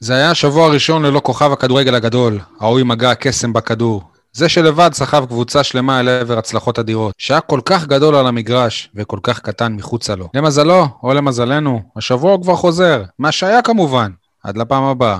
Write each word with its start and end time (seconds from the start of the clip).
זה 0.00 0.14
היה 0.14 0.30
השבוע 0.30 0.66
הראשון 0.66 1.02
ללא 1.02 1.20
כוכב 1.24 1.52
הכדורגל 1.52 1.94
הגדול, 1.94 2.38
ההוא 2.60 2.78
עם 2.78 2.88
מגע 2.88 3.10
הקסם 3.10 3.52
בכדור. 3.52 4.02
זה 4.32 4.48
שלבד 4.48 4.90
סחב 4.92 5.26
קבוצה 5.26 5.64
שלמה 5.64 6.00
אל 6.00 6.08
עבר 6.08 6.38
הצלחות 6.38 6.78
אדירות, 6.78 7.14
שהיה 7.18 7.40
כל 7.40 7.60
כך 7.64 7.86
גדול 7.86 8.14
על 8.14 8.26
המגרש 8.26 8.90
וכל 8.94 9.18
כך 9.22 9.40
קטן 9.40 9.72
מחוצה 9.72 10.14
לו. 10.14 10.28
למזלו, 10.34 10.86
או 11.02 11.14
למזלנו, 11.14 11.82
השבוע 11.96 12.32
הוא 12.32 12.42
כבר 12.42 12.56
חוזר, 12.56 13.02
מה 13.18 13.32
שהיה 13.32 13.62
כמובן, 13.62 14.10
עד 14.44 14.56
לפעם 14.56 14.82
הבאה. 14.82 15.18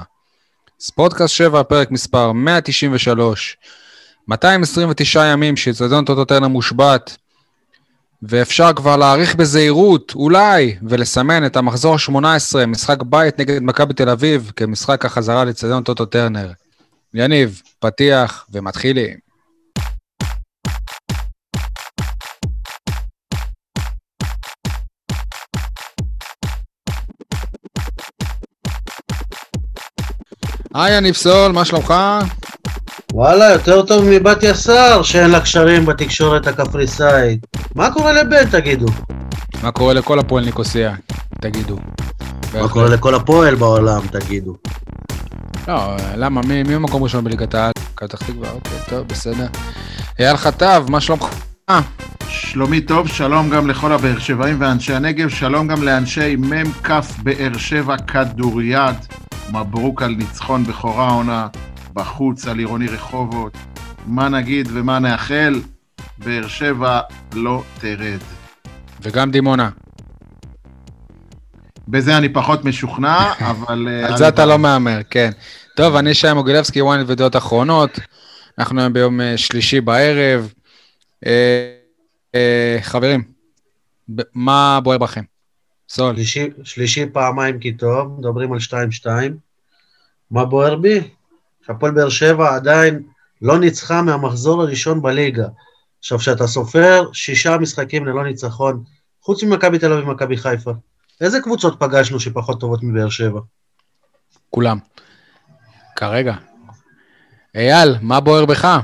ספורטקאסט 0.80 1.34
7, 1.34 1.62
פרק 1.62 1.90
מספר 1.90 2.32
193, 2.32 3.56
229 4.28 5.24
ימים 5.24 5.56
שאיצטדיון 5.56 6.04
טוטוטרנה 6.04 6.48
מושבת, 6.48 7.16
ואפשר 8.22 8.72
כבר 8.76 8.96
להעריך 8.96 9.34
בזהירות, 9.34 10.12
אולי, 10.14 10.76
ולסמן 10.82 11.46
את 11.46 11.56
המחזור 11.56 11.94
ה-18, 11.94 12.66
משחק 12.66 13.02
בית 13.02 13.40
נגד 13.40 13.62
מכבי 13.62 13.94
תל 13.94 14.08
אביב, 14.08 14.52
כמשחק 14.56 15.04
החזרה 15.04 15.44
לאצטדיון 15.44 15.82
טוטו 15.82 16.06
טרנר. 16.06 16.52
יניב, 17.14 17.62
פתיח 17.78 18.46
ומתחילים. 18.52 19.26
היי 30.74 30.96
יניב 30.96 31.14
סול, 31.14 31.52
מה 31.52 31.64
שלומך? 31.64 31.94
וואלה, 33.16 33.52
יותר 33.52 33.82
טוב 33.82 34.04
מבת 34.10 34.42
יסר 34.42 35.02
שאין 35.02 35.30
לה 35.30 35.40
קשרים 35.40 35.86
בתקשורת 35.86 36.46
הקפריסאית. 36.46 37.46
מה 37.74 37.90
קורה 37.90 38.12
לבן, 38.12 38.50
תגידו? 38.50 38.86
מה 39.62 39.72
קורה 39.72 39.94
לכל 39.94 40.18
הפועל 40.18 40.44
ניקוסיה? 40.44 40.94
תגידו. 41.40 41.76
מה 42.54 42.68
קורה 42.68 42.88
לכל 42.88 43.14
הפועל 43.14 43.54
בעולם, 43.54 44.00
תגידו? 44.06 44.56
לא, 45.68 45.96
למה? 46.16 46.40
מי, 46.42 46.62
מי 46.62 46.74
במקום 46.74 47.02
ראשון 47.02 47.24
בליגת 47.24 47.54
העל? 47.54 47.72
מכבי 47.92 48.08
פתח 48.08 48.18
תקווה, 48.18 48.50
אוקיי, 48.50 48.78
טוב, 48.88 49.08
בסדר. 49.08 49.46
אייל 50.18 50.36
חטב, 50.36 50.84
מה 50.88 51.00
שלומך? 51.00 51.26
שלומי 52.28 52.80
טוב, 52.80 53.08
שלום 53.08 53.50
גם 53.50 53.70
לכל 53.70 53.92
הבאר 53.92 54.18
שבעים 54.18 54.56
ואנשי 54.60 54.94
הנגב, 54.94 55.28
שלום 55.28 55.68
גם 55.68 55.82
לאנשי 55.82 56.36
מ"כ 56.36 56.90
באר 57.22 57.56
שבע 57.58 57.96
כדוריד. 57.96 58.96
מברוק 59.52 60.02
על 60.02 60.14
ניצחון 60.18 60.64
בכורה 60.64 61.10
עונה 61.10 61.46
בחוץ 61.96 62.46
על 62.46 62.58
עירוני 62.58 62.86
רחובות. 62.88 63.52
מה 64.06 64.28
נגיד 64.28 64.68
ומה 64.72 64.98
נאחל? 64.98 65.60
באר 66.18 66.48
שבע 66.48 67.00
לא 67.34 67.62
תרד. 67.80 68.20
וגם 69.02 69.30
דימונה. 69.30 69.70
בזה 71.88 72.18
אני 72.18 72.28
פחות 72.28 72.64
משוכנע, 72.64 73.32
אבל... 73.50 73.88
אה, 73.88 74.08
על 74.08 74.16
זה 74.16 74.28
אתה 74.28 74.46
לא 74.46 74.58
מהמר, 74.58 75.00
כן. 75.10 75.30
טוב, 75.76 75.96
אני 75.96 76.14
שי 76.14 76.32
מוגילבסקי, 76.32 76.80
ynet 76.80 77.04
ודעות 77.06 77.36
אחרונות. 77.36 77.98
אנחנו 78.58 78.80
היום 78.80 78.92
ביום 78.92 79.20
אה, 79.20 79.38
שלישי 79.38 79.80
בערב. 79.80 80.52
אה, 82.34 82.78
חברים, 82.80 83.22
מה 84.34 84.80
בוער 84.82 84.98
בכם? 84.98 85.22
סול. 85.88 86.14
שלישי, 86.14 86.48
שלישי 86.64 87.06
פעמיים 87.12 87.58
כי 87.58 87.72
טוב, 87.72 88.16
מדברים 88.18 88.52
על 88.52 88.58
2-2. 88.58 89.06
מה 90.30 90.44
בוער 90.44 90.76
בי? 90.76 91.00
שהפועל 91.66 91.92
באר 91.92 92.08
שבע 92.08 92.54
עדיין 92.54 93.02
לא 93.42 93.58
ניצחה 93.58 94.02
מהמחזור 94.02 94.62
הראשון 94.62 95.02
בליגה. 95.02 95.46
עכשיו, 95.98 96.18
כשאתה 96.18 96.46
סופר 96.46 97.04
שישה 97.12 97.58
משחקים 97.58 98.06
ללא 98.06 98.24
ניצחון, 98.24 98.82
חוץ 99.22 99.42
ממכבי 99.42 99.78
תל 99.78 99.92
אביב 99.92 100.08
ומכבי 100.08 100.36
חיפה, 100.36 100.72
איזה 101.20 101.40
קבוצות 101.40 101.76
פגשנו 101.78 102.20
שפחות 102.20 102.60
טובות 102.60 102.82
מבאר 102.82 103.08
שבע? 103.08 103.40
כולם. 104.50 104.78
כרגע. 105.96 106.34
אייל, 107.54 107.96
מה 108.00 108.20
בוער 108.20 108.44
בך? 108.44 108.78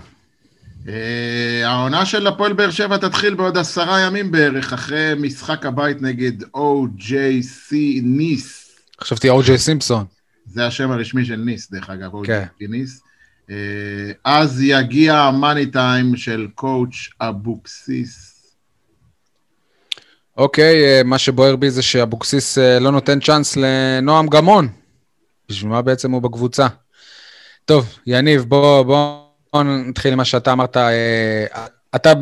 אה, 0.89 1.63
העונה 1.65 2.07
של 2.07 2.27
הפועל 2.27 2.53
באר 2.53 2.71
שבע 2.71 2.97
תתחיל 2.97 3.35
בעוד 3.35 3.59
עשרה 3.59 4.01
ימים 4.01 4.31
בערך, 4.31 4.73
אחרי 4.73 5.13
משחק 5.17 5.67
הבית 5.67 6.03
נגד 6.03 6.43
OJC 6.43 7.75
ניס. 8.03 8.71
חשבתי 9.01 9.29
אורג'יי 9.29 9.59
סימפסון. 9.59 10.05
זה 10.53 10.67
השם 10.67 10.91
הרשמי 10.91 11.25
של 11.25 11.37
ניס, 11.37 11.71
דרך 11.71 11.91
אגב, 11.91 12.11
כן. 12.25 12.45
OJC 12.45 12.69
ניס. 12.69 13.03
אה, 13.51 13.57
אז 14.25 14.61
יגיע 14.63 15.17
ה 15.17 15.25
money 15.25 15.67
time 15.67 16.17
של 16.17 16.47
coach 16.55 17.09
אבוקסיס. 17.21 18.33
אוקיי, 20.37 20.85
אה, 20.85 21.03
מה 21.05 21.19
שבוער 21.19 21.57
בי 21.57 21.71
זה 21.71 21.83
שאבוקסיס 21.83 22.59
אה, 22.59 22.79
לא 22.79 22.91
נותן 22.91 23.21
צ'אנס 23.21 23.57
לנועם 23.57 24.27
גמון. 24.27 24.69
בשביל 25.49 25.71
מה 25.71 25.83
בעצם 25.83 26.13
הוא 26.13 26.23
בקבוצה? 26.23 26.67
טוב, 27.65 27.99
יניב, 28.07 28.45
בוא, 28.49 28.83
בוא, 28.83 29.17
בוא 29.53 29.63
נתחיל 29.63 30.13
עם 30.13 30.19
מה 30.19 30.25
שאתה 30.25 30.53
אמרת. 30.53 30.77
אתה 31.95 32.13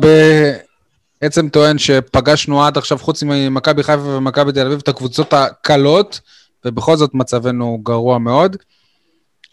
בעצם 1.21 1.49
טוען 1.49 1.77
שפגשנו 1.77 2.63
עד 2.63 2.77
עכשיו, 2.77 2.97
חוץ 2.97 3.23
ממכבי 3.23 3.83
חיפה 3.83 4.03
ומכבי 4.03 4.51
תל 4.51 4.65
אביב, 4.65 4.79
את 4.79 4.87
הקבוצות 4.87 5.33
הקלות, 5.33 6.19
ובכל 6.65 6.97
זאת 6.97 7.13
מצבנו 7.13 7.79
גרוע 7.83 8.17
מאוד. 8.17 8.55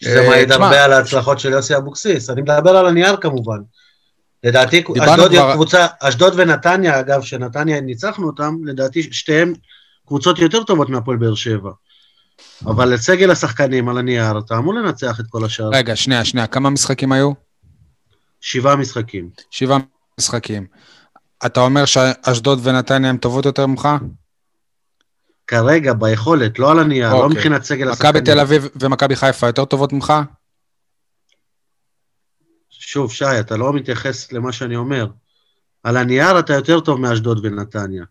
שזה 0.03 0.21
אה, 0.23 0.29
מעיד 0.29 0.51
הרבה 0.51 0.85
על 0.85 0.93
ההצלחות 0.93 1.39
של 1.39 1.51
יוסי 1.51 1.77
אבוקסיס. 1.77 2.29
אני 2.29 2.41
מדבר 2.41 2.77
על 2.77 2.85
הנייר 2.87 3.17
כמובן. 3.17 3.57
לדעתי, 4.43 4.83
אשדוד 5.01 5.31
כבר- 5.31 5.53
קבוצה, 5.53 5.87
אשדוד 5.99 6.33
ונתניה, 6.35 6.99
אגב, 6.99 7.21
שנתניה 7.21 7.81
ניצחנו 7.81 8.27
אותם, 8.27 8.55
לדעתי 8.65 9.03
שתיהן 9.13 9.53
קבוצות 10.07 10.39
יותר 10.39 10.63
טובות 10.63 10.89
מהפועל 10.89 11.17
באר 11.17 11.35
שבע. 11.35 11.71
אבל 12.65 12.93
את 12.95 12.99
סגל 12.99 13.31
השחקנים 13.31 13.89
על 13.89 13.97
הנייר, 13.97 14.39
אתה 14.39 14.57
אמור 14.57 14.73
לנצח 14.73 15.19
את 15.19 15.25
כל 15.29 15.45
השאר. 15.45 15.69
רגע, 15.73 15.95
שנייה, 15.95 16.25
שנייה, 16.25 16.47
כמה 16.47 16.69
משחקים 16.69 17.11
היו? 17.11 17.31
שבעה 18.41 18.75
משחקים. 18.75 19.29
שבעה 19.51 19.77
משחקים. 20.19 20.67
אתה 21.45 21.59
אומר 21.59 21.85
שאשדוד 21.85 22.59
ונתניה 22.63 23.09
הן 23.09 23.17
טובות 23.17 23.45
יותר 23.45 23.65
ממך? 23.65 23.87
כרגע, 25.49 25.93
ביכולת, 25.93 26.59
לא 26.59 26.71
על 26.71 26.79
הנייר, 26.79 27.13
לא 27.13 27.23
אוקיי. 27.23 27.29
מבחינת 27.29 27.63
סגל 27.63 27.89
השחקנים. 27.89 28.09
מכבי 28.09 28.25
תל 28.25 28.39
אביב 28.39 28.67
ומכבי 28.75 29.15
חיפה 29.15 29.47
יותר 29.47 29.65
טובות 29.65 29.93
ממך? 29.93 30.13
שוב, 32.69 33.11
שי, 33.11 33.39
אתה 33.39 33.57
לא 33.57 33.73
מתייחס 33.73 34.31
למה 34.31 34.51
שאני 34.51 34.75
אומר. 34.75 35.07
על 35.83 35.97
הנייר 35.97 36.39
אתה 36.39 36.53
יותר 36.53 36.79
טוב 36.79 36.99
מאשדוד 36.99 37.45
ונתניה. 37.45 38.03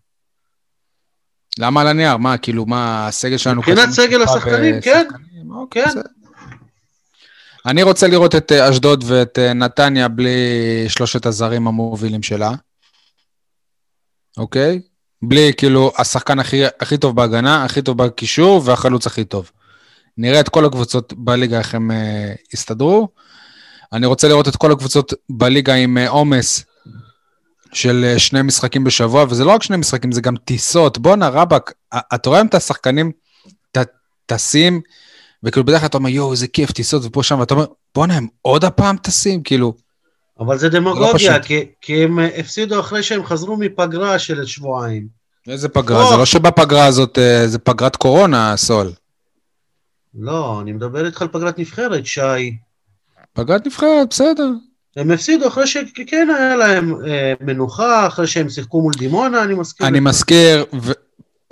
למה 1.59 1.81
על 1.81 1.87
הנייר? 1.87 2.17
מה, 2.17 2.39
כאילו, 2.39 2.67
מה, 2.67 3.09
הסגל 3.09 3.37
שלנו... 3.37 3.61
מבחינת 3.61 3.91
סגל 3.91 4.23
השחקנים, 4.23 4.81
כן. 4.81 5.05
בשחקנים? 5.09 5.51
אוקיי, 5.51 5.85
כן. 5.85 6.01
אני 7.67 7.83
רוצה 7.83 8.09
לראות 8.09 8.35
את 8.35 8.53
אה, 8.53 8.71
אשדוד 8.71 9.05
ואת 9.07 9.39
אה, 9.39 9.53
נתניה 9.53 10.09
בלי 10.09 10.39
שלושת 10.89 11.27
הזרים 11.27 11.69
המובילים 11.69 12.23
שלה, 12.23 12.51
אוקיי? 14.37 14.81
בלי, 15.23 15.53
כאילו, 15.57 15.93
השחקן 15.99 16.39
הכי, 16.39 16.63
הכי 16.81 16.99
טוב 16.99 17.17
בהגנה, 17.17 17.65
הכי 17.65 17.83
טוב 17.83 17.99
בקישור 17.99 18.63
והחלוץ 18.65 19.07
הכי 19.07 19.25
טוב. 19.25 19.51
נראה 20.19 20.41
את 20.41 20.49
כל 20.49 20.65
הקבוצות 20.65 21.13
בליגה, 21.17 21.59
איך 21.59 21.75
הם 21.75 21.91
אה, 21.91 22.33
יסתדרו. 22.55 23.09
אני 23.93 24.07
רוצה 24.07 24.29
לראות 24.29 24.49
את 24.49 24.57
כל 24.57 24.73
הקבוצות 24.73 25.13
בליגה 25.31 25.75
עם 25.75 25.99
אה, 25.99 26.09
עומס 26.09 26.65
של 27.73 28.05
אה, 28.09 28.19
שני 28.19 28.43
משחקים 28.43 28.85
בשבוע, 28.85 29.25
וזה 29.29 29.45
לא 29.45 29.51
רק 29.51 29.63
שני 29.63 29.77
משחקים, 29.77 30.13
זה 30.13 30.21
גם 30.21 30.37
טיסות. 30.37 30.99
בואנה, 30.99 31.29
רבאק, 31.29 31.73
אתה 32.15 32.31
רואה 32.31 32.41
את 32.41 32.55
השחקנים 32.55 33.13
טסים, 34.27 34.81
וכאילו 35.43 35.67
בדרך 35.67 35.81
כלל 35.81 35.87
אתה 35.87 35.99
אומר, 35.99 36.09
יואו, 36.09 36.33
איזה 36.33 36.47
כיף, 36.47 36.73
טיסות 36.73 37.03
ופה 37.05 37.23
שם, 37.23 37.41
ואתה 37.41 37.55
אומר, 37.55 37.67
בואנה, 37.95 38.17
הם 38.17 38.27
עוד 38.43 38.65
הפעם 38.65 38.97
טסים? 38.97 39.43
כאילו, 39.43 39.75
אבל 40.41 40.59
זה 40.59 40.69
דמגוגיה, 40.69 41.15
פשוט. 41.15 41.45
כי, 41.45 41.65
כי 41.81 42.05
הם 42.05 42.19
אה, 42.19 42.29
הפסידו 42.37 42.81
אחרי 42.81 43.03
שהם 43.03 43.25
חזרו 43.25 43.57
מפגרה 43.57 44.19
של 44.19 44.47
שבועיים. 44.47 45.07
איזה 45.49 45.69
פגרה? 45.69 46.11
זה 46.11 46.17
לא 46.17 46.25
שבפגרה 46.25 46.87
הזאת, 46.87 47.19
אה, 47.19 47.49
זה 47.49 47.59
פגרת 47.59 47.97
קורונה, 47.97 48.57
סול. 48.57 48.93
לא, 50.15 50.61
אני 50.61 50.73
מדבר 50.73 51.07
איתך 51.07 51.23
על 51.23 51.29
פגרת 51.29 51.59
נבחרת, 51.59 52.07
שי. 52.07 52.57
פגרת 53.33 53.67
נבחרת, 53.67 54.09
בסדר. 54.11 54.49
הם 54.97 55.11
הפסידו 55.11 55.49
אחרי 55.49 55.67
שכן 55.67 56.29
היה 56.39 56.57
להם 56.57 56.95
אה, 57.07 57.33
מנוחה, 57.41 58.07
אחרי 58.07 58.27
שהם 58.27 58.49
שיחקו 58.49 58.83
מול 58.83 58.93
דימונה, 58.99 59.43
אני 59.43 59.55
מסכים. 59.55 59.87
אני. 59.87 60.01
מזכיר, 60.01 60.65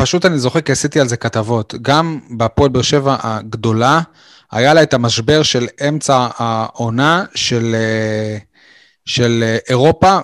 ופשוט 0.01 0.25
אני 0.25 0.39
זוכר 0.39 0.61
כי 0.61 0.73
עשיתי 0.73 1.01
על 1.01 1.09
זה 1.09 1.17
כתבות, 1.17 1.75
גם 1.83 2.19
בהפועל 2.31 2.69
באר 2.69 2.83
שבע 2.83 3.17
הגדולה, 3.23 4.01
היה 4.53 4.75
לה 4.75 4.83
את 4.83 4.95
המשבר 4.95 5.43
של 5.43 5.67
אמצע 5.89 6.29
העונה 6.37 7.25
של, 7.35 7.75
אה, 7.75 8.39
של 9.07 9.45
אה, 9.47 9.59
אירופה, 9.69 10.19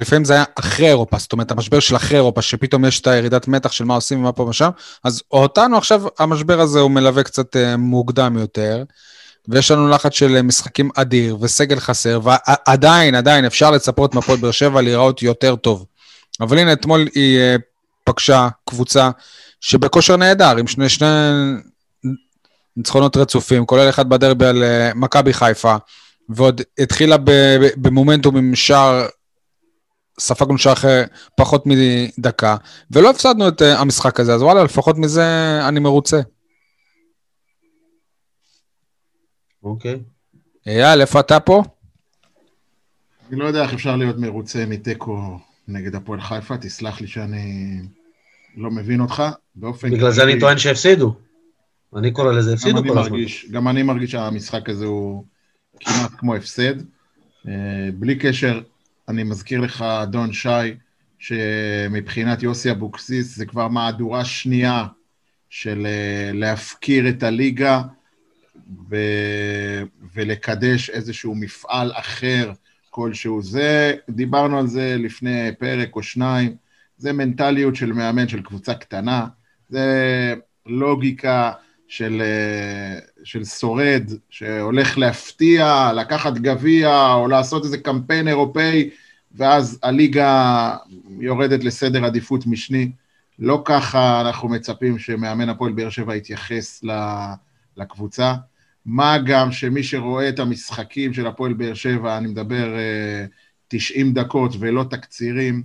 ולפעמים 0.00 0.24
זה 0.24 0.32
היה 0.32 0.44
אחרי 0.58 0.88
אירופה, 0.88 1.18
זאת 1.18 1.32
אומרת, 1.32 1.50
המשבר 1.50 1.80
של 1.80 1.96
אחרי 1.96 2.16
אירופה, 2.16 2.42
שפתאום 2.42 2.84
יש 2.84 3.00
את 3.00 3.06
הירידת 3.06 3.48
מתח 3.48 3.72
של 3.72 3.84
מה 3.84 3.94
עושים 3.94 4.18
ומה 4.18 4.32
פה 4.32 4.42
ושם, 4.42 4.70
אז 5.04 5.22
אותנו 5.30 5.76
עכשיו, 5.76 6.02
המשבר 6.18 6.60
הזה 6.60 6.80
הוא 6.80 6.90
מלווה 6.90 7.22
קצת 7.22 7.56
אה, 7.56 7.76
מוקדם 7.76 8.36
יותר. 8.38 8.84
ויש 9.48 9.70
לנו 9.70 9.88
לחץ 9.88 10.12
של 10.12 10.36
אה, 10.36 10.42
משחקים 10.42 10.90
אדיר 10.94 11.36
וסגל 11.40 11.80
חסר, 11.80 12.20
ועדיין, 12.22 13.14
עדיין 13.14 13.44
אפשר 13.44 13.70
לצפות 13.70 14.14
מהפועל 14.14 14.38
באר 14.38 14.50
שבע 14.50 14.82
להיראות 14.82 15.22
יותר 15.22 15.56
טוב. 15.56 15.86
אבל 16.40 16.58
הנה, 16.58 16.72
אתמול 16.72 17.08
היא 17.14 17.40
פגשה 18.04 18.48
קבוצה 18.68 19.10
שבכושר 19.60 20.16
נהדר, 20.16 20.56
עם 20.56 20.66
שני, 20.66 20.88
שני 20.88 21.06
ניצחונות 22.76 23.16
רצופים, 23.16 23.66
כולל 23.66 23.88
אחד 23.88 24.08
בדרבי 24.08 24.46
על 24.46 24.64
מכבי 24.94 25.32
חיפה, 25.32 25.76
ועוד 26.28 26.60
התחילה 26.78 27.16
במומנטום 27.76 28.36
עם 28.36 28.54
שער, 28.54 29.06
ספגנו 30.20 30.58
שער 30.58 30.72
אחרי 30.72 31.02
פחות 31.36 31.64
מדקה, 31.66 32.56
ולא 32.90 33.10
הפסדנו 33.10 33.48
את 33.48 33.62
אה, 33.62 33.80
המשחק 33.80 34.20
הזה, 34.20 34.34
אז 34.34 34.42
וואלה, 34.42 34.64
לפחות 34.64 34.98
מזה 34.98 35.24
אני 35.68 35.80
מרוצה. 35.80 36.20
אוקיי. 39.62 40.00
אייל, 40.66 41.00
איפה 41.00 41.20
אתה 41.20 41.40
פה? 41.40 41.62
אני 43.30 43.38
לא 43.38 43.44
יודע 43.44 43.62
איך 43.62 43.74
אפשר 43.74 43.96
להיות 43.96 44.18
מרוצה 44.18 44.66
מתיקו 44.66 45.38
נגד 45.68 45.94
הפועל 45.94 46.20
חיפה, 46.20 46.56
תסלח 46.56 47.00
לי 47.00 47.06
שאני 47.06 47.80
לא 48.56 48.70
מבין 48.70 49.00
אותך. 49.00 49.22
באופן... 49.54 49.90
בגלל 49.90 50.10
זה 50.10 50.22
אני 50.24 50.40
טוען 50.40 50.58
שהפסידו. 50.58 51.14
אני 51.96 52.10
קורא 52.10 52.32
לזה 52.32 52.54
הפסידו 52.54 52.82
כל 52.88 52.98
הזמן. 52.98 53.18
גם 53.50 53.68
אני 53.68 53.82
מרגיש 53.82 54.10
שהמשחק 54.10 54.68
הזה 54.68 54.84
הוא 54.84 55.24
כמעט 55.84 56.10
כמו 56.18 56.34
הפסד. 56.34 56.74
אה, 57.48 57.88
בלי 57.94 58.18
קשר, 58.18 58.60
אני 59.08 59.22
מזכיר 59.22 59.60
לך, 59.60 59.82
אדון 59.82 60.32
שי, 60.32 60.48
שמבחינת 61.18 62.42
יוסי 62.42 62.70
אבוקסיס 62.70 63.36
זה 63.36 63.46
כבר 63.46 63.68
מהדורה 63.68 64.24
שנייה 64.24 64.86
של 65.50 65.86
אה, 65.86 66.30
להפקיר 66.32 67.08
את 67.08 67.22
הליגה 67.22 67.82
ו... 68.90 68.96
ולקדש 70.14 70.90
איזשהו 70.90 71.34
מפעל 71.34 71.92
אחר 71.94 72.52
כלשהו. 72.90 73.42
זה, 73.42 73.94
דיברנו 74.10 74.58
על 74.58 74.66
זה 74.66 74.96
לפני 74.98 75.50
פרק 75.58 75.96
או 75.96 76.02
שניים, 76.02 76.56
זה 76.96 77.12
מנטליות 77.12 77.76
של 77.76 77.92
מאמן 77.92 78.28
של 78.28 78.42
קבוצה 78.42 78.74
קטנה, 78.74 79.26
זה 79.68 80.34
לוגיקה 80.66 81.52
של, 81.88 82.22
אה, 82.22 82.98
של 83.24 83.44
שורד 83.44 84.10
שהולך 84.30 84.98
להפתיע, 84.98 85.92
לקחת 85.96 86.34
גביע 86.34 87.12
או 87.14 87.28
לעשות 87.28 87.64
איזה 87.64 87.78
קמפיין 87.78 88.28
אירופאי 88.28 88.90
ואז 89.34 89.78
הליגה 89.82 90.74
יורדת 91.20 91.64
לסדר 91.64 92.04
עדיפות 92.04 92.46
משני. 92.46 92.90
לא 93.38 93.62
ככה 93.64 94.20
אנחנו 94.20 94.48
מצפים 94.48 94.98
שמאמן 94.98 95.48
הפועל 95.48 95.72
באר 95.72 95.90
שבע 95.90 96.16
יתייחס 96.16 96.84
לקבוצה. 97.76 98.34
מה 98.86 99.18
גם 99.18 99.52
שמי 99.52 99.82
שרואה 99.82 100.28
את 100.28 100.38
המשחקים 100.38 101.12
של 101.12 101.26
הפועל 101.26 101.52
באר 101.52 101.74
שבע, 101.74 102.18
אני 102.18 102.28
מדבר 102.28 102.74
90 103.68 104.06
אה, 104.06 104.12
דקות 104.12 104.52
ולא 104.58 104.84
תקצירים, 104.90 105.62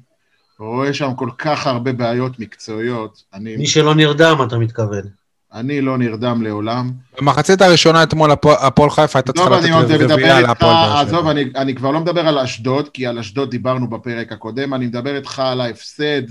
רואה 0.60 0.94
שם 0.94 1.10
כל 1.16 1.30
כך 1.38 1.68
הרבה 1.68 1.94
בעיות 1.94 2.40
מקצועיות. 2.40 3.24
אני... 3.34 3.58
מי 3.58 3.68
שלא 3.68 3.96
נרדם, 3.96 4.38
אתה 4.48 4.58
מתכוון. 4.58 5.19
אני 5.54 5.82
לא 5.82 5.98
נרדם 5.98 6.42
לעולם. 6.42 6.92
במחצית 7.20 7.62
הראשונה 7.62 8.04
אתמול 8.04 8.32
הפועל 8.62 8.90
חיפה 8.90 9.20
הייתה 9.20 9.34
צריכה 9.34 9.50
לתת 9.50 10.12
רביעייה 10.12 10.42
להפועל 10.42 10.74
באר 10.74 10.90
שבע. 10.92 11.02
עזוב, 11.02 11.28
אני, 11.28 11.46
אני 11.56 11.76
כבר 11.76 11.92
לא 11.92 12.00
מדבר 12.00 12.28
על 12.28 12.40
אשדוד, 12.40 12.90
כי 12.90 13.08
על 13.08 13.20
אשדוד 13.20 13.52
דיברנו 13.52 13.90
בפרק 13.90 14.32
הקודם, 14.32 14.74
אני 14.74 14.86
מדבר 14.86 15.16
איתך 15.16 15.40
על 15.40 15.62
ההפסד 15.62 16.22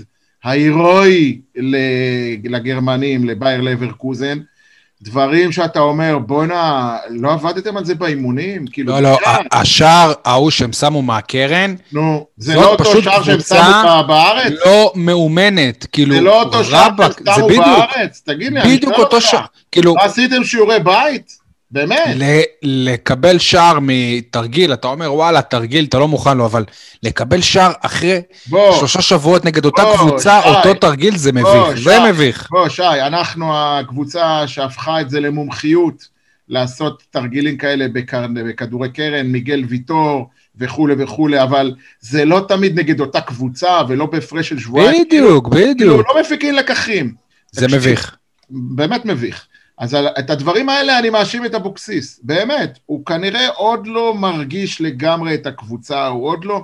ההירואי 0.43 1.41
לגרמנים, 2.43 3.25
לבייר 3.25 3.61
לברקוזן. 3.61 4.39
דברים 5.03 5.51
שאתה 5.51 5.79
אומר, 5.79 6.17
בואנה, 6.17 6.97
לא 7.09 7.31
עבדתם 7.31 7.77
על 7.77 7.85
זה 7.85 7.95
באימונים? 7.95 8.67
כאילו, 8.67 8.93
לא, 8.93 9.01
לא, 9.01 9.17
השער 9.51 10.13
ההוא 10.25 10.51
שהם 10.51 10.73
שמו 10.73 11.01
מהקרן, 11.01 11.75
נו, 11.91 12.25
זה 12.37 12.55
לא 12.55 12.71
אותו 12.71 13.01
שער 13.01 13.23
שהם 13.23 13.39
שמו 13.39 14.03
בארץ? 14.07 14.53
לא 14.65 14.91
מאומנת, 14.95 15.85
כאילו, 15.91 16.15
זה 16.15 16.21
לא 16.21 16.41
אותו 16.41 16.63
שער 16.63 16.89
שהם 16.97 17.35
שמו 17.35 17.47
בארץ? 17.47 18.21
תגיד 18.25 18.53
לי, 18.53 18.61
אני 18.61 18.79
שואל 18.81 18.95
אותך. 18.95 19.37
כאילו... 19.71 19.95
עשיתם 19.99 20.43
שיעורי 20.43 20.79
בית? 20.79 21.38
באמת. 21.71 22.17
לקבל 22.63 23.37
שער 23.37 23.77
מתרגיל, 23.81 24.73
אתה 24.73 24.87
אומר, 24.87 25.13
וואלה, 25.13 25.41
תרגיל, 25.41 25.85
אתה 25.85 25.99
לא 25.99 26.07
מוכן 26.07 26.37
לו, 26.37 26.45
אבל 26.45 26.65
לקבל 27.03 27.41
שער 27.41 27.71
אחרי 27.81 28.21
בוא, 28.47 28.77
שלושה 28.77 29.01
שבועות 29.01 29.45
נגד 29.45 29.65
אותה 29.65 29.83
בוא, 29.83 29.97
קבוצה, 29.97 30.39
שי, 30.43 30.49
אותו 30.49 30.73
תרגיל, 30.73 31.17
זה 31.17 31.31
מביך, 31.31 31.45
בוא, 31.45 31.75
זה 31.75 31.95
שי, 31.95 32.09
מביך. 32.09 32.47
בוא, 32.51 32.69
שי, 32.69 32.83
אנחנו 32.83 33.51
הקבוצה 33.57 34.47
שהפכה 34.47 35.01
את 35.01 35.09
זה 35.09 35.19
למומחיות, 35.19 36.07
לעשות 36.49 37.03
תרגילים 37.09 37.57
כאלה 37.57 37.87
בכ... 37.93 38.13
בכדורי 38.33 38.89
קרן, 38.89 39.27
מיגל 39.27 39.63
ויטור 39.69 40.29
וכולי 40.57 40.93
וכולי, 40.97 41.43
אבל 41.43 41.75
זה 41.99 42.25
לא 42.25 42.45
תמיד 42.47 42.79
נגד 42.79 42.99
אותה 42.99 43.21
קבוצה, 43.21 43.81
ולא 43.87 44.05
בהפרש 44.05 44.49
של 44.49 44.59
שבועיים. 44.59 45.05
בדיוק, 45.05 45.09
כאילו, 45.09 45.41
בדיוק. 45.41 45.77
כאילו, 45.77 45.97
לא 45.97 46.21
מפיקים 46.21 46.53
לקחים. 46.53 47.13
זה 47.51 47.67
מביך. 47.67 48.15
באמת 48.49 49.05
מביך. 49.05 49.47
אז 49.79 49.93
על, 49.93 50.07
את 50.07 50.29
הדברים 50.29 50.69
האלה 50.69 50.99
אני 50.99 51.09
מאשים 51.09 51.45
את 51.45 51.55
אבוקסיס, 51.55 52.19
באמת, 52.23 52.79
הוא 52.85 53.05
כנראה 53.05 53.49
עוד 53.49 53.87
לא 53.87 54.13
מרגיש 54.13 54.81
לגמרי 54.81 55.35
את 55.35 55.45
הקבוצה, 55.45 56.07
הוא 56.07 56.27
עוד 56.27 56.45
לא, 56.45 56.61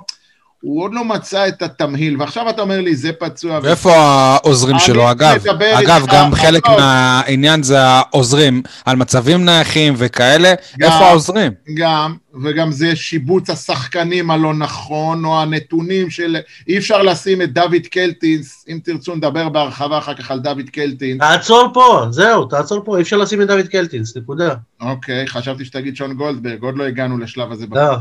הוא 0.66 0.82
עוד 0.82 0.94
לא 0.94 1.04
מצא 1.04 1.48
את 1.48 1.62
התמהיל, 1.62 2.20
ועכשיו 2.20 2.50
אתה 2.50 2.62
אומר 2.62 2.80
לי, 2.80 2.96
זה 2.96 3.12
פצוע. 3.12 3.60
ואיפה 3.62 3.88
ו... 3.88 3.92
העוזרים 3.92 4.78
שלו? 4.78 5.10
אגב, 5.10 5.44
אגב, 5.60 6.06
גם 6.12 6.34
חלק. 6.34 6.68
מהעניין 6.68 7.62
זה 7.62 7.80
העוזרים, 7.80 8.62
על 8.84 8.96
מצבים 8.96 9.44
נייחים 9.44 9.94
וכאלה, 9.96 10.54
גם, 10.78 10.92
איפה 10.92 11.04
העוזרים? 11.04 11.52
גם, 11.74 12.14
וגם 12.44 12.72
זה 12.72 12.96
שיבוץ 12.96 13.50
השחקנים 13.50 14.30
הלא 14.30 14.54
נכון, 14.54 15.24
או 15.24 15.42
הנתונים 15.42 16.10
של... 16.10 16.36
אי 16.68 16.78
אפשר 16.78 17.02
לשים 17.02 17.42
את 17.42 17.52
דוד 17.52 17.86
קלטינס, 17.90 18.64
אם 18.68 18.78
תרצו 18.84 19.14
נדבר 19.14 19.48
בהרחבה 19.48 19.98
אחר 19.98 20.14
כך 20.14 20.30
על 20.30 20.38
דוד 20.38 20.70
קלטינס. 20.72 21.20
תעצור 21.20 21.70
פה, 21.74 22.06
זהו, 22.10 22.44
תעצור 22.44 22.82
פה, 22.84 22.96
אי 22.96 23.02
אפשר 23.02 23.16
לשים 23.16 23.42
את 23.42 23.46
דוד 23.46 23.66
קלטינס, 23.66 24.16
נקודה. 24.16 24.54
אוקיי, 24.80 25.26
חשבתי 25.26 25.64
שתגיד 25.64 25.96
שון 25.96 26.14
גולדברג, 26.14 26.62
עוד 26.62 26.76
לא 26.76 26.84
הגענו 26.84 27.18
לשלב 27.18 27.52
הזה. 27.52 27.66
לא. 27.70 27.96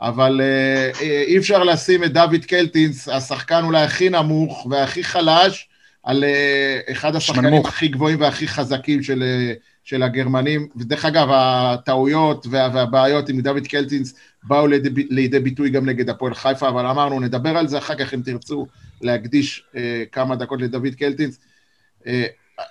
אבל 0.00 0.40
אה, 0.40 0.90
אה, 1.00 1.22
אי 1.26 1.38
אפשר 1.38 1.64
לשים 1.64 2.04
את 2.04 2.12
דוד 2.12 2.44
קלטינס, 2.44 3.08
השחקן 3.08 3.64
אולי 3.64 3.82
הכי 3.82 4.08
נמוך 4.08 4.66
והכי 4.70 5.04
חלש, 5.04 5.68
על 6.02 6.24
אה, 6.24 6.80
אחד 6.92 7.16
השחקנים 7.16 7.44
שמנמוך. 7.44 7.68
הכי 7.68 7.88
גבוהים 7.88 8.20
והכי 8.20 8.48
חזקים 8.48 9.02
של, 9.02 9.24
של 9.84 10.02
הגרמנים. 10.02 10.68
ודרך 10.76 11.04
אגב, 11.04 11.28
הטעויות 11.30 12.46
וה, 12.50 12.68
והבעיות 12.74 13.28
עם 13.28 13.40
דוד 13.40 13.66
קלטינס 13.66 14.14
באו 14.42 14.66
לידי, 14.66 15.06
לידי 15.10 15.40
ביטוי 15.40 15.70
גם 15.70 15.86
נגד 15.86 16.10
הפועל 16.10 16.34
חיפה, 16.34 16.68
אבל 16.68 16.86
אמרנו, 16.86 17.20
נדבר 17.20 17.56
על 17.56 17.68
זה 17.68 17.78
אחר 17.78 17.94
כך 17.94 18.14
אם 18.14 18.20
תרצו 18.24 18.66
להקדיש 19.00 19.64
אה, 19.76 20.02
כמה 20.12 20.36
דקות 20.36 20.60
לדוד 20.62 20.94
קלטינס. 20.98 21.38
אה, 22.06 22.26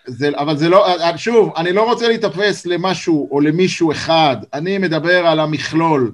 זה, 0.05 0.29
אבל 0.29 0.57
זה 0.57 0.69
לא, 0.69 0.87
שוב, 1.17 1.53
אני 1.57 1.71
לא 1.73 1.83
רוצה 1.83 2.07
להתאפס 2.07 2.65
למשהו 2.65 3.27
או 3.31 3.39
למישהו 3.39 3.91
אחד, 3.91 4.37
אני 4.53 4.77
מדבר 4.77 5.27
על 5.27 5.39
המכלול. 5.39 6.11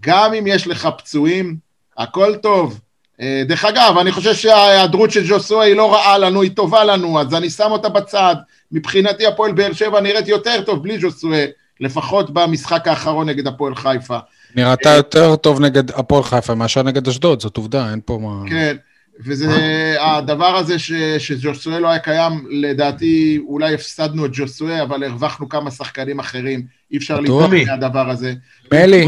גם 0.00 0.34
אם 0.34 0.46
יש 0.46 0.66
לך 0.66 0.88
פצועים, 0.98 1.56
הכל 1.98 2.36
טוב. 2.36 2.80
אה, 3.20 3.42
דרך 3.48 3.64
אגב, 3.64 3.98
אני 4.00 4.12
חושב 4.12 4.34
שההיעדרות 4.34 5.10
של 5.10 5.28
ג'וסואה 5.28 5.64
היא 5.66 5.76
לא 5.76 5.92
רעה 5.94 6.18
לנו, 6.18 6.42
היא 6.42 6.50
טובה 6.50 6.84
לנו, 6.84 7.20
אז 7.20 7.34
אני 7.34 7.50
שם 7.50 7.70
אותה 7.70 7.88
בצד. 7.88 8.36
מבחינתי 8.72 9.26
הפועל 9.26 9.52
באר 9.52 9.72
שבע 9.72 10.00
נראית 10.00 10.28
יותר 10.28 10.62
טוב 10.62 10.82
בלי 10.82 10.98
ג'וסואה, 11.00 11.46
לפחות 11.80 12.30
במשחק 12.30 12.88
האחרון 12.88 13.28
נגד 13.28 13.46
הפועל 13.46 13.74
חיפה. 13.74 14.18
נראתה 14.56 14.90
יותר 14.90 15.36
טוב 15.36 15.60
נגד 15.60 15.90
הפועל 15.90 16.22
חיפה 16.22 16.54
מאשר 16.54 16.82
נגד 16.82 17.08
אשדוד, 17.08 17.40
זאת 17.40 17.56
עובדה, 17.56 17.90
אין 17.90 18.00
פה 18.04 18.18
מה... 18.22 18.50
כן, 18.50 18.76
וזה 19.24 19.94
הדבר 20.00 20.56
הזה 20.56 20.78
ש, 20.78 20.92
שג'וסואה 21.18 21.78
לא 21.78 21.88
היה 21.88 21.98
קיים, 21.98 22.46
לדעתי 22.50 23.40
אולי 23.48 23.74
הפסדנו 23.74 24.26
את 24.26 24.30
ג'וסואה, 24.34 24.82
אבל 24.82 25.04
הרווחנו 25.04 25.48
כמה 25.48 25.70
שחקנים 25.70 26.18
אחרים, 26.18 26.66
אי 26.92 26.96
אפשר 26.96 27.20
להתערב 27.20 27.54
מהדבר 27.54 28.10
הזה. 28.10 28.34
מלי, 28.72 29.06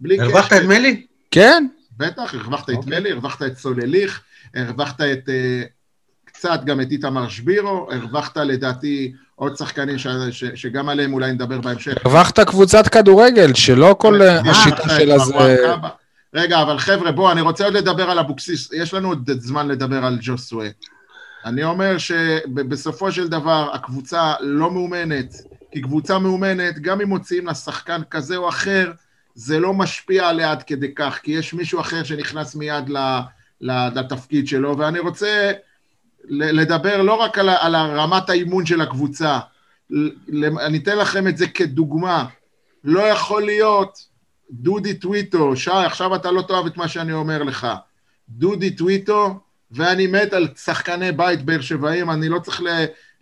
מלי. 0.00 0.20
הרווחת 0.20 0.52
את 0.52 0.62
מלי? 0.62 1.06
כן. 1.30 1.66
בטח, 1.96 2.34
הרווחת 2.34 2.70
את 2.70 2.74
אוקיי. 2.74 3.00
מלי, 3.00 3.12
הרווחת 3.12 3.42
את 3.42 3.58
סולליך, 3.58 4.22
הרווחת 4.54 5.00
את, 5.00 5.28
אה, 5.28 5.62
קצת 6.24 6.60
גם 6.64 6.80
את 6.80 6.90
איתמר 6.90 7.28
שבירו, 7.28 7.88
הרווחת 7.92 8.36
לדעתי 8.36 9.12
עוד 9.34 9.56
שחקנים 9.56 9.98
ש, 9.98 10.06
ש, 10.30 10.44
שגם 10.54 10.88
עליהם 10.88 11.12
אולי 11.12 11.32
נדבר 11.32 11.60
בהמשך. 11.60 11.94
הרווחת 12.04 12.40
קבוצת 12.40 12.88
כדורגל, 12.88 13.54
שלא 13.54 13.96
כל 13.98 14.22
השיטה 14.22 14.88
שלה 14.88 15.18
זה... 15.18 15.34
רגע, 16.34 16.62
אבל 16.62 16.78
חבר'ה, 16.78 17.12
בואו, 17.12 17.32
אני 17.32 17.40
רוצה 17.40 17.64
עוד 17.64 17.74
לדבר 17.74 18.10
על 18.10 18.18
אבוקסיס, 18.18 18.72
יש 18.72 18.94
לנו 18.94 19.08
עוד 19.08 19.30
זמן 19.38 19.68
לדבר 19.68 20.04
על 20.04 20.18
ג'וסווה. 20.20 20.68
אני 21.44 21.64
אומר 21.64 21.98
שבסופו 21.98 23.12
של 23.12 23.28
דבר 23.28 23.70
הקבוצה 23.74 24.34
לא 24.40 24.70
מאומנת, 24.70 25.34
כי 25.72 25.82
קבוצה 25.82 26.18
מאומנת, 26.18 26.78
גם 26.78 27.00
אם 27.00 27.08
מוציאים 27.08 27.46
לה 27.46 27.54
שחקן 27.54 28.00
כזה 28.10 28.36
או 28.36 28.48
אחר, 28.48 28.92
זה 29.34 29.60
לא 29.60 29.74
משפיע 29.74 30.28
עליה 30.28 30.50
עד 30.50 30.62
כדי 30.62 30.94
כך, 30.94 31.18
כי 31.22 31.30
יש 31.32 31.54
מישהו 31.54 31.80
אחר 31.80 32.04
שנכנס 32.04 32.54
מיד 32.54 32.90
לתפקיד 33.60 34.48
שלו, 34.48 34.78
ואני 34.78 34.98
רוצה 34.98 35.52
לדבר 36.28 37.02
לא 37.02 37.14
רק 37.14 37.38
על, 37.38 37.48
על 37.48 37.76
רמת 37.76 38.30
האימון 38.30 38.66
של 38.66 38.80
הקבוצה, 38.80 39.38
אני 40.60 40.78
אתן 40.78 40.98
לכם 40.98 41.28
את 41.28 41.36
זה 41.38 41.46
כדוגמה. 41.46 42.26
לא 42.84 43.00
יכול 43.00 43.42
להיות 43.42 44.07
דודי 44.50 44.94
טוויטו, 44.94 45.56
שי, 45.56 45.70
עכשיו 45.70 46.14
אתה 46.14 46.30
לא 46.30 46.42
תאהב 46.42 46.66
את 46.66 46.76
מה 46.76 46.88
שאני 46.88 47.12
אומר 47.12 47.42
לך. 47.42 47.66
דודי 48.28 48.70
טוויטו, 48.70 49.40
ואני 49.70 50.06
מת 50.06 50.32
על 50.32 50.48
שחקני 50.56 51.12
בית 51.12 51.42
באר 51.42 51.60
שבעים, 51.60 52.10
אני 52.10 52.28
לא 52.28 52.38
צריך 52.38 52.62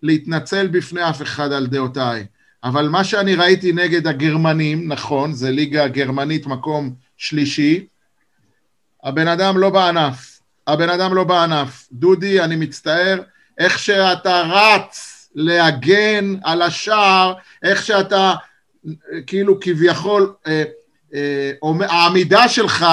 להתנצל 0.02 0.66
בפני 0.66 1.08
אף 1.08 1.22
אחד 1.22 1.52
על 1.52 1.66
דעותיי. 1.66 2.26
אבל 2.64 2.88
מה 2.88 3.04
שאני 3.04 3.34
ראיתי 3.34 3.72
נגד 3.72 4.06
הגרמנים, 4.06 4.92
נכון, 4.92 5.32
זה 5.32 5.50
ליגה 5.50 5.88
גרמנית 5.88 6.46
מקום 6.46 6.94
שלישי, 7.16 7.86
הבן 9.04 9.28
אדם 9.28 9.58
לא 9.58 9.70
בענף. 9.70 10.40
הבן 10.66 10.88
אדם 10.88 11.14
לא 11.14 11.24
בענף. 11.24 11.88
דודי, 11.92 12.40
אני 12.40 12.56
מצטער, 12.56 13.22
איך 13.58 13.78
שאתה 13.78 14.42
רץ 14.42 15.12
להגן 15.34 16.34
על 16.44 16.62
השער, 16.62 17.34
איך 17.62 17.82
שאתה 17.82 18.34
כאילו 19.26 19.60
כביכול, 19.60 20.32
אה, 20.46 20.64
העמידה 21.88 22.48
שלך 22.48 22.86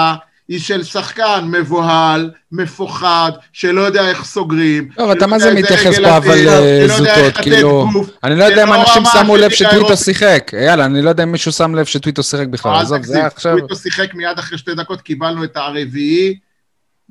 היא 0.47 0.59
של 0.59 0.83
שחקן 0.83 1.45
מבוהל, 1.47 2.31
מפוחד, 2.51 3.31
שלא 3.53 3.81
יודע 3.81 4.09
איך 4.09 4.25
סוגרים. 4.25 4.89
לא, 4.97 5.11
אתה 5.11 5.27
מה 5.27 5.39
זה 5.39 5.53
מתייחס 5.53 5.99
פה 5.99 6.17
אבל 6.17 6.47
אה, 6.47 6.87
זוטות, 6.87 7.37
כאילו... 7.41 7.89
אני 8.23 8.35
לא 8.35 8.43
יודע 8.43 8.63
אם 8.63 8.73
אנשים 8.73 9.03
שמו 9.13 9.37
לב 9.37 9.51
שטוויטו 9.51 9.97
שיחק. 9.97 10.51
יאללה, 10.65 10.85
אני 10.85 11.01
לא 11.01 11.09
יודע 11.09 11.23
אם 11.23 11.31
מישהו 11.31 11.51
שם 11.51 11.75
לב 11.75 11.85
שטוויטו 11.85 12.23
שיחק 12.23 12.47
בכלל. 12.47 12.81
עזוב, 12.81 13.03
זה 13.03 13.25
עכשיו... 13.25 13.57
טוויטו 13.57 13.75
שיחק 13.75 14.13
מיד 14.13 14.39
אחרי 14.39 14.57
שתי 14.57 14.75
דקות, 14.75 15.01
קיבלנו 15.01 15.43
את 15.43 15.57
הרביעי. 15.57 16.35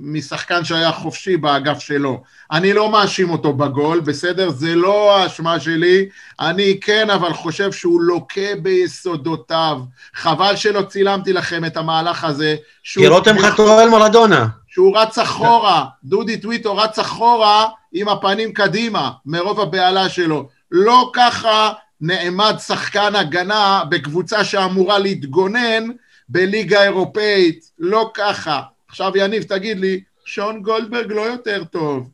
משחקן 0.04 0.64
שהיה 0.64 0.92
חופשי 0.92 1.36
באגף 1.36 1.78
שלו. 1.78 2.22
אני 2.52 2.72
לא 2.72 2.90
מאשים 2.90 3.30
אותו 3.30 3.52
בגול, 3.52 4.00
בסדר? 4.00 4.50
זה 4.50 4.74
לא 4.74 5.16
האשמה 5.16 5.60
שלי. 5.60 6.08
אני 6.40 6.80
כן, 6.80 7.10
אבל 7.10 7.32
חושב 7.32 7.72
שהוא 7.72 8.00
לוקה 8.00 8.54
ביסודותיו. 8.62 9.78
חבל 10.14 10.56
שלא 10.56 10.82
צילמתי 10.82 11.32
לכם 11.32 11.64
את 11.64 11.76
המהלך 11.76 12.24
הזה. 12.24 12.56
כי 12.82 13.06
רותם 13.06 13.38
חתור 13.38 13.70
על 13.70 13.88
מרדונה. 13.88 14.46
שהוא 14.68 14.98
רץ 14.98 15.18
אחורה, 15.18 15.84
דודי 16.04 16.40
טוויטו 16.40 16.76
רץ 16.76 16.98
אחורה 16.98 17.66
עם 17.92 18.08
הפנים 18.08 18.52
קדימה, 18.52 19.10
מרוב 19.26 19.60
הבהלה 19.60 20.08
שלו. 20.08 20.48
לא 20.70 21.10
ככה 21.14 21.72
נעמד 22.00 22.54
שחקן 22.66 23.14
הגנה 23.16 23.82
בקבוצה 23.88 24.44
שאמורה 24.44 24.98
להתגונן 24.98 25.88
בליגה 26.28 26.82
אירופאית, 26.82 27.70
לא 27.78 28.10
ככה. 28.14 28.60
עכשיו 28.92 29.12
יניב, 29.14 29.42
תגיד 29.42 29.78
לי, 29.78 30.00
שון 30.24 30.62
גולדברג 30.62 31.12
לא 31.12 31.20
יותר 31.20 31.64
טוב. 31.64 32.10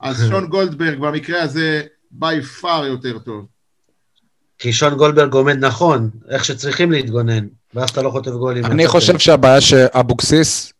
אז 0.00 0.22
שון 0.30 0.46
גולדברג 0.46 0.98
במקרה 0.98 1.42
הזה 1.42 1.82
בי 2.10 2.42
פאר 2.42 2.86
יותר 2.86 3.18
טוב. 3.18 3.46
כי 4.58 4.72
שון 4.72 4.94
גולדברג 4.94 5.34
עומד 5.34 5.64
נכון, 5.64 6.10
איך 6.30 6.44
שצריכים 6.44 6.92
להתגונן, 6.92 7.46
ואז 7.74 7.90
אתה 7.90 8.02
לא 8.02 8.10
חוטף 8.10 8.30
גולים. 8.30 8.64
אני 8.64 8.86
חושב 8.86 9.18
שהבעיה 9.18 9.60
שאבוקסיס, 9.60 10.72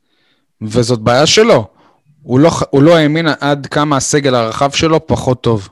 וזאת 0.63 0.99
בעיה 0.99 1.27
שלו, 1.27 1.69
הוא 2.23 2.41
לא, 2.41 2.51
הוא 2.71 2.83
לא 2.83 2.97
האמין 2.97 3.29
עד 3.41 3.67
כמה 3.67 3.97
הסגל 3.97 4.35
הרחב 4.35 4.71
שלו 4.71 5.07
פחות 5.07 5.43
טוב. 5.43 5.69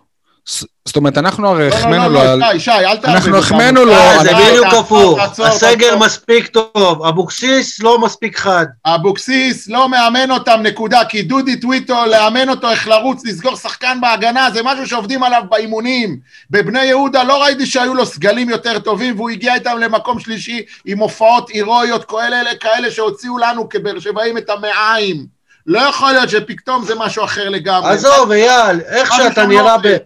זאת 0.85 0.97
אומרת, 0.97 1.19
אנחנו 1.19 1.49
הרי 1.49 1.69
החמאנו 1.69 2.09
לו... 2.09 2.15
לא, 2.15 2.25
לא, 2.25 2.35
לא, 2.35 2.53
שי, 2.53 2.61
שי, 2.61 2.71
אל 2.71 2.97
תערבב. 2.97 3.17
אנחנו 3.17 3.39
החמאנו 3.39 3.85
לו... 3.85 3.95
זה 4.23 4.31
בדיוק 4.35 4.67
הפוך. 4.67 5.19
הסגל 5.39 5.97
מספיק 5.97 6.47
טוב, 6.47 7.03
אבוקסיס 7.05 7.81
לא 7.81 7.99
מספיק 7.99 8.39
חד. 8.39 8.67
אבוקסיס 8.87 9.69
לא 9.69 9.89
מאמן 9.89 10.31
אותם, 10.31 10.61
נקודה. 10.63 11.05
כי 11.05 11.23
דודי 11.23 11.61
טוויטו, 11.61 12.07
לאמן 12.07 12.49
אותו 12.49 12.71
איך 12.71 12.89
לרוץ, 12.89 13.23
לסגור 13.25 13.57
שחקן 13.57 13.99
בהגנה, 14.01 14.51
זה 14.51 14.61
משהו 14.65 14.87
שעובדים 14.87 15.23
עליו 15.23 15.43
באימונים. 15.51 16.17
בבני 16.51 16.85
יהודה 16.85 17.23
לא 17.23 17.43
ראיתי 17.43 17.67
שהיו 17.67 17.95
לו 17.95 18.07
סגלים 18.07 18.51
יותר 18.51 18.79
טובים, 18.79 19.17
והוא 19.17 19.31
הגיע 19.31 19.55
איתם 19.55 19.79
למקום 19.79 20.21
שלישי 20.21 20.63
עם 20.85 20.99
הופעות 20.99 21.49
הירואיות 21.49 22.05
כאלה, 22.05 22.55
כאלה 22.61 22.91
שהוציאו 22.91 23.39
לנו 23.39 23.69
כבאר 23.69 23.99
שבעים 23.99 24.39
את 24.39 24.51
המעיים. 24.51 25.27
לא 25.67 25.81
יכול 25.81 26.13
להיות 26.13 26.29
שפתאום 26.29 26.85
זה 26.85 26.95
משהו 26.95 27.25
אחר 27.25 27.49
לגמרי. 27.49 27.91
עזוב, 27.91 28.33
אייל, 28.33 28.81
איך 28.81 29.13
שאתה 29.15 29.47
נראה 29.47 29.79
ב... 29.79 29.97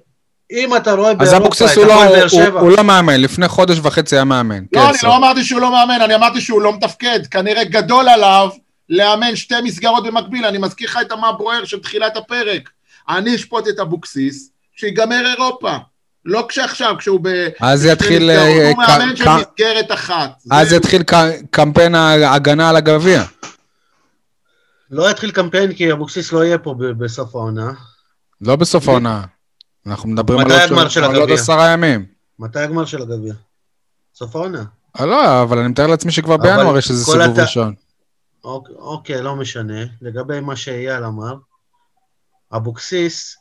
אם 0.52 0.76
אתה 0.76 0.92
רואה 0.92 1.14
באירופה 1.14 1.64
את 1.64 1.70
הפועל 1.70 2.08
באר 2.08 2.28
שבע... 2.28 2.60
הוא 2.60 2.70
לא 2.70 2.84
מאמן, 2.84 3.20
לפני 3.20 3.48
חודש 3.48 3.78
וחצי 3.82 4.16
היה 4.16 4.24
מאמן. 4.24 4.64
לא, 4.72 4.90
אני 4.90 4.98
לא 5.02 5.16
אמרתי 5.16 5.44
שהוא 5.44 5.60
לא 5.60 5.70
מאמן, 5.70 6.00
אני 6.00 6.14
אמרתי 6.14 6.40
שהוא 6.40 6.62
לא 6.62 6.72
מתפקד. 6.72 7.26
כנראה 7.30 7.64
גדול 7.64 8.08
עליו 8.08 8.48
לאמן 8.88 9.36
שתי 9.36 9.54
מסגרות 9.64 10.06
במקביל. 10.06 10.44
אני 10.44 10.58
מזכיר 10.58 10.88
לך 10.88 10.98
את 11.02 11.12
המה 11.12 11.32
בוער 11.32 11.64
של 11.64 11.80
תחילת 11.80 12.16
הפרק. 12.16 12.70
אני 13.08 13.34
אשפוט 13.34 13.68
את 13.68 13.78
אבוקסיס, 13.78 14.50
שיגמר 14.76 15.26
אירופה. 15.26 15.76
לא 16.24 16.46
כשעכשיו, 16.48 16.94
כשהוא 16.98 17.20
ב... 17.22 17.48
אז 17.60 17.84
יתחיל... 17.84 18.30
הוא 18.30 18.78
מאמן 18.78 19.16
של 19.16 19.24
מסגרת 19.28 19.92
אחת. 19.92 20.30
אז 20.50 20.72
יתחיל 20.72 21.02
קמפיין 21.50 21.94
ההגנה 21.94 22.68
על 22.68 22.76
הגביע. 22.76 23.22
לא 24.90 25.10
יתחיל 25.10 25.30
קמפיין 25.30 25.72
כי 25.72 25.92
אבוקסיס 25.92 26.32
לא 26.32 26.44
יהיה 26.44 26.58
פה 26.58 26.74
בסוף 26.78 27.34
העונה. 27.34 27.72
לא 28.40 28.56
בסוף 28.56 28.88
העונה. 28.88 29.22
אנחנו 29.86 30.08
מדברים 30.08 30.46
על 31.04 31.16
עוד 31.16 31.30
עשרה 31.30 31.70
ימים. 31.70 32.06
מתי 32.38 32.58
הגמר 32.58 32.84
של 32.84 33.02
הגביע? 33.02 33.34
סוף 34.14 34.36
העונה. 34.36 34.64
אה, 35.00 35.06
לא, 35.06 35.42
אבל 35.42 35.58
אני 35.58 35.68
מתאר 35.68 35.86
לעצמי 35.86 36.12
שכבר 36.12 36.36
בינואר 36.36 36.78
יש 36.78 36.90
איזה 36.90 37.04
סיבוב 37.04 37.38
ראשון. 37.38 37.74
אוקיי, 38.44 38.74
אוקיי, 38.74 39.22
לא 39.22 39.36
משנה. 39.36 39.80
לגבי 40.02 40.40
מה 40.40 40.56
שאייל 40.56 41.04
אמר, 41.04 41.34
אבוקסיס, 42.52 43.36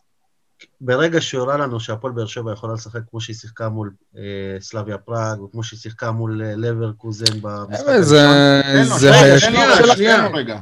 ברגע 0.82 1.22
שהוא 1.22 1.42
הראה 1.44 1.58
לנו 1.58 1.80
שהפועל 1.80 2.14
באר 2.14 2.26
שבע 2.26 2.54
יכולה 2.54 2.74
לשחק 2.74 3.02
כמו 3.10 3.22
שהיא 3.22 3.36
שיחקה 3.36 3.70
מול 3.70 3.94
אה, 4.18 4.22
סלאביה 4.60 4.98
פראג, 4.98 5.40
או 5.40 5.52
כמו 5.52 5.64
שהיא 5.64 5.80
שיחקה 5.80 6.12
מול 6.12 6.42
אה, 6.46 6.56
לברקוזן 6.56 7.42
במשחק 7.42 7.88
הראשון. 7.88 8.04
זה... 8.04 8.86
זה... 8.86 9.40
שנייה, 9.40 10.28
רגע. 10.28 10.60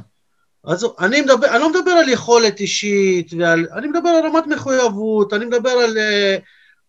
אז 0.64 0.86
אני, 1.00 1.20
מדבר, 1.20 1.46
אני 1.50 1.58
לא 1.58 1.70
מדבר 1.70 1.90
על 1.90 2.08
יכולת 2.08 2.60
אישית, 2.60 3.32
ועל, 3.38 3.66
אני 3.76 3.86
מדבר 3.86 4.08
על 4.08 4.26
רמת 4.26 4.46
מחויבות, 4.46 5.32
אני 5.32 5.44
מדבר 5.44 5.70
על, 5.70 5.98
אה, 5.98 6.36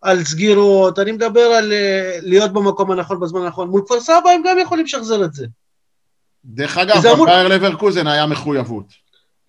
על 0.01 0.23
סגירות, 0.23 0.99
אני 0.99 1.11
מדבר 1.11 1.41
על 1.41 1.73
אה, 1.73 2.17
להיות 2.21 2.53
במקום 2.53 2.91
הנכון 2.91 3.19
בזמן 3.19 3.41
הנכון. 3.41 3.69
מול 3.69 3.81
כפר 3.85 3.99
סבא 3.99 4.29
הם 4.35 4.41
גם 4.45 4.59
יכולים 4.59 4.85
לשחזר 4.85 5.23
את 5.23 5.33
זה. 5.33 5.45
דרך 6.45 6.77
אגב, 6.77 6.97
בבייר 6.97 7.13
אמור... 7.13 7.27
לברקוזן 7.27 8.07
היה 8.07 8.25
מחויבות. 8.25 8.85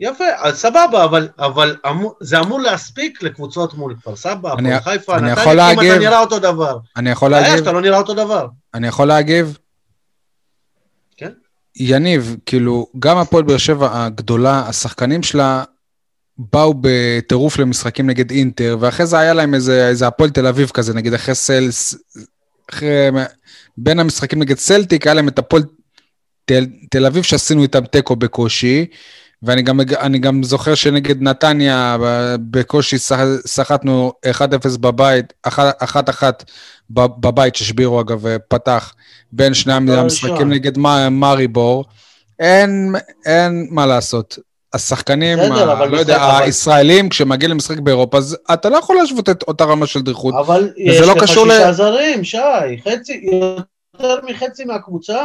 יפה, 0.01 0.25
אז 0.37 0.57
סבבה, 0.57 1.05
אבל, 1.05 1.29
אבל 1.39 1.77
אמור, 1.91 2.15
זה 2.21 2.41
אמור 2.41 2.61
להספיק 2.61 3.23
לקבוצות 3.23 3.75
מול 3.75 3.95
כפר 4.01 4.17
סבא, 4.17 4.55
מול 4.61 4.81
חיפה, 4.81 5.17
להגיב, 5.17 5.81
אם 5.81 5.91
אתה 5.91 5.99
נראה 5.99 6.21
אותו 6.21 6.39
דבר. 6.39 6.79
אני 6.97 7.11
יכול 7.11 7.31
להגיב. 7.31 7.47
הבעיה 7.47 7.59
שאתה 7.59 7.73
לא 7.73 7.81
נראה 7.81 7.99
אותו 7.99 8.15
דבר. 8.15 8.47
אני 8.75 8.89
יכול 8.89 9.09
להגיב? 9.09 9.59
יניב, 11.77 12.37
כאילו, 12.47 12.87
גם 12.99 13.19
הפועל 13.19 13.45
באר 13.45 13.57
שבע 13.57 14.05
הגדולה, 14.05 14.69
השחקנים 14.69 15.23
שלה 15.23 15.65
באו 16.39 16.75
בטירוף 16.81 17.59
למשחקים 17.59 18.07
נגד 18.07 18.31
אינטר, 18.31 18.77
ואחרי 18.81 19.07
זה 19.07 19.19
היה 19.19 19.35
להם 19.35 19.55
איזה, 19.55 19.89
איזה 19.89 20.07
הפועל 20.07 20.31
תל 20.31 20.47
אביב 20.47 20.71
כזה, 20.71 20.95
נגיד 20.95 21.15
אחרי 21.15 21.35
סלס, 21.35 21.95
אחרי, 22.71 23.09
בין 23.77 24.01
המשחקים 24.01 24.39
נגד 24.39 24.59
סלטיק, 24.59 25.07
היה 25.07 25.15
להם 25.15 25.29
את 25.29 25.39
הפועל 25.39 25.63
תל, 26.45 26.67
תל 26.91 27.07
אביב 27.07 27.23
שעשינו 27.23 27.63
איתם 27.63 27.85
תיקו 27.85 28.17
בקושי, 28.17 28.87
ואני 29.45 29.63
גם, 29.63 29.81
גם 30.21 30.43
זוכר 30.43 30.75
שנגד 30.75 31.23
נתניה 31.23 31.97
בקושי 32.51 32.99
סחטנו 33.47 34.13
1-0 34.27 34.79
בבית, 34.81 35.33
1-1 35.47 35.51
בבית 36.91 37.55
ששבירו 37.55 38.01
אגב 38.01 38.27
פתח 38.49 38.95
בין 39.33 39.55
שני 39.55 39.73
המשחקים 39.73 40.53
נגד 40.53 40.79
מאריבור. 41.11 41.85
אין, 42.39 42.95
אין 43.27 43.69
מה 43.71 43.87
לעשות. 43.87 44.39
השחקנים, 44.75 45.39
ה, 45.39 45.87
לא 45.87 45.97
יודע, 45.97 46.17
אבל... 46.17 46.43
הישראלים, 46.43 47.09
כשמגיעים 47.09 47.51
למשחק 47.51 47.79
באירופה, 47.79 48.19
אז 48.19 48.37
אתה 48.53 48.69
לא 48.69 48.77
יכול 48.77 48.97
להשוות 48.97 49.29
את 49.29 49.43
אותה 49.43 49.65
רמה 49.65 49.87
של 49.87 50.03
דריכות. 50.03 50.35
אבל 50.35 50.73
יש 50.77 51.01
לא 51.01 51.15
לך 51.15 51.29
שישה 51.29 51.71
ל... 51.71 51.73
זרים, 51.73 52.25
שי, 52.25 52.39
חצי, 52.85 53.25
יותר 54.01 54.21
מחצי 54.29 54.65
מהקבוצה, 54.65 55.25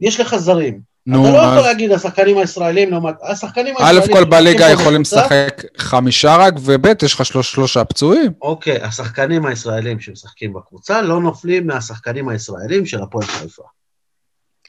יש 0.00 0.20
לך 0.20 0.36
זרים. 0.36 0.91
נו, 1.06 1.24
אתה 1.24 1.32
לא 1.32 1.38
יכול 1.38 1.62
להגיד 1.62 1.92
השחקנים 1.92 2.38
הישראלים 2.38 2.90
לעומת... 2.90 3.14
השחקנים 3.22 3.74
הישראלים... 3.76 4.02
א' 4.02 4.12
כל 4.12 4.24
בליגה 4.24 4.70
יכולים 4.70 5.00
לשחק 5.00 5.62
חמישה 5.78 6.36
רק, 6.36 6.54
וב' 6.60 7.02
יש 7.02 7.14
לך 7.14 7.26
שלושה 7.42 7.84
פצועים. 7.84 8.32
אוקיי, 8.42 8.82
השחקנים 8.82 9.46
הישראלים 9.46 10.00
שמשחקים 10.00 10.52
בקבוצה 10.52 11.02
לא 11.02 11.20
נופלים 11.20 11.66
מהשחקנים 11.66 12.28
הישראלים 12.28 12.86
של 12.86 13.02
הפועל 13.02 13.26
חיפה. 13.26 13.62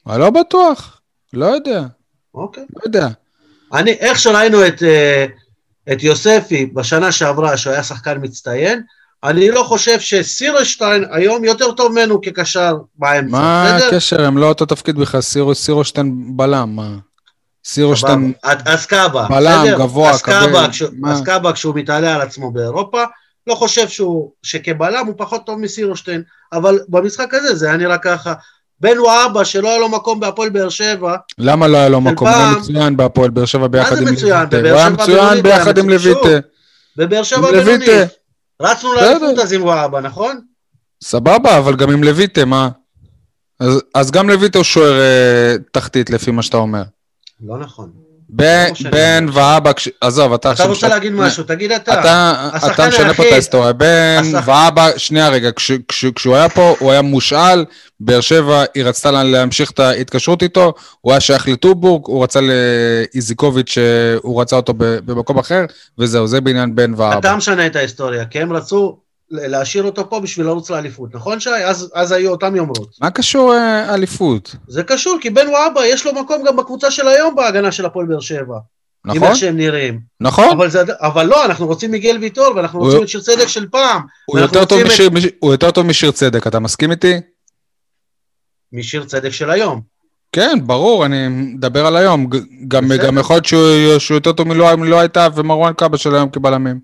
אני 0.06 0.20
לא 0.20 0.30
בטוח, 0.30 1.00
לא 1.32 1.46
יודע. 1.46 1.82
אוקיי. 2.34 2.64
לא 2.76 2.80
יודע. 2.84 3.08
אני, 3.72 3.90
איך 3.90 4.18
שראינו 4.18 4.66
את, 4.66 4.82
אה, 4.82 5.26
את 5.92 6.02
יוספי 6.02 6.66
בשנה 6.66 7.12
שעברה, 7.12 7.56
שהוא 7.56 7.72
היה 7.72 7.82
שחקן 7.82 8.18
מצטיין, 8.22 8.82
אני 9.24 9.50
לא 9.50 9.62
חושב 9.62 10.00
שסירושטיין 10.00 11.04
היום 11.10 11.44
יותר 11.44 11.72
טוב 11.72 11.92
ממנו 11.92 12.20
כקשר 12.20 12.76
באמצע. 12.98 13.30
מה 13.30 13.76
הקשר? 13.76 14.24
הם 14.24 14.38
לא 14.38 14.48
אותו 14.48 14.66
תפקיד 14.66 14.96
בכלל, 14.96 15.20
סירושטיין 15.54 16.36
בלם, 16.36 16.76
מה? 16.76 16.88
סירושטיין 17.64 18.32
אסקאבה, 18.42 19.26
בלם, 19.28 19.66
גבוה, 19.78 20.18
כבד. 20.18 20.68
אסקאבה 21.06 21.52
כשהוא 21.52 21.74
מתעלה 21.74 22.14
על 22.14 22.20
עצמו 22.20 22.50
באירופה, 22.50 23.02
לא 23.46 23.54
חושב 23.54 23.88
שהוא, 23.88 24.30
שכבלם 24.42 25.06
הוא 25.06 25.14
פחות 25.18 25.46
טוב 25.46 25.58
מסירושטיין, 25.58 26.22
אבל 26.52 26.78
במשחק 26.88 27.34
הזה 27.34 27.54
זה 27.54 27.66
היה 27.66 27.76
נראה 27.76 27.98
ככה. 27.98 28.32
בן 28.80 28.96
הוא 28.96 29.10
אבא 29.26 29.44
שלא 29.44 29.68
היה 29.68 29.78
לו 29.78 29.88
מקום 29.88 30.20
בהפועל 30.20 30.50
באר 30.50 30.68
שבע. 30.68 31.16
למה 31.38 31.68
לא 31.68 31.76
היה 31.76 31.88
לו 31.88 32.00
מקום? 32.00 32.28
הוא 32.28 32.36
היה 32.36 32.52
מצוין 32.58 32.96
בהפועל 32.96 33.30
באר 33.30 33.44
שבע 33.44 33.66
ביחד 33.66 33.98
עם 33.98 34.08
לויטה. 34.08 34.56
הוא 34.70 34.78
היה 34.78 34.90
מצוין 34.90 35.42
ביחד 35.42 35.78
עם 35.78 35.90
לויטה. 35.90 36.46
בבאר 36.96 37.22
שבע 37.22 37.50
בינונית. 37.50 37.88
רצנו. 38.62 38.94
לאליפות 38.94 39.38
אז 39.38 39.52
עם 39.52 39.62
וואבה, 39.62 40.00
נכון? 40.00 40.40
סבבה, 41.04 41.58
אבל 41.58 41.76
גם 41.76 41.90
עם 41.90 42.04
לויטה, 42.04 42.44
מה? 42.44 42.68
אז, 43.60 43.82
אז 43.94 44.10
גם 44.10 44.28
לויטה 44.28 44.58
הוא 44.58 44.64
שוער 44.64 45.00
אה, 45.00 45.54
תחתית, 45.72 46.10
לפי 46.10 46.30
מה 46.30 46.42
שאתה 46.42 46.56
אומר. 46.56 46.82
לא 47.40 47.58
נכון. 47.58 48.03
בן 48.30 49.26
ואבא, 49.32 49.72
עזוב, 50.00 50.32
אתה 50.32 50.36
אתה 50.48 50.50
עכשיו... 50.50 50.68
רוצה 50.68 50.88
להגיד 50.88 51.12
משהו, 51.12 51.44
תגיד 51.44 51.72
אתה. 51.72 52.00
אתה, 52.00 52.48
אתה 52.72 52.88
משנה 52.88 53.14
פה 53.14 53.26
את 53.28 53.32
ההיסטוריה. 53.32 53.72
בן 53.72 54.22
ואבא, 54.44 54.90
שנייה 54.96 55.28
רגע, 55.28 55.52
כש, 55.52 55.72
כש, 55.88 56.04
כשהוא 56.04 56.36
היה 56.36 56.48
פה, 56.48 56.74
הוא 56.78 56.90
היה 56.92 57.02
מושאל, 57.02 57.64
באר 58.00 58.20
שבע, 58.20 58.64
היא 58.74 58.84
רצתה 58.84 59.10
לה- 59.10 59.24
להמשיך 59.24 59.70
את 59.70 59.78
ההתקשרות 59.80 60.42
איתו, 60.42 60.72
הוא 61.00 61.12
היה 61.12 61.20
שייך 61.20 61.48
לטובורג, 61.48 62.02
הוא 62.06 62.24
רצה 62.24 62.40
לאיזיקוביץ', 62.40 63.78
הוא 64.22 64.40
רצה 64.40 64.56
אותו 64.56 64.74
במקום 64.78 65.38
אחר, 65.38 65.64
וזהו, 65.98 66.26
זה 66.26 66.40
בעניין 66.40 66.74
בן 66.74 66.92
ואבא. 66.96 67.18
אתה 67.18 67.36
משנה 67.36 67.66
את 67.66 67.76
ההיסטוריה, 67.76 68.24
כי 68.24 68.40
הם 68.40 68.52
רצו 68.52 68.96
להשאיר 69.30 69.84
אותו 69.84 70.10
פה 70.10 70.20
בשביל 70.20 70.46
לרוץ 70.46 70.70
לאליפות, 70.70 71.14
נכון 71.14 71.40
שי? 71.40 71.50
אז, 71.50 71.90
אז 71.94 72.12
היו 72.12 72.30
אותם 72.30 72.56
יומרות. 72.56 72.88
מה 73.00 73.10
קשור 73.10 73.54
אה, 73.54 73.94
אליפות? 73.94 74.56
זה 74.68 74.82
קשור, 74.82 75.18
כי 75.20 75.30
בן 75.30 75.48
וואבה 75.48 75.86
יש 75.86 76.06
לו 76.06 76.12
מקום 76.14 76.42
גם 76.46 76.56
בקבוצה 76.56 76.90
של 76.90 77.08
היום 77.08 77.34
בהגנה 77.34 77.72
של 77.72 77.86
הפועל 77.86 78.06
באר 78.06 78.20
שבע. 78.20 78.58
עם 79.06 79.14
נכון? 79.16 79.28
איך 79.28 79.36
שהם 79.36 79.56
נראים. 79.56 80.00
נכון? 80.20 80.48
אבל, 80.56 80.70
זה, 80.70 80.80
אבל 81.00 81.26
לא, 81.26 81.44
אנחנו 81.44 81.66
רוצים 81.66 81.90
מיגל 81.90 82.18
ויטור, 82.20 82.52
ואנחנו 82.56 82.78
הוא- 82.78 82.86
רוצים 82.88 83.02
את 83.02 83.08
שיר 83.08 83.20
צדק 83.20 83.46
של 83.48 83.68
פעם. 83.68 84.02
הוא 84.26 84.38
יותר 84.38 84.64
טוב 84.64 84.78
רוצים 84.78 84.86
משיר- 84.92 85.10
מש- 85.10 85.32
הוא 85.40 85.52
יותר 85.52 85.70
טוב 85.70 85.86
משיר 85.86 86.10
צדק, 86.10 86.46
אתה 86.46 86.58
מסכים 86.60 86.90
איתי? 86.90 87.14
משיר 88.72 89.04
צדק 89.04 89.30
של 89.30 89.50
היום. 89.50 89.93
כן, 90.34 90.58
ברור, 90.66 91.06
אני 91.06 91.28
מדבר 91.28 91.86
על 91.86 91.96
היום. 91.96 92.26
גם. 92.68 92.92
גם 92.92 93.18
יכול 93.18 93.36
להיות 93.36 93.44
שהוא, 93.44 93.98
שהוא 93.98 94.14
יותר 94.14 94.32
טוב 94.32 94.48
מלא, 94.48 94.76
מלא 94.76 95.00
הייתה 95.00 95.28
ומרואן 95.34 95.72
קאבה 95.72 95.98
של 95.98 96.14
היום 96.14 96.28
כבלמים. 96.30 96.80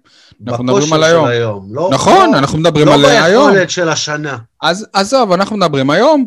אנחנו 0.48 0.64
מדברים 0.64 0.92
על 0.92 1.02
היום. 1.02 1.24
היום. 1.24 1.66
לא, 1.70 1.88
נכון, 1.92 2.30
לא, 2.32 2.38
אנחנו 2.38 2.58
מדברים 2.58 2.86
לא 2.86 2.94
על 2.94 3.04
היום. 3.04 3.46
ביכולת 3.50 3.70
של 3.70 3.88
השנה. 3.88 4.36
אז 4.62 4.86
עזוב, 4.92 5.32
אנחנו 5.32 5.56
מדברים 5.56 5.90
היום. 5.90 6.26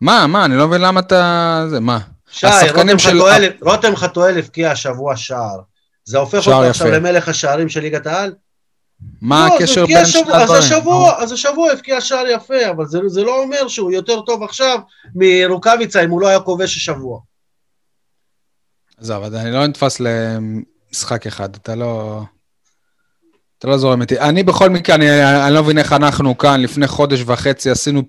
מה, 0.00 0.26
מה, 0.26 0.44
אני 0.44 0.56
לא 0.56 0.68
מבין 0.68 0.80
למה 0.80 1.00
אתה... 1.00 1.64
זה, 1.68 1.80
מה? 1.80 1.98
שי, 2.30 2.46
רותם 2.74 2.98
של- 2.98 3.08
חתואל- 3.18 3.52
רותם 3.62 3.96
חתואל 3.96 4.38
הבקיע 4.38 4.70
השבוע 4.70 5.16
שער. 5.16 5.58
זה 6.04 6.18
הופך 6.18 6.46
אותו 6.46 6.62
עכשיו. 6.62 6.86
למלך 6.90 7.28
השערים 7.28 7.68
של 7.68 7.80
ליגת 7.80 8.06
העל? 8.06 8.32
מה 9.20 9.48
לא, 9.48 9.54
הקשר 9.56 9.86
בין 9.86 10.04
שני 10.04 10.20
השבוע- 10.20 10.34
אז 10.36 10.42
הדברים? 10.42 10.62
השבוע, 10.62 11.22
אז 11.22 11.32
השבוע 11.32 11.70
הבקיע 11.72 12.00
שער 12.00 12.26
יפה, 12.26 12.70
אבל 12.70 12.86
זה, 12.86 12.98
זה 13.06 13.22
לא 13.22 13.42
אומר 13.42 13.68
שהוא 13.68 13.92
יותר 13.92 14.20
טוב 14.20 14.42
עכשיו 14.42 14.78
מרוקאביצה 15.14 16.04
אם 16.04 16.10
הוא 16.10 16.20
לא 16.20 16.26
היה 16.28 16.40
כובש 16.40 16.76
השבוע. 16.76 17.20
עזוב, 18.96 19.24
אני 19.24 19.50
לא 19.52 19.66
נתפס 19.66 20.00
למשחק 20.00 21.26
אחד, 21.26 21.54
אתה 21.54 21.74
לא... 21.74 22.22
אתה 23.58 23.68
לא 23.68 23.78
זורם 23.78 24.00
איתי. 24.02 24.20
אני 24.20 24.42
בכל 24.42 24.70
מקרה, 24.70 24.94
אני, 24.96 25.24
אני 25.46 25.54
לא 25.54 25.62
מבין 25.62 25.78
איך 25.78 25.92
אנחנו 25.92 26.38
כאן 26.38 26.60
לפני 26.60 26.86
חודש 26.86 27.22
וחצי 27.26 27.70
עשינו 27.70 28.02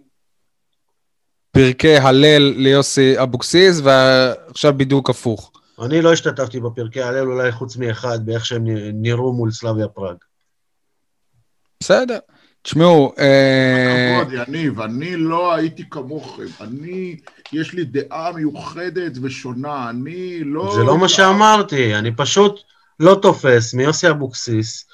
פרקי 1.51 1.97
הלל 1.97 2.53
ליוסי 2.55 3.21
אבוקסיס, 3.23 3.79
ועכשיו 3.83 4.73
בדיוק 4.77 5.09
הפוך. 5.09 5.51
אני 5.85 6.01
לא 6.01 6.13
השתתפתי 6.13 6.59
בפרקי 6.59 7.01
הלל 7.01 7.31
אולי 7.31 7.51
חוץ 7.51 7.77
מאחד, 7.77 8.25
באיך 8.25 8.45
שהם 8.45 8.63
נראו 8.93 9.33
מול 9.33 9.51
סלאביה 9.51 9.87
פראג. 9.87 10.15
בסדר. 11.83 12.19
תשמעו, 12.61 13.13
אה, 13.19 14.21
כבוד, 14.21 14.33
יניב, 14.33 14.81
אני 14.81 15.15
לא 15.15 15.53
הייתי 15.53 15.89
כמוכם. 15.89 16.43
אני, 16.61 17.15
יש 17.53 17.73
לי 17.73 17.83
דעה 17.85 18.31
מיוחדת 18.31 19.11
ושונה. 19.21 19.89
אני 19.89 20.39
לא... 20.43 20.71
זה 20.75 20.83
לא 20.83 20.97
מה 20.97 21.09
שאמרתי, 21.09 21.95
אני 21.95 22.15
פשוט 22.15 22.59
לא 22.99 23.19
תופס 23.21 23.73
מיוסי 23.73 24.09
אבוקסיס. 24.09 24.85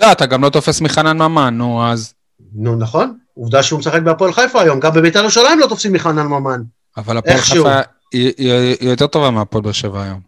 לא, 0.00 0.12
אתה 0.12 0.26
גם 0.26 0.42
לא 0.44 0.48
תופס 0.48 0.80
מחנן 0.80 1.18
ממן, 1.22 1.54
נו, 1.58 1.86
אז... 1.86 2.14
נו, 2.54 2.76
נכון? 2.76 3.18
עובדה 3.34 3.62
שהוא 3.62 3.78
משחק 3.78 4.02
בהפועל 4.02 4.32
חיפה 4.32 4.60
היום, 4.62 4.80
גם 4.80 4.92
בביתר 4.94 5.18
ירושלים 5.18 5.58
לא 5.58 5.66
תופסים 5.66 5.92
מחנן 5.92 6.26
ממן. 6.26 6.62
אבל 6.96 7.16
הפועל. 7.16 7.38
חיפה 7.38 7.80
היא, 8.12 8.32
יותר 8.80 9.06
טובה 9.06 9.30
מהפועל 9.30 9.62
באר 9.64 9.72
שבע 9.72 10.02
היום. 10.02 10.20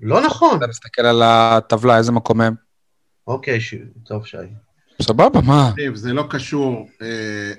לא 0.00 0.20
נכון. 0.26 0.58
אתה 0.58 0.66
מסתכל 0.66 1.02
על 1.02 1.22
הטבלה, 1.24 1.98
איזה 1.98 2.12
מקום 2.12 2.40
הם. 2.40 2.54
אוקיי. 3.26 3.58
טוב, 4.04 4.26
שי. 4.26 4.36
סבבה, 5.02 5.40
מה? 5.40 5.72
זה 5.94 6.12
לא 6.12 6.24
קשור, 6.30 6.88
אה, 7.02 7.06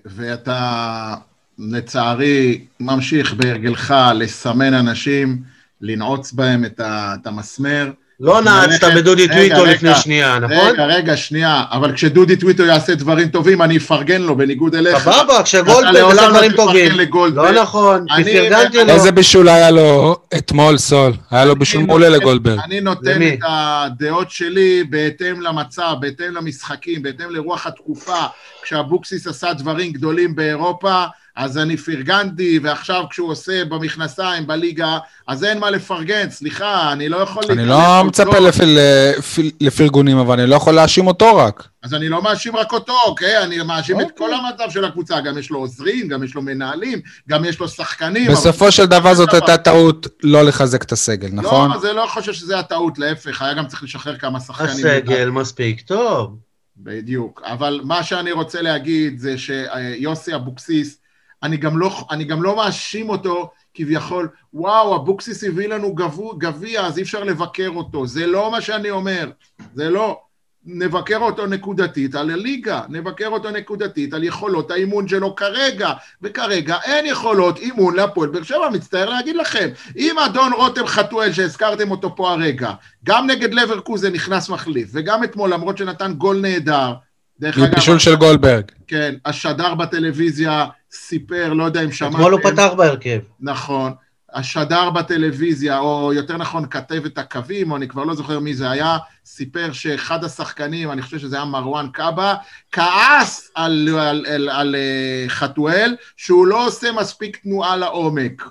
ואתה 0.06 1.16
לצערי 1.60 2.66
ממשיך 2.80 3.34
בהרגלך 3.34 3.94
לסמן 4.16 4.74
אנשים, 4.74 5.44
לנעוץ 5.82 6.32
בהם 6.32 6.66
את 6.66 7.28
המסמר. 7.28 7.92
לא 8.22 8.42
נעצת 8.42 8.88
בדודי 8.96 9.28
טוויטו 9.28 9.66
לפני 9.66 9.96
שנייה, 9.96 10.40
נכון? 10.40 10.58
רגע, 10.58 10.86
רגע, 10.86 11.18
שנייה, 11.18 11.64
אבל 11.72 11.94
כשדודי 11.94 12.36
טוויטו 12.36 12.64
יעשה 12.64 12.96
דברים 12.96 13.28
טובים, 13.28 13.62
אני 13.62 13.78
אפרגן 13.78 14.22
לו, 14.22 14.36
בניגוד 14.38 14.76
אליך. 14.76 14.98
סבבה, 14.98 15.44
כשגולדברג 15.44 16.02
עושה 16.02 16.22
לא 16.22 16.30
דברים 16.30 16.52
טובים. 16.52 16.92
לא 17.34 17.52
נכון, 17.62 18.06
כי 18.08 18.14
אני- 18.16 18.34
פרגנתי 18.34 18.78
לו. 18.78 18.90
איזה 18.90 19.12
בישול 19.12 19.50
היה 19.50 19.72
לו 19.72 20.16
אתמול, 20.38 20.78
סול? 20.78 21.14
היה 21.32 21.46
לו 21.46 21.56
בישול 21.56 21.84
מעולה 21.84 22.10
לגולדברג. 22.10 22.60
אני 22.66 22.82
נותן? 22.82 23.22
את 23.34 23.40
הדעות 23.48 24.32
שלי 24.32 24.84
בהתאם 24.90 25.42
למצב, 25.42 25.94
בהתאם 26.00 26.36
למשחקים, 26.36 27.04
בהתאם 27.04 27.30
לרוח 27.30 27.68
התקופה. 27.68 28.20
כשאבוקסיס 28.64 29.28
עשה 29.28 29.54
דברים 29.54 29.92
גדולים 29.92 30.36
באירופה, 30.36 31.04
אז 31.40 31.58
אני 31.58 31.78
פרגנתי, 31.78 32.60
ועכשיו 32.64 33.04
כשהוא 33.10 33.30
עושה 33.32 33.66
במכנסיים 33.66 34.48
בליגה, 34.48 34.98
אז 35.28 35.44
אין 35.44 35.60
מה 35.60 35.70
לפרגן, 35.70 36.30
סליחה, 36.30 36.92
אני 36.92 37.10
לא 37.10 37.18
יכול... 37.18 37.44
אני 37.50 37.66
לא. 37.66 38.04
מצפה 38.04 38.40
לפ- 38.40 38.60
לפ- 38.60 39.40
לפרגונים, 39.62 40.18
אבל 40.18 40.40
אני 40.40 40.50
לא 40.50 40.56
יכול 40.56 40.74
להאשים 40.74 41.08
אותו 41.08 41.36
רק. 41.36 41.68
אז 41.84 41.94
אני 41.94 42.10
לא 42.10 42.22
מאשים 42.24 42.56
רק 42.56 42.74
אותו, 42.74 42.94
אוקיי? 43.06 43.44
אני 43.44 43.58
מאשים 43.64 44.00
את 44.02 44.06
אוקיי. 44.06 44.18
כל 44.18 44.34
המצב 44.34 44.70
של 44.70 44.86
הקבוצה, 44.86 45.20
גם 45.22 45.38
יש 45.38 45.50
לו 45.52 45.60
עוזרים, 45.60 46.08
גם 46.08 46.24
יש 46.24 46.36
לו 46.36 46.42
מנהלים, 46.42 47.00
גם 47.30 47.46
יש 47.46 47.60
לו 47.60 47.68
שחקנים. 47.68 48.26
אבל- 48.26 48.34
בסופו 48.36 48.72
של 48.72 48.86
דבר 48.86 49.14
זאת 49.14 49.34
הייתה 49.34 49.58
טעות 49.58 50.08
לא 50.24 50.42
לחזק 50.44 50.84
את 50.84 50.92
הסגל, 50.92 51.30
נכון? 51.32 51.72
לא, 51.72 51.80
זה 51.80 51.94
לא 51.94 52.06
חושב 52.14 52.34
שזה 52.34 52.60
הטעות, 52.60 53.00
להפך, 53.00 53.42
היה 53.42 53.54
גם 53.54 53.68
צריך 53.68 53.84
לשחרר 53.84 54.18
כמה 54.18 54.40
שחקנים. 54.40 54.70
הסגל 54.72 55.30
מספיק 55.30 55.82
טוב. 55.82 56.38
בדיוק. 56.78 57.42
אבל 57.46 57.82
מה 57.84 58.04
שאני 58.04 58.32
רוצה 58.32 58.62
להגיד 58.62 59.20
זה 59.20 59.36
שיוסי 59.38 60.36
אבוקסיס, 60.36 60.99
אני 61.44 61.58
גם 61.58 61.80
לא, 61.80 62.08
אני 62.12 62.24
גם 62.24 62.44
לא 62.44 62.56
מאשים 62.56 63.10
אותו 63.10 63.52
כביכול, 63.74 64.30
וואו, 64.54 64.96
אבוקסיס 64.96 65.44
הביא 65.44 65.68
לנו 65.68 65.96
גביע, 66.38 66.86
אז 66.86 66.98
אי 66.98 67.04
אפשר 67.04 67.24
לבקר 67.24 67.70
אותו. 67.76 68.08
זה 68.08 68.28
לא 68.28 68.52
מה 68.52 68.62
שאני 68.62 68.90
אומר, 68.90 69.32
זה 69.74 69.90
לא. 69.90 70.22
נבקר 70.66 71.18
אותו 71.18 71.46
נקודתית 71.46 72.16
על 72.16 72.32
הליגה, 72.32 72.82
נבקר 72.90 73.28
אותו 73.28 73.52
נקודתית 73.52 74.14
על 74.14 74.24
יכולות 74.24 74.72
האימון 74.72 75.08
שלו 75.08 75.36
כרגע, 75.36 75.94
וכרגע 76.22 76.78
אין 76.86 77.06
יכולות 77.06 77.58
אימון 77.60 77.96
להפועל 77.96 78.30
באר 78.30 78.44
שבע, 78.44 78.70
מצטער 78.70 79.10
להגיד 79.10 79.36
לכם. 79.36 79.70
אם 79.98 80.20
אדון 80.20 80.54
רותם 80.54 80.86
חתואל, 80.88 81.34
שהזכרתם 81.34 81.92
אותו 81.92 82.16
פה 82.16 82.32
הרגע, 82.32 82.72
גם 83.04 83.28
נגד 83.28 83.54
לברקוזן 83.54 84.14
נכנס 84.14 84.50
מחליף, 84.50 84.90
וגם 84.94 85.24
אתמול, 85.24 85.54
למרות 85.54 85.78
שנתן 85.78 86.14
גול 86.14 86.40
נהדר, 86.42 86.94
דרך 87.40 87.58
עם 87.58 87.72
בישול 87.76 88.00
של 88.00 88.16
גולדברג. 88.16 88.64
כן, 88.88 89.16
השדר 89.26 89.76
בטלוויזיה 89.76 90.66
סיפר, 90.92 91.54
לא 91.54 91.64
יודע 91.64 91.84
אם 91.84 91.92
שמעתם. 91.92 92.16
אתמול 92.16 92.34
הוא 92.34 92.42
פתח 92.42 92.70
בהרכב. 92.78 93.20
נכון. 93.40 93.94
השדר 94.34 94.90
בטלוויזיה, 94.90 95.80
או 95.80 96.14
יותר 96.14 96.38
נכון, 96.38 96.66
כתב 96.70 97.06
את 97.06 97.18
הקווים, 97.18 97.72
או 97.72 97.78
אני 97.78 97.88
כבר 97.88 98.04
לא 98.04 98.14
זוכר 98.14 98.40
מי 98.40 98.54
זה 98.54 98.70
היה, 98.70 98.98
סיפר 99.26 99.72
שאחד 99.72 100.24
השחקנים, 100.24 100.92
אני 100.92 101.02
חושב 101.02 101.20
שזה 101.20 101.36
היה 101.36 101.46
מרואן 101.46 101.88
קאבה, 101.94 102.36
כעס 102.72 103.52
על, 103.56 103.90
על, 103.90 104.00
על, 104.00 104.26
על, 104.28 104.50
על 104.50 104.76
אה, 104.76 105.26
חתואל, 105.28 105.96
שהוא 106.18 106.48
לא 106.48 106.68
עושה 106.68 106.92
מספיק 106.92 107.38
תנועה 107.38 107.78
לעומק. 107.78 108.44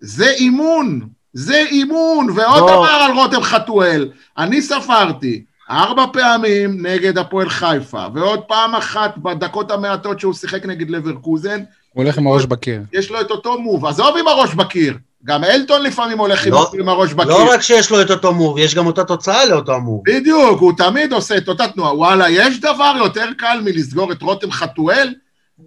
זה 0.00 0.30
אימון, 0.30 1.08
זה 1.32 1.56
אימון, 1.70 2.30
ועוד 2.30 2.60
בוא. 2.60 2.70
דבר 2.70 2.94
על 2.94 3.12
רותם 3.12 3.42
חתואל, 3.42 4.10
אני 4.38 4.62
ספרתי. 4.62 5.44
ארבע 5.70 6.04
פעמים 6.12 6.86
נגד 6.86 7.18
הפועל 7.18 7.48
חיפה, 7.48 8.06
ועוד 8.14 8.40
פעם 8.40 8.74
אחת 8.74 9.18
בדקות 9.18 9.70
המעטות 9.70 10.20
שהוא 10.20 10.34
שיחק 10.34 10.66
נגד 10.66 10.90
לברקוזן, 10.90 11.60
הוא 11.92 12.02
הולך 12.04 12.18
עם 12.18 12.26
הראש 12.26 12.44
בקיר. 12.44 12.80
יש 12.92 13.10
לו 13.10 13.20
את 13.20 13.30
אותו 13.30 13.60
מוב, 13.60 13.86
עזוב 13.86 14.16
עם 14.16 14.28
הראש 14.28 14.54
בקיר, 14.54 14.98
גם 15.24 15.44
אלטון 15.44 15.82
לפעמים 15.82 16.18
הולך 16.18 16.46
לא- 16.46 16.70
עם 16.80 16.88
הראש 16.88 17.12
בקיר. 17.12 17.30
לא 17.30 17.52
רק 17.52 17.60
שיש 17.60 17.90
לו 17.90 18.02
את 18.02 18.10
אותו 18.10 18.34
מוב, 18.34 18.58
יש 18.58 18.74
גם 18.74 18.86
אותה 18.86 19.04
תוצאה 19.04 19.46
לאותו 19.46 19.80
מוב. 19.80 20.02
בדיוק, 20.04 20.60
הוא 20.60 20.72
תמיד 20.76 21.12
עושה 21.12 21.36
את 21.36 21.48
אותה 21.48 21.68
תנועה. 21.68 21.96
וואלה, 21.96 22.30
יש 22.30 22.60
דבר 22.60 22.92
יותר 22.98 23.26
קל 23.38 23.60
מלסגור 23.64 24.12
את 24.12 24.22
רותם 24.22 24.50
חתואל? 24.50 25.14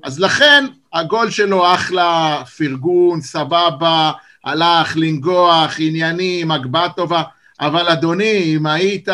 אז 0.04 0.20
לכן, 0.20 0.66
הגול 0.94 1.30
שלו 1.30 1.74
אחלה, 1.74 2.42
פרגון, 2.58 3.22
סבבה, 3.22 4.12
הלך 4.46 4.98
לנגוח, 4.98 5.76
עניינים, 5.80 6.52
הגבהה 6.52 6.90
טובה, 6.90 7.22
אבל 7.60 7.88
אדוני, 7.88 8.56
אם 8.58 8.66
היית 8.66 9.08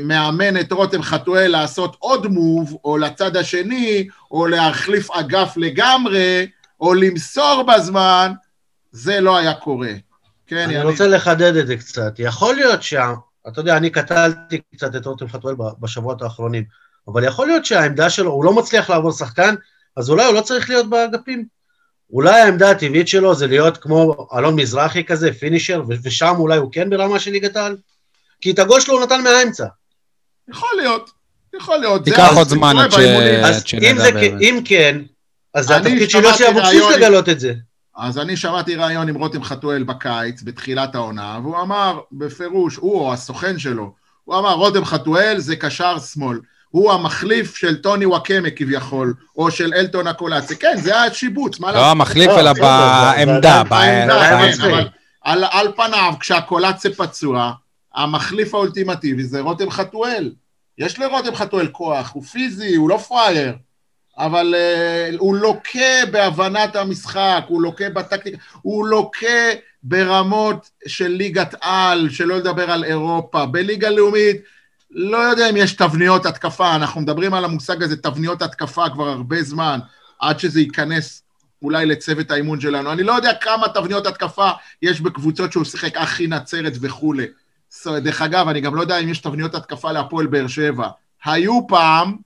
מאמן 0.00 0.60
את 0.60 0.72
רותם 0.72 1.02
חתואל 1.02 1.50
לעשות 1.50 1.96
עוד 1.98 2.26
מוב, 2.26 2.76
או 2.84 2.96
לצד 2.98 3.36
השני, 3.36 4.08
או 4.30 4.46
להחליף 4.46 5.10
אגף 5.10 5.56
לגמרי, 5.56 6.46
או 6.80 6.94
למסור 6.94 7.62
בזמן, 7.62 8.32
זה 8.92 9.20
לא 9.20 9.36
היה 9.36 9.54
קורה. 9.54 9.92
כן, 10.46 10.56
אני 10.56 10.74
יניב? 10.74 10.86
רוצה 10.86 11.06
לחדד 11.06 11.56
את 11.56 11.66
זה 11.66 11.76
קצת. 11.76 12.14
יכול 12.18 12.54
להיות 12.54 12.80
אתה 13.48 13.60
יודע, 13.60 13.76
אני 13.76 13.90
קטלתי 13.90 14.60
קצת 14.76 14.96
את 14.96 15.06
רותם 15.06 15.28
חתואל 15.28 15.54
בשבועות 15.80 16.22
האחרונים, 16.22 16.64
אבל 17.08 17.24
יכול 17.24 17.46
להיות 17.46 17.64
שהעמדה 17.64 18.10
שלו, 18.10 18.30
הוא 18.32 18.44
לא 18.44 18.52
מצליח 18.52 18.90
לעבור 18.90 19.12
שחקן, 19.12 19.54
אז 19.96 20.10
אולי 20.10 20.24
הוא 20.24 20.34
לא 20.34 20.40
צריך 20.40 20.70
להיות 20.70 20.90
באגפים. 20.90 21.44
אולי 22.12 22.40
העמדה 22.40 22.70
הטבעית 22.70 23.08
שלו 23.08 23.34
זה 23.34 23.46
להיות 23.46 23.76
כמו 23.76 24.28
אלון 24.38 24.56
מזרחי 24.56 25.04
כזה, 25.04 25.32
פינישר, 25.32 25.82
ושם 26.02 26.34
אולי 26.38 26.56
הוא 26.56 26.72
כן 26.72 26.90
ברמה 26.90 27.20
של 27.20 27.30
ליגת 27.30 27.56
העל? 27.56 27.76
כי 28.44 28.50
את 28.50 28.58
הגול 28.58 28.80
שלו 28.80 28.94
הוא 28.94 29.02
נתן 29.02 29.22
מהאמצע. 29.22 29.66
יכול 30.50 30.68
להיות, 30.76 31.10
יכול 31.56 31.76
להיות. 31.76 32.04
תיקח 32.04 32.32
עוד 32.36 32.48
זמן 32.48 32.76
עד 32.78 32.90
שנדע 33.66 34.10
באמת. 34.10 34.40
אם 34.40 34.60
כן, 34.64 34.98
אז 35.54 35.66
זה 35.66 35.76
התפקיד 35.76 36.10
של 36.10 36.22
יוסי 36.22 36.48
אבוקסיס 36.48 36.82
לגלות 36.96 37.28
את 37.28 37.40
זה. 37.40 37.54
אז 37.96 38.18
אני 38.18 38.36
שמעתי 38.36 38.74
ראיון 38.74 39.08
עם 39.08 39.14
רותם 39.14 39.44
חתואל 39.44 39.82
בקיץ, 39.82 40.42
בתחילת 40.42 40.94
העונה, 40.94 41.38
והוא 41.42 41.60
אמר 41.60 42.00
בפירוש, 42.12 42.76
הוא 42.76 43.00
או 43.00 43.12
הסוכן 43.12 43.58
שלו, 43.58 43.92
הוא 44.24 44.38
אמר, 44.38 44.52
רותם 44.52 44.84
חתואל 44.84 45.38
זה 45.38 45.56
קשר 45.56 45.98
שמאל. 45.98 46.40
הוא 46.68 46.92
המחליף 46.92 47.56
של 47.56 47.82
טוני 47.82 48.06
וואקמה 48.06 48.50
כביכול, 48.50 49.14
או 49.36 49.50
של 49.50 49.74
אלטון 49.74 50.06
הקולאצי. 50.06 50.56
כן, 50.56 50.76
זה 50.76 51.02
היה 51.02 51.14
שיבוץ, 51.14 51.60
מה 51.60 51.72
לעשות? 51.72 51.82
לא 51.82 51.90
המחליף, 51.90 52.30
אלא 52.30 52.52
בעמדה, 52.52 53.62
בעמדה. 53.64 54.80
על 55.24 55.72
פניו, 55.76 56.14
כשהקולאצי 56.20 56.94
פצוע, 56.94 57.52
המחליף 57.94 58.54
האולטימטיבי 58.54 59.24
זה 59.24 59.40
רותם 59.40 59.70
חתואל. 59.70 60.32
יש 60.78 60.98
לרותם 60.98 61.34
חתואל 61.34 61.68
כוח, 61.68 62.10
הוא 62.14 62.22
פיזי, 62.22 62.74
הוא 62.74 62.88
לא 62.88 62.96
פראייר, 62.96 63.52
אבל 64.18 64.54
uh, 64.54 65.16
הוא 65.18 65.36
לוקה 65.36 66.06
בהבנת 66.12 66.76
המשחק, 66.76 67.44
הוא 67.48 67.62
לוקה 67.62 67.90
בטקטיקה, 67.90 68.38
הוא 68.62 68.86
לוקה 68.86 69.50
ברמות 69.82 70.70
של 70.86 71.08
ליגת 71.08 71.54
על, 71.60 72.08
שלא 72.10 72.36
לדבר 72.36 72.70
על 72.70 72.84
אירופה. 72.84 73.46
בליגה 73.46 73.90
לאומית, 73.90 74.36
לא 74.90 75.18
יודע 75.18 75.50
אם 75.50 75.56
יש 75.56 75.72
תבניות 75.72 76.26
התקפה, 76.26 76.74
אנחנו 76.76 77.00
מדברים 77.00 77.34
על 77.34 77.44
המושג 77.44 77.82
הזה, 77.82 77.96
תבניות 77.96 78.42
התקפה 78.42 78.88
כבר 78.90 79.08
הרבה 79.08 79.42
זמן, 79.42 79.78
עד 80.20 80.40
שזה 80.40 80.60
ייכנס 80.60 81.22
אולי 81.62 81.86
לצוות 81.86 82.30
האימון 82.30 82.60
שלנו. 82.60 82.92
אני 82.92 83.02
לא 83.02 83.12
יודע 83.12 83.34
כמה 83.34 83.68
תבניות 83.68 84.06
התקפה 84.06 84.50
יש 84.82 85.00
בקבוצות 85.00 85.52
שהוא 85.52 85.64
שיחק, 85.64 85.96
אחי 85.96 86.26
נצרת 86.26 86.72
וכולי. 86.80 87.26
דרך 87.86 88.22
אגב, 88.22 88.48
אני 88.48 88.60
גם 88.60 88.74
לא 88.74 88.80
יודע 88.80 88.98
אם 88.98 89.08
יש 89.08 89.18
תבניות 89.18 89.54
התקפה 89.54 89.92
להפועל 89.92 90.26
באר 90.26 90.46
שבע. 90.46 90.88
היו 91.24 91.66
פעם, 91.66 92.16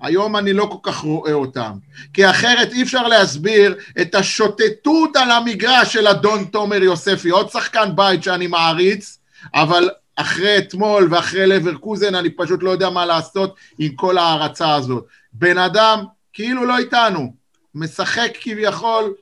היום 0.00 0.36
אני 0.36 0.52
לא 0.52 0.64
כל 0.64 0.90
כך 0.90 0.96
רואה 0.96 1.32
אותם. 1.32 1.72
כי 2.12 2.30
אחרת 2.30 2.72
אי 2.72 2.82
אפשר 2.82 3.08
להסביר 3.08 3.76
את 4.00 4.14
השוטטות 4.14 5.16
על 5.16 5.30
המגרש 5.30 5.92
של 5.92 6.06
אדון 6.06 6.44
תומר 6.44 6.82
יוספי, 6.82 7.30
עוד 7.30 7.50
שחקן 7.50 7.96
בית 7.96 8.22
שאני 8.22 8.46
מעריץ, 8.46 9.18
אבל 9.54 9.90
אחרי 10.16 10.58
אתמול 10.58 11.08
ואחרי 11.10 11.46
לברקוזן 11.46 12.14
אני 12.14 12.30
פשוט 12.30 12.62
לא 12.62 12.70
יודע 12.70 12.90
מה 12.90 13.06
לעשות 13.06 13.56
עם 13.78 13.94
כל 13.94 14.18
ההערצה 14.18 14.74
הזאת. 14.74 15.04
בן 15.32 15.58
אדם 15.58 16.04
כאילו 16.32 16.64
לא 16.64 16.78
איתנו, 16.78 17.32
משחק 17.74 18.30
כביכול, 18.40 19.14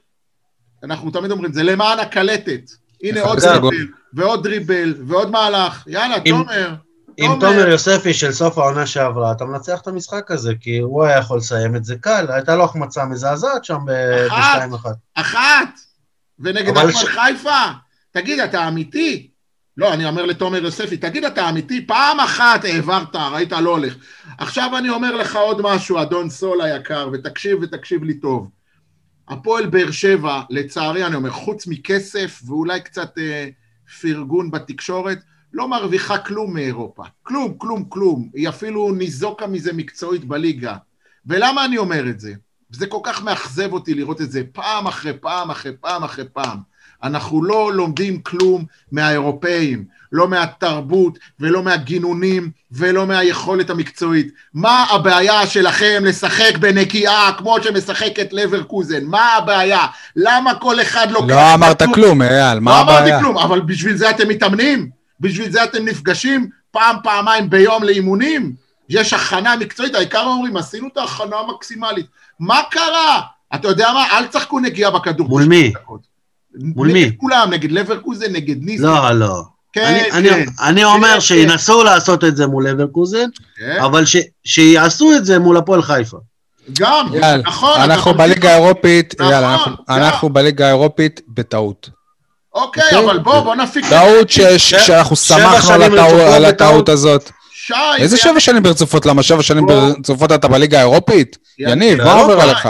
אנחנו 0.82 1.10
תמיד 1.10 1.30
אומרים, 1.30 1.52
זה 1.52 1.62
למען 1.62 1.98
הקלטת. 1.98 2.70
הנה 3.02 3.20
עוד 3.22 3.38
דריבל, 3.38 3.86
ועוד 4.12 4.42
דריבל, 4.42 4.94
ועוד 5.06 5.30
מהלך. 5.30 5.84
יאללה, 5.86 6.20
תומר. 6.20 6.74
עם 7.20 7.40
תומר 7.40 7.68
יוספי 7.68 8.14
של 8.14 8.32
סוף 8.32 8.58
העונה 8.58 8.86
שעברה, 8.86 9.32
אתה 9.32 9.44
מנצח 9.44 9.80
את 9.80 9.88
המשחק 9.88 10.30
הזה, 10.30 10.52
כי 10.60 10.78
הוא 10.78 11.04
היה 11.04 11.18
יכול 11.18 11.38
לסיים 11.38 11.76
את 11.76 11.84
זה 11.84 11.96
קל, 12.00 12.26
הייתה 12.28 12.56
לו 12.56 12.64
החמצה 12.64 13.04
מזעזעת 13.04 13.64
שם 13.64 13.78
ב-2-1. 13.86 14.32
אחת, 14.32 14.96
אחת, 15.14 15.68
ונגד 16.38 16.68
הפועל 16.68 16.92
חיפה. 16.92 17.64
תגיד, 18.10 18.40
אתה 18.40 18.68
אמיתי? 18.68 19.30
לא, 19.76 19.92
אני 19.92 20.04
אומר 20.04 20.26
לתומר 20.26 20.64
יוספי, 20.64 20.96
תגיד, 20.96 21.24
אתה 21.24 21.48
אמיתי? 21.48 21.86
פעם 21.86 22.20
אחת 22.20 22.64
העברת, 22.64 23.16
ראית, 23.16 23.52
לא 23.52 23.70
הולך. 23.70 23.94
עכשיו 24.38 24.78
אני 24.78 24.88
אומר 24.88 25.16
לך 25.16 25.36
עוד 25.36 25.62
משהו, 25.62 26.02
אדון 26.02 26.30
סול 26.30 26.60
היקר, 26.60 27.08
ותקשיב 27.12 27.58
ותקשיב 27.62 28.04
לי 28.04 28.14
טוב. 28.14 28.50
הפועל 29.28 29.66
באר 29.66 29.90
שבע, 29.90 30.42
לצערי 30.50 31.06
אני 31.06 31.14
אומר, 31.14 31.30
חוץ 31.30 31.66
מכסף 31.66 32.42
ואולי 32.46 32.80
קצת 32.80 33.18
אה, 33.18 33.48
פרגון 34.00 34.50
בתקשורת, 34.50 35.18
לא 35.52 35.68
מרוויחה 35.68 36.18
כלום 36.18 36.54
מאירופה. 36.54 37.02
כלום, 37.22 37.58
כלום, 37.58 37.84
כלום. 37.88 38.28
היא 38.34 38.48
אפילו 38.48 38.92
ניזוקה 38.92 39.46
מזה 39.46 39.72
מקצועית 39.72 40.24
בליגה. 40.24 40.76
ולמה 41.26 41.64
אני 41.64 41.78
אומר 41.78 42.08
את 42.10 42.20
זה? 42.20 42.32
זה 42.70 42.86
כל 42.86 43.00
כך 43.02 43.22
מאכזב 43.22 43.72
אותי 43.72 43.94
לראות 43.94 44.20
את 44.20 44.30
זה 44.30 44.42
פעם 44.52 44.86
אחרי 44.86 45.18
פעם 45.18 45.50
אחרי 45.50 45.72
פעם 45.80 46.04
אחרי 46.04 46.24
פעם. 46.32 46.58
אנחנו 47.02 47.44
לא 47.44 47.72
לומדים 47.74 48.20
כלום 48.20 48.64
מהאירופאים, 48.92 49.84
לא 50.12 50.28
מהתרבות 50.28 51.18
ולא 51.40 51.62
מהגינונים 51.62 52.50
ולא 52.72 53.06
מהיכולת 53.06 53.70
המקצועית. 53.70 54.32
מה 54.54 54.84
הבעיה 54.90 55.46
שלכם 55.46 56.02
לשחק 56.04 56.56
בנקיעה 56.60 57.32
כמו 57.38 57.62
שמשחקת 57.62 58.32
לברקוזן? 58.32 59.04
מה 59.04 59.34
הבעיה? 59.34 59.86
למה 60.16 60.54
כל 60.54 60.80
אחד 60.80 61.10
לוקח... 61.10 61.34
לא 61.34 61.54
אמרת 61.54 61.82
כלום, 61.94 62.22
אייל, 62.22 62.60
מה 62.60 62.78
הבעיה? 62.78 63.00
לא 63.00 63.06
אמרתי 63.06 63.24
כלום, 63.24 63.38
אבל 63.38 63.60
בשביל 63.60 63.96
זה 63.96 64.10
אתם 64.10 64.28
מתאמנים? 64.28 64.90
בשביל 65.20 65.50
זה 65.50 65.64
אתם 65.64 65.84
נפגשים 65.84 66.48
פעם, 66.70 66.96
פעמיים 67.02 67.50
ביום 67.50 67.84
לאימונים? 67.84 68.52
יש 68.88 69.12
הכנה 69.12 69.56
מקצועית, 69.56 69.94
העיקר 69.94 70.22
אומרים, 70.22 70.56
עשינו 70.56 70.88
את 70.92 70.96
ההכנה 70.96 71.36
המקסימלית. 71.36 72.06
מה 72.40 72.60
קרה? 72.70 73.20
אתה 73.54 73.68
יודע 73.68 73.92
מה? 73.92 74.06
אל 74.12 74.26
תשחקו 74.26 74.60
נגיעה 74.60 74.90
בכדור. 74.90 75.28
מול 75.28 75.44
מי? 75.44 75.72
מול 76.58 76.92
מי? 76.92 77.04
נגד 77.04 77.12
כולם, 77.16 77.50
נגד 77.50 77.72
לברקוזן, 77.72 78.32
נגד 78.32 78.56
ניסן. 78.60 78.84
לא, 78.84 79.12
לא. 79.12 79.42
כן, 79.72 80.08
אני, 80.12 80.28
כן. 80.28 80.34
אני, 80.34 80.46
אני 80.60 80.84
אומר 80.84 81.14
כן, 81.14 81.20
שינסו 81.20 81.78
כן. 81.78 81.84
לעשות 81.84 82.24
את 82.24 82.36
זה 82.36 82.46
מול 82.46 82.68
לברקוזן, 82.68 83.26
כן. 83.58 83.78
אבל 83.80 84.04
ש, 84.04 84.16
שיעשו 84.44 85.12
את 85.16 85.24
זה 85.24 85.38
מול 85.38 85.56
הפועל 85.56 85.82
חיפה. 85.82 86.16
גם, 86.78 87.06
יאל, 87.14 87.42
נכון. 87.46 87.80
אנחנו 87.80 88.14
בליגה 88.14 88.50
האירופית, 88.50 89.14
נכון, 89.20 89.32
יאללה, 89.32 89.54
אנחנו, 89.54 89.76
אנחנו 89.88 90.28
בליגה 90.28 90.66
האירופית 90.66 91.20
בטעות. 91.28 91.90
אוקיי, 92.54 92.82
אוקיי, 92.84 92.98
אבל 92.98 93.18
בוא, 93.18 93.40
בוא 93.40 93.54
נפיק... 93.54 93.86
טעות 93.88 94.30
שאנחנו 94.58 95.16
שמחנו 95.16 95.82
על 96.34 96.44
הטעות 96.44 96.88
הזאת. 96.88 97.30
שי, 97.52 97.74
איזה 97.98 98.16
שבע 98.16 98.40
שנים 98.40 98.62
ברצופות? 98.62 99.06
למה 99.06 99.22
שבע 99.22 99.42
שנים 99.42 99.66
ברצופות 99.66 100.32
אתה 100.32 100.48
בליגה 100.48 100.78
האירופית? 100.78 101.38
יניב, 101.58 102.02
מה 102.02 102.12
עובר 102.12 102.40
עליך? 102.40 102.68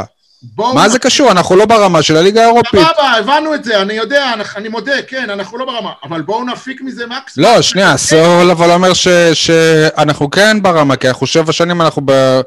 מה 0.57 0.89
זה 0.89 0.99
קשור? 0.99 1.31
אנחנו 1.31 1.57
לא 1.57 1.67
ברמה 1.67 2.03
של 2.03 2.17
הליגה 2.17 2.43
האירופית. 2.43 2.81
סבבה, 2.81 3.13
הבנו 3.19 3.55
את 3.55 3.65
זה, 3.65 3.83
אני 3.83 3.95
יודע, 3.95 4.33
אני 4.57 4.69
מודה, 4.69 5.03
כן, 5.07 5.31
אנחנו 5.31 5.59
לא 5.59 5.65
ברמה, 5.65 5.93
אבל 6.05 6.23
בואו 6.23 6.45
נפיק 6.45 6.81
מזה 6.83 7.05
מקסימום. 7.07 7.51
לא, 7.51 7.63
שנייה, 7.63 7.97
סול 7.97 8.51
אבל 8.51 8.71
אומר 8.71 8.93
שאנחנו 9.35 10.31
כן 10.31 10.63
ברמה, 10.63 10.97
כי 10.97 11.09
אנחנו 11.09 11.27
שבע 11.27 11.53
שנים 11.53 11.83
אנחנו 11.83 12.03
ב... 12.05 12.41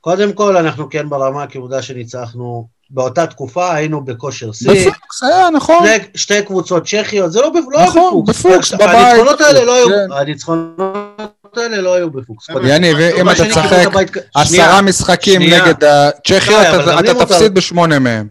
קודם 0.00 0.32
כל, 0.32 0.56
אנחנו 0.56 0.90
כן 0.90 1.08
ברמה, 1.08 1.46
כי 1.46 1.58
עובדה 1.58 1.82
שניצחנו 1.82 2.66
באותה 2.90 3.26
תקופה, 3.26 3.74
היינו 3.74 4.04
בכושר 4.04 4.52
שיא. 4.52 4.70
בפוקס, 4.70 5.22
היה, 5.22 5.50
נכון. 5.50 5.86
שתי 6.14 6.42
קבוצות 6.42 6.86
צ'כיות, 6.86 7.32
זה 7.32 7.40
לא, 7.40 7.52
לא 7.70 7.82
נכון, 7.84 8.24
בפוקס, 8.26 8.72
בבית. 8.72 8.88
הניצחונות 8.88 9.40
האלה 9.40 9.64
לא 9.64 9.76
היו, 9.76 9.88
כן. 9.88 10.12
הניצחונות 10.12 11.09
האלה 11.58 11.80
לא 11.80 11.94
היו 11.94 12.10
בפוקס. 12.10 12.46
יניב, 12.64 12.96
אם 12.98 13.30
אתה 13.30 13.48
תשחק 13.48 14.16
עשרה 14.34 14.82
משחקים 14.82 15.42
נגד 15.42 15.84
הצ'כיות, 15.84 16.66
אתה 17.00 17.24
תפסיד 17.26 17.54
בשמונה 17.54 17.98
מהם. 17.98 18.28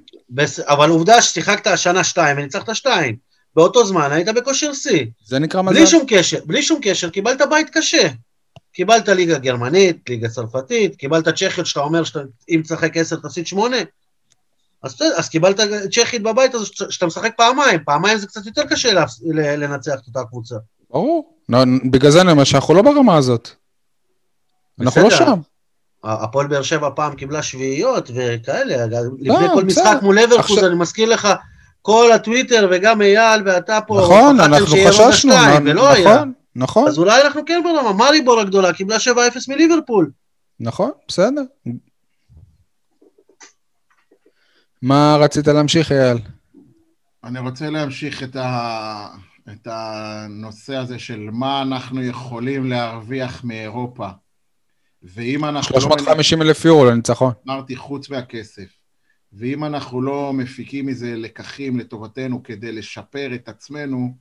אבל 0.60 0.90
עובדה 0.90 1.22
ששיחקת 1.22 1.68
השנה 1.68 2.04
שתיים 2.04 2.38
וניצחת 2.38 2.76
שתיים. 2.76 3.16
באותו 3.56 3.86
זמן 3.86 4.12
היית 4.12 4.28
בכושר 4.28 4.74
שיא. 4.74 5.06
זה 5.26 5.40
נקרא 5.40 5.62
מזל. 5.62 5.74
בלי 5.74 5.88
שום 5.88 6.04
קשר, 6.08 6.40
בלי 6.46 6.64
שום 6.64 6.80
קשר, 6.82 7.10
קיבלת 7.10 7.42
בית 7.50 7.70
קשה. 7.70 8.08
קיבלת 8.74 9.10
ליגה 9.10 9.38
גרמנית, 9.38 10.10
ליגה 10.10 10.30
צרפתית, 10.30 10.96
קיבלת 10.96 11.28
צ'כיות 11.30 11.66
שאתה 11.66 11.80
אומר 11.80 12.04
שאם 12.04 12.62
תשחק 12.64 12.98
עשר 12.98 13.16
תפסיד 13.16 13.48
שמונה. 13.48 13.78
אז, 14.84 14.96
אז 15.16 15.30
קיבלת 15.30 15.60
צ'כית 15.92 16.24
בבית 16.24 16.54
הזה 16.54 16.66
שאתה 16.90 17.06
משחק 17.06 17.32
פעמיים, 17.38 17.80
פעמיים 17.86 18.18
זה 18.18 18.28
קצת 18.28 18.46
יותר 18.46 18.66
קשה 18.66 18.90
לנצח 19.34 19.94
את 19.94 20.08
אותה 20.08 20.24
קבוצה. 20.30 20.56
ברור, 20.90 21.34
בגלל 21.92 22.12
זה 22.12 22.22
אני 22.22 22.32
אומר 22.32 22.44
שאנחנו 22.44 22.74
לא 22.74 22.82
ברמה 22.82 23.18
הזאת. 23.18 23.50
אנחנו 24.80 25.02
לא 25.02 25.10
שם. 25.10 25.40
הפועל 26.04 26.48
באר 26.48 26.62
שבע 26.62 26.90
פעם 26.96 27.16
קיבלה 27.16 27.44
שביעיות 27.44 28.12
וכאלה, 28.16 29.02
לפני 29.20 29.48
כל 29.54 29.64
משחק 29.64 29.98
מול 30.02 30.20
אברקוז, 30.20 30.64
אני 30.64 30.76
מזכיר 30.76 31.10
לך, 31.10 31.28
כל 31.82 32.12
הטוויטר 32.12 32.68
וגם 32.72 33.02
אייל 33.02 33.42
ואתה 33.46 33.80
פה, 33.88 34.02
נכון, 34.04 34.40
אנחנו 34.40 34.76
חששנו, 34.88 35.34
ולא 35.66 35.90
היה. 35.90 36.16
נכון, 36.16 36.34
נכון. 36.56 36.88
אז 36.88 36.98
אולי 36.98 37.22
אנחנו 37.22 37.42
כן 37.46 37.62
ברמה, 37.64 37.94
מאריבור 37.94 38.40
הגדולה 38.40 38.74
קיבלה 38.74 38.98
7-0 38.98 39.00
מליברפול. 39.48 40.12
נכון, 40.60 40.92
בסדר. 41.08 41.42
מה 44.82 45.18
רצית 45.20 45.48
להמשיך, 45.48 45.92
אייל? 45.92 46.18
אני 47.24 47.40
רוצה 47.40 47.70
להמשיך 47.70 48.24
את, 48.24 48.36
ה... 48.36 49.08
את 49.52 49.68
הנושא 49.72 50.76
הזה 50.76 51.00
של 51.00 51.30
מה 51.32 51.62
אנחנו 51.62 52.04
יכולים 52.04 52.70
להרוויח 52.70 53.44
מאירופה. 53.44 54.08
ואם 55.04 55.46
אנחנו 55.46 55.82
350 55.82 56.42
לא... 56.42 56.46
אלף 56.46 56.66
יורו 56.66 56.86
לניצחון. 56.86 57.34
אמרתי, 57.48 57.76
חוץ 57.76 58.10
מהכסף. 58.10 58.80
ואם 59.34 59.64
אנחנו 59.66 60.02
לא 60.02 60.34
מפיקים 60.34 60.86
מזה 60.86 61.16
לקחים 61.16 61.80
לטובתנו 61.80 62.44
כדי 62.44 62.72
לשפר 62.72 63.36
את 63.36 63.50
עצמנו, 63.50 64.14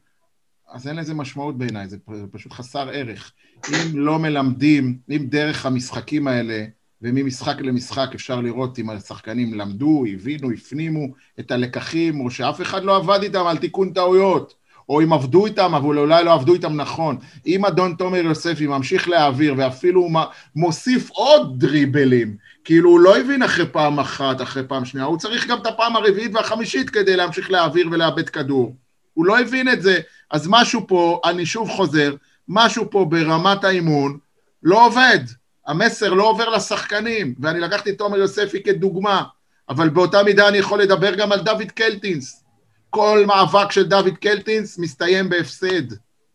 אז 0.69 0.89
אין 0.89 0.97
לזה 0.97 1.15
משמעות 1.15 1.59
בעיניי, 1.59 1.89
זה 1.89 1.97
פשוט 2.33 2.53
חסר 2.53 2.89
ערך. 2.89 3.33
אם 3.69 3.99
לא 3.99 4.19
מלמדים, 4.19 4.99
אם 5.11 5.27
דרך 5.29 5.67
המשחקים 5.67 6.29
האלה, 6.29 6.65
וממשחק 7.03 7.61
למשחק 7.61 8.09
אפשר 8.15 8.41
לראות 8.41 8.79
אם 8.79 8.91
השחקנים 8.91 9.55
למדו, 9.55 10.05
הבינו, 10.13 10.51
הפנימו 10.51 11.07
את 11.41 11.51
הלקחים, 11.51 12.21
או 12.21 12.31
שאף 12.31 12.63
אחד 12.63 12.85
לא 12.85 12.97
עבד 12.97 13.19
איתם 13.23 13.47
על 13.47 13.59
תיקון 13.59 13.93
טעויות, 13.93 14.55
או 14.89 15.01
אם 15.01 15.13
עבדו 15.13 15.47
איתם, 15.47 15.75
אבל 15.75 15.99
אולי 15.99 16.25
לא 16.25 16.35
עבדו 16.35 16.55
איתם 16.55 16.77
נכון. 16.77 17.19
אם 17.47 17.65
אדון 17.65 17.95
תומר 17.95 18.19
יוספי 18.19 18.67
ממשיך 18.67 19.09
להעביר, 19.09 19.55
ואפילו 19.57 20.01
הוא 20.01 20.11
מוסיף 20.57 21.11
עוד 21.11 21.61
דריבלים, 21.61 22.37
כאילו 22.65 22.91
הוא 22.91 23.01
לא 23.01 23.19
הבין 23.19 23.43
אחרי 23.43 23.67
פעם 23.67 23.99
אחת, 23.99 24.43
אחרי 24.43 24.63
פעם 24.69 24.85
שנייה, 24.85 25.07
הוא 25.07 25.19
צריך 25.19 25.47
גם 25.47 25.59
את 25.59 25.67
הפעם 25.67 25.97
הרביעית 25.97 26.35
והחמישית 26.35 26.91
כדי 26.91 27.17
להמשיך 27.17 27.51
להעביר 27.51 27.89
ולאבד 27.91 28.29
כדור. 28.29 28.77
הוא 29.15 29.27
לא 29.27 29.39
הבין 29.39 29.69
את 29.69 29.83
זה, 29.83 29.99
אז 30.31 30.47
משהו 30.51 30.87
פה, 30.87 31.21
אני 31.25 31.47
שוב 31.47 31.71
חוזר, 31.71 32.15
משהו 32.49 32.91
פה 32.91 33.05
ברמת 33.05 33.65
האימון 33.65 34.19
לא 34.63 34.87
עובד. 34.87 35.19
המסר 35.67 36.15
לא 36.15 36.31
עובר 36.31 36.49
לשחקנים, 36.49 37.35
ואני 37.41 37.61
לקחתי 37.61 37.91
את 37.91 37.99
תומר 37.99 38.19
יוספי 38.19 38.63
כדוגמה, 38.63 39.23
אבל 39.69 39.89
באותה 39.89 40.23
מידה 40.23 40.49
אני 40.49 40.59
יכול 40.59 40.83
לדבר 40.83 41.15
גם 41.15 41.33
על 41.33 41.41
דוד 41.41 41.71
קלטינס. 41.75 42.45
כל 42.91 43.25
מאבק 43.27 43.73
של 43.73 43.87
דוד 43.87 44.17
קלטינס 44.21 44.79
מסתיים 44.79 45.29
בהפסד. 45.29 45.83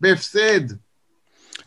בהפסד. 0.01 0.61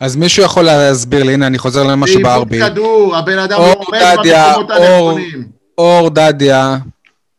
אז 0.01 0.17
מישהו 0.17 0.43
יכול 0.43 0.65
להסביר 0.65 1.23
לי, 1.23 1.35
הנה 1.35 1.47
אני 1.47 1.59
חוזר 1.59 1.83
למשהו 1.83 2.23
בארבי. 2.23 2.59
בעיבוד 2.59 2.73
כדור, 2.73 3.17
הבן 3.17 3.39
אדם 3.39 3.61
עומד 3.61 4.01
במקומות 4.19 4.71
הנכונים. 4.71 5.49
אור 5.79 6.11
דדיה, 6.11 6.77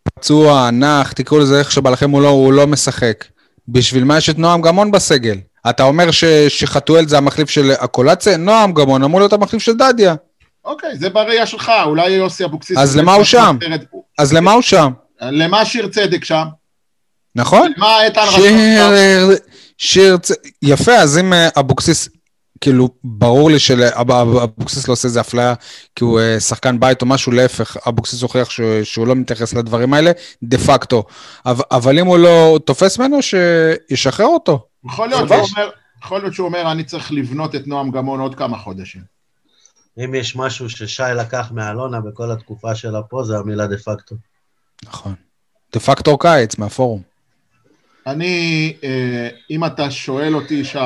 פצוע, 0.03 0.71
נח, 0.71 1.11
תקראו 1.11 1.39
לזה 1.39 1.59
איך 1.59 1.71
שבא 1.71 1.89
לכם, 1.89 2.09
הוא 2.09 2.21
לא, 2.21 2.27
הוא 2.27 2.53
לא 2.53 2.67
משחק. 2.67 3.25
בשביל 3.67 4.03
מה 4.03 4.17
יש 4.17 4.29
את 4.29 4.37
נועם 4.37 4.61
גמון 4.61 4.91
בסגל? 4.91 5.37
אתה 5.69 5.83
אומר 5.83 6.11
ש, 6.11 6.23
שחתואל 6.47 7.07
זה 7.07 7.17
המחליף 7.17 7.49
של 7.49 7.71
הקולציה? 7.79 8.37
נועם 8.37 8.73
גמון 8.73 9.03
אמור 9.03 9.19
להיות 9.19 9.33
המחליף 9.33 9.61
של 9.61 9.73
דדיה. 9.73 10.15
אוקיי, 10.65 10.97
זה 10.97 11.09
בראייה 11.09 11.45
שלך, 11.45 11.71
אולי 11.85 12.09
יוסי 12.09 12.45
אבוקסיס... 12.45 12.77
אז 12.77 12.97
למה 12.97 13.13
הוא 13.13 13.23
שם? 13.23 13.57
אז 14.17 14.33
למה 14.33 14.51
הוא 14.51 14.61
שם? 14.61 14.91
למה 15.21 15.65
שיר 15.65 15.87
צדק 15.87 16.25
שם? 16.25 16.43
נכון. 17.37 17.71
למה 17.77 18.03
איתן 18.03 18.21
רצון 18.21 19.37
שם. 19.77 20.17
יפה, 20.61 20.95
אז 20.95 21.17
אם 21.17 21.33
אה, 21.33 21.49
אבוקסיס... 21.59 22.09
כאילו, 22.61 22.89
ברור 23.03 23.51
לי 23.51 23.59
שאבוקסיס 23.59 24.87
לא 24.87 24.93
עושה 24.93 25.07
איזה 25.07 25.21
אפליה 25.21 25.53
כי 25.95 26.03
הוא 26.03 26.19
אה, 26.19 26.39
שחקן 26.39 26.79
בית 26.79 27.01
או 27.01 27.07
משהו, 27.07 27.31
להפך, 27.31 27.77
אבוקסיס 27.87 28.21
הוכיח 28.21 28.49
שהוא, 28.49 28.83
שהוא 28.83 29.07
לא 29.07 29.15
מתייחס 29.15 29.53
לדברים 29.53 29.93
האלה, 29.93 30.11
דה 30.43 30.57
פקטו. 30.57 31.03
אבל, 31.45 31.63
אבל 31.71 31.99
אם 31.99 32.05
הוא 32.05 32.17
לא 32.17 32.59
תופס 32.65 32.99
ממנו, 32.99 33.17
שישחרר 33.21 34.25
אותו. 34.25 34.65
יכול 34.85 35.07
להיות, 35.09 35.27
שהוא 35.27 35.39
אומר, 35.39 35.69
יכול 36.03 36.21
להיות 36.21 36.33
שהוא 36.33 36.47
אומר, 36.47 36.71
אני 36.71 36.83
צריך 36.83 37.11
לבנות 37.11 37.55
את 37.55 37.67
נועם 37.67 37.91
גמון 37.91 38.19
עוד 38.19 38.35
כמה 38.35 38.57
חודשים. 38.57 39.01
אם 39.97 40.15
יש 40.15 40.35
משהו 40.35 40.69
ששי 40.69 41.03
לקח 41.15 41.51
מאלונה 41.51 42.01
בכל 42.01 42.31
התקופה 42.31 42.75
שלה 42.75 43.01
פה, 43.03 43.23
זה 43.23 43.37
המילה 43.37 43.67
דה 43.67 43.77
פקטו. 43.77 44.15
נכון. 44.83 45.13
דה 45.73 45.79
פקטו 45.79 46.17
קיץ, 46.17 46.57
מהפורום. 46.57 47.16
אני, 48.07 48.73
אה, 48.83 49.29
אם 49.49 49.65
אתה 49.65 49.91
שואל 49.91 50.35
אותי, 50.35 50.63
שי, 50.65 50.77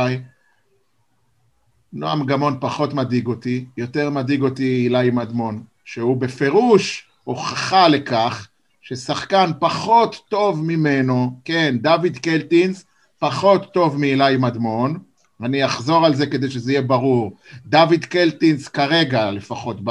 נועם 1.93 2.25
גמון 2.25 2.57
פחות 2.59 2.93
מדאיג 2.93 3.27
אותי, 3.27 3.65
יותר 3.77 4.09
מדאיג 4.09 4.41
אותי 4.41 4.83
אילי 4.83 5.11
מדמון, 5.11 5.63
שהוא 5.85 6.17
בפירוש 6.17 7.07
הוכחה 7.23 7.87
לכך 7.87 8.47
ששחקן 8.81 9.51
פחות 9.59 10.21
טוב 10.29 10.63
ממנו, 10.63 11.39
כן, 11.45 11.77
דוד 11.81 12.17
קלטינס, 12.21 12.85
פחות 13.19 13.73
טוב 13.73 13.99
מאילי 13.99 14.37
מדמון, 14.37 14.99
אני 15.43 15.65
אחזור 15.65 16.05
על 16.05 16.15
זה 16.15 16.27
כדי 16.27 16.49
שזה 16.49 16.71
יהיה 16.71 16.81
ברור. 16.81 17.37
דוד 17.65 18.05
קלטינס 18.09 18.67
כרגע, 18.67 19.31
לפחות 19.31 19.83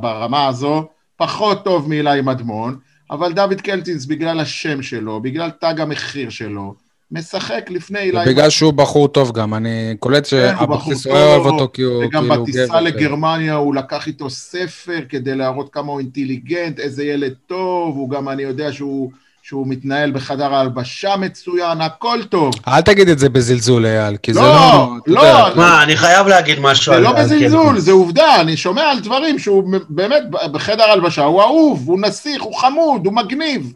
ברמה 0.00 0.46
הזו, 0.46 0.88
פחות 1.16 1.64
טוב 1.64 1.88
מאילי 1.88 2.20
מדמון, 2.22 2.78
אבל 3.10 3.32
דוד 3.32 3.60
קלטינס 3.60 4.06
בגלל 4.06 4.40
השם 4.40 4.82
שלו, 4.82 5.20
בגלל 5.20 5.50
תג 5.50 5.80
המחיר 5.80 6.30
שלו, 6.30 6.74
משחק 7.10 7.70
לפני 7.70 7.98
אילי... 7.98 8.24
בגלל 8.26 8.50
שהוא 8.50 8.72
בחור 8.72 9.08
טוב 9.08 9.32
גם, 9.32 9.54
אני 9.54 9.94
קולט 9.98 10.26
כן, 10.30 10.54
שאבוקסיס 10.58 11.06
אוהב 11.06 11.46
אותו 11.46 11.68
כי 11.72 11.82
הוא 11.82 12.00
כאילו 12.10 12.24
גבר. 12.24 12.34
וגם 12.34 12.42
בטיסה 12.42 12.80
לגרמניה 12.80 13.54
הוא 13.54 13.74
לקח 13.74 14.06
איתו 14.06 14.30
ספר 14.30 15.00
כדי 15.08 15.34
להראות 15.34 15.72
כמה 15.72 15.92
הוא 15.92 16.00
אינטליגנט, 16.00 16.78
איזה 16.78 17.04
ילד 17.04 17.34
טוב, 17.46 17.96
הוא 17.96 18.10
גם, 18.10 18.28
אני 18.28 18.42
יודע 18.42 18.72
שהוא... 18.72 19.10
שהוא 19.48 19.66
מתנהל 19.68 20.10
בחדר 20.10 20.54
ההלבשה 20.54 21.16
מצוין, 21.16 21.80
הכל 21.80 22.18
טוב. 22.28 22.54
אל 22.68 22.80
תגיד 22.80 23.08
את 23.08 23.18
זה 23.18 23.28
בזלזול, 23.28 23.86
אייל, 23.86 24.16
כי 24.16 24.32
לא, 24.32 24.42
זה 24.42 24.48
לא... 24.48 24.88
לא, 25.06 25.22
לא. 25.22 25.56
מה, 25.56 25.82
אני 25.82 25.96
חייב 25.96 26.26
להגיד 26.26 26.60
משהו 26.60 26.92
על... 26.92 26.98
זה 26.98 27.04
לא 27.04 27.12
בזלזול, 27.12 27.78
זה 27.78 27.92
עובדה, 27.92 28.40
אני 28.40 28.56
שומע 28.56 28.82
על 28.82 29.00
דברים 29.00 29.38
שהוא 29.38 29.64
באמת 29.88 30.22
בחדר 30.30 30.82
ההלבשה, 30.82 31.24
הוא 31.24 31.42
אהוב, 31.42 31.82
הוא 31.86 32.00
נסיך, 32.00 32.42
הוא 32.42 32.54
חמוד, 32.54 33.06
הוא 33.06 33.14
מגניב. 33.14 33.72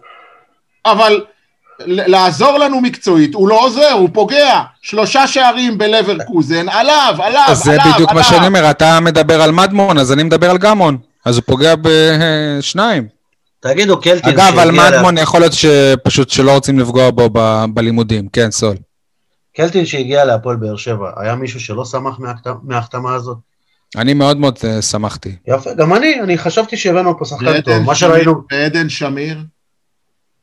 אבל 0.86 1.20
לעזור 1.86 2.58
לנו 2.58 2.80
מקצועית, 2.80 3.34
הוא 3.34 3.48
לא 3.48 3.60
עוזר, 3.60 3.92
הוא 3.92 4.08
פוגע. 4.12 4.60
שלושה 4.82 5.26
שערים 5.26 5.78
בלברקוזן, 5.78 6.68
עליו, 6.68 7.14
עליו, 7.18 7.42
עליו, 7.42 7.54
זה 7.54 7.76
בדיוק 7.92 8.12
מה 8.12 8.22
שאני 8.22 8.46
אומר, 8.46 8.70
אתה 8.70 9.00
מדבר 9.00 9.42
על 9.42 9.52
מדמון, 9.52 9.98
אז 9.98 10.12
אני 10.12 10.22
מדבר 10.22 10.50
על 10.50 10.58
גמון. 10.58 10.98
אז 11.24 11.36
הוא 11.36 11.42
פוגע 11.46 11.74
בשניים. 11.82 13.21
תגידו, 13.62 14.00
קלטין 14.00 14.32
אגב, 14.32 14.58
על 14.58 14.70
מדמון 14.70 15.18
יכול 15.18 15.40
להיות 15.40 15.52
שפשוט 15.52 16.30
שלא 16.30 16.54
רוצים 16.54 16.78
לפגוע 16.78 17.10
בו 17.10 17.30
ב- 17.32 17.64
בלימודים, 17.74 18.28
כן, 18.28 18.50
סול. 18.50 18.76
קלטין 19.56 19.86
שהגיע 19.86 20.24
להפועל 20.24 20.56
באר 20.56 20.76
שבע, 20.76 21.10
היה 21.16 21.34
מישהו 21.34 21.60
שלא 21.60 21.84
שמח 21.84 22.18
מההחתמה 22.62 23.14
הזאת? 23.14 23.36
אני 23.96 24.14
מאוד 24.14 24.36
מאוד 24.36 24.56
uh, 24.56 24.82
שמחתי. 24.82 25.36
יפה, 25.46 25.74
גם 25.74 25.94
אני, 25.94 26.20
אני 26.22 26.38
חשבתי 26.38 26.76
שהבאנו 26.76 27.18
פה 27.18 27.24
שחקן 27.24 27.60
טוב, 27.60 27.78
מה 27.78 27.94
שראינו... 27.94 28.34
ועדן 28.52 28.88
שמיר? 28.88 29.38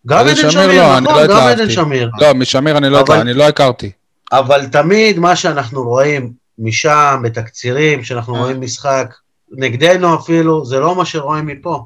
גם 0.08 0.20
עדן 0.20 0.36
שמיר, 0.36 0.68
לא, 0.68 1.00
נכון, 1.00 1.22
לא 1.22 1.28
גם 1.28 1.48
עדן 1.48 1.70
שמיר. 1.70 2.10
לא, 2.22 2.34
משמיר 2.34 2.78
אני 2.78 2.90
לא, 2.90 3.02
אבל, 3.02 3.20
אני 3.20 3.34
לא 3.34 3.48
הכרתי. 3.48 3.92
אבל 4.32 4.66
תמיד 4.66 5.20
מה 5.20 5.36
שאנחנו 5.36 5.84
רואים 5.84 6.32
משם, 6.60 7.22
בתקצירים, 7.24 8.04
שאנחנו 8.04 8.36
אה. 8.36 8.40
רואים 8.40 8.62
משחק, 8.62 9.14
נגדנו 9.52 10.16
אפילו, 10.16 10.66
זה 10.66 10.80
לא 10.80 10.96
מה 10.96 11.06
שרואים 11.06 11.46
מפה. 11.46 11.86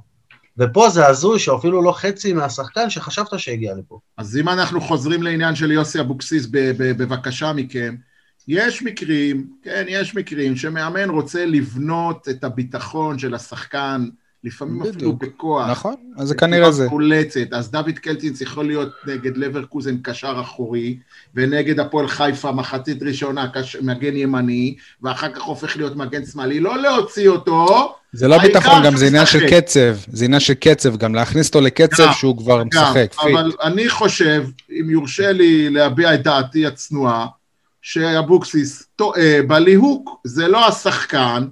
ופה 0.58 0.90
זה 0.90 1.08
הזוי 1.08 1.40
שאפילו 1.40 1.82
לא 1.82 1.92
חצי 1.92 2.34
מהשחקן 2.34 2.90
שחשבת 2.90 3.40
שהגיע 3.40 3.74
לפה. 3.76 4.00
אז 4.18 4.38
אם 4.38 4.50
אנחנו 4.50 4.82
חוזרים 4.82 5.24
לעניין 5.24 5.56
של 5.56 5.72
יוסי 5.72 6.00
אבוקסיס, 6.00 6.48
בבקשה 6.52 7.54
מכם, 7.54 7.96
יש 8.48 8.84
מקרים, 8.84 9.48
כן, 9.64 9.86
יש 9.88 10.16
מקרים 10.16 10.56
שמאמן 10.56 11.10
רוצה 11.10 11.46
לבנות 11.46 12.30
את 12.30 12.44
הביטחון 12.44 13.20
של 13.20 13.36
השחקן, 13.36 14.06
לפעמים 14.44 14.80
בדיוק. 14.80 14.96
אפילו 14.96 15.14
בכוח. 15.14 15.70
נכון, 15.70 15.96
אז 16.18 16.28
זה 16.28 16.36
כנראה 16.36 16.72
זה. 16.72 16.88
קולצת. 16.90 17.48
אז 17.52 17.72
דוד 17.72 18.00
קלטינס 18.02 18.42
יכול 18.42 18.66
להיות 18.66 18.90
נגד 19.08 19.38
לברקוזן 19.38 19.98
קשר 20.02 20.38
אחורי, 20.42 20.98
ונגד 21.36 21.80
הפועל 21.80 22.08
חיפה 22.08 22.52
מחצית 22.52 23.04
ראשונה 23.04 23.48
קש... 23.54 23.76
מגן 23.76 24.16
ימני, 24.18 24.76
ואחר 25.02 25.30
כך 25.30 25.42
הופך 25.42 25.78
להיות 25.78 25.96
מגן 25.96 26.26
שמאלי. 26.26 26.60
לא 26.60 26.82
להוציא 26.82 27.30
אותו. 27.30 27.96
זה 28.14 28.28
לא 28.28 28.38
ביטחון, 28.38 28.84
גם 28.86 28.98
זה 28.98 29.08
עניין 29.08 29.26
של 29.26 29.50
קצב. 29.50 29.96
זה 30.08 30.26
עניין 30.26 30.40
של 30.40 30.54
קצב, 30.54 30.98
גם 30.98 31.16
להכניס 31.16 31.48
אותו 31.48 31.62
לקצב 31.62 32.06
גם, 32.06 32.14
שהוא 32.14 32.38
כבר 32.38 32.60
גם, 32.60 32.68
משחק. 32.68 33.16
אבל 33.22 33.52
fit. 33.52 33.62
אני 33.62 33.90
חושב, 33.90 34.44
אם 34.80 34.90
יורשה 34.90 35.32
לי 35.32 35.70
להביע 35.70 36.14
את 36.14 36.24
דעתי 36.24 36.66
הצנועה, 36.66 37.28
שאבוקסיס 37.82 38.84
טועה 38.96 39.42
בליהוק. 39.48 40.22
זה 40.24 40.48
לא 40.48 40.68
השחקן. 40.68 41.48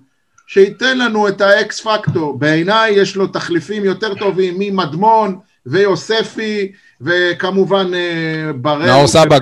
שייתן 0.53 0.97
לנו 0.97 1.27
את 1.27 1.41
ה 1.41 1.61
X 1.61 1.81
factor. 1.81 2.39
בעיניי 2.39 2.91
יש 2.91 3.15
לו 3.15 3.27
תחליפים 3.27 3.85
יותר 3.85 4.13
טובים 4.13 4.55
ממדמון 4.59 5.39
ויוספי, 5.65 6.71
וכמובן 7.01 7.93
אה, 7.93 8.53
בראל. 8.53 8.85
נאור 8.85 9.07
סבג. 9.07 9.39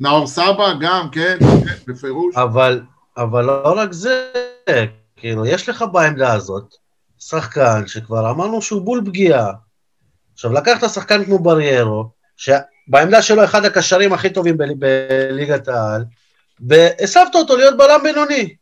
נאור 0.00 0.26
סבג 0.26 0.74
גם, 0.80 1.08
כן, 1.12 1.36
כן, 1.40 1.92
בפירוש. 1.92 2.36
אבל, 2.36 2.80
אבל 3.16 3.44
לא 3.44 3.74
רק 3.76 3.92
זה, 3.92 4.30
כאילו, 5.16 5.46
יש 5.46 5.68
לך 5.68 5.84
בעמדה 5.92 6.32
הזאת 6.32 6.74
שחקן 7.18 7.86
שכבר 7.86 8.30
אמרנו 8.30 8.62
שהוא 8.62 8.82
בול 8.82 9.02
פגיעה. 9.06 9.52
עכשיו, 10.34 10.52
לקחת 10.52 10.90
שחקן 10.90 11.24
כמו 11.24 11.38
בריירו, 11.38 12.10
שבעמדה 12.36 13.22
שלו 13.22 13.44
אחד 13.44 13.64
הקשרים 13.64 14.12
הכי 14.12 14.30
טובים 14.30 14.56
בליגת 14.78 15.68
העל, 15.68 16.04
והסבת 16.60 17.34
אותו 17.34 17.56
להיות 17.56 17.76
בלם 17.76 18.00
בינוני. 18.02 18.54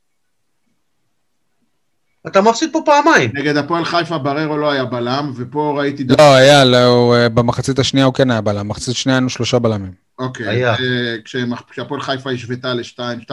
אתה 2.27 2.41
מפסיד 2.41 2.71
פה 2.73 2.83
פעמיים. 2.85 3.31
נגד 3.35 3.57
הפועל 3.57 3.85
חיפה 3.85 4.19
בררו 4.19 4.57
לא 4.57 4.71
היה 4.71 4.85
בלם, 4.85 5.33
ופה 5.37 5.75
ראיתי... 5.79 6.05
לא, 6.19 6.35
היה, 6.35 6.65
לא, 6.65 7.15
במחצית 7.35 7.79
השנייה 7.79 8.07
הוא 8.07 8.15
כן 8.15 8.31
היה 8.31 8.41
בלם, 8.41 8.69
במחצית 8.69 8.89
השנייה 8.89 9.17
היינו 9.17 9.31
שלושה 9.31 9.59
בלמים. 9.59 9.93
אוקיי, 10.19 10.67
אה, 10.67 10.75
כשהפועל 11.71 12.01
חיפה 12.01 12.31
השוותה 12.31 12.75
ל-2-2. 12.75 13.31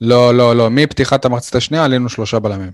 לא, 0.00 0.34
לא, 0.34 0.56
לא, 0.56 0.70
מפתיחת 0.70 1.24
המחצית 1.24 1.54
השנייה 1.54 1.84
עלינו 1.84 2.08
שלושה 2.08 2.38
בלמים. 2.38 2.72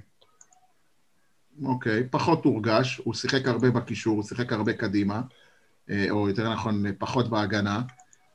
אוקיי, 1.65 2.03
פחות 2.11 2.45
הורגש, 2.45 3.01
הוא 3.05 3.15
שיחק 3.15 3.49
הרבה 3.49 3.71
בקישור, 3.71 4.17
הוא 4.17 4.25
שיחק 4.25 4.53
הרבה 4.53 4.73
קדימה, 4.73 5.21
אה, 5.91 6.07
או 6.11 6.29
יותר 6.29 6.53
נכון, 6.53 6.85
פחות 6.99 7.31
בהגנה, 7.31 7.81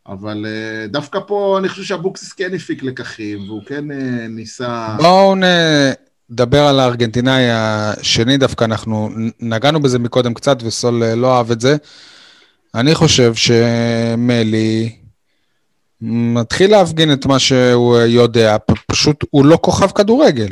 אבל 0.07 0.45
אה, 0.45 0.87
דווקא 0.87 1.19
פה 1.27 1.57
אני 1.59 1.69
חושב 1.69 1.83
שאבוקסיס 1.83 2.33
כן 2.33 2.53
הפיק 2.55 2.83
לקחים, 2.83 3.49
והוא 3.49 3.61
כן 3.65 3.91
אה, 3.91 4.27
ניסה... 4.27 4.95
בואו 4.97 5.35
נדבר 6.29 6.61
על 6.61 6.79
הארגנטינאי 6.79 7.51
השני 7.51 8.37
דווקא, 8.37 8.65
אנחנו 8.65 9.09
נגענו 9.39 9.81
בזה 9.81 9.99
מקודם 9.99 10.33
קצת, 10.33 10.57
וסול 10.63 11.03
אה, 11.03 11.15
לא 11.15 11.37
אהב 11.37 11.51
את 11.51 11.61
זה. 11.61 11.75
אני 12.75 12.95
חושב 12.95 13.33
שמלי 13.35 14.95
מתחיל 16.01 16.71
להפגין 16.71 17.13
את 17.13 17.25
מה 17.25 17.39
שהוא 17.39 17.97
יודע, 17.97 18.57
פשוט 18.87 19.25
הוא 19.29 19.45
לא 19.45 19.57
כוכב 19.61 19.87
כדורגל. 19.87 20.49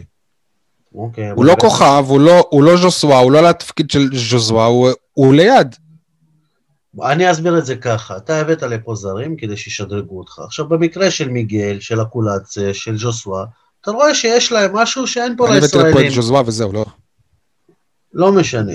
אוקיי, 0.96 1.30
הוא 1.30 1.46
לא 1.46 1.56
כוכב, 1.60 2.06
הוא 2.08 2.20
לא, 2.20 2.48
הוא 2.50 2.64
לא 2.64 2.78
ז'וסווה, 2.78 3.20
הוא 3.20 3.32
לא 3.32 3.42
לתפקיד 3.42 3.92
של 3.92 4.10
ז'וזווה, 4.14 4.66
הוא, 4.66 4.90
הוא 5.14 5.34
ליד. 5.34 5.76
אני 7.04 7.32
אסביר 7.32 7.58
את 7.58 7.66
זה 7.66 7.76
ככה, 7.76 8.18
אתה 8.18 8.40
הבאת 8.40 8.64
לפה 8.64 8.96
זרים 8.96 9.36
כדי 9.36 9.58
שישדרגו 9.58 10.18
אותך. 10.18 10.40
עכשיו, 10.40 10.68
במקרה 10.70 11.12
של 11.12 11.30
מיגל, 11.30 11.80
של 11.80 12.02
אקולציה, 12.02 12.74
של 12.74 12.98
ז'וסווה, 12.98 13.46
אתה 13.88 13.96
רואה 13.96 14.16
שיש 14.16 14.52
להם 14.52 14.76
משהו 14.76 15.08
שאין 15.08 15.36
פה 15.38 15.48
אני 15.48 15.60
לישראלים. 15.60 15.92
לפה 15.98 16.08
את 16.08 16.12
ז'וזווה 16.12 16.42
וזהו, 16.46 16.74
לא? 16.74 16.86
לא 18.14 18.32
משנה. 18.32 18.74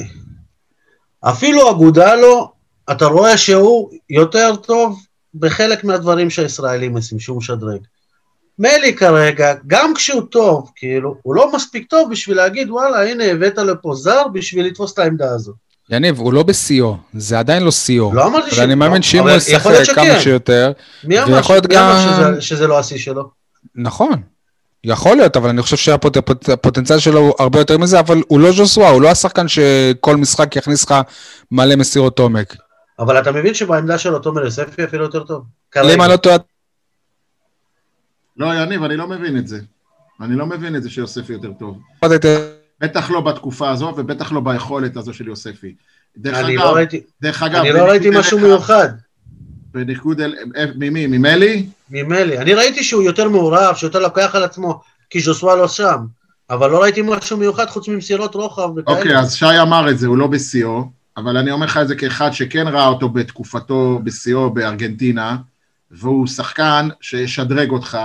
אפילו 1.20 1.70
אגודלו, 1.70 2.52
אתה 2.90 3.04
רואה 3.06 3.36
שהוא 3.36 3.90
יותר 4.10 4.56
טוב 4.56 5.00
בחלק 5.34 5.84
מהדברים 5.84 6.30
שהישראלים 6.30 6.96
עושים, 6.96 7.20
שהוא 7.20 7.36
משדרג. 7.36 7.78
מלי 8.58 8.94
כרגע, 8.96 9.54
גם 9.66 9.94
כשהוא 9.94 10.22
טוב, 10.30 10.70
כאילו, 10.76 11.16
הוא 11.22 11.34
לא 11.34 11.52
מספיק 11.52 11.90
טוב 11.90 12.10
בשביל 12.10 12.36
להגיד, 12.36 12.70
וואלה, 12.70 13.10
הנה, 13.10 13.24
הבאת 13.24 13.58
לפה 13.58 13.94
זר 13.94 14.28
בשביל 14.32 14.66
לתפוס 14.66 14.92
את 14.92 14.98
העמדה 14.98 15.30
הזאת. 15.34 15.54
יניב, 15.90 16.18
הוא 16.18 16.32
לא 16.32 16.42
בשיאו, 16.42 16.96
זה 17.14 17.38
עדיין 17.38 17.62
לא 17.62 17.70
שיאו. 17.70 18.14
לא 18.14 18.26
אמרתי 18.26 18.46
אבל 18.48 18.56
ש- 18.56 18.58
אני 18.58 18.74
מאמין 18.74 19.02
שאם 19.02 19.20
הוא 19.20 19.30
ישחק 19.30 19.94
כמה. 19.94 20.20
שיותר, 20.20 20.72
מי 21.04 21.22
אמר, 21.22 21.40
אמר 21.40 21.60
גם- 21.68 21.94
שזה, 22.34 22.40
שזה 22.40 22.66
לא 22.66 22.78
השיא 22.78 22.98
שלו? 22.98 23.30
נכון. 23.74 24.22
יכול 24.84 25.16
להיות, 25.16 25.36
אבל 25.36 25.48
אני 25.48 25.62
חושב 25.62 25.76
שהפוטנציאל 25.76 26.98
שלו 26.98 27.20
הוא 27.20 27.34
הרבה 27.38 27.58
יותר 27.58 27.78
מזה, 27.78 28.00
אבל 28.00 28.22
הוא 28.28 28.40
לא 28.40 28.52
ז'וסווה, 28.52 28.90
הוא 28.90 29.02
לא 29.02 29.08
השחקן 29.08 29.48
שכל 29.48 30.16
משחק 30.16 30.56
יכניס 30.56 30.84
לך 30.84 30.94
מלא 31.50 31.76
מסירות 31.76 32.18
עומק. 32.18 32.56
אבל 32.98 33.20
אתה 33.20 33.32
מבין 33.32 33.54
שבעמדה 33.54 33.98
שלו 33.98 34.18
תומר 34.18 34.44
יוספי 34.44 34.84
אפילו 34.84 35.04
יותר 35.04 35.24
טוב? 35.24 35.44
אם. 35.76 36.02
אני 36.02 36.10
לא 36.10 36.16
טועה, 36.16 36.36
לא, 38.36 38.54
יניב, 38.54 38.82
אני 38.82 38.96
לא 38.96 39.08
מבין 39.08 39.38
את 39.38 39.48
זה. 39.48 39.60
אני 40.20 40.36
לא 40.36 40.46
מבין 40.46 40.76
את 40.76 40.82
זה 40.82 40.90
שיוספי 40.90 41.32
יותר 41.32 41.52
טוב. 41.58 41.78
בטח 42.80 43.10
לא 43.10 43.20
בתקופה 43.20 43.70
הזו, 43.70 43.94
ובטח 43.96 44.32
לא 44.32 44.40
ביכולת 44.40 44.96
הזו 44.96 45.14
של 45.14 45.28
יוספי. 45.28 45.74
דרך 46.16 46.36
אני 46.36 46.56
אגב, 46.56 46.64
לא 46.64 46.74
ראיתי, 46.74 47.02
דרך 47.22 47.42
אגב, 47.42 47.60
אני 47.60 47.72
לא 47.72 47.84
ראיתי 47.84 48.10
משהו 48.10 48.38
מיוחד 48.38 48.88
בניגוד 49.74 50.20
אל... 50.20 50.34
אה, 50.56 50.64
ממי? 50.76 51.06
ממלי? 51.06 51.66
ממלי. 51.90 52.38
אני 52.38 52.54
ראיתי 52.54 52.84
שהוא 52.84 53.02
יותר 53.02 53.28
מעורב, 53.28 53.74
שיותר 53.74 53.98
לוקח 53.98 54.34
על 54.34 54.42
עצמו, 54.42 54.80
כי 55.10 55.20
ז'וסווה 55.20 55.56
לא 55.56 55.68
שם. 55.68 55.96
אבל 56.50 56.70
לא 56.70 56.82
ראיתי 56.82 57.02
משהו 57.04 57.36
מיוחד 57.36 57.66
חוץ 57.66 57.88
ממסירות 57.88 58.34
רוחב 58.34 58.70
וכאלה. 58.76 58.98
אוקיי, 58.98 59.18
אז 59.18 59.34
שי 59.34 59.60
אמר 59.62 59.90
את 59.90 59.98
זה, 59.98 60.06
הוא 60.06 60.18
לא 60.18 60.26
בשיאו, 60.26 60.84
אבל 61.16 61.36
אני 61.36 61.50
אומר 61.50 61.66
לך 61.66 61.76
את 61.76 61.88
זה 61.88 61.94
כאחד 61.94 62.30
שכן 62.30 62.68
ראה 62.68 62.86
אותו 62.86 63.08
בתקופתו 63.08 64.00
בשיאו 64.04 64.50
בארגנטינה, 64.50 65.36
והוא 65.90 66.26
שחקן 66.26 66.88
שישדרג 67.00 67.70
אותך, 67.70 67.98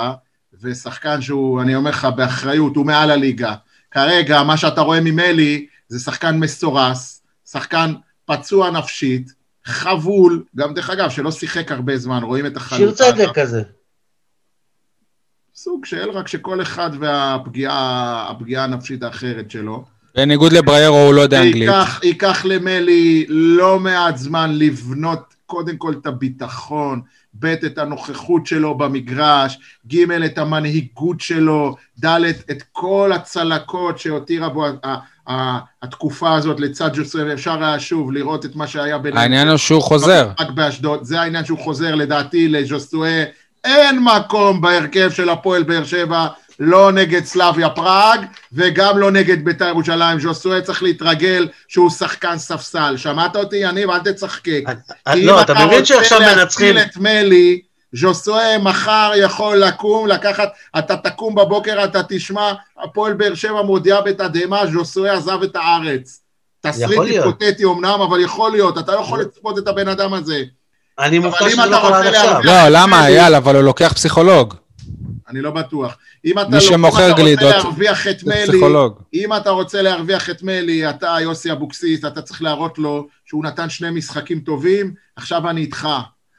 ושחקן 0.61 1.21
שהוא, 1.21 1.61
אני 1.61 1.75
אומר 1.75 1.89
לך, 1.89 2.07
באחריות, 2.15 2.75
הוא 2.75 2.85
מעל 2.85 3.11
הליגה. 3.11 3.55
כרגע, 3.91 4.43
מה 4.43 4.57
שאתה 4.57 4.81
רואה 4.81 5.01
ממלי, 5.01 5.65
זה 5.87 5.99
שחקן 5.99 6.39
מסורס, 6.39 7.21
שחקן 7.51 7.93
פצוע 8.25 8.71
נפשית, 8.71 9.31
חבול, 9.67 10.43
גם 10.55 10.73
דרך 10.73 10.89
אגב, 10.89 11.09
שלא 11.09 11.31
שיחק 11.31 11.71
הרבה 11.71 11.97
זמן, 11.97 12.23
רואים 12.23 12.45
את 12.45 12.57
החלוקה. 12.57 12.97
שיר 12.97 13.11
צדק 13.11 13.29
כזה. 13.33 13.61
סוג 15.55 15.85
של, 15.85 16.09
רק 16.09 16.27
שכל 16.27 16.61
אחד 16.61 16.89
והפגיעה 16.99 18.27
הפגיעה 18.31 18.63
הנפשית 18.63 19.03
האחרת 19.03 19.51
שלו. 19.51 19.85
בניגוד 20.15 20.53
לבריירו 20.53 20.97
הוא 20.97 21.13
לא 21.13 21.21
יודע 21.21 21.41
אנגלית. 21.41 21.69
ייקח, 21.69 21.99
ייקח 22.03 22.45
למלי 22.45 23.25
לא 23.29 23.79
מעט 23.79 24.17
זמן 24.17 24.51
לבנות 24.53 25.33
קודם 25.45 25.77
כל 25.77 25.93
את 26.01 26.05
הביטחון, 26.05 27.01
ב' 27.39 27.45
את 27.45 27.77
הנוכחות 27.77 28.47
שלו 28.47 28.77
במגרש, 28.77 29.59
ג' 29.87 30.11
את 30.11 30.37
המנהיגות 30.37 31.21
שלו, 31.21 31.75
ד' 32.05 32.23
את 32.25 32.63
כל 32.71 33.11
הצלקות 33.15 33.99
שהותירה 33.99 34.49
בו 34.49 34.65
התקופה 35.83 36.35
הזאת 36.35 36.59
לצד 36.59 36.89
ג'וסוי, 36.93 37.23
ואפשר 37.23 37.63
היה 37.63 37.79
שוב 37.79 38.11
לראות 38.11 38.45
את 38.45 38.55
מה 38.55 38.67
שהיה 38.67 38.97
בין... 38.97 39.17
העניין 39.17 39.47
הוא 39.47 39.57
שהוא 39.57 39.81
חוזר. 39.81 40.29
רק 40.39 40.49
באשדוד, 40.49 41.03
זה 41.03 41.21
העניין 41.21 41.45
שהוא 41.45 41.59
חוזר 41.59 41.95
לדעתי 41.95 42.47
לג'וסטואה, 42.47 43.23
אין 43.63 43.99
מקום 44.03 44.61
בהרכב 44.61 45.11
של 45.11 45.29
הפועל 45.29 45.63
באר 45.63 45.83
שבע, 45.83 46.27
לא 46.59 46.91
נגד 46.91 47.25
סלאביה 47.25 47.69
פראג, 47.69 48.25
וגם 48.53 48.97
לא 48.97 49.11
נגד 49.11 49.45
בית"ר 49.45 49.67
ירושלים, 49.67 50.19
ז'וסואה 50.19 50.61
צריך 50.61 50.83
להתרגל 50.83 51.47
שהוא 51.67 51.89
שחקן 51.89 52.37
ספסל. 52.37 52.97
שמעת 52.97 53.35
אותי, 53.35 53.57
יניב? 53.57 53.89
אל 53.89 53.99
תצחקק. 53.99 54.63
כי 55.13 55.25
לא, 55.25 55.37
אם 55.37 55.41
אתה 55.41 55.65
מבין 55.65 55.85
שעכשיו 55.85 56.19
רוצה 56.19 56.35
מנצחים... 56.35 56.75
להציל 56.75 56.91
את 56.91 56.97
מלי, 56.97 57.61
ז'וסואה 57.93 58.57
מחר 58.57 59.11
יכול 59.15 59.57
לקום, 59.57 60.07
לקחת, 60.07 60.49
אתה 60.79 60.97
תקום 60.97 61.35
בבוקר, 61.35 61.83
אתה 61.83 62.01
תשמע, 62.09 62.53
הפועל 62.83 63.13
באר 63.13 63.35
שבע 63.35 63.61
מודיעה 63.61 64.01
בתדהמה, 64.01 64.67
ז'וסואה 64.67 65.13
עזב 65.13 65.43
את 65.43 65.55
הארץ. 65.55 66.21
תסריט 66.61 66.91
יכול. 66.91 67.05
היפותטי 67.05 67.65
אמנם, 67.65 68.01
אבל 68.01 68.21
יכול 68.21 68.51
להיות, 68.51 68.77
אתה 68.77 68.91
לא 68.91 68.99
יכול 68.99 69.21
לצפות 69.21 69.57
את 69.57 69.67
הבן 69.67 69.87
אדם 69.87 70.13
הזה. 70.13 70.43
אני 70.99 71.19
מופתע 71.19 71.49
שזה 71.49 71.65
לא 71.65 71.77
קרה 71.77 71.99
עד 71.99 72.05
עכשיו. 72.05 72.41
לא, 72.43 72.53
למה, 72.69 73.07
אייל, 73.07 73.35
אבל 73.35 73.55
הוא 73.55 73.63
לוקח 73.63 73.93
פסיכולוג. 73.93 74.53
אני 75.29 75.41
לא 75.41 75.51
בטוח. 75.51 75.97
אם 76.25 76.39
אתה, 76.39 76.47
מי 76.49 76.55
לא, 76.55 76.59
שמוכר 76.59 77.07
אם 77.07 77.11
אתה 77.11 77.21
גלידות 77.21 77.43
רוצה 77.43 77.57
להרוויח 77.57 78.07
את 78.07 78.19
זה 78.19 78.31
מלי, 78.31 78.47
פסיכולוג. 78.47 78.99
אם 79.13 79.33
אתה 79.33 79.49
רוצה 79.49 79.81
להרוויח 79.81 80.29
את 80.29 80.43
מלי, 80.43 80.89
אתה 80.89 81.15
יוסי 81.21 81.51
אבוקסיס, 81.51 82.05
אתה 82.05 82.21
צריך 82.21 82.41
להראות 82.41 82.77
לו 82.77 83.07
שהוא 83.25 83.43
נתן 83.43 83.69
שני 83.69 83.89
משחקים 83.89 84.39
טובים, 84.39 84.93
עכשיו 85.15 85.49
אני 85.49 85.61
איתך. 85.61 85.87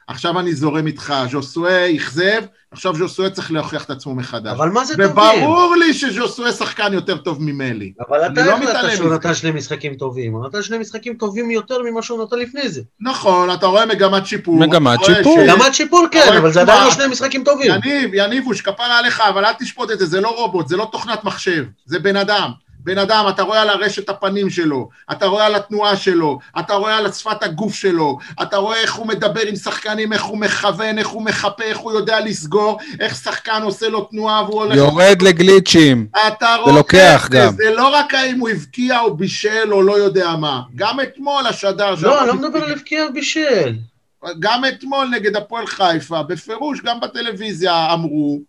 עכשיו 0.08 0.38
אני 0.40 0.54
זורם 0.54 0.86
איתך. 0.86 1.14
ז'וסואה 1.30 1.96
אכזב, 1.96 2.42
עכשיו 2.72 2.94
ז'וסואה 2.96 3.30
צריך 3.30 3.52
להוכיח 3.52 3.84
את 3.84 3.90
עצמו 3.90 4.14
מחדש. 4.14 4.52
אבל 4.52 4.68
מה 4.68 4.84
זה 4.84 4.94
טובים? 4.96 5.10
וברור 5.12 5.74
לי 5.76 5.94
שז'וסואה 5.94 6.52
שחקן 6.52 6.92
יותר 6.92 7.16
טוב 7.16 7.38
ממלי. 7.40 7.92
אבל 8.08 8.26
אתה 8.26 8.46
לא 8.46 8.52
החלטת 8.52 8.68
מתעלם 8.68 8.96
שהוא. 8.96 9.14
נתן 9.14 9.34
שני 9.34 9.50
משחקים 9.50 9.94
טובים. 9.94 10.32
הוא 10.32 10.46
נתן 10.46 10.62
שני 10.62 10.78
משחקים 10.78 11.14
טובים 11.14 11.50
יותר 11.50 11.76
ממה 11.90 12.02
שהוא 12.02 12.24
נתן 12.24 12.38
לפני 12.38 12.68
זה. 12.68 12.82
נכון, 13.00 13.54
אתה 13.54 13.66
רואה 13.66 13.86
מגמת 13.86 14.26
שיפור. 14.26 14.58
מגמת 14.58 15.04
שיפור. 15.04 15.38
ש- 15.46 15.48
רמת 15.50 15.74
שיפור 15.74 16.06
כן, 16.10 16.36
אבל 16.38 16.52
זה 16.52 16.60
עדיין 16.60 16.84
לא 16.84 16.90
שני 16.90 17.06
משחקים 17.06 17.44
טובים. 17.44 17.72
יניב, 17.84 18.10
יניבוש, 18.14 18.60
כפרה 18.60 18.98
עליך, 18.98 19.20
אבל 19.28 19.44
אל 19.44 19.52
תשפוט 19.58 19.90
את 19.90 19.98
זה, 19.98 20.06
זה 20.06 20.20
לא 20.20 20.28
רובוט, 20.28 20.68
זה 20.68 20.76
לא 20.76 20.88
תוכנת 20.92 21.24
מחשב, 21.24 21.64
זה 21.86 21.98
בן 21.98 22.16
אדם. 22.16 22.50
בן 22.80 22.98
אדם, 22.98 23.24
אתה 23.28 23.42
רואה 23.42 23.62
על 23.62 23.68
הרשת 23.68 24.08
הפנים 24.08 24.50
שלו, 24.50 24.88
אתה 25.12 25.26
רואה 25.26 25.46
על 25.46 25.54
התנועה 25.54 25.96
שלו, 25.96 26.38
אתה 26.58 26.74
רואה 26.74 26.96
על 26.96 27.12
שפת 27.12 27.42
הגוף 27.42 27.74
שלו, 27.74 28.18
אתה 28.42 28.56
רואה 28.56 28.80
איך 28.80 28.94
הוא 28.94 29.06
מדבר 29.06 29.40
עם 29.40 29.56
שחקנים, 29.56 30.12
איך 30.12 30.22
הוא 30.22 30.38
מכוון, 30.38 30.98
איך 30.98 31.08
הוא 31.08 31.22
מחפה, 31.22 31.62
איך 31.62 31.78
הוא 31.78 31.92
יודע 31.92 32.20
לסגור, 32.20 32.78
איך 33.00 33.14
שחקן 33.14 33.62
עושה 33.62 33.88
לו 33.88 34.04
תנועה 34.04 34.42
והוא 34.42 34.62
הולך... 34.62 34.76
יורד 34.76 35.22
לגליצ'ים. 35.22 36.06
אתה 36.26 36.54
רואה 36.54 36.72
ולוקח 36.72 37.28
גם. 37.30 37.52
זה 37.52 37.74
לא 37.74 37.88
רק 37.88 38.14
האם 38.14 38.40
הוא 38.40 38.48
הבקיע 38.48 39.00
או 39.00 39.16
בישל 39.16 39.72
או 39.72 39.82
לא 39.82 39.98
יודע 39.98 40.36
מה. 40.36 40.60
גם 40.76 41.00
אתמול 41.00 41.46
השדר... 41.46 41.94
לא, 42.02 42.20
אני 42.20 42.28
לא 42.28 42.34
מדבר 42.34 42.64
על 42.64 42.72
הבקיע 42.72 43.04
בישל. 43.14 43.74
גם 44.38 44.64
אתמול 44.64 45.08
נגד 45.08 45.36
הפועל 45.36 45.66
חיפה, 45.66 46.22
בפירוש 46.22 46.80
גם 46.80 47.00
בטלוויזיה 47.00 47.92
אמרו 47.92 48.40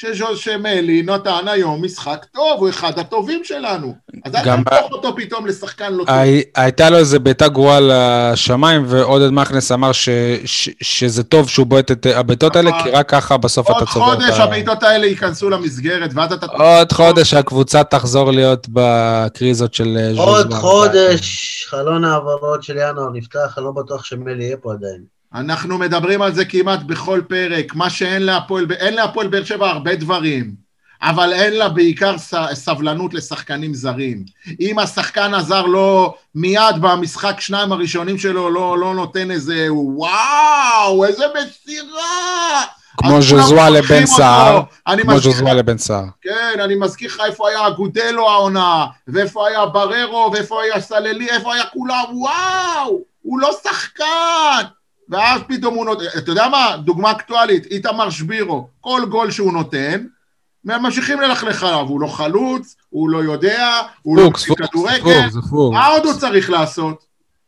שז'וז 0.00 0.38
שמלי 0.38 1.02
נתן 1.02 1.48
היום 1.48 1.84
משחק 1.84 2.26
טוב, 2.34 2.60
הוא 2.60 2.68
אחד 2.68 2.98
הטובים 2.98 3.44
שלנו. 3.44 3.94
אז 4.24 4.34
אל 4.34 4.44
תהפוך 4.64 4.92
אותו 4.92 5.16
פתאום 5.16 5.46
לשחקן 5.46 5.92
לא 5.92 6.04
טוב. 6.04 6.14
הי- 6.14 6.42
הייתה 6.54 6.90
לו 6.90 6.96
איזה 6.96 7.18
בעיטה 7.18 7.48
גרועה 7.48 7.78
לשמיים, 7.80 8.84
ועודד 8.88 9.28
מכנס 9.30 9.72
אמר 9.72 9.92
ש- 9.92 10.08
ש- 10.44 10.70
שזה 10.82 11.22
טוב 11.24 11.48
שהוא 11.48 11.66
בועט 11.66 11.90
את 11.90 12.06
הבעיטות 12.14 12.56
האלה, 12.56 12.70
נכון. 12.70 12.82
כי 12.82 12.90
רק 12.90 13.08
ככה 13.08 13.36
בסוף 13.36 13.66
אתה 13.70 13.78
עוד 13.78 13.88
צובר 13.88 14.12
את 14.12 14.18
חודש 14.18 14.38
ה... 14.38 14.44
הבעיטות 14.44 14.82
האלה 14.82 15.06
ייכנסו 15.06 15.50
למסגרת, 15.50 16.10
ואז 16.14 16.32
אתה... 16.32 16.46
עוד 16.46 16.92
חודש 16.92 17.34
הקבוצה 17.34 17.84
תחזור 17.84 18.30
להיות 18.32 18.66
בקריזות 18.72 19.74
של 19.74 19.96
אה. 20.18 20.22
עוד 20.24 20.52
חודש, 20.54 21.48
חלון 21.70 22.04
העברות 22.04 22.62
של 22.62 22.76
ינואר 22.76 23.10
נפתח, 23.12 23.54
אני 23.56 23.64
לא 23.64 23.72
בטוח 23.72 24.04
שמלי 24.04 24.44
יהיה 24.44 24.56
פה 24.56 24.72
עדיין. 24.72 25.17
אנחנו 25.34 25.78
מדברים 25.78 26.22
על 26.22 26.34
זה 26.34 26.44
כמעט 26.44 26.82
בכל 26.82 27.20
פרק, 27.28 27.74
מה 27.74 27.90
שאין 27.90 28.22
להפועל, 28.22 28.66
אין 28.72 28.94
להפועל 28.94 29.26
באר 29.26 29.44
שבע 29.44 29.70
הרבה 29.70 29.94
דברים, 29.94 30.54
אבל 31.02 31.32
אין 31.32 31.52
לה 31.52 31.68
בעיקר 31.68 32.16
סבלנות 32.52 33.14
לשחקנים 33.14 33.74
זרים. 33.74 34.24
אם 34.60 34.78
השחקן 34.78 35.34
הזר 35.34 35.66
לא 35.66 36.14
מיד 36.34 36.76
במשחק 36.80 37.40
שניים 37.40 37.72
הראשונים 37.72 38.18
שלו 38.18 38.50
לא, 38.50 38.78
לא 38.78 38.94
נותן 38.94 39.30
איזה 39.30 39.66
וואו, 39.70 41.04
איזה 41.04 41.24
מסירה! 41.34 42.62
כמו 42.96 43.22
ז'וזואה 43.22 43.70
לבן. 43.70 44.06
סער. 44.06 44.62
כמו 45.02 45.20
ז'וזמה 45.20 45.54
לבן 45.54 45.78
סער. 45.78 46.04
כן, 46.22 46.60
אני 46.64 46.74
מזכיר 46.74 47.08
לך 47.08 47.20
איפה 47.26 47.48
היה 47.48 47.66
אגודלו 47.66 48.30
העונה, 48.30 48.86
ואיפה 49.08 49.48
היה 49.48 49.66
בררו, 49.66 50.30
ואיפה 50.32 50.62
היה 50.62 50.80
סללי, 50.80 51.28
איפה 51.28 51.54
היה 51.54 51.64
כולם, 51.72 52.04
וואו! 52.12 53.00
הוא 53.22 53.40
לא 53.40 53.50
שחקן! 53.64 54.64
ואז 55.08 55.40
פתאום 55.48 55.74
הוא 55.74 55.84
נותן, 55.84 56.04
אתה 56.18 56.30
יודע 56.30 56.48
מה? 56.48 56.76
דוגמה 56.84 57.10
אקטואלית, 57.10 57.66
איתמר 57.66 58.10
שבירו, 58.10 58.68
כל 58.80 59.02
גול 59.08 59.30
שהוא 59.30 59.52
נותן, 59.52 60.04
ממשיכים 60.64 61.20
ללכלך 61.20 61.62
עליו, 61.62 61.86
הוא 61.88 62.00
לא 62.00 62.06
חלוץ, 62.06 62.76
הוא 62.90 63.10
לא 63.10 63.18
יודע, 63.18 63.80
הוא 64.02 64.16
לא 64.16 64.24
פוקס, 64.24 64.46
כדורגל. 64.50 65.20
מה 65.72 65.86
עוד 65.86 66.04
הוא 66.04 66.14
צריך 66.14 66.50
לעשות? 66.50 67.04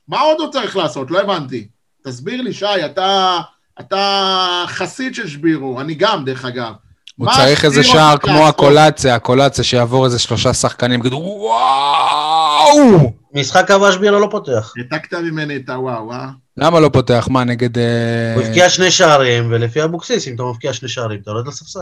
מה 0.08 0.20
עוד 0.20 0.40
הוא 0.40 0.50
צריך 0.52 0.76
לעשות? 0.76 1.10
לא 1.10 1.20
הבנתי. 1.20 1.68
תסביר 2.04 2.42
לי, 2.42 2.52
שי, 2.52 2.84
אתה, 2.84 3.38
אתה 3.80 4.64
חסיד 4.66 5.14
של 5.14 5.28
שבירו, 5.28 5.80
אני 5.80 5.94
גם, 5.94 6.24
דרך 6.24 6.44
אגב. 6.44 6.72
הוא 7.16 7.26
מה 7.26 7.32
צריך 7.36 7.64
איזה 7.64 7.84
שער 7.84 8.16
כמו? 8.16 8.48
הקולציה, 8.48 9.14
הקולציה 9.14 9.64
שיעבור 9.64 10.04
איזה 10.04 10.18
שלושה 10.18 10.54
שחקנים, 10.54 11.00
יגידו 11.00 11.16
וואו! 11.16 13.12
משחק 13.34 13.70
הבא 13.70 13.92
שבירו 13.92 14.18
לא 14.18 14.28
פותח. 14.30 14.72
העתקת 14.76 15.14
ממני 15.14 15.56
את 15.56 15.68
הוואו, 15.68 16.12
אה? 16.12 16.28
למה 16.60 16.80
לא 16.80 16.90
פותח? 16.92 17.28
מה, 17.30 17.44
נגד... 17.44 17.78
אה, 17.78 18.34
הוא 18.34 18.42
הבקיע 18.42 18.68
שני 18.68 18.90
שערים, 18.90 19.46
ולפי 19.50 19.84
אבוקסיס, 19.84 20.28
אם 20.28 20.34
אתה 20.34 20.42
מבקיע 20.42 20.72
שני 20.72 20.88
שערים, 20.88 21.20
אתה 21.20 21.30
יורד 21.30 21.46
לספסל. 21.46 21.80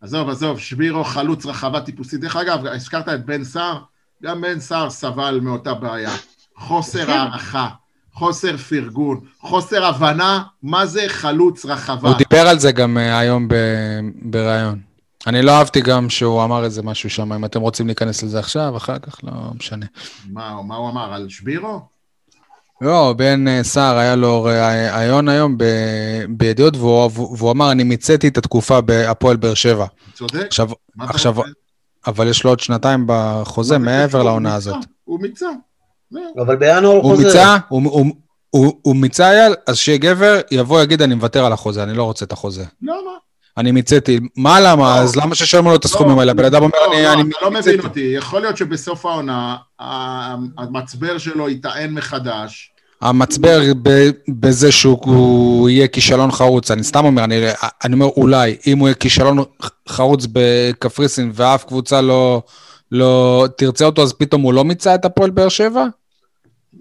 עזוב, 0.00 0.28
עזוב, 0.28 0.60
שבירו 0.60 1.04
חלוץ 1.04 1.46
רחבה 1.46 1.80
טיפוסית. 1.80 2.20
דרך 2.20 2.36
אגב, 2.36 2.66
הזכרת 2.66 3.08
את 3.08 3.26
בן 3.26 3.44
סער, 3.44 3.78
גם 4.22 4.40
בן 4.40 4.60
סער 4.60 4.90
סבל 4.90 5.40
מאותה 5.42 5.74
בעיה. 5.74 6.10
חוסר 6.56 7.10
הערכה, 7.10 7.68
חוסר 8.12 8.56
פרגון, 8.56 9.20
חוסר 9.40 9.84
הבנה, 9.84 10.42
מה 10.62 10.86
זה 10.86 11.04
חלוץ 11.08 11.64
רחבה. 11.64 12.08
הוא 12.08 12.18
דיבר 12.18 12.48
על 12.48 12.58
זה 12.58 12.72
גם 12.72 12.98
אה, 12.98 13.18
היום 13.18 13.48
בריאיון. 14.22 14.80
אני 15.26 15.42
לא 15.42 15.52
אהבתי 15.52 15.80
גם 15.80 16.10
שהוא 16.10 16.44
אמר 16.44 16.64
איזה 16.64 16.82
משהו 16.82 17.10
שם, 17.10 17.32
אם 17.32 17.44
אתם 17.44 17.60
רוצים 17.60 17.86
להיכנס 17.86 18.22
לזה 18.22 18.38
עכשיו, 18.38 18.76
אחר 18.76 18.98
כך, 18.98 19.18
לא 19.22 19.32
משנה. 19.54 19.86
מה, 20.30 20.62
מה 20.62 20.76
הוא 20.76 20.90
אמר, 20.90 21.14
על 21.14 21.28
שבירו? 21.28 21.95
לא, 22.80 23.14
בן 23.16 23.48
אה, 23.48 23.62
סער 23.62 23.96
היה 23.98 24.16
לו 24.16 24.44
ראיון 24.44 25.28
היום 25.28 25.58
ב- 25.58 25.64
בידיעות, 26.28 26.76
והוא, 26.76 27.10
והוא 27.36 27.50
אמר, 27.50 27.72
אני 27.72 27.84
מיציתי 27.84 28.28
את 28.28 28.38
התקופה 28.38 28.80
בהפועל 28.80 29.36
באר 29.36 29.54
שבע. 29.54 29.86
צודק. 30.14 30.44
עכשיו, 30.46 30.68
עכשיו? 30.98 31.34
אבל 32.06 32.28
יש 32.28 32.44
לו 32.44 32.50
עוד 32.50 32.60
שנתיים 32.60 33.04
בחוזה 33.08 33.78
מה 33.78 33.84
זה 33.84 33.90
מעבר? 33.98 34.22
לעונה 34.22 34.54
הזאת. 34.54 34.76
הוא 35.04 35.20
מיצה. 35.22 35.46
זהו. 36.10 36.22
אבל 36.44 36.56
בינואר 36.56 36.92
הוא 36.92 37.02
הוא 37.02 37.14
חוזר. 37.16 37.26
מיצה, 37.26 37.56
הוא- 37.68 37.82
הוא- 37.90 38.06
הוא- 38.50 38.78
הוא 38.82 38.96
מיצה 38.96 39.30
אייל, 39.30 39.54
אז 39.66 39.76
שיהיה 39.76 39.98
גבר, 39.98 40.40
יבוא 40.50 40.82
יגיד, 40.82 41.02
אני 41.02 41.14
מוותר 41.14 41.44
על 41.44 41.52
החוזה, 41.52 41.82
אני 41.82 41.94
לא 41.94 42.04
רוצה 42.04 42.24
את 42.24 42.32
החוזה. 42.32 42.64
למה? 42.82 42.94
אני 43.58 43.72
מיציתי. 43.72 44.20
מה 44.36 44.60
למה? 44.60 44.96
לא. 44.96 45.02
אז 45.02 45.16
למה 45.16 45.34
שישלמו 45.34 45.70
לו 45.70 45.76
את 45.76 45.84
הסכומים 45.84 46.18
האלה? 46.18 46.30
הבן 46.30 46.44
אדם 46.44 46.62
אומר, 46.62 46.78
לא, 46.86 46.92
אני 46.94 47.02
לא, 47.02 47.12
אני 47.12 47.22
אתה 47.22 47.38
לא 47.42 47.50
מיציתי. 47.50 47.76
מבין 47.76 47.86
אותי. 47.86 48.00
יכול 48.16 48.40
להיות 48.40 48.56
שבסוף 48.56 49.06
העונה, 49.06 49.56
המצבר 50.58 51.18
שלו 51.18 51.48
ייטען 51.48 51.94
מחדש. 51.94 52.70
המצבר 53.02 53.60
בזה 54.28 54.72
שהוא 54.72 54.98
הוא 55.04 55.68
יהיה 55.68 55.88
כישלון 55.88 56.30
חרוץ, 56.32 56.70
אני 56.70 56.84
סתם 56.84 57.04
אומר, 57.04 57.24
אני, 57.24 57.34
אני 57.84 57.94
אומר 57.94 58.06
אולי, 58.16 58.56
אם 58.66 58.78
הוא 58.78 58.88
יהיה 58.88 58.94
כישלון 58.94 59.38
חרוץ 59.88 60.26
בקפריסין 60.32 61.30
ואף 61.34 61.64
קבוצה 61.64 62.00
לא, 62.00 62.42
לא 62.92 63.46
תרצה 63.56 63.84
אותו, 63.84 64.02
אז 64.02 64.12
פתאום 64.12 64.42
הוא 64.42 64.52
לא 64.52 64.64
מיצה 64.64 64.94
את 64.94 65.04
הפועל 65.04 65.30
באר 65.30 65.48
שבע? 65.48 65.86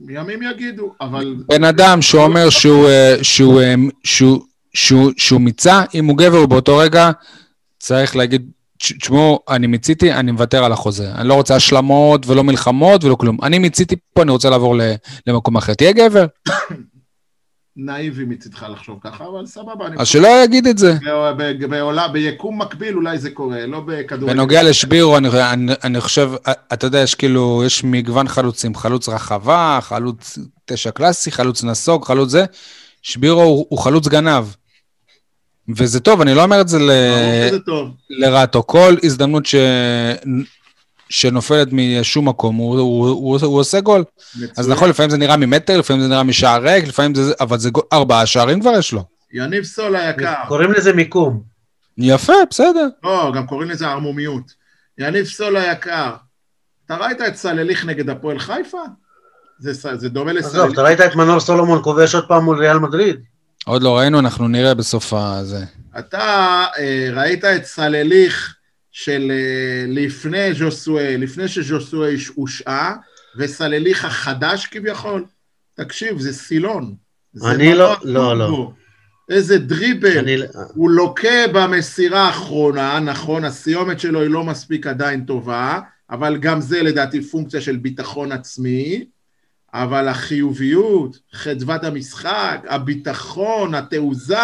ימים 0.10 0.40
יגידו, 0.42 0.94
אבל... 1.02 1.36
בן 1.48 1.64
אדם 1.64 2.02
שאומר 2.02 2.50
שהוא, 2.50 2.88
אה, 2.88 3.16
שהוא, 3.22 3.62
אה, 3.62 3.76
שהוא, 4.04 4.42
שהוא, 4.76 5.12
שהוא 5.18 5.42
מיצה, 5.42 5.82
אם 5.96 6.06
הוא 6.06 6.18
גבר 6.18 6.46
באותו 6.46 6.78
רגע, 6.78 7.12
צריך 7.80 8.16
להגיד, 8.16 8.50
"תש- 8.78 8.94
תשמעו, 9.02 9.40
אני 9.50 9.68
מיציתי, 9.68 10.14
אני 10.14 10.32
מוותר 10.32 10.64
על 10.64 10.72
החוזה. 10.72 11.12
אני 11.16 11.28
לא 11.28 11.34
רוצה 11.34 11.56
השלמות 11.56 12.28
ולא 12.28 12.44
מלחמות 12.44 13.04
ולא 13.04 13.16
כלום. 13.16 13.38
אני 13.44 13.60
מיציתי 13.60 13.96
פה, 14.14 14.22
אני 14.22 14.32
רוצה 14.32 14.50
לעבור 14.50 14.76
ל- 14.78 14.94
למקום 15.28 15.58
אחר. 15.58 15.74
תהיה 15.74 15.92
גבר, 15.92 16.26
נאיבי 17.78 18.26
מצידך 18.26 18.66
לחשוב 18.72 19.00
ככה, 19.02 19.24
אבל 19.24 19.46
סבבה. 19.46 19.86
אז 19.98 20.08
שלא 20.08 20.44
יגיד 20.44 20.68
את 20.68 20.78
זה. 20.78 20.94
בעולם, 21.70 22.14
ביקום 22.14 22.62
מקביל 22.62 22.96
אולי 22.96 23.18
זה 23.18 23.30
קורה, 23.32 23.66
לא 23.66 23.80
בכדורגל. 23.86 24.34
בנוגע 24.34 24.64
לשבירו, 24.64 25.18
אני, 25.18 25.30
אני, 25.54 25.74
אני 25.84 26.02
חושב, 26.02 26.32
אתה 26.74 26.88
יודע, 26.88 27.00
יש 27.00 27.16
כאילו, 27.16 27.64
יש 27.66 27.84
מגוון 27.84 28.28
חלוצים, 28.28 28.76
חלוץ 28.76 29.10
רחבה, 29.10 29.80
חלוץ 29.82 30.38
תשע 30.66 30.92
קלאסי, 30.92 31.32
חלוץ 31.32 31.64
נסוג, 31.64 32.06
חלוץ 32.06 32.30
זה. 32.30 32.46
שבירו 33.02 33.42
הוא, 33.42 33.66
הוא 33.70 33.80
חלוץ 33.80 34.08
גנב. 34.08 34.46
וזה 35.70 36.00
טוב, 36.00 36.22
אני 36.22 36.34
לא 36.34 36.44
אומר 36.44 36.62
את 36.62 36.68
זה 36.68 36.80
ל... 36.80 36.92
לרעתו. 38.10 38.64
כל 38.64 38.96
הזדמנות 39.04 39.46
ש... 39.46 39.56
שנופלת 41.10 41.68
משום 41.72 42.28
מקום, 42.30 42.56
הוא, 42.56 42.80
הוא, 42.80 43.08
הוא, 43.08 43.40
הוא 43.42 43.60
עושה 43.60 43.80
גול. 43.80 44.04
אז 44.34 44.44
מצוין. 44.44 44.72
נכון, 44.72 44.90
לפעמים 44.90 45.10
זה 45.10 45.18
נראה 45.18 45.38
ממטר, 45.38 45.78
לפעמים 45.78 46.02
זה 46.02 46.08
נראה 46.08 46.24
משער 46.24 46.62
ריק, 46.64 46.88
לפעמים 46.88 47.16
זה... 47.16 47.34
אבל 47.40 47.60
זה 47.60 47.70
גול, 47.70 47.84
ארבעה 47.94 48.26
שערים 48.26 48.62
כבר 48.62 48.72
יש 48.78 48.94
לו. 48.94 49.04
יניב 49.34 49.64
סול 49.64 49.96
היקר. 49.96 50.34
קוראים 50.48 50.72
לזה 50.72 50.94
מיקום. 50.94 51.42
יפה, 51.98 52.34
בסדר. 52.50 52.88
לא, 53.04 53.32
גם 53.36 53.48
קוראים 53.48 53.70
לזה 53.70 53.88
ערמומיות. 53.88 54.44
יניב 54.98 55.26
סול 55.26 55.58
היקר, 55.58 56.12
אתה 56.86 56.96
ראית 56.96 57.22
את 57.22 57.36
סלליך 57.36 57.86
נגד 57.86 58.10
הפועל 58.10 58.40
חיפה? 58.40 58.82
זה, 59.60 59.96
זה 59.96 60.10
דומה 60.10 60.32
עזוב, 60.32 60.46
לסלליך. 60.46 60.74
אתה 60.74 60.82
ראית 60.82 61.02
את 61.02 61.16
מנור 61.16 61.40
סולומון 61.40 61.84
כובש 61.84 62.16
עוד 62.16 62.28
פעם 62.28 62.44
מול 62.44 62.60
ריאל 62.60 62.80
מדריד? 62.80 63.16
עוד 63.66 63.84
לא 63.84 63.98
ראינו, 63.98 64.20
אנחנו 64.20 64.48
נראה 64.48 64.74
בסוף 64.74 65.14
הזה. 65.14 65.66
אתה 66.00 66.66
אה, 66.78 67.10
ראית 67.14 67.46
את 67.46 67.66
סלליך 67.66 68.56
של 68.92 69.32
אה, 69.32 69.86
לפני 69.88 70.54
ז'וסואל, 70.54 71.16
לפני 71.20 71.48
שז'וסואל 71.48 72.16
הושעה, 72.36 72.96
וסלליך 73.38 74.06
החדש 74.06 74.66
כביכול? 74.66 75.26
תקשיב, 75.74 76.20
זה 76.20 76.34
סילון. 76.34 76.96
זה 77.34 77.52
אני 77.52 77.76
לא- 77.76 77.96
לא, 78.04 78.38
לא. 78.38 78.72
איזה 79.30 79.58
דריבל. 79.58 80.18
אני... 80.18 80.36
הוא 80.74 80.90
לוקה 80.90 81.48
במסירה 81.54 82.22
האחרונה, 82.22 83.00
נכון, 83.00 83.46
הסיומת 83.46 84.00
שלו 84.00 84.22
היא 84.22 84.30
לא 84.30 84.44
מספיק 84.44 84.88
עדיין 84.88 85.26
טובה, 85.26 85.80
אבל 86.10 86.38
גם 86.38 86.62
זה 86.62 86.84
לדעתי 86.84 87.22
פונקציה 87.22 87.62
של 87.62 87.76
ביטחון 87.76 88.32
עצמי, 88.32 89.06
אבל 89.84 90.08
החיוביות, 90.08 91.18
חדוות 91.34 91.84
המשחק, 91.84 92.58
הביטחון, 92.68 93.76
התעוזה, 93.76 94.38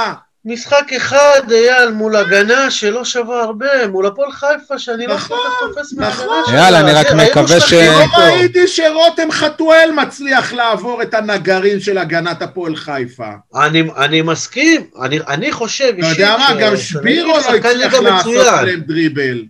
משחק 0.46 0.94
אחד, 0.98 1.42
אייל, 1.52 1.92
מול 1.92 2.16
הגנה 2.16 2.72
שלא 2.72 3.06
שווה 3.06 3.44
הרבה, 3.44 3.88
מול 3.88 4.06
הפועל 4.08 4.32
חיפה, 4.32 4.80
שאני 4.80 5.08
לא 5.08 5.12
כל 5.12 5.16
נכון, 5.18 5.38
כך 5.46 5.68
תופס 5.76 5.94
נכון. 5.98 6.28
שלה. 6.46 6.56
יאללה, 6.58 6.80
אני 6.80 6.92
רק 6.94 7.08
מקווה 7.12 7.60
ש- 7.60 7.74
לא. 7.74 8.24
ראיתי 8.24 8.68
שרותם 8.68 9.32
חתואל 9.32 9.92
מצליח 9.96 10.54
לעבור 10.54 11.02
את 11.02 11.14
הנגרים 11.14 11.80
של 11.80 11.98
הגנת 11.98 12.42
הפועל 12.42 12.76
חיפה. 12.76 13.32
אני, 13.56 13.84
אני 13.98 14.22
מסכים, 14.22 14.82
אני, 15.02 15.20
אני 15.28 15.52
חושב 15.52 15.94
אתה 16.00 16.08
יודע 16.08 16.36
מה, 16.38 16.56
גם 16.62 16.78
שבירו 16.78 17.28
לא 17.28 17.56
הצליח 17.56 17.94
לעשות 17.94 18.28
מצוין. 18.36 18.54
עליהם 18.54 18.80
דריבל. 18.80 19.44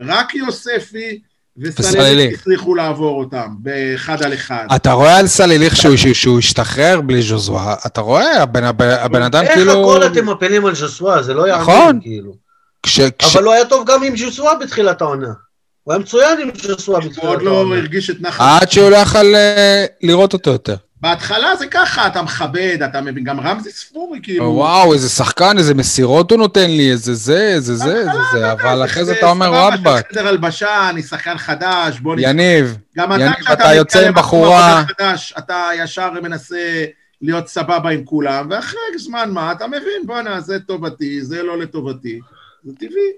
רק 0.00 0.34
יוספי 0.34 1.20
וסלליך. 1.58 2.40
הצליחו 2.40 2.74
לעבור 2.74 3.20
אותם 3.20 3.48
באחד 3.58 4.22
על 4.22 4.34
אחד. 4.34 4.66
אתה 4.76 4.92
רואה 4.92 5.16
על 5.16 5.26
סליליך 5.26 5.76
שהוא, 5.76 5.96
שהוא, 5.96 6.14
שהוא 6.14 6.38
השתחרר 6.38 7.00
בלי 7.00 7.22
ז'וזואה, 7.22 7.74
אתה 7.86 8.00
רואה, 8.00 8.42
הבן, 8.42 8.64
הבן, 8.64 8.88
הבן 8.88 9.22
אדם 9.22 9.44
איך 9.44 9.54
כאילו... 9.54 9.72
הכל 9.72 10.06
אתם 10.06 10.28
מפילים 10.28 10.66
על 10.66 10.74
ז'וסווה, 10.74 11.22
זה 11.22 11.34
לא 11.34 11.48
יאמן, 11.48 11.62
נכון. 11.62 12.00
כאילו. 12.02 12.32
כש, 12.82 13.00
כש, 13.18 13.36
אבל 13.36 13.44
הוא 13.44 13.52
היה 13.52 13.64
טוב 13.64 13.86
גם 13.90 14.02
עם 14.02 14.16
ז'וסווה 14.16 14.54
בתחילת 14.54 15.00
העונה. 15.00 15.32
הוא 15.82 15.92
היה 15.92 16.02
מצוין 16.02 16.40
עם 16.40 16.50
ז'וסווה 16.62 16.98
הוא 16.98 17.04
בתחילת 17.04 17.24
עוד 17.24 17.42
לא 17.42 17.50
העונה. 17.56 17.76
הרגיש 17.76 18.10
את 18.10 18.16
נחת. 18.20 18.62
עד 18.62 18.70
שהוא 18.70 18.90
לא 18.90 18.96
יכל 18.96 19.34
אה, 19.34 19.84
לראות 20.02 20.32
אותו 20.32 20.50
יותר. 20.50 20.76
בהתחלה 21.02 21.56
זה 21.56 21.66
ככה, 21.66 22.06
אתה 22.06 22.22
מכבד, 22.22 22.78
אתה 22.84 23.00
מבין, 23.00 23.24
גם 23.24 23.40
רמזי 23.40 23.70
ספורי, 23.70 24.18
כאילו. 24.22 24.44
וואו, 24.44 24.92
איזה 24.94 25.08
שחקן, 25.08 25.58
איזה 25.58 25.74
מסירות 25.74 26.30
הוא 26.30 26.38
נותן 26.38 26.70
לי, 26.70 26.90
איזה 26.90 27.14
זה, 27.14 27.38
איזה 27.54 27.76
זה, 27.76 27.96
איזה 27.98 28.18
זה, 28.32 28.52
אבל 28.52 28.84
אחרי 28.84 29.04
זה 29.04 29.12
אתה 29.18 29.26
אומר, 29.30 29.46
סבבה, 29.46 29.58
וואבק, 29.58 30.12
חדר 30.12 30.28
הלבשה, 30.28 30.90
אני 30.90 31.02
שחקן 31.02 31.38
חדש, 31.38 31.98
בוא 32.00 32.16
נ... 32.16 32.18
יניב, 32.18 32.76
גם 32.96 33.12
אתה, 33.12 33.22
יניב, 33.22 33.34
אתה 33.52 33.74
יוצא 33.74 34.06
עם 34.06 34.14
בחורה- 34.14 34.82
אתה 35.38 35.68
ישר 35.78 36.10
מנסה 36.22 36.84
להיות 37.22 37.48
סבבה 37.48 37.90
עם 37.90 38.04
כולם, 38.04 38.46
ואחרי 38.50 38.80
זמן 38.98 39.30
מה, 39.30 39.52
אתה 39.52 39.66
מבין, 39.66 40.06
בואנה, 40.06 40.40
זה 40.40 40.58
טובתי, 40.60 41.24
זה 41.24 41.42
לא 41.42 41.58
לטובתי. 41.58 42.20
זה 42.64 42.72
טבעי. 42.78 43.10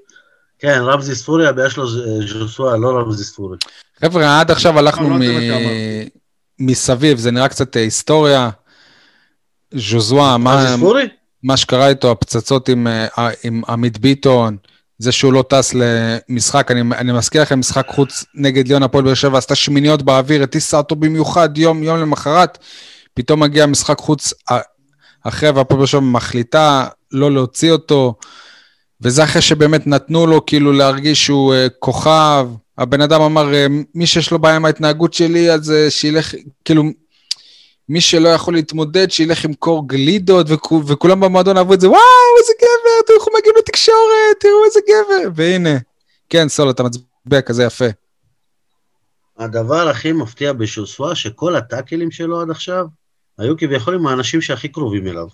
כן, 0.59 0.79
רמזי 0.83 1.15
ספורי, 1.15 1.47
הבעיה 1.47 1.71
שלו 1.71 1.89
זה 1.91 2.01
אה, 2.01 2.27
ז'וסווה, 2.27 2.77
לא 2.77 2.99
רמזי 2.99 3.25
ספורי. 3.25 3.59
חבר'ה, 4.01 4.41
עד 4.41 4.51
עכשיו 4.51 4.79
הלכנו 4.79 5.11
לא, 5.11 5.17
מ... 5.17 5.21
מסביב, 6.59 7.19
זה 7.19 7.31
נראה 7.31 7.49
קצת 7.49 7.77
אה, 7.77 7.83
היסטוריה. 7.83 8.51
ז'וזואה, 9.75 10.39
מה? 10.39 10.75
מה 11.43 11.57
שקרה 11.57 11.89
איתו, 11.89 12.11
הפצצות 12.11 12.69
עם, 12.69 12.87
אה, 12.87 13.29
עם 13.45 13.63
עמית 13.69 13.99
ביטון, 13.99 14.57
זה 14.99 15.13
שהוא 15.13 15.33
לא 15.33 15.45
טס 15.49 15.75
למשחק, 15.75 16.71
אני, 16.71 16.81
אני 16.81 17.13
מזכיר 17.13 17.43
לכם, 17.43 17.59
משחק 17.59 17.87
חוץ 17.89 18.25
נגד 18.35 18.69
ליון 18.69 18.83
הפועל 18.83 19.05
באר 19.05 19.15
שבע, 19.15 19.39
עשתה 19.39 19.55
שמיניות 19.55 20.03
באוויר, 20.03 20.43
הטיסה 20.43 20.77
אותו 20.77 20.97
במיוחד 20.97 21.59
יום, 21.59 21.83
יום 21.83 21.99
למחרת, 21.99 22.59
פתאום 23.15 23.41
מגיע 23.41 23.67
משחק 23.67 23.99
חוץ 23.99 24.33
אה, 24.51 24.59
אחרי, 25.25 25.51
והפועל 25.51 25.79
באר 25.79 25.87
שבע 25.87 26.01
מחליטה 26.01 26.87
לא 27.13 27.31
להוציא 27.31 27.73
אותו, 27.73 28.15
וזה 29.01 29.25
אחרי 29.25 29.43
שבאמת 29.43 29.87
נתנו 29.87 30.27
לו 30.27 30.47
כאילו 30.47 30.73
להרגיש 30.73 31.25
שהוא 31.25 31.55
כוכב. 31.79 32.49
הבן 32.79 33.01
אדם 33.01 33.21
אמר, 33.21 33.53
uh, 33.53 33.73
מי 33.95 34.07
שיש 34.07 34.31
לו 34.31 34.39
בעיה 34.39 34.57
עם 34.57 34.65
ההתנהגות 34.65 35.15
שלי, 35.15 35.53
אז 35.53 35.71
uh, 35.71 35.91
שילך, 35.91 36.35
כאילו, 36.65 36.83
מי 37.89 38.01
שלא 38.01 38.29
יכול 38.29 38.55
להתמודד, 38.55 39.11
שילך 39.11 39.45
עם 39.45 39.55
קור 39.55 39.89
גלידות, 39.89 40.47
וכו, 40.51 40.83
וכולם 40.87 41.21
במועדון 41.21 41.57
אהבו 41.57 41.75
את 41.75 41.81
זה, 41.81 41.89
וואו, 41.89 42.01
איזה 42.41 42.53
גבר, 42.59 43.07
תראו 43.07 43.19
איך 43.19 43.27
הוא 43.27 43.35
מגיע 43.39 43.53
לתקשורת, 43.59 44.41
תראו 44.41 44.65
איזה 44.65 44.81
גבר. 44.89 45.31
והנה, 45.35 45.79
כן, 46.29 46.49
סול, 46.49 46.71
אתה 46.71 46.83
מצביע 46.83 47.43
כזה 47.43 47.65
יפה. 47.65 47.85
הדבר 49.39 49.89
הכי 49.89 50.13
מפתיע 50.13 50.53
בשוסווה, 50.53 51.15
שכל 51.15 51.57
הטאקלים 51.57 52.11
שלו 52.11 52.41
עד 52.41 52.51
עכשיו, 52.51 52.87
היו 53.39 53.57
כביכול 53.57 53.95
עם 53.95 54.07
האנשים 54.07 54.41
שהכי 54.41 54.69
קרובים 54.69 55.07
אליו. 55.07 55.27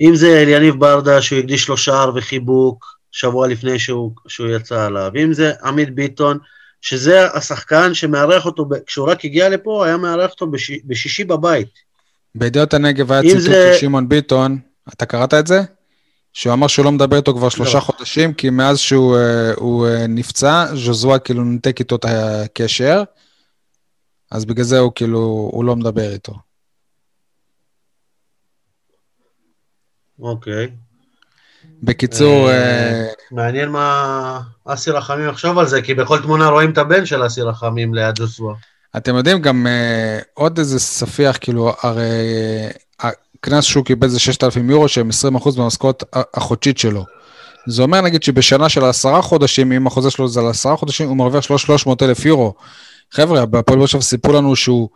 אם 0.00 0.16
זה 0.16 0.42
אליניב 0.42 0.74
ברדה, 0.74 1.22
שהוא 1.22 1.38
הקדיש 1.38 1.68
לו 1.68 1.76
שער 1.76 2.12
וחיבוק 2.14 2.84
שבוע 3.12 3.48
לפני 3.48 3.78
שהוא, 3.78 4.12
שהוא 4.28 4.48
יצא 4.48 4.86
עליו, 4.86 5.12
אם 5.24 5.32
זה 5.32 5.52
עמית 5.64 5.94
ביטון, 5.94 6.38
שזה 6.80 7.32
השחקן 7.32 7.94
שמארח 7.94 8.46
אותו, 8.46 8.68
כשהוא 8.86 9.10
רק 9.10 9.24
הגיע 9.24 9.48
לפה, 9.48 9.86
היה 9.86 9.96
מארח 9.96 10.30
אותו 10.30 10.46
בש, 10.46 10.70
בשישי 10.84 11.24
בבית. 11.24 11.68
בידיעות 12.34 12.74
הנגב 12.74 13.12
היה 13.12 13.22
ציטוט 13.22 13.40
זה... 13.40 13.72
של 13.74 13.80
שמעון 13.80 14.08
ביטון, 14.08 14.58
אתה 14.92 15.06
קראת 15.06 15.34
את 15.34 15.46
זה? 15.46 15.60
שהוא 16.32 16.52
אמר 16.52 16.66
שהוא 16.66 16.84
לא 16.84 16.92
מדבר 16.92 17.16
איתו 17.16 17.34
כבר 17.34 17.48
שלושה 17.48 17.74
לא. 17.74 17.80
חודשים, 17.80 18.34
כי 18.34 18.50
מאז 18.50 18.78
שהוא 18.78 19.16
uh, 19.16 19.60
הוא, 19.60 19.86
uh, 19.86 20.06
נפצע, 20.08 20.66
ז'וזואה 20.74 21.18
כאילו 21.18 21.44
נתק 21.44 21.80
איתו 21.80 21.96
את 21.96 22.04
הקשר, 22.04 23.02
אז 24.30 24.44
בגלל 24.44 24.64
זה 24.64 24.78
הוא 24.78 24.92
כאילו, 24.94 25.18
הוא 25.52 25.64
לא 25.64 25.76
מדבר 25.76 26.12
איתו. 26.12 26.34
אוקיי. 30.18 30.70
בקיצור... 31.82 32.50
אה, 32.50 33.04
מעניין 33.30 33.68
מה 33.68 34.40
אסי 34.64 34.90
רחמים 34.90 35.28
יחשוב 35.28 35.58
על 35.58 35.66
זה, 35.66 35.82
כי 35.82 35.94
בכל 35.94 36.18
תמונה 36.22 36.48
רואים 36.48 36.70
את 36.70 36.78
הבן 36.78 37.06
של 37.06 37.26
אסי 37.26 37.42
רחמים 37.42 37.94
ליד 37.94 38.14
ג'וסווה. 38.14 38.54
אתם 38.96 39.14
יודעים, 39.14 39.42
גם 39.42 39.66
עוד 40.34 40.58
איזה 40.58 40.78
ספיח, 40.78 41.36
כאילו, 41.40 41.72
הרי 41.82 42.04
הקנס 43.00 43.64
שהוא 43.64 43.84
קיבל 43.84 44.08
זה 44.08 44.18
6,000 44.18 44.70
יורו, 44.70 44.88
שהם 44.88 45.10
20% 45.38 45.58
מהמשכורת 45.58 46.04
החודשית 46.34 46.78
שלו. 46.78 47.04
זה 47.66 47.82
אומר 47.82 48.00
נגיד 48.00 48.22
שבשנה 48.22 48.68
של 48.68 48.84
עשרה 48.84 49.22
חודשים, 49.22 49.72
אם 49.72 49.86
החוזה 49.86 50.10
שלו 50.10 50.28
זה 50.28 50.40
על 50.40 50.46
עשרה 50.46 50.76
חודשים, 50.76 51.08
הוא 51.08 51.16
מרוויח 51.16 51.42
300 51.42 52.02
אלף 52.02 52.24
יורו. 52.24 52.54
חבר'ה, 53.12 53.46
בהפועל 53.46 53.78
באר 53.78 53.86
שבע 53.86 54.00
סיפרו 54.00 54.32
לנו 54.32 54.56
שהוא 54.56 54.88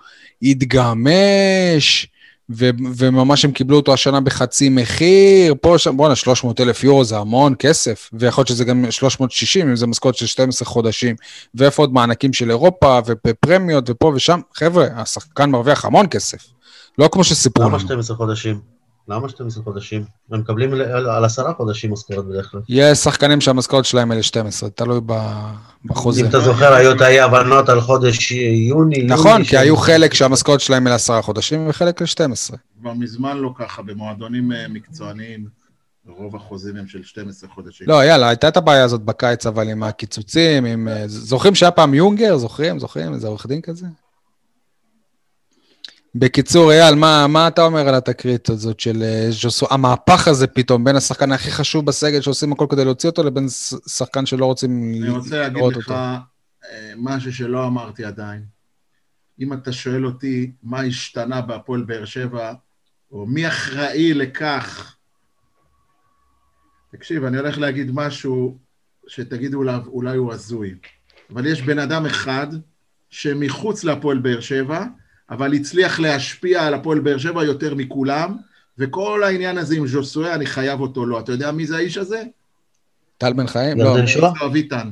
התגמש, 0.43 2.07
ו- 2.51 2.71
וממש 2.97 3.45
הם 3.45 3.53
קיבלו 3.53 3.77
אותו 3.77 3.93
השנה 3.95 4.21
בחצי 4.21 4.69
מחיר, 4.69 5.55
פה, 5.61 5.79
שם, 5.79 5.97
בואנה, 5.97 6.17
300 6.17 6.61
אלף 6.61 6.85
יורו 6.85 7.05
זה 7.05 7.19
המון 7.19 7.55
כסף, 7.59 8.11
ויכול 8.13 8.43
להיות 8.43 8.49
שזה 8.49 8.65
גם 8.65 8.91
360, 8.91 9.69
אם 9.69 9.77
זה 9.77 9.87
משכורת 9.87 10.15
של 10.15 10.27
12 10.27 10.69
חודשים, 10.69 11.17
ואיפה 11.55 11.83
עוד 11.83 11.93
מענקים 11.93 12.33
של 12.33 12.51
אירופה, 12.51 12.99
ופרמיות, 13.27 13.91
ופה 13.91 14.13
ושם, 14.15 14.41
חבר'ה, 14.55 14.87
השחקן 14.97 15.51
מרוויח 15.51 15.85
המון 15.85 16.07
כסף. 16.11 16.39
לא 16.99 17.09
כמו 17.13 17.25
שסיפרו 17.25 17.65
לנו. 17.65 17.71
למה 17.71 17.81
12 17.81 18.17
חודשים? 18.17 18.76
למה 19.09 19.29
12 19.29 19.63
חודשים? 19.65 20.05
הם 20.31 20.41
מקבלים 20.41 20.73
על 21.11 21.25
עשרה 21.25 21.55
חודשים 21.55 21.93
משכורת 21.93 22.25
בדרך 22.25 22.51
כלל. 22.51 22.61
יש 22.69 22.99
שחקנים 22.99 23.41
שהמשכורת 23.41 23.85
שלהם 23.85 24.13
אלה 24.13 24.23
12, 24.23 24.71
תלוי 24.71 25.01
בחוזה. 25.85 26.21
אם 26.21 26.27
אתה 26.27 26.41
זוכר, 26.41 26.73
היו 26.73 26.93
את 26.93 27.01
האי 27.01 27.21
הבנות 27.21 27.69
על 27.69 27.81
חודש 27.81 28.33
יוני. 28.69 29.03
נכון, 29.03 29.45
כי 29.45 29.57
היו 29.57 29.77
חלק 29.77 30.15
שהמשכורת 30.15 30.61
שלהם 30.61 30.87
אלה 30.87 30.95
עשרה 30.95 31.23
חודשים 31.23 31.69
וחלק 31.69 32.03
ל-12. 32.03 32.57
כבר 32.81 32.93
מזמן 32.93 33.37
לא 33.37 33.51
ככה, 33.59 33.83
במועדונים 33.83 34.53
אה, 34.53 34.69
מקצועניים, 34.69 35.47
רוב 36.09 36.37
החוזים 36.37 36.77
הם 36.77 36.87
של 36.89 37.03
12 37.03 37.51
חודשים. 37.51 37.89
לא, 37.89 38.05
יאללה, 38.05 38.29
הייתה 38.29 38.49
את 38.49 38.57
הבעיה 38.57 38.85
הזאת 38.85 39.03
בקיץ, 39.03 39.47
אבל 39.47 39.69
עם 39.69 39.83
הקיצוצים, 39.83 40.65
עם... 40.65 40.89
אה, 40.89 41.09
זוכרים 41.09 41.55
שהיה 41.55 41.71
פעם 41.71 41.95
יונגר? 41.95 42.37
זוכרים? 42.37 42.79
זוכרים? 42.79 43.15
איזה 43.15 43.27
עורך 43.27 43.47
דין 43.47 43.61
כזה? 43.61 43.87
בקיצור, 46.19 46.73
אייל, 46.73 46.95
מה, 46.95 47.27
מה 47.27 47.49
אתה 47.49 47.63
אומר 47.63 47.89
על 47.89 47.95
התקרית 47.95 48.49
הזאת 48.49 48.81
של 48.81 49.03
אה, 49.03 49.27
ז'וסו, 49.31 49.67
המהפך 49.71 50.29
הזה 50.29 50.47
פתאום, 50.47 50.85
בין 50.85 50.97
השחקן 50.97 51.33
הכי 51.33 51.51
חשוב 51.51 51.87
בסגל 51.87 52.21
שעושים 52.21 52.53
הכל 52.53 52.67
כדי 52.71 52.85
להוציא 52.85 53.09
אותו, 53.09 53.23
לבין 53.23 53.49
שחקן 53.89 54.27
שלא 54.27 54.47
רוצים 54.47 54.95
לראות 54.95 55.25
אותו? 55.25 55.35
אני 55.35 55.49
רוצה 55.49 55.49
להגיד 55.49 55.77
לך 55.77 55.91
אה, 55.91 56.93
משהו 56.97 57.33
שלא 57.33 57.67
אמרתי 57.67 58.05
עדיין. 58.05 58.45
אם 59.41 59.53
אתה 59.53 59.73
שואל 59.73 60.07
אותי 60.07 60.53
מה 60.63 60.81
השתנה 60.81 61.41
בהפועל 61.41 61.83
באר 61.83 62.05
שבע, 62.05 62.53
או 63.11 63.27
מי 63.27 63.49
אחראי 63.49 64.15
לכך, 64.15 64.97
תקשיב, 66.93 67.25
אני 67.25 67.39
הולך 67.39 67.59
להגיד 67.59 67.91
משהו 67.95 68.59
שתגידו 69.09 69.63
עליו, 69.63 69.81
אולי 69.87 70.17
הוא 70.17 70.33
הזוי, 70.33 70.75
אבל 71.31 71.47
יש 71.47 71.63
בן 71.63 71.79
אדם 71.79 72.07
אחד 72.07 72.47
שמחוץ 73.11 73.85
להפועל 73.85 74.19
באר 74.19 74.41
שבע, 74.41 74.85
אבל 75.31 75.53
הצליח 75.53 76.01
להשפיע 76.01 76.67
על 76.67 76.75
הפועל 76.75 76.99
באר 76.99 77.19
שבע 77.19 77.45
יותר 77.45 77.75
מכולם, 77.75 78.37
וכל 78.79 79.25
העניין 79.25 79.59
הזה 79.59 79.77
עם 79.77 79.87
ז'וסואה, 79.87 80.35
אני 80.35 80.47
חייב 80.47 80.81
אותו 80.81 81.07
לו. 81.07 81.21
אתה 81.21 81.33
יודע 81.33 81.51
מי 81.51 81.67
זה 81.67 81.77
האיש 81.77 81.97
הזה? 81.97 82.23
טל 83.19 83.33
בן 83.33 83.47
חיים? 83.47 83.79
לא, 83.79 84.01
ניסו 84.01 84.27
אביטן. 84.47 84.91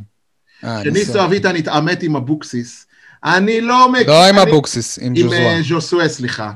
כשניסו 0.80 1.18
אה, 1.18 1.24
אביטן 1.24 1.56
התעמת 1.56 2.02
עם 2.02 2.16
אבוקסיס, 2.16 2.86
אני 3.24 3.60
לא 3.60 3.92
מכיר... 3.92 4.06
לא 4.06 4.28
עם 4.28 4.38
אבוקסיס, 4.38 4.98
עם 5.02 5.16
ז'וסואה. 5.16 5.56
עם 5.56 5.62
ז'וסואה, 5.62 6.08
סליחה. 6.08 6.52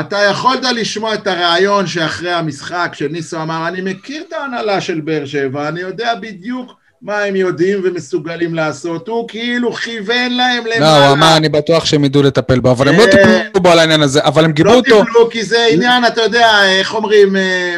אתה 0.00 0.18
יכולת 0.30 0.62
לשמוע 0.62 1.14
את 1.14 1.26
הרעיון 1.26 1.86
שאחרי 1.86 2.32
המשחק, 2.32 2.92
שניסו 2.94 3.42
אמר, 3.42 3.68
אני 3.68 3.80
מכיר 3.80 4.24
את 4.28 4.32
ההנהלה 4.32 4.80
של 4.80 5.00
באר 5.00 5.26
שבע, 5.26 5.68
אני 5.68 5.80
יודע 5.80 6.14
בדיוק 6.14 6.72
מה 7.02 7.18
הם 7.18 7.36
יודעים 7.36 7.80
ומסוגלים 7.84 8.54
לעשות, 8.54 9.08
הוא 9.08 9.28
כאילו 9.28 9.72
כיוון 9.72 10.32
להם 10.32 10.64
למעלה. 10.66 10.80
לא, 10.80 11.06
הוא 11.06 11.12
אמר, 11.12 11.36
אני 11.36 11.48
בטוח 11.48 11.84
שהם 11.84 12.04
ידעו 12.04 12.22
לטפל 12.22 12.60
בו, 12.60 12.70
אבל 12.70 12.88
הם 12.88 12.96
לא 12.96 13.02
אה, 13.02 13.10
טיפלו 13.10 13.62
בו 13.62 13.68
על 13.68 13.78
העניין 13.78 14.02
הזה, 14.02 14.24
אבל 14.24 14.44
הם 14.44 14.52
גיבו 14.52 14.68
לא 14.68 14.74
אותו. 14.74 14.98
לא 14.98 15.04
טיפלו, 15.04 15.30
כי 15.30 15.44
זה 15.44 15.66
עניין, 15.72 16.06
אתה 16.06 16.22
יודע, 16.22 16.48
איך 16.78 16.94
אומרים, 16.94 17.36
אה, 17.36 17.76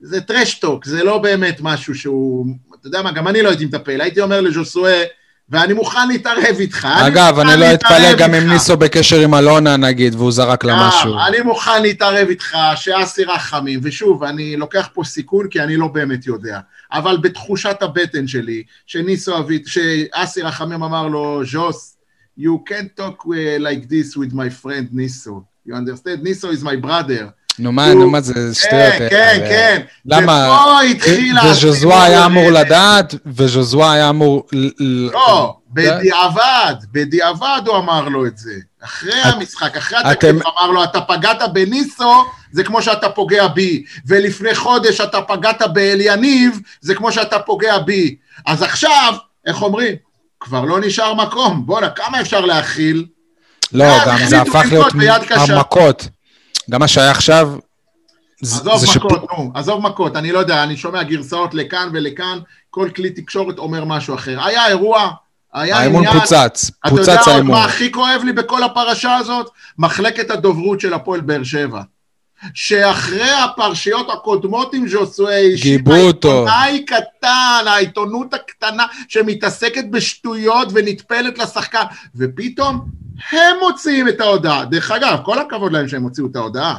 זה 0.00 0.20
טרשטוק, 0.20 0.84
זה 0.84 1.04
לא 1.04 1.18
באמת 1.18 1.56
משהו 1.60 1.94
שהוא, 1.94 2.46
אתה 2.80 2.86
יודע 2.86 3.02
מה, 3.02 3.12
גם 3.12 3.28
אני 3.28 3.42
לא 3.42 3.48
הייתי 3.48 3.64
מטפל, 3.64 4.00
הייתי 4.00 4.20
אומר 4.20 4.40
לז'וסואה, 4.40 5.02
ואני 5.52 5.72
מוכן 5.72 6.08
להתערב 6.08 6.56
איתך. 6.58 6.88
אגב, 7.06 7.38
אני 7.38 7.60
לא 7.60 7.74
אתפלא 7.74 8.14
גם 8.18 8.34
אם 8.34 8.48
ניסו 8.48 8.76
בקשר 8.76 9.20
עם 9.20 9.34
אלונה 9.34 9.76
נגיד, 9.76 10.14
והוא 10.14 10.32
זרק 10.32 10.64
לה 10.64 10.88
משהו. 10.88 11.18
אני 11.26 11.40
מוכן 11.40 11.82
להתערב 11.82 12.28
איתך 12.28 12.56
שאסי 12.76 13.24
רחמים, 13.24 13.80
ושוב, 13.82 14.24
אני 14.24 14.56
לוקח 14.56 14.88
פה 14.92 15.04
סיכון 15.04 15.48
כי 15.48 15.60
אני 15.60 15.76
לא 15.76 15.86
באמת 15.86 16.26
יודע. 16.26 16.60
אבל 16.92 17.16
בתחושת 17.22 17.76
הבטן 17.80 18.26
שלי, 18.26 18.62
שניסו 18.86 19.38
אבית, 19.38 19.66
שאסי 19.66 20.42
רחמים 20.42 20.82
אמר 20.82 21.08
לו, 21.08 21.42
ז'וס, 21.44 21.96
you 22.38 22.70
can't 22.70 23.00
talk 23.00 23.24
uh, 23.26 23.58
like 23.58 23.88
this 23.88 24.16
with 24.16 24.32
my 24.34 24.64
friend 24.64 24.88
ניסו. 24.92 25.42
You 25.68 25.72
understand? 25.72 26.22
ניסו 26.22 26.50
is 26.50 26.62
my 26.62 26.86
brother. 26.86 27.41
נו 27.58 27.72
מה, 27.72 27.94
נו 27.94 28.10
מה, 28.10 28.20
זה 28.20 28.54
שטויות. 28.54 28.92
כן, 28.98 29.08
כן, 29.10 29.44
כן. 29.48 29.82
למה? 30.06 30.48
ופה 30.50 30.80
התחיל... 30.80 31.36
וז'וזואה 31.50 32.04
היה 32.04 32.26
אמור 32.26 32.50
לדעת, 32.50 33.14
וז'וזואה 33.26 33.92
היה 33.92 34.10
אמור... 34.10 34.46
לא, 35.12 35.56
בדיעבד, 35.72 36.74
בדיעבד 36.92 37.60
הוא 37.66 37.76
אמר 37.76 38.08
לו 38.08 38.26
את 38.26 38.38
זה. 38.38 38.52
אחרי 38.84 39.20
המשחק, 39.22 39.76
אחרי 39.76 39.98
התקציב, 39.98 40.30
אמר 40.30 40.70
לו, 40.70 40.84
אתה 40.84 41.00
פגעת 41.00 41.52
בניסו, 41.52 42.24
זה 42.52 42.64
כמו 42.64 42.82
שאתה 42.82 43.08
פוגע 43.08 43.48
בי. 43.48 43.84
ולפני 44.06 44.54
חודש 44.54 45.00
אתה 45.00 45.22
פגעת 45.22 45.62
באליניב, 45.72 46.60
זה 46.80 46.94
כמו 46.94 47.12
שאתה 47.12 47.38
פוגע 47.38 47.78
בי. 47.78 48.16
אז 48.46 48.62
עכשיו, 48.62 49.14
איך 49.46 49.62
אומרים? 49.62 49.94
כבר 50.40 50.64
לא 50.64 50.80
נשאר 50.80 51.14
מקום. 51.14 51.66
בואנה, 51.66 51.90
כמה 51.90 52.20
אפשר 52.20 52.40
להכיל? 52.40 53.06
לא, 53.72 53.84
גם 54.06 54.18
זה 54.26 54.40
הפך 54.40 54.64
להיות 54.94 55.22
המכות. 55.30 56.08
גם 56.70 56.80
מה 56.80 56.88
שהיה 56.88 57.10
עכשיו... 57.10 57.52
עזוב 58.42 58.84
מכות, 58.96 59.22
נו, 59.38 59.52
עזוב 59.54 59.82
מכות, 59.82 60.16
אני 60.16 60.32
לא 60.32 60.38
יודע, 60.38 60.62
אני 60.62 60.76
שומע 60.76 61.02
גרסאות 61.02 61.54
לכאן 61.54 61.88
ולכאן, 61.92 62.38
כל 62.70 62.88
כלי 62.96 63.10
תקשורת 63.10 63.58
אומר 63.58 63.84
משהו 63.84 64.14
אחר. 64.14 64.44
היה 64.44 64.66
אירוע, 64.68 65.10
היה 65.54 65.78
האמון 65.78 66.06
עניין... 66.06 66.20
פוצץ, 66.20 66.70
פוצץ 66.88 67.08
האמון. 67.08 67.20
אתה 67.20 67.30
יודע 67.30 67.42
מה 67.42 67.64
הכי 67.64 67.92
כואב 67.92 68.22
לי 68.24 68.32
בכל 68.32 68.62
הפרשה 68.62 69.16
הזאת? 69.16 69.50
מחלקת 69.78 70.30
הדוברות 70.30 70.80
של 70.80 70.94
הפועל 70.94 71.20
באר 71.20 71.42
שבע. 71.42 71.82
שאחרי 72.54 73.30
הפרשיות 73.30 74.10
הקודמות 74.12 74.74
עם 74.74 74.88
ז'וסואי, 74.88 75.54
גיבו 75.62 75.94
אותו. 75.94 76.48
העיתונאי 76.48 76.84
קטן, 76.84 77.64
העיתונות 77.66 78.34
הקטנה 78.34 78.86
שמתעסקת 79.08 79.84
בשטויות 79.90 80.68
ונטפלת 80.72 81.38
לשחקן, 81.38 81.82
ופתאום 82.16 82.84
הם 83.30 83.56
מוציאים 83.60 84.08
את 84.08 84.20
ההודעה. 84.20 84.64
דרך 84.64 84.90
אגב, 84.90 85.18
כל 85.24 85.38
הכבוד 85.38 85.72
להם 85.72 85.88
שהם 85.88 86.02
הוציאו 86.02 86.26
את 86.26 86.36
ההודעה. 86.36 86.78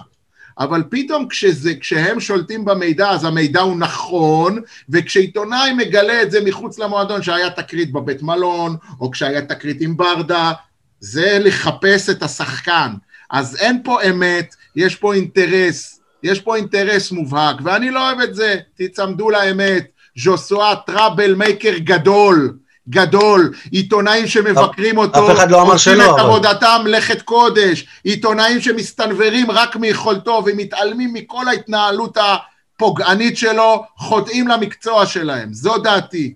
אבל 0.59 0.83
פתאום 0.89 1.27
כשזה, 1.27 1.73
כשהם 1.79 2.19
שולטים 2.19 2.65
במידע, 2.65 3.09
אז 3.09 3.25
המידע 3.25 3.61
הוא 3.61 3.77
נכון, 3.77 4.61
וכשעיתונאי 4.89 5.73
מגלה 5.73 6.21
את 6.21 6.31
זה 6.31 6.41
מחוץ 6.45 6.79
למועדון, 6.79 7.23
שהיה 7.23 7.49
תקרית 7.49 7.91
בבית 7.91 8.21
מלון, 8.21 8.75
או 8.99 9.11
כשהיה 9.11 9.41
תקרית 9.41 9.77
עם 9.81 9.97
ברדה, 9.97 10.51
זה 10.99 11.37
לחפש 11.41 12.09
את 12.09 12.23
השחקן. 12.23 12.93
אז 13.31 13.55
אין 13.55 13.81
פה 13.83 14.03
אמת, 14.03 14.55
יש 14.75 14.95
פה 14.95 15.13
אינטרס, 15.13 15.99
יש 16.23 16.39
פה 16.41 16.55
אינטרס 16.55 17.11
מובהק, 17.11 17.55
ואני 17.63 17.91
לא 17.91 18.07
אוהב 18.07 18.19
את 18.19 18.35
זה, 18.35 18.57
תצמדו 18.75 19.29
לאמת. 19.29 19.85
ז'וסואה 20.17 20.75
טראבל 20.75 21.35
מייקר 21.35 21.77
גדול, 21.77 22.57
גדול, 22.89 23.53
עיתונאים 23.71 24.27
שמבקרים 24.27 24.97
אותו, 24.97 25.31
אף 25.31 25.37
אחד 25.37 25.51
לא 25.51 25.61
אמר 25.61 25.77
שלא, 25.77 25.93
עושים 25.93 26.15
את 26.15 26.19
אבל- 26.19 26.19
עבודתם 26.29 26.81
מלאכת 26.83 27.21
קודש, 27.21 27.85
עיתונאים 28.03 28.61
שמסתנוורים 28.61 29.51
רק 29.51 29.75
מיכולתו 29.75 30.43
ומתעלמים 30.45 31.13
מכל 31.13 31.47
ההתנהלות 31.47 32.17
הפוגענית 32.75 33.37
שלו, 33.37 33.83
חוטאים 33.97 34.47
למקצוע 34.47 35.05
שלהם, 35.05 35.53
זו 35.53 35.77
דעתי. 35.77 36.33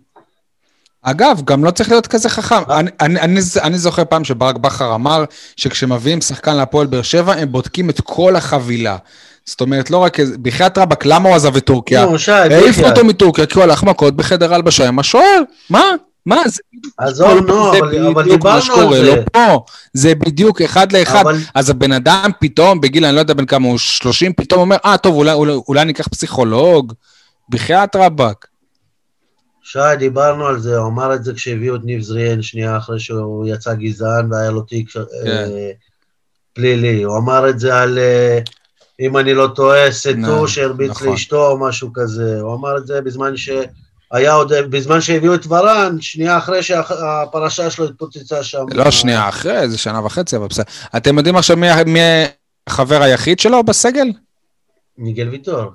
אגב, 1.04 1.42
גם 1.46 1.64
לא 1.64 1.72
צריך 1.72 1.90
להיות 1.90 2.08
כזה 2.08 2.30
חכם. 2.30 2.56
אה. 2.70 2.80
אני, 2.80 2.90
אני, 3.02 3.20
אני, 3.20 3.40
אני 3.64 3.78
זוכר 3.78 4.04
פעם 4.10 4.24
שברק 4.24 4.56
בכר 4.56 4.96
אמר 4.96 5.24
שכשמביאים 5.56 6.22
שחקן 6.22 6.56
להפועל 6.56 6.88
באר 6.88 7.02
שבע, 7.02 7.34
הם 7.34 7.52
בודקים 7.52 7.90
את 7.90 8.02
כל 8.02 8.36
החבילה. 8.36 8.98
זאת 9.46 9.62
אומרת, 9.62 9.92
לא 9.92 9.98
רק... 9.98 10.20
איזה- 10.20 10.38
בחייאת 10.38 10.78
רבאק, 10.78 11.06
למה 11.06 11.30
הוא 11.30 11.36
עזב 11.36 11.56
את 11.56 11.66
טורקיה? 11.66 12.06
נו, 12.06 12.20
שי, 12.20 12.32
העיפו 12.32 12.68
בחייאת. 12.70 12.92
אותו 12.98 13.06
מטורקיה 13.08 13.46
כי 13.46 13.54
הוא 13.54 13.64
הלך 13.64 13.84
מכות 13.84 14.16
בחדר 14.16 14.54
הלבשה 14.54 14.88
עם 14.88 15.00
השוער. 15.00 15.42
מה? 15.70 15.84
מה? 16.28 16.36
זה 16.48 16.62
עזוב, 16.98 17.46
נו, 17.48 17.72
זה 17.72 17.78
אבל 17.80 18.08
אבל 18.08 18.24
דיברנו 18.24 18.56
על 18.56 18.62
שקורה, 18.62 18.98
זה. 18.98 19.16
לא 19.16 19.22
פה. 19.32 19.66
זה 19.94 20.16
בדיוק 20.16 20.62
אחד 20.62 20.92
לאחד. 20.92 21.22
אבל- 21.22 21.38
אז 21.56 21.70
הבן 21.70 21.92
אדם 21.92 22.32
פתאום, 22.40 22.82
בגיל, 22.82 23.06
אני 23.06 23.16
לא 23.16 23.20
יודע 23.20 23.34
בן 23.34 23.46
כמה 23.46 23.68
הוא, 23.68 23.78
30, 23.78 24.34
פתאום 24.34 24.60
אומר, 24.62 24.76
אה, 24.86 24.98
טוב, 24.98 25.16
אולי, 25.16 25.34
אולי, 25.34 25.54
אולי 25.68 25.86
ניקח 25.86 26.08
פסיכולוג. 26.08 26.94
בחייאת 27.50 27.96
רבאק. 27.96 28.48
שי, 29.64 29.80
דיברנו 30.00 30.46
על 30.48 30.60
זה, 30.60 30.78
הוא 30.78 30.88
אמר 30.88 31.14
את 31.16 31.24
זה 31.24 31.34
כשהביאו 31.34 31.76
את 31.76 31.82
ניב 31.84 32.02
זריאן 32.02 32.42
שנייה 32.42 32.78
אחרי 32.78 33.00
שהוא 33.00 33.48
יצא 33.48 33.74
גזען 33.74 34.34
והיה 34.34 34.52
לו 34.52 34.62
תיק 34.62 34.90
כן. 34.92 35.00
אה, 35.28 35.72
פלילי. 36.54 37.04
הוא 37.04 37.18
אמר 37.18 37.50
את 37.50 37.60
זה 37.60 37.76
על, 37.76 37.98
אה, 37.98 38.40
אם 39.00 39.18
אני 39.18 39.34
לא 39.34 39.48
טועה, 39.56 39.92
סטו 39.92 40.10
נכון, 40.18 40.48
שהרביץ 40.48 40.90
נכון. 40.92 41.08
לאשתו 41.08 41.48
או 41.48 41.60
משהו 41.60 41.90
כזה. 41.94 42.40
הוא 42.42 42.56
אמר 42.56 42.78
את 42.78 42.88
זה 42.88 43.02
בזמן 43.02 43.38
ש... 43.38 43.50
היה 44.12 44.34
עוד, 44.34 44.54
בזמן 44.70 45.02
שהביאו 45.02 45.36
את 45.36 45.46
ורן, 45.48 45.98
שנייה 46.02 46.38
אחרי 46.38 46.64
שהפרשה 46.64 47.70
שלו 47.70 47.86
התפוצצה 47.86 48.44
שם. 48.44 48.66
לא 48.74 48.92
שנייה 48.92 49.30
אחרי, 49.30 49.70
זה 49.70 49.78
שנה 49.78 50.06
וחצי, 50.06 50.36
אבל 50.36 50.48
בסדר. 50.48 50.66
אתם 50.98 51.18
יודעים 51.18 51.36
עכשיו 51.36 51.58
מי, 51.58 51.68
מי 51.86 52.00
החבר 52.68 53.02
היחיד 53.02 53.40
שלו 53.40 53.64
בסגל? 53.64 54.08
מיגל 54.98 55.30
ויטור. 55.30 55.72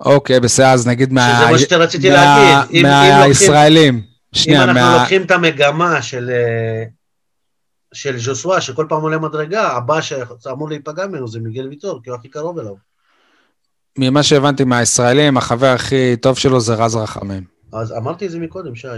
אוקיי, 0.00 0.40
בסדר, 0.40 0.66
אז 0.66 0.86
נגיד 0.86 1.12
מה... 1.12 1.40
שזה 1.42 1.52
מה 1.52 1.58
שרציתי 1.58 2.10
מה- 2.10 2.14
להגיד. 2.14 2.76
אם- 2.76 2.86
אם 2.86 3.18
מהישראלים. 3.20 3.94
אם 3.94 4.02
שנייה, 4.32 4.64
אנחנו 4.64 4.80
מה... 4.80 4.96
לוקחים 4.98 5.22
את 5.22 5.30
המגמה 5.30 6.02
של, 6.02 6.30
אה, 6.30 6.84
של 7.94 8.18
ז'וסווה, 8.18 8.60
שכל 8.60 8.86
פעם 8.88 9.00
עולה 9.02 9.18
מדרגה, 9.18 9.68
הבא 9.68 10.00
שאמור 10.00 10.68
להיפגע 10.68 11.06
ממנו 11.06 11.28
זה 11.28 11.40
מיגל 11.40 11.68
ויטור, 11.68 12.00
כי 12.02 12.10
הוא 12.10 12.18
הכי 12.18 12.28
קרוב 12.28 12.58
אליו. 12.58 12.91
ממה 13.98 14.22
שהבנתי 14.22 14.64
מהישראלים, 14.64 15.36
החבר 15.36 15.66
הכי 15.66 16.16
טוב 16.16 16.38
שלו 16.38 16.60
זה 16.60 16.74
רז 16.74 16.96
רחמים. 16.96 17.44
אז 17.72 17.92
אמרתי 17.92 18.26
את 18.26 18.30
זה 18.30 18.38
מקודם, 18.38 18.74
שי. 18.74 18.88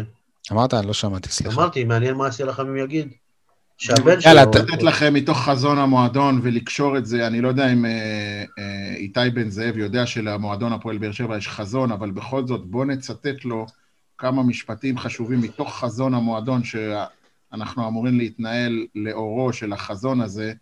אמרת? 0.52 0.74
אני 0.74 0.86
לא 0.86 0.92
שמעתי, 0.92 1.28
סליחה. 1.28 1.54
אמרתי, 1.60 1.84
מעניין 1.84 2.14
מה 2.14 2.28
אסי 2.28 2.42
רחמים 2.42 2.76
יגיד. 2.76 3.08
שהבן 3.78 4.18
יאללה, 4.26 4.42
שלו... 4.42 4.52
ת- 4.52 4.56
לתת 4.56 4.82
לכם 4.82 5.14
מתוך 5.14 5.38
חזון 5.38 5.78
המועדון 5.78 6.40
ולקשור 6.42 6.98
את 6.98 7.06
זה, 7.06 7.26
אני 7.26 7.40
לא 7.40 7.48
יודע 7.48 7.72
אם 7.72 7.84
אה, 7.84 7.90
אה, 8.58 8.94
איתי 8.96 9.20
בן 9.34 9.50
זאב 9.50 9.76
יודע 9.76 10.06
שלמועדון 10.06 10.72
הפועל 10.72 10.98
באר 10.98 11.12
שבע 11.12 11.36
יש 11.36 11.48
חזון, 11.48 11.92
אבל 11.92 12.10
בכל 12.10 12.46
זאת 12.46 12.66
בואו 12.66 12.84
נצטט 12.84 13.44
לו 13.44 13.66
כמה 14.18 14.42
משפטים 14.42 14.98
חשובים 14.98 15.40
מתוך 15.40 15.78
חזון 15.78 16.14
המועדון 16.14 16.62
שאנחנו 16.64 17.88
אמורים 17.88 18.18
להתנהל 18.18 18.86
לאורו 18.94 19.52
של 19.52 19.72
החזון 19.72 20.20
הזה, 20.20 20.52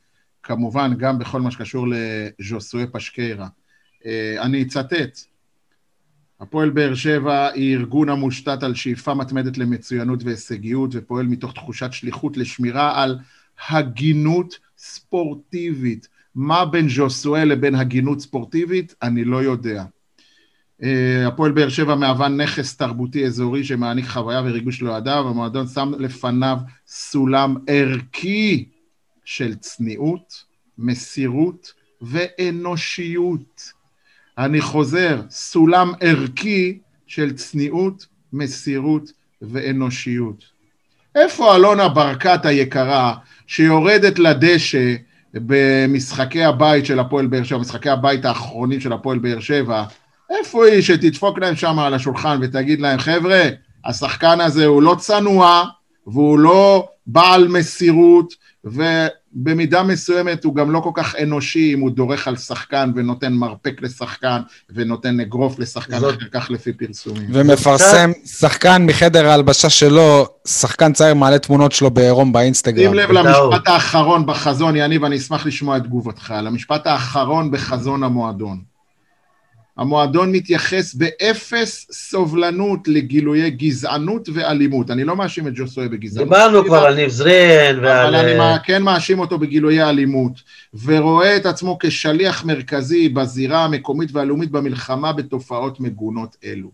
כמובן 0.42 0.94
גם 0.98 1.18
בכל 1.18 1.40
מה 1.40 1.50
שקשור 1.50 1.86
לז'וסואה 1.88 2.84
פשקיירה. 2.92 3.46
אה, 4.06 4.42
אני 4.42 4.62
אצטט, 4.62 5.18
הפועל 6.40 6.70
באר 6.70 6.94
שבע 6.94 7.48
היא 7.48 7.76
ארגון 7.76 8.08
המושתת 8.08 8.62
על 8.62 8.74
שאיפה 8.74 9.14
מתמדת 9.14 9.58
למצוינות 9.58 10.22
והישגיות 10.24 10.90
ופועל 10.92 11.26
מתוך 11.26 11.52
תחושת 11.52 11.92
שליחות 11.92 12.36
לשמירה 12.36 13.02
על 13.02 13.18
הגינות 13.68 14.58
ספורטיבית. 14.78 16.08
מה 16.34 16.64
בין 16.64 16.88
ז'וסואל 16.88 17.48
לבין 17.48 17.74
הגינות 17.74 18.20
ספורטיבית? 18.20 18.94
אני 19.02 19.24
לא 19.24 19.42
יודע. 19.42 19.84
אה, 20.82 21.28
הפועל 21.28 21.52
באר 21.52 21.68
שבע 21.68 21.94
מהווה 21.94 22.28
נכס 22.28 22.76
תרבותי 22.76 23.26
אזורי 23.26 23.64
שמעניק 23.64 24.06
חוויה 24.06 24.40
וריגוש 24.44 24.82
לאוהדיו, 24.82 25.28
המועדון 25.28 25.66
שם 25.66 25.92
לפניו 25.98 26.58
סולם 26.86 27.56
ערכי 27.66 28.68
של 29.24 29.54
צניעות, 29.54 30.44
מסירות 30.78 31.72
ואנושיות. 32.02 33.72
אני 34.38 34.60
חוזר, 34.60 35.20
סולם 35.30 35.92
ערכי 36.00 36.78
של 37.06 37.32
צניעות, 37.32 38.06
מסירות 38.32 39.12
ואנושיות. 39.42 40.44
איפה 41.14 41.56
אלונה 41.56 41.88
ברקת 41.88 42.46
היקרה, 42.46 43.14
שיורדת 43.46 44.18
לדשא 44.18 44.94
במשחקי 45.34 46.44
הבית 46.44 46.86
של 46.86 46.98
הפועל 46.98 47.26
באר 47.26 47.42
שבע, 47.42 47.58
משחקי 47.58 47.90
הבית 47.90 48.24
האחרונים 48.24 48.80
של 48.80 48.92
הפועל 48.92 49.18
באר 49.18 49.40
שבע, 49.40 49.84
איפה 50.30 50.66
היא 50.66 50.82
שתדפוק 50.82 51.38
להם 51.38 51.56
שם 51.56 51.78
על 51.78 51.94
השולחן 51.94 52.38
ותגיד 52.42 52.80
להם, 52.80 52.98
חבר'ה, 52.98 53.42
השחקן 53.84 54.40
הזה 54.40 54.66
הוא 54.66 54.82
לא 54.82 54.96
צנוע, 54.98 55.64
והוא 56.06 56.38
לא 56.38 56.88
בעל 57.06 57.48
מסירות, 57.48 58.34
ובמידה 59.36 59.82
מסוימת 59.82 60.44
הוא 60.44 60.54
גם 60.54 60.70
לא 60.70 60.80
כל 60.80 60.90
כך 60.94 61.14
אנושי 61.22 61.74
אם 61.74 61.80
הוא 61.80 61.90
דורך 61.90 62.28
על 62.28 62.36
שחקן 62.36 62.90
ונותן 62.94 63.32
מרפק 63.32 63.74
לשחקן 63.82 64.40
ונותן 64.74 65.20
אגרוף 65.20 65.58
לשחקן 65.58 65.98
זאת- 65.98 66.18
אחר 66.18 66.26
כך 66.32 66.50
לפי 66.50 66.72
פרסומים. 66.72 67.28
ומפרסם 67.32 68.10
שחקן 68.24 68.86
מחדר 68.86 69.26
ההלבשה 69.28 69.70
שלו, 69.70 70.26
שחקן 70.48 70.92
צעיר 70.92 71.14
מעלה 71.14 71.38
תמונות 71.38 71.72
שלו 71.72 71.90
בעירום 71.90 72.32
באינסטגרם. 72.32 72.84
שים 72.84 72.94
לב. 72.94 73.10
למשפט 73.10 73.68
האחרון 73.68 74.26
בחזון, 74.26 74.76
יניב, 74.76 75.04
אני 75.04 75.16
אשמח 75.16 75.46
לשמוע 75.46 75.76
את 75.76 75.82
תגובתך. 75.82 76.34
למשפט 76.42 76.86
האחרון 76.86 77.50
בחזון 77.50 78.02
המועדון. 78.02 78.71
המועדון 79.76 80.32
מתייחס 80.32 80.94
באפס 80.94 81.86
סובלנות 81.92 82.88
לגילויי 82.88 83.50
גזענות 83.50 84.28
ואלימות. 84.34 84.90
אני 84.90 85.04
לא 85.04 85.16
מאשים 85.16 85.48
את 85.48 85.52
ג'וסוי 85.56 85.88
בגזענות. 85.88 86.28
דיברנו 86.28 86.64
כבר 86.64 86.78
על 86.78 86.94
ניב 86.94 87.08
זרין 87.08 87.78
ועל... 87.78 88.06
אבל 88.06 88.16
אני 88.16 88.40
אה, 88.40 88.58
כן 88.58 88.82
מאשים 88.82 89.18
אותו 89.18 89.38
בגילויי 89.38 89.82
אלימות, 89.88 90.32
ורואה 90.84 91.36
את 91.36 91.46
עצמו 91.46 91.78
כשליח 91.80 92.44
מרכזי 92.44 93.08
בזירה 93.08 93.64
המקומית 93.64 94.10
והלאומית 94.12 94.50
במלחמה 94.50 95.12
בתופעות 95.12 95.80
מגונות 95.80 96.36
אלו. 96.44 96.70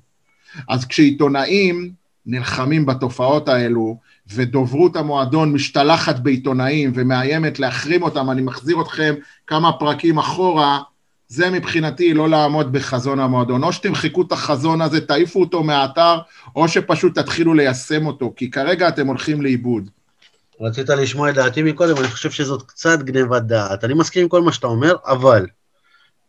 אז 0.68 0.84
כשעיתונאים 0.84 1.90
נלחמים 2.26 2.86
בתופעות 2.86 3.49
האלו, 3.49 3.99
ודוברות 4.34 4.96
המועדון 4.96 5.53
משתלחת 5.53 6.18
בעיתונאים 6.18 6.92
ומאיימת 6.94 7.59
להחרים 7.59 8.03
אותם, 8.03 8.30
אני 8.30 8.42
מחזיר 8.42 8.80
אתכם 8.80 9.14
כמה 9.46 9.72
פרקים 9.72 10.18
אחורה, 10.18 10.78
זה 11.28 11.50
מבחינתי 11.50 12.14
לא 12.14 12.28
לעמוד 12.28 12.72
בחזון 12.72 13.20
המועדון. 13.20 13.64
או 13.64 13.72
שתמחקו 13.72 14.22
את 14.22 14.32
החזון 14.32 14.80
הזה, 14.80 15.00
תעיפו 15.00 15.40
אותו 15.40 15.62
מהאתר, 15.62 16.18
או 16.56 16.68
שפשוט 16.68 17.18
תתחילו 17.18 17.54
ליישם 17.54 18.06
אותו, 18.06 18.32
כי 18.36 18.50
כרגע 18.50 18.88
אתם 18.88 19.06
הולכים 19.06 19.42
לאיבוד. 19.42 19.90
רצית 20.60 20.88
לשמוע 20.88 21.30
את 21.30 21.34
דעתי 21.34 21.62
מקודם, 21.62 21.96
אני 21.96 22.08
חושב 22.08 22.30
שזאת 22.30 22.62
קצת 22.62 23.02
גניבת 23.02 23.42
דעת. 23.42 23.84
אני 23.84 23.94
מסכים 23.94 24.22
עם 24.22 24.28
כל 24.28 24.42
מה 24.42 24.52
שאתה 24.52 24.66
אומר, 24.66 24.94
אבל 25.06 25.46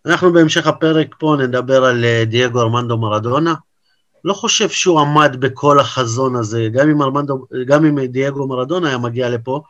אנחנו 0.05 0.33
בהמשך 0.33 0.67
הפרק 0.67 1.15
פה 1.19 1.35
נדבר 1.39 1.85
על 1.85 2.05
אה, 2.05 2.23
דייגו 2.25 2.61
ארמנדו 2.61 2.97
מרדונה. 2.97 3.53
לא 4.23 4.33
חושב 4.33 4.69
שהוא 4.69 4.99
עמד 4.99 5.35
בכל 5.39 5.79
החזון 5.79 6.35
הזה, 6.35 6.67
גם 6.73 6.89
אם, 6.89 7.01
ארמנדו, 7.01 7.45
גם 7.65 7.85
אם 7.85 8.05
דייגו 8.05 8.47
מרדונה 8.47 8.87
היה 8.87 8.97
מגיע 8.97 9.29
לפה. 9.29 9.61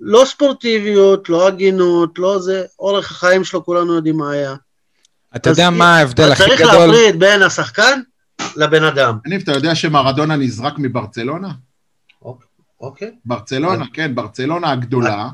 לא 0.00 0.24
ספורטיביות, 0.26 1.28
לא 1.28 1.48
הגינות, 1.48 2.18
לא 2.18 2.38
זה, 2.38 2.64
אורך 2.78 3.10
החיים 3.10 3.44
שלו 3.44 3.64
כולנו 3.64 3.94
יודעים 3.94 4.16
מה 4.16 4.30
היה. 4.30 4.54
אתה 5.36 5.50
יודע 5.50 5.70
מה 5.70 5.96
ההבדל 5.96 6.32
הכי 6.32 6.42
צריך 6.42 6.60
גדול? 6.60 6.86
להפריד 6.86 7.20
בין 7.20 7.42
השחקן 7.42 8.00
לבן 8.56 8.84
אדם. 8.84 9.18
יניב, 9.26 9.40
אתה 9.42 9.52
יודע 9.52 9.74
שמרדונה 9.74 10.36
נזרק 10.36 10.74
מברצלונה? 10.78 11.50
אוקיי? 12.80 13.10
ברצלונה, 13.24 13.84
כן, 13.92 14.14
ברצלונה 14.14 14.72
הגדולה, 14.72 15.28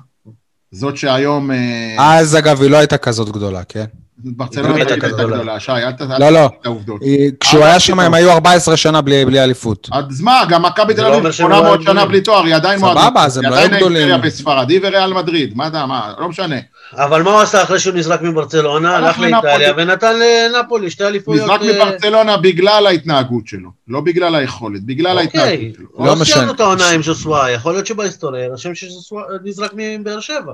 זאת 0.71 0.97
שהיום... 0.97 1.51
אה, 1.51 2.19
אז 2.21 2.37
אגב, 2.37 2.63
היא 2.63 2.71
לא 2.71 2.77
הייתה 2.77 2.99
כזאת 2.99 3.29
גדולה, 3.29 3.65
כן? 3.65 3.85
ברצלונה 4.19 4.75
היא 4.75 4.85
הייתה 4.91 4.97
גדולה. 4.97 5.61
שי, 5.61 5.73
אל 5.73 5.93
ת... 5.93 6.01
אל 6.01 6.19
לא, 6.21 6.31
לא. 6.31 6.47
את 6.61 6.67
העובדות. 6.67 7.03
היא- 7.03 7.31
כשהוא 7.41 7.63
אה, 7.63 7.67
היה 7.67 7.81
שם. 7.81 8.01
הם 8.01 8.15
היו 8.15 8.31
14 8.31 8.77
שנה 8.77 9.01
בלי 9.01 9.25
בלי 9.25 9.45
אליפות. 9.45 9.89
אז 9.93 10.21
מה, 10.21 10.43
גם 10.49 10.63
מכבי 10.63 10.95
תל 10.95 11.03
לא 11.03 11.07
אביב 11.07 11.19
אומר 11.19 11.31
שהם 11.31 11.47
800 11.47 11.65
לא 11.79 11.85
שנה 11.85 11.93
גדולים. 11.93 12.09
בלי 12.09 12.21
תואר, 12.21 12.45
היא 12.45 12.55
עדיין 12.55 12.79
סבבה, 12.79 12.95
מועדון. 12.95 13.17
אז 13.17 13.37
הם 13.39 13.45
היא 13.45 13.51
לא 13.51 13.57
עדיין 13.57 13.73
היו 13.73 13.81
גדולים. 13.81 14.03
האימפריה 14.03 14.31
בספרדי 14.31 14.81
וריאל 14.83 15.13
מדריד, 15.13 15.57
מה 15.57 15.67
אתה, 15.67 15.87
מה, 15.87 16.13
לא 16.19 16.29
משנה. 16.29 16.57
אבל 16.95 17.23
מה 17.23 17.31
הוא 17.31 17.41
עשה 17.41 17.63
אחרי 17.63 17.79
שהוא 17.79 17.95
נזרק 17.95 18.23
מברצלונה? 18.23 18.97
הלך 18.97 19.19
לאיטליה. 19.19 19.73
ונתן 19.77 20.15
לנפולי 20.55 20.91
שתי 20.91 21.05
אליפויות. 21.05 21.43
נזרק 21.45 21.63
אה, 21.63 21.67
מברצלונה 21.87 22.37
בגלל 22.37 22.87
ההתנהגות 22.87 23.47
שלו, 23.47 23.71
לא 23.89 24.01
בגלל 24.01 24.35
היכולת, 24.35 24.83
בגלל 24.87 25.19
אוקיי, 25.19 25.41
ההתנהגות 25.41 25.77
שלו. 25.77 25.87
לא 25.99 26.07
לא 26.07 26.17
משנה. 26.17 26.35
סיימנו 26.35 26.53
את 26.53 26.61
העונה 26.61 26.91
עם 26.91 27.03
ז'וסווה, 27.03 27.51
יכול 27.51 27.73
להיות 27.73 27.87
שבהיסטוריה 27.87 28.43
יירשם 28.43 28.75
שז'וסווה 28.75 29.23
נזרק 29.45 29.71
מבאר 29.77 30.21
שבע. 30.21 30.53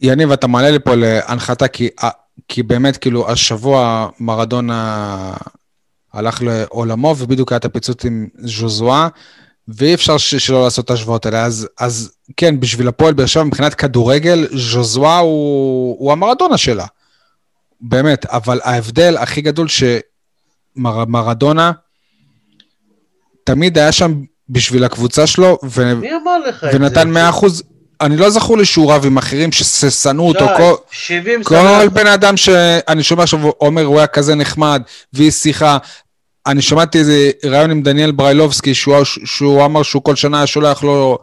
יניב, 0.00 0.32
אתה 0.32 0.46
מעלה 0.46 0.70
לי 0.70 0.78
פה 0.78 0.94
להנחתה, 0.94 1.68
כי, 1.68 1.88
כי 2.52 2.62
באמת, 2.62 2.96
כאילו, 2.96 3.30
השבוע 3.30 4.08
מרדונה 4.20 5.34
הלך 6.12 6.42
לעולמו, 6.42 7.14
ובדיוק 7.18 7.52
היה 7.52 7.56
את 7.56 7.64
הפיצוץ 7.64 8.04
עם 8.04 8.28
ז'וזואה, 8.38 9.08
ואי 9.68 9.94
אפשר 9.94 10.18
ש- 10.18 10.34
שלא 10.34 10.64
לעשות 10.64 10.84
את 10.84 10.90
ההשוואות 10.90 11.26
האלה. 11.26 11.44
אז, 11.44 11.68
אז 11.78 12.12
כן, 12.36 12.60
בשביל 12.60 12.88
הפועל 12.88 13.14
באר 13.14 13.26
שבע, 13.26 13.44
מבחינת 13.44 13.74
כדורגל, 13.74 14.46
ז'וזואה 14.56 15.18
הוא, 15.18 15.96
הוא 15.98 16.12
המרדונה 16.12 16.58
שלה. 16.58 16.86
באמת, 17.80 18.26
אבל 18.26 18.60
ההבדל 18.64 19.16
הכי 19.16 19.40
גדול 19.40 19.66
שמרדונה 20.76 21.72
תמיד 23.44 23.78
היה 23.78 23.92
שם 23.92 24.22
בשביל 24.48 24.84
הקבוצה 24.84 25.26
שלו, 25.26 25.58
ו... 25.64 25.92
ונתן 26.74 27.10
100 27.10 27.28
אחוז. 27.28 27.62
אני 28.02 28.16
לא 28.16 28.30
זכור 28.30 28.58
לי 28.58 28.64
שהוא 28.64 28.92
רב 28.92 29.06
עם 29.06 29.16
אחרים 29.18 29.52
ששנאו 29.52 30.28
אותו. 30.28 30.46
שי, 30.46 30.56
כל, 30.56 30.74
70 30.90 31.44
כל. 31.44 31.88
בן 31.92 32.06
אדם 32.06 32.36
שאני 32.36 33.02
שומע 33.02 33.22
עכשיו 33.22 33.40
אומר, 33.60 33.84
הוא 33.84 33.98
היה 33.98 34.06
כזה 34.06 34.34
נחמד, 34.34 34.82
והיא 35.12 35.30
שיחה. 35.30 35.78
אני 36.46 36.62
שמעתי 36.62 36.98
איזה 36.98 37.30
ראיון 37.44 37.70
עם 37.70 37.82
דניאל 37.82 38.12
בריילובסקי, 38.12 38.74
שהוא, 38.74 38.94
שהוא 39.04 39.64
אמר 39.64 39.82
שהוא 39.82 40.02
כל 40.02 40.16
שנה 40.16 40.46
שולח 40.46 40.82
לו 40.82 41.18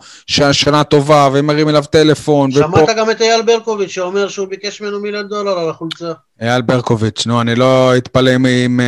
שנה 0.52 0.84
טובה, 0.84 1.30
ומרים 1.34 1.70
אליו 1.70 1.84
טלפון, 1.90 2.50
ופה... 2.50 2.60
שמעת 2.60 2.98
גם 2.98 3.12
את 3.12 3.22
אייל 3.22 3.42
ברקוביץ' 3.42 3.90
שאומר 3.90 4.28
שהוא 4.28 4.48
ביקש 4.48 4.82
ממנו 4.82 5.00
מיליון 5.00 5.28
דולר 5.28 5.60
על 5.60 5.70
החולצה. 5.70 6.12
אייל 6.42 6.62
ברקוביץ', 6.62 7.28
נו, 7.28 7.42
אני 7.42 7.56
לא 7.56 7.98
אתפלא 7.98 8.36
אם, 8.36 8.46
אם, 8.46 8.80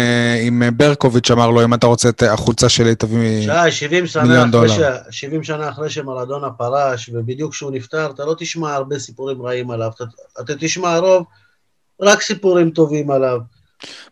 אם 0.47 0.63
ברקוביץ' 0.77 1.31
אמר 1.31 1.49
לו, 1.49 1.63
אם 1.63 1.73
אתה 1.73 1.87
רוצה 1.87 2.09
את 2.09 2.23
החולצה 2.23 2.69
שלי, 2.69 2.95
תביא... 2.95 3.41
שי, 3.41 3.71
70 3.71 4.07
שנה, 4.07 4.23
מיליון. 4.23 4.51
דולר. 4.51 4.97
70 5.09 5.43
שנה 5.43 5.69
אחרי 5.69 5.89
שמרדונה 5.89 6.49
פרש, 6.49 7.09
ובדיוק 7.13 7.51
כשהוא 7.51 7.71
נפטר, 7.71 8.11
אתה 8.15 8.25
לא 8.25 8.35
תשמע 8.39 8.73
הרבה 8.73 8.99
סיפורים 8.99 9.41
רעים 9.41 9.71
עליו, 9.71 9.91
אתה, 9.95 10.03
אתה 10.41 10.53
תשמע 10.59 10.97
רוב, 10.97 11.25
רק 12.01 12.21
סיפורים 12.21 12.69
טובים 12.69 13.11
עליו. 13.11 13.39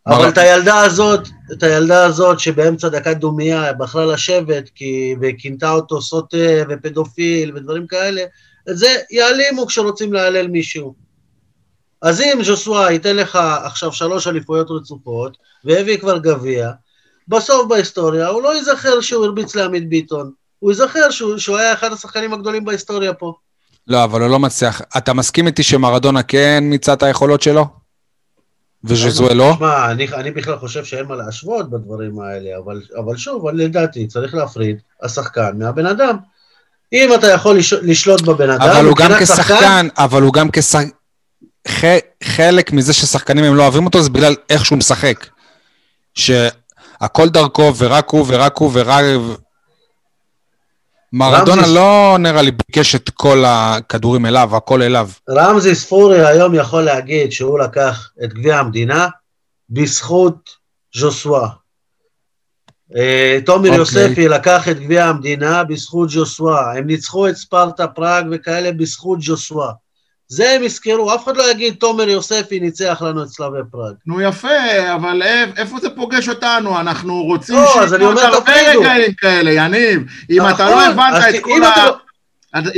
אבל 0.07 0.29
את 0.29 0.37
הילדה 0.37 0.81
הזאת, 0.81 1.27
את 1.51 1.63
הילדה 1.63 2.05
הזאת 2.05 2.39
שבאמצע 2.39 2.89
דקת 2.89 3.17
דומייה 3.17 3.73
בחרה 3.73 4.05
לשבת 4.05 4.69
כי, 4.75 5.15
וכינתה 5.21 5.71
אותו 5.71 6.01
סוטה 6.01 6.37
ופדופיל 6.69 7.51
ודברים 7.55 7.87
כאלה, 7.87 8.21
את 8.69 8.77
זה 8.77 8.95
יעלימו 9.11 9.67
כשרוצים 9.67 10.13
להלל 10.13 10.47
מישהו. 10.47 10.93
אז 12.01 12.21
אם 12.21 12.43
ז'וסווה 12.43 12.91
ייתן 12.91 13.15
לך 13.15 13.39
עכשיו 13.63 13.91
שלוש 13.91 14.27
אליפויות 14.27 14.67
רצופות, 14.71 15.37
והביא 15.65 15.97
כבר 15.97 16.17
גביע, 16.17 16.69
בסוף 17.27 17.67
בהיסטוריה 17.67 18.27
הוא 18.27 18.43
לא 18.43 18.55
ייזכר 18.55 19.01
שהוא 19.01 19.25
הרביץ 19.25 19.55
לעמית 19.55 19.89
ביטון, 19.89 20.31
הוא 20.59 20.71
ייזכר 20.71 21.11
שהוא, 21.11 21.37
שהוא 21.37 21.57
היה 21.57 21.73
אחד 21.73 21.93
השחקנים 21.93 22.33
הגדולים 22.33 22.65
בהיסטוריה 22.65 23.13
פה. 23.13 23.33
לא, 23.87 24.03
אבל 24.03 24.21
הוא 24.21 24.29
לא 24.29 24.39
מצליח. 24.39 24.81
אתה 24.97 25.13
מסכים 25.13 25.47
איתי 25.47 25.63
שמרדונה 25.63 26.23
כן 26.23 26.63
מיצה 26.63 26.93
את 26.93 27.03
היכולות 27.03 27.41
שלו? 27.41 27.78
וז'וזואה 28.83 29.33
לא? 29.33 29.53
שמע, 29.57 29.91
אני, 29.91 30.07
אני 30.13 30.31
בכלל 30.31 30.57
חושב 30.57 30.85
שאין 30.85 31.05
מה 31.05 31.15
להשוות 31.15 31.69
בדברים 31.69 32.19
האלה, 32.19 32.49
אבל, 32.57 32.81
אבל 32.97 33.17
שוב, 33.17 33.47
אני 33.47 33.65
לדעתי, 33.65 34.07
צריך 34.07 34.33
להפריד 34.33 34.77
השחקן 35.03 35.51
מהבן 35.57 35.85
אדם. 35.85 36.17
אם 36.93 37.09
אתה 37.15 37.27
יכול 37.27 37.57
לש, 37.57 37.73
לשלוט 37.73 38.21
בבן 38.21 38.49
אדם, 38.49 38.69
אבל 38.69 38.85
הוא 38.85 38.95
גם 38.95 39.11
כשחקן, 39.19 39.87
אבל 39.97 40.21
הוא 40.21 40.33
גם 40.33 40.49
כשחקן... 40.51 40.89
חלק 42.23 42.71
מזה 42.73 42.93
ששחקנים 42.93 43.43
הם 43.43 43.55
לא 43.55 43.63
אוהבים 43.63 43.85
אותו 43.85 44.01
זה 44.01 44.09
בגלל 44.09 44.35
איך 44.49 44.65
שהוא 44.65 44.77
משחק. 44.77 45.27
שהכל 46.13 47.29
דרכו, 47.29 47.73
ורק 47.77 48.09
הוא, 48.09 48.25
ורק 48.27 48.57
הוא, 48.57 48.71
ורק... 48.73 49.03
מרדונה 51.13 51.61
רמזי- 51.61 51.73
לא 51.73 52.17
נראה 52.19 52.41
לי 52.41 52.51
ביקש 52.51 52.95
את 52.95 53.09
כל 53.09 53.43
הכדורים 53.47 54.25
אליו, 54.25 54.55
הכל 54.55 54.81
אליו. 54.81 55.09
רמזי 55.29 55.75
ספורי 55.75 56.25
היום 56.27 56.55
יכול 56.55 56.81
להגיד 56.83 57.31
שהוא 57.31 57.59
לקח 57.59 58.09
את 58.23 58.33
גביע 58.33 58.57
המדינה 58.57 59.07
בזכות 59.69 60.49
ז'וסווה. 60.95 61.49
אה, 62.95 63.39
תומר 63.45 63.69
אוקיי. 63.69 63.77
יוספי 63.77 64.27
לקח 64.27 64.67
את 64.69 64.79
גביע 64.79 65.05
המדינה 65.05 65.63
בזכות 65.63 66.09
ז'וסווה. 66.09 66.77
הם 66.77 66.87
ניצחו 66.87 67.27
את 67.29 67.35
ספרטה 67.35 67.87
פראג 67.87 68.25
וכאלה 68.31 68.71
בזכות 68.71 69.21
ז'וסווה. 69.21 69.71
זה 70.31 70.49
הם 70.51 70.63
יזכרו, 70.63 71.15
אף 71.15 71.23
אחד 71.23 71.37
לא 71.37 71.51
יגיד 71.51 71.75
תומר 71.79 72.09
יוספי 72.09 72.59
ניצח 72.59 73.01
לנו 73.01 73.23
את 73.23 73.27
סלאבי 73.27 73.57
פראג. 73.71 73.93
נו 74.05 74.21
יפה, 74.21 74.47
אבל 74.95 75.23
איפ- 75.23 75.57
איפה 75.59 75.77
זה 75.81 75.89
פוגש 75.89 76.29
אותנו? 76.29 76.79
אנחנו 76.79 77.23
רוצים 77.23 77.55
לא, 77.55 77.67
שיהיו 77.67 77.83
אז 77.83 77.93
אני 77.93 78.05
אומר, 78.05 78.39
תפרידו. 78.39 78.79
רגעים 78.81 79.13
כאלה, 79.13 79.51
יניב. 79.51 80.01
אם 80.29 80.41
אתה 80.41 80.53
נכון, 80.53 80.65
לא 80.67 80.81
אז 80.85 80.91
הבנת 80.93 81.23
את 81.29 81.35
אם 81.35 81.41
כל 81.41 81.63
ה... 81.63 81.85
לא- 81.85 81.95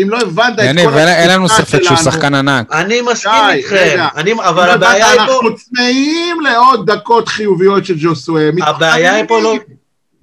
אם 0.04 0.10
לא 0.10 0.20
הבנת 0.20 0.60
את 0.60 0.64
יניב, 0.66 0.90
כל 0.92 0.98
אין 0.98 1.08
אין 1.08 1.30
לנו 1.30 1.50
ספק 1.50 1.84
שהוא 1.84 1.98
שחקן 1.98 2.34
ענק. 2.36 2.72
אני 2.74 3.02
מסכים 3.02 3.32
איתכם, 3.52 4.06
אבל 4.44 4.70
הבעיה 4.70 5.08
היא 5.10 5.16
פה, 5.16 5.22
אנחנו 5.34 5.56
צמאים 5.56 6.42
לעוד 6.42 6.92
דקות 6.92 7.28
חיוביות 7.28 7.86
של 7.86 7.94
ג'וסווה. 7.98 8.42
הבעיה 8.62 9.14
היא 9.14 9.24
פה 9.28 9.42
לא... 9.42 9.56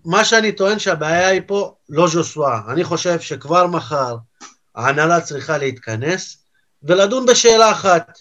מה 0.04 0.24
שאני 0.24 0.52
טוען 0.52 0.78
שהבעיה 0.78 1.28
היא 1.28 1.40
פה 1.46 1.72
לא 1.90 2.08
ז'וסווה. 2.08 2.60
אני 2.68 2.84
חושב 2.84 3.20
שכבר 3.20 3.66
מחר 3.66 4.16
ההנהלה 4.76 5.20
צריכה 5.20 5.58
להתכנס 5.58 6.36
ולדון 6.82 7.26
בשאלה 7.26 7.70
אחת. 7.70 8.18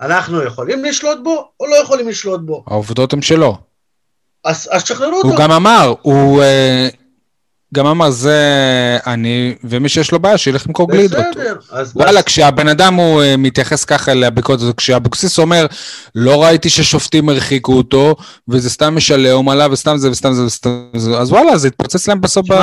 אנחנו 0.00 0.42
יכולים 0.42 0.84
לשלוט 0.84 1.18
בו 1.22 1.50
או 1.60 1.66
לא 1.66 1.76
יכולים 1.82 2.08
לשלוט 2.08 2.40
בו? 2.40 2.64
העובדות 2.66 3.12
הן 3.12 3.22
שלו. 3.22 3.58
אז, 4.44 4.68
אז 4.72 4.86
שחררו 4.86 5.16
אותו. 5.16 5.28
הוא 5.28 5.36
גם 5.36 5.50
אמר, 5.50 5.94
הוא 6.02 6.42
אה, 6.42 6.88
גם 7.74 7.86
אמר, 7.86 8.10
זה 8.10 8.38
אני, 9.06 9.54
ומי 9.64 9.88
שיש 9.88 10.12
לו 10.12 10.18
בעיה, 10.18 10.38
שילך 10.38 10.66
למכור 10.66 10.88
גלידות. 10.88 11.24
בסדר. 11.30 11.56
אז 11.70 11.92
וואלה, 11.96 12.22
כשהבן 12.22 12.68
אדם 12.68 12.94
הוא 12.94 13.22
אה, 13.22 13.36
מתייחס 13.36 13.84
ככה 13.84 14.14
לביקורת 14.14 14.60
הזאת, 14.60 14.76
כשאבוקסיס 14.76 15.38
אומר, 15.38 15.66
לא 16.14 16.42
ראיתי 16.42 16.70
ששופטים 16.70 17.28
הרחיקו 17.28 17.72
אותו, 17.72 18.16
וזה 18.48 18.70
סתם 18.70 18.96
משלם 18.96 19.48
עליו, 19.48 19.70
וסתם 19.72 19.96
זה, 19.96 20.10
וסתם 20.10 20.32
זה, 20.32 20.44
וסתם 20.44 20.88
זה, 20.96 21.18
אז 21.18 21.32
וואלה, 21.32 21.58
זה 21.58 21.68
התפוצץ 21.68 22.08
להם 22.08 22.20
בסוף 22.20 22.46
ב... 22.50 22.54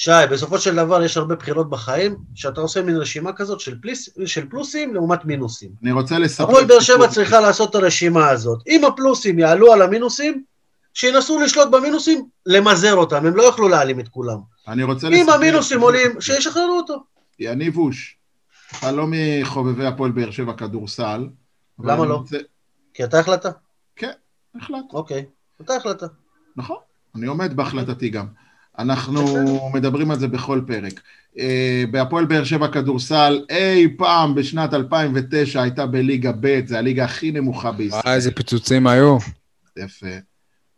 שי, 0.00 0.10
בסופו 0.30 0.58
של 0.58 0.76
דבר 0.76 1.02
יש 1.02 1.16
הרבה 1.16 1.34
בחירות 1.34 1.70
בחיים, 1.70 2.16
שאתה 2.34 2.60
עושה 2.60 2.82
מין 2.82 2.96
רשימה 2.96 3.32
כזאת 3.32 3.60
של, 3.60 3.78
פליס, 3.80 4.08
של 4.26 4.48
פלוסים 4.48 4.94
לעומת 4.94 5.24
מינוסים. 5.24 5.70
אני 5.82 5.92
רוצה 5.92 6.18
לספר... 6.18 6.44
הפועל 6.44 6.64
באר 6.64 6.80
שבע. 6.80 7.08
צריכה 7.08 7.40
לעשות 7.40 7.70
את 7.70 7.74
הרשימה 7.74 8.28
הזאת. 8.28 8.62
אם 8.68 8.84
הפלוסים 8.84 9.38
יעלו 9.38 9.72
על 9.72 9.82
המינוסים, 9.82 10.42
שינסו 10.94 11.40
לשלוט 11.40 11.68
במינוסים, 11.70 12.28
למזער 12.46 12.94
אותם, 12.94 13.26
הם 13.26 13.36
לא 13.36 13.42
יוכלו 13.42 13.68
להעלים 13.68 14.00
את 14.00 14.08
כולם. 14.08 14.38
אני 14.68 14.82
רוצה 14.82 15.06
אם 15.08 15.12
לספר- 15.12 15.32
המינוסים 15.32 15.80
עולים, 15.80 16.20
שישחררו 16.20 16.76
אותו. 16.76 17.02
יניב 17.38 17.76
אוש, 17.78 18.16
אתה 18.78 18.92
לא 18.92 19.06
מחובבי 19.08 19.86
הפועל 19.86 20.10
באר 20.10 20.30
שבע 20.30 20.52
כדורסל. 20.52 21.28
למה 21.84 22.06
לא? 22.06 22.14
רוצה- 22.14 22.38
כי 22.94 23.04
אתה 23.04 23.18
החלטה? 23.20 23.50
כן, 23.96 24.10
החלט. 24.56 24.84
אוקיי, 24.92 25.24
אתה 25.60 25.76
החלטה. 25.76 26.06
נכון, 26.56 26.76
אני 27.16 27.26
עומד 27.26 27.56
בהחלטתי 27.56 28.08
גם. 28.08 28.26
אנחנו. 28.80 29.70
מדברים 29.74 30.10
על 30.10 30.18
זה 30.18 30.28
בכל 30.28 30.60
פרק. 30.66 31.00
אה, 31.38 31.84
בהפועל 31.90 32.24
באר 32.24 32.44
שבע 32.44 32.68
כדורסל, 32.68 33.44
אי 33.50 33.88
פעם 33.96 34.34
בשנת 34.34 34.74
2009 34.74 35.62
הייתה 35.62 35.86
בליגה 35.86 36.32
ב', 36.40 36.66
זו 36.66 36.76
הליגה 36.76 37.04
הכי 37.04 37.32
נמוכה 37.32 37.72
בישראל. 37.72 38.02
וואי, 38.04 38.14
איזה 38.14 38.30
פיצוצים 38.30 38.86
היו. 38.86 39.18
יפה. 39.78 40.06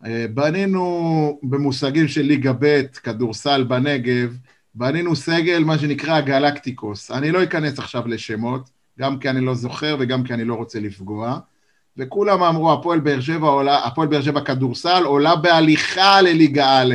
אה, 0.06 0.26
בנינו 0.34 1.40
במושגים 1.42 2.08
של 2.08 2.22
ליגה 2.22 2.52
ב', 2.58 2.82
כדורסל 3.02 3.64
בנגב, 3.64 4.36
בנינו 4.74 5.16
סגל, 5.16 5.64
מה 5.64 5.78
שנקרא 5.78 6.20
גלקטיקוס. 6.20 7.10
אני 7.10 7.30
לא 7.30 7.42
אכנס 7.42 7.78
עכשיו 7.78 8.08
לשמות, 8.08 8.70
גם 8.98 9.18
כי 9.18 9.30
אני 9.30 9.40
לא 9.40 9.54
זוכר 9.54 9.96
וגם 10.00 10.24
כי 10.24 10.34
אני 10.34 10.44
לא 10.44 10.54
רוצה 10.54 10.80
לפגוע. 10.80 11.38
וכולם 11.98 12.42
אמרו, 12.42 12.72
הפועל 12.72 13.00
באר 13.00 13.20
שבע 13.20 13.48
עולה, 13.48 13.84
הפועל 13.86 14.08
באר 14.08 14.22
שבע 14.22 14.40
כדורסל 14.40 15.02
עולה 15.04 15.36
בהליכה 15.36 16.20
לליגה 16.22 16.66
א'. 16.82 16.94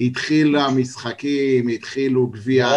התחילו 0.00 0.60
המשחקים, 0.60 1.68
התחילו 1.68 2.26
גביע. 2.26 2.68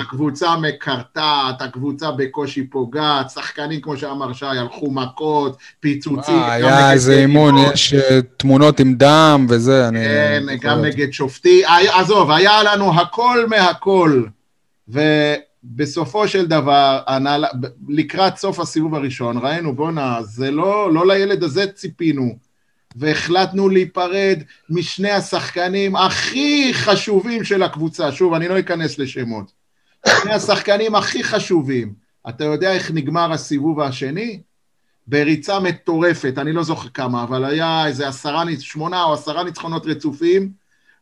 הקבוצה 0.00 0.56
מקרטעת, 0.56 1.62
הקבוצה 1.62 2.10
בקושי 2.10 2.66
פוגעת, 2.66 3.30
שחקנים, 3.30 3.80
כמו 3.80 3.96
שאמר 3.96 4.32
שי, 4.32 4.46
הלכו 4.46 4.90
מכות, 4.90 5.56
פיצוצים. 5.80 6.42
היה 6.42 6.92
איזה 6.92 7.18
אימון. 7.18 7.54
יש 7.72 7.94
אה, 7.94 8.18
תמונות 8.36 8.80
עם 8.80 8.94
דם 8.94 9.46
וזה, 9.48 9.88
אני... 9.88 9.98
כן, 10.04 10.44
גם. 10.60 10.84
נגד 10.84 11.12
שופטי. 11.12 11.62
היה- 11.68 12.00
עזוב, 12.00 12.30
היה 12.30 12.62
לנו 12.62 13.00
הכל 13.00 13.46
מהכל. 13.48 14.22
ובסופו 15.64 16.28
של 16.28 16.46
דבר, 16.46 17.00
הנהלה- 17.06 17.48
לקראת 17.88 18.36
סוף 18.36 18.60
הסיבוב 18.60 18.94
הראשון, 18.94 19.38
ראינו, 19.38 19.74
בואנה, 19.74 20.22
זה 20.22 20.50
לא, 20.50 20.94
לא 20.94 21.06
לילד 21.06 21.42
הזה 21.42 21.66
ציפינו. 21.66 22.38
והחלטנו 22.96 23.68
להיפרד 23.68 24.38
משני 24.70 25.10
השחקנים 25.10 25.96
הכי 25.96 26.70
חשובים 26.74 27.44
של 27.44 27.62
הקבוצה. 27.62 28.12
שוב, 28.12 28.34
אני 28.34 28.48
לא 28.48 28.58
אכנס 28.58 28.98
לשמות. 28.98 29.52
שני 30.22 30.32
השחקנים 30.32 30.94
הכי 30.94 31.24
חשובים. 31.24 31.94
אתה 32.28 32.44
יודע 32.44 32.72
איך 32.72 32.90
נגמר 32.90 33.32
הסיבוב 33.32 33.80
השני? 33.80 34.40
בריצה 35.06 35.60
מטורפת, 35.60 36.34
אני 36.38 36.52
לא 36.52 36.62
זוכר 36.62 36.88
כמה, 36.88 37.22
אבל 37.22 37.44
היה 37.44 37.86
איזה 37.86 38.08
עשרה, 38.08 38.44
שמונה 38.58 39.04
או 39.04 39.14
עשרה 39.14 39.44
ניצחונות 39.44 39.86
רצופים, 39.86 40.52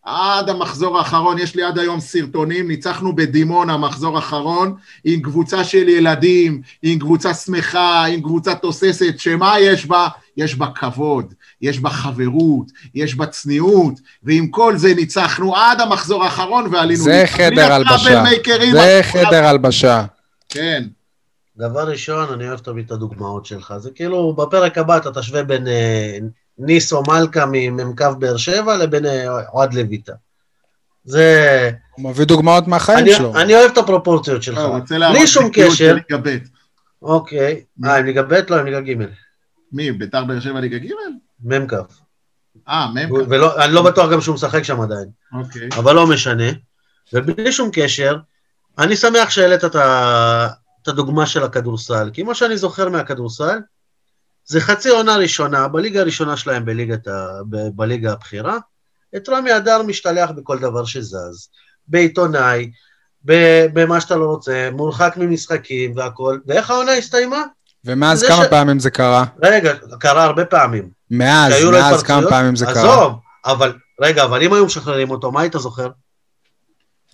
עד 0.05 0.49
המחזור 0.49 0.99
האחרון, 0.99 1.39
יש 1.39 1.57
לי 1.57 1.63
עד 1.63 1.79
היום 1.79 2.01
סרטונים, 2.01 2.69
ניצחנו 2.69 3.17
בדימונה, 3.17 3.77
מחזור 3.77 4.19
אחרון, 4.19 4.75
עם 5.05 5.23
קבוצה 5.23 5.65
של 5.65 5.89
ילדים, 5.89 6.63
עם 6.83 6.99
קבוצה 6.99 7.35
שמחה, 7.35 8.05
עם 8.05 8.23
קבוצה 8.23 8.55
תוססת, 8.55 9.15
שמה 9.19 9.61
יש 9.61 9.87
בה? 9.87 10.09
יש 10.37 10.55
בה 10.55 10.67
כבוד, 10.75 11.35
יש 11.63 11.81
בה 11.81 11.91
חברות, 11.91 12.67
יש 12.95 13.15
בה 13.15 13.27
צניעות, 13.27 13.95
ועם 14.23 14.49
כל 14.49 14.77
זה 14.77 14.95
ניצחנו 14.95 15.57
עד 15.57 15.81
המחזור 15.81 16.25
האחרון 16.25 16.75
ועלינו... 16.75 17.03
זה 17.05 17.25
חדר 17.27 17.73
הלבשה. 17.73 18.25
זה 18.73 19.01
חדר 19.03 19.45
הלבשה. 19.45 20.05
כן. 20.49 20.85
דבר 21.57 21.91
ראשון, 21.91 22.33
אני 22.33 22.49
אוהב 22.49 22.59
תמיד 22.59 22.85
את 22.85 22.91
הדוגמאות 22.91 23.47
שלך. 23.47 23.75
זה 23.79 23.91
כאילו, 23.95 24.33
בפרק 24.33 24.79
הבא 24.79 24.97
אתה 24.97 25.11
תשווה 25.21 25.43
בין 25.43 25.69
אה, 25.69 26.19
ניסו 26.59 27.03
מלכה 27.09 27.45
ממ"כ 27.53 28.03
באר 28.19 28.37
שבע 28.37 28.77
לבין 28.77 29.07
אה, 29.07 29.49
אוהד 29.49 29.75
לויטה. 29.75 30.13
זה... 31.05 31.71
הוא 31.91 32.11
מביא 32.11 32.25
דוגמאות 32.25 32.69
מהחיים 32.69 32.99
אני, 32.99 33.15
שלו. 33.15 33.37
אני 33.37 33.55
אוהב 33.55 33.71
את 33.71 33.79
הפרופורציות 33.79 34.43
שלך. 34.43 34.59
הוא 34.59 34.79
רוצה 34.79 34.95
בלי 34.95 34.99
להראות 34.99 35.29
שום 35.29 35.49
בקיאות 35.49 35.73
קשר. 35.73 35.77
של 35.77 35.95
ליגה 35.95 36.23
ב'. 36.23 36.39
אוקיי. 37.03 37.65
אה, 37.85 37.97
עם 37.97 38.07
ליגה 38.07 38.23
ב'? 38.23 38.35
לא, 38.49 38.61
עם 38.61 38.67
ליגה 38.67 38.81
ג'. 38.81 39.07
מי, 39.73 39.93
ביתר 39.93 40.25
באר 40.25 40.41
שבע 40.41 40.61
ליגה 40.61 40.79
ג'? 40.79 40.91
מ"כ. 41.45 41.75
אה, 42.69 42.87
מ"כ. 42.95 43.11
ואני 43.29 43.73
לא 43.73 43.83
בטוח 43.83 44.11
גם 44.13 44.21
שהוא 44.21 44.35
משחק 44.35 44.63
שם 44.63 44.81
עדיין. 44.81 45.09
אוקיי. 45.33 45.69
אבל 45.77 45.95
לא 45.95 46.07
משנה. 46.07 46.49
ובלי 47.13 47.53
שום 47.53 47.71
קשר, 47.73 48.17
אני 48.79 48.97
שמח 48.97 49.31
שהעלית. 49.31 49.65
את 50.83 50.89
הדוגמה 50.89 51.27
של 51.27 51.43
הכדורסל, 51.43 52.11
כי 52.13 52.23
מה 52.23 52.35
שאני 52.35 52.57
זוכר 52.57 52.89
מהכדורסל, 52.89 53.59
זה 54.47 54.61
חצי 54.61 54.89
עונה 54.89 55.17
ראשונה, 55.17 55.69
בליגה 55.69 56.01
הראשונה 56.01 56.37
שלהם 56.37 56.65
בליגת 56.65 57.09
ה... 57.09 57.27
ב... 57.51 57.57
בליגה 57.75 58.13
הבכירה, 58.13 58.59
את 59.17 59.29
רמי 59.29 59.57
אדר 59.57 59.83
משתלח 59.83 60.31
בכל 60.31 60.59
דבר 60.59 60.85
שזז, 60.85 61.49
בעיתונאי. 61.89 62.71
במה 63.25 64.01
שאתה 64.01 64.17
לא 64.17 64.25
רוצה, 64.25 64.69
מורחק 64.73 65.15
ממשחקים 65.17 65.97
והכל, 65.97 66.39
ואיך 66.47 66.71
העונה 66.71 66.93
הסתיימה? 66.93 67.43
ומאז 67.85 68.19
זה 68.21 68.27
כמה 68.29 68.45
ש- 68.45 68.49
פעמים 68.49 68.79
זה 68.79 68.91
קרה? 68.91 69.25
רגע, 69.43 69.73
קרה 70.01 70.25
הרבה 70.25 70.45
פעמים. 70.45 70.89
מאז, 71.11 71.53
מאז 71.73 72.03
כמה? 72.03 72.29
פעמים 72.31 72.57
זה 72.57 72.67
קרה. 72.67 72.93
עזוב, 72.95 73.13
אבל, 73.47 73.73
רגע, 74.01 74.25
אבל 74.25 74.43
אם 74.43 74.53
היו 74.53 74.67
משחררים 74.67 75.11
אותו, 75.11 75.33
מה 75.33 75.41
היית 75.41 75.53
זוכר? 75.59 75.89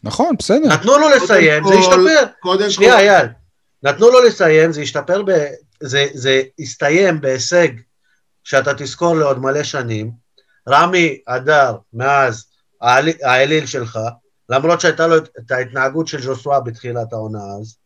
נכון, 0.04 0.34
בסדר. 0.38 0.68
נתנו 0.68 0.98
לו 0.98 1.08
לסיים, 1.08 1.64
זה 1.68 1.74
כל- 1.74 1.78
השתפר. 1.80 2.26
קודם 2.40 2.70
שנייה, 2.70 2.92
כל, 2.94 2.98
אייל. 3.00 3.26
נתנו 3.82 4.10
לו 4.10 4.22
לסיים, 4.24 4.72
זה 4.72 4.80
השתפר 4.80 5.22
ב... 5.22 5.30
זה, 5.82 6.06
זה 6.14 6.42
הסתיים 6.58 7.20
בהישג 7.20 7.68
שאתה 8.44 8.74
תזכור 8.74 9.16
לעוד 9.16 9.38
מלא 9.38 9.62
שנים. 9.62 10.10
רמי 10.68 11.18
אדר, 11.26 11.76
מאז 11.94 12.44
האל- 12.82 13.08
האליל 13.24 13.66
שלך, 13.66 13.98
למרות 14.48 14.80
שהייתה 14.80 15.06
לו 15.06 15.16
את 15.16 15.50
ההתנהגות 15.50 16.08
של 16.08 16.22
ז'וסווה 16.22 16.60
בתחילת 16.60 17.12
העונה 17.12 17.38
אז, 17.60 17.76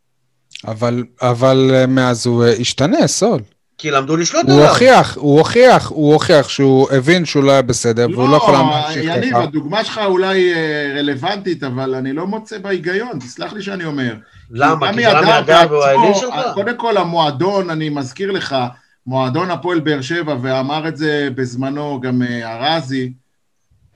אבל, 0.67 1.03
אבל 1.21 1.71
אה, 1.73 1.87
מאז 1.87 2.25
הוא 2.25 2.43
אה, 2.45 2.51
השתנה, 2.53 3.07
סול. 3.07 3.39
כי 3.77 3.91
למדו 3.91 4.17
לשלוט 4.17 4.45
הוא 4.45 4.53
עליו. 4.53 4.67
הוכיח, 4.69 5.17
הוא 5.17 5.37
הוכיח, 5.37 5.87
הוא 5.89 6.13
הוכיח 6.13 6.49
שהוא 6.49 6.91
הבין 6.91 7.25
שהוא 7.25 7.43
לא 7.43 7.51
היה 7.51 7.61
בסדר, 7.61 8.07
והוא 8.11 8.29
לא 8.29 8.35
יכול 8.37 8.53
להמשיך 8.53 9.03
יניב, 9.03 9.31
ככה. 9.33 9.43
הדוגמה 9.43 9.83
שלך 9.85 10.01
אולי 10.05 10.53
אה, 10.53 10.93
רלוונטית, 10.97 11.63
אבל 11.63 11.95
אני 11.95 12.13
לא 12.13 12.27
מוצא 12.27 12.57
בה 12.57 12.69
היגיון, 12.69 13.19
תסלח 13.19 13.53
לי 13.53 13.61
שאני 13.61 13.85
אומר. 13.85 14.15
למה? 14.51 14.93
כי 14.93 15.05
רמי 15.05 15.07
והוא 15.69 15.83
האליל 15.83 16.13
בעצמו, 16.13 16.21
שלך? 16.21 16.53
קודם 16.53 16.77
כל 16.77 16.97
המועדון, 16.97 17.69
אני 17.69 17.89
מזכיר 17.89 18.31
לך, 18.31 18.55
מועדון 19.07 19.51
הפועל 19.51 19.79
באר 19.79 20.01
שבע, 20.01 20.35
ואמר 20.41 20.87
את 20.87 20.97
זה 20.97 21.29
בזמנו 21.35 21.99
גם 22.01 22.21
אה, 22.21 22.55
ארזי, 22.55 23.13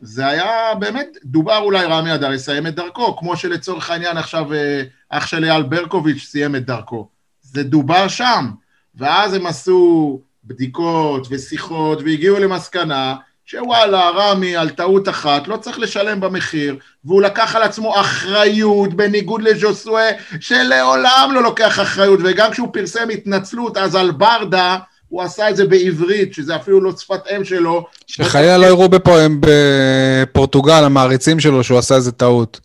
זה 0.02 0.28
היה 0.28 0.76
באמת, 0.80 1.08
דובר 1.26 1.58
אולי 1.58 1.86
רמי 1.86 2.14
אדר 2.14 2.34
יסיים 2.34 2.68
את 2.68 2.76
דרכו, 2.76 3.18
כמו 3.18 3.38
שלצורך 3.38 3.89
העניין 3.89 4.18
עכשיו 4.18 4.54
אה, 4.54 4.84
אח 5.10 5.28
של 5.28 5.43
אייל 5.43 5.64
ברקוביץ' 5.64 6.24
סיים 6.24 6.56
את 6.56 6.66
דרכו. 6.66 7.10
זה 7.41 7.64
דובר 7.64 8.08
שם, 8.08 8.52
ואז 8.95 9.34
הם 9.34 9.45
עשו 9.45 10.22
בדיקות 10.43 11.28
ושיחות 11.30 12.02
והגיעו 12.02 12.39
למסקנה 12.39 13.16
שוואלה, 13.50 14.10
רמי 14.10 14.56
על 14.56 14.70
טעות 14.70 15.10
אחת, 15.10 15.48
לא 15.48 15.58
צריך 15.58 15.80
לשלם 15.80 16.20
במחיר, 16.20 16.76
והוא 17.06 17.22
לקח 17.22 17.56
על 17.56 17.62
עצמו 17.62 18.00
אחריות 18.00 18.93
בניגוד 18.93 19.41
לז'וסואה, 19.41 20.10
שלעולם 20.39 21.32
לא 21.34 21.43
לוקח 21.43 21.80
אחריות, 21.80 22.20
וגם 22.24 22.52
כשהוא 22.52 22.74
פרסם 22.74 23.10
התנצלות 23.14 23.78
אז 23.78 23.95
על 23.95 24.12
ברדה, 24.12 24.78
הוא 25.08 25.24
עשה 25.24 25.50
את 25.50 25.56
זה 25.56 25.66
בעברית, 25.66 26.34
שזה 26.34 26.56
אפילו 26.56 26.82
לא 26.82 26.91
שפת 26.98 27.20
אם 27.36 27.43
שלו. 27.43 27.86
שחלילה 28.08 28.58
לא 28.58 28.66
יראו 28.66 28.89
בפו- 28.89 29.12
בפורטוגל, 29.39 30.84
המעריצים 30.84 31.39
שלו, 31.39 31.64
שהוא 31.64 31.80
עשה 31.80 31.95
איזה 31.95 32.12
טעות. 32.12 32.60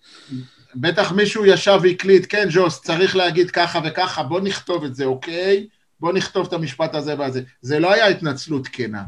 בטח 0.75 1.13
מישהו 1.13 1.47
ישב 1.47 1.79
והקליט, 1.83 2.27
כן 2.29 2.49
ג'וס, 2.51 2.81
צריך 2.83 3.17
להגיד 3.17 3.51
ככה 3.51 3.81
וככה, 3.85 4.23
בוא 4.23 4.41
נכתוב 4.41 4.85
את 4.85 4.95
זה, 4.95 5.05
אוקיי? 5.05 5.67
בוא 6.01 6.13
נכתוב 6.13 6.47
את 6.47 6.53
המשפט 6.53 6.95
הזה 6.95 7.15
והזה. 7.19 7.41
זה 7.63 7.79
לא 7.79 7.93
היה 7.93 8.07
התנצלות 8.07 8.69
כנה. 8.69 9.03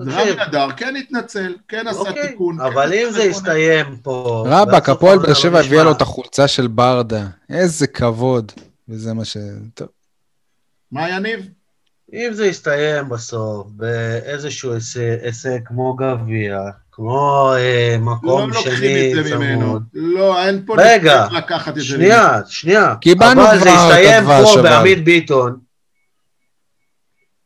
רמי 0.00 0.32
אדר 0.42 0.70
כן 0.76 0.96
התנצל, 0.96 1.54
כן 1.68 1.88
עשה 1.88 1.98
אוקיי, 1.98 2.28
תיקון. 2.28 2.60
אבל 2.60 2.88
כן 2.88 2.92
אם 2.92 3.06
עשה 3.08 3.18
זה. 3.18 3.24
יסתיים 3.24 3.96
פה... 4.02 4.44
רבאק, 4.48 4.88
הפועל 4.88 5.18
באר 5.18 5.28
לא 5.28 5.34
שבע 5.34 5.60
הביאה 5.60 5.84
לו 5.84 5.92
את 5.92 6.02
החולצה 6.02 6.48
של 6.48 6.66
ברדה. 6.66 7.26
איזה 7.50 7.86
כבוד. 7.86 8.52
וזה 8.88 9.14
מה 9.14 9.24
ש... 9.24 9.36
טוב. 9.74 9.88
מה 10.92 11.08
יניב? 11.08 11.40
אם 12.12 12.30
זה 12.32 12.46
יסתיים 12.46 13.08
בסוף 13.08 13.66
באיזשהו 13.70 14.72
הישג, 15.22 15.58
כמו 15.64 15.94
גביע, 15.94 16.60
כמו 16.92 17.52
אה, 17.56 17.96
לא 17.98 18.04
מקום 18.04 18.50
לוקחים 18.50 18.76
שני 18.76 19.12
את 19.18 19.24
זה 19.24 19.36
ממנו. 19.36 19.66
צמוד. 19.66 19.82
לא, 19.94 20.46
אין 20.46 20.62
פה 20.66 20.74
רגע, 20.78 21.26
לקחת 21.32 21.68
את 21.68 21.74
זה. 21.74 21.84
שנייה, 21.84 22.40
שנייה. 22.46 22.94
קיבלנו 23.00 23.44
אבל 23.44 23.58
זה 23.58 23.62
כבר 23.64 23.72
את 23.72 23.98
יסתיים 23.98 24.30
הדבש, 24.30 24.54
פה 24.54 24.60
אבל. 24.60 24.70
בעמית 24.70 25.04
ביטון. 25.04 25.67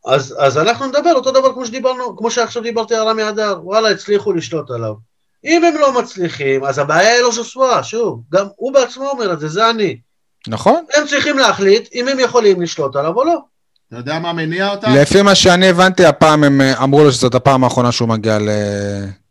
אז, 0.05 0.35
אז 0.39 0.57
אנחנו 0.57 0.87
נדבר 0.87 1.13
אותו 1.15 1.31
דבר 1.31 1.53
כמו 1.53 1.65
שדיברנו, 1.65 2.17
כמו 2.17 2.31
שעכשיו 2.31 2.63
דיברתי 2.63 2.95
על 2.95 3.07
רמי 3.07 3.29
אדר, 3.29 3.59
וואלה, 3.63 3.89
הצליחו 3.89 4.33
לשלוט 4.33 4.71
עליו. 4.71 4.93
אם 5.45 5.63
הם 5.63 5.73
לא 5.81 6.01
מצליחים, 6.01 6.63
אז 6.63 6.77
הבעיה 6.79 7.13
היא 7.13 7.21
לא 7.21 7.31
ז'וסווה, 7.31 7.83
שוב, 7.83 8.21
גם 8.31 8.45
הוא 8.55 8.73
בעצמו 8.73 9.09
אומר 9.09 9.33
את 9.33 9.39
זה, 9.39 9.47
זה 9.47 9.69
אני. 9.69 9.97
נכון? 10.47 10.85
הם 10.95 11.07
צריכים 11.07 11.37
להחליט 11.37 11.89
אם 11.93 12.07
הם 12.07 12.19
יכולים 12.19 12.61
לשלוט 12.61 12.95
עליו 12.95 13.13
או 13.15 13.23
לא. 13.23 13.37
אתה 13.87 13.97
יודע 13.97 14.19
מה 14.19 14.33
מניע 14.33 14.71
אותה? 14.71 14.87
לפי 15.01 15.21
מה 15.21 15.35
שאני 15.35 15.67
הבנתי, 15.69 16.05
הפעם 16.05 16.43
הם 16.43 16.61
אה, 16.61 16.83
אמרו 16.83 17.03
לו 17.03 17.11
שזאת 17.11 17.35
הפעם 17.35 17.63
האחרונה 17.63 17.91
שהוא 17.91 18.09
מגיע 18.09 18.39
ל- 18.39 18.49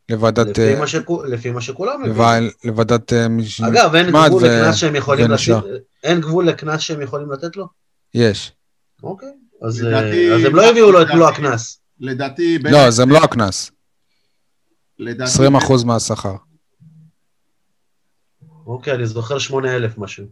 לוועדת... 0.09 0.47
לפי 0.49 0.75
אה, 0.75 0.81
מה, 0.81 0.87
שכו, 0.87 1.23
לפי 1.25 1.51
מה 1.51 1.61
שכולם 1.61 2.03
מבינים. 2.03 2.51
לוועדת... 2.65 3.13
אה, 3.13 3.29
מש- 3.29 3.61
אגב, 3.61 3.95
אין 3.95 4.07
משמעת 4.07 4.31
גבול 4.31 4.43
ו- 4.43 4.47
לקנס 4.47 4.77
שהם 4.77 4.97
יכולים. 4.97 5.31
לתת, 5.31 5.49
אין 6.05 6.21
גבול 6.21 6.47
לקנס 6.49 6.81
שהם 6.81 7.03
יכולים 7.03 7.33
לתת 7.33 7.57
לו? 7.57 7.67
יש. 8.15 8.53
אוקיי. 9.03 9.29
אז, 9.63 9.83
לדעתי- 9.83 10.31
אה, 10.31 10.35
אז 10.37 10.45
הם 10.45 10.55
לא 10.57 10.71
הביאו 10.71 10.93
לו 10.93 11.03
את 11.03 11.07
מלוא 11.07 11.31
לדעתי- 11.31 11.47
הקנס. 11.47 11.81
לדעתי, 12.01 12.59
לא, 12.59 12.91
זה 12.91 13.07
מלוא 13.07 13.19
הקנס. 13.19 13.71
לדעתי- 14.99 15.31
20% 15.31 15.85
מהשכר. 15.85 16.37
אוקיי, 18.67 18.95
אני 18.95 19.07
זוכר 19.07 19.39
8,000 19.39 19.99
משהו. 19.99 20.27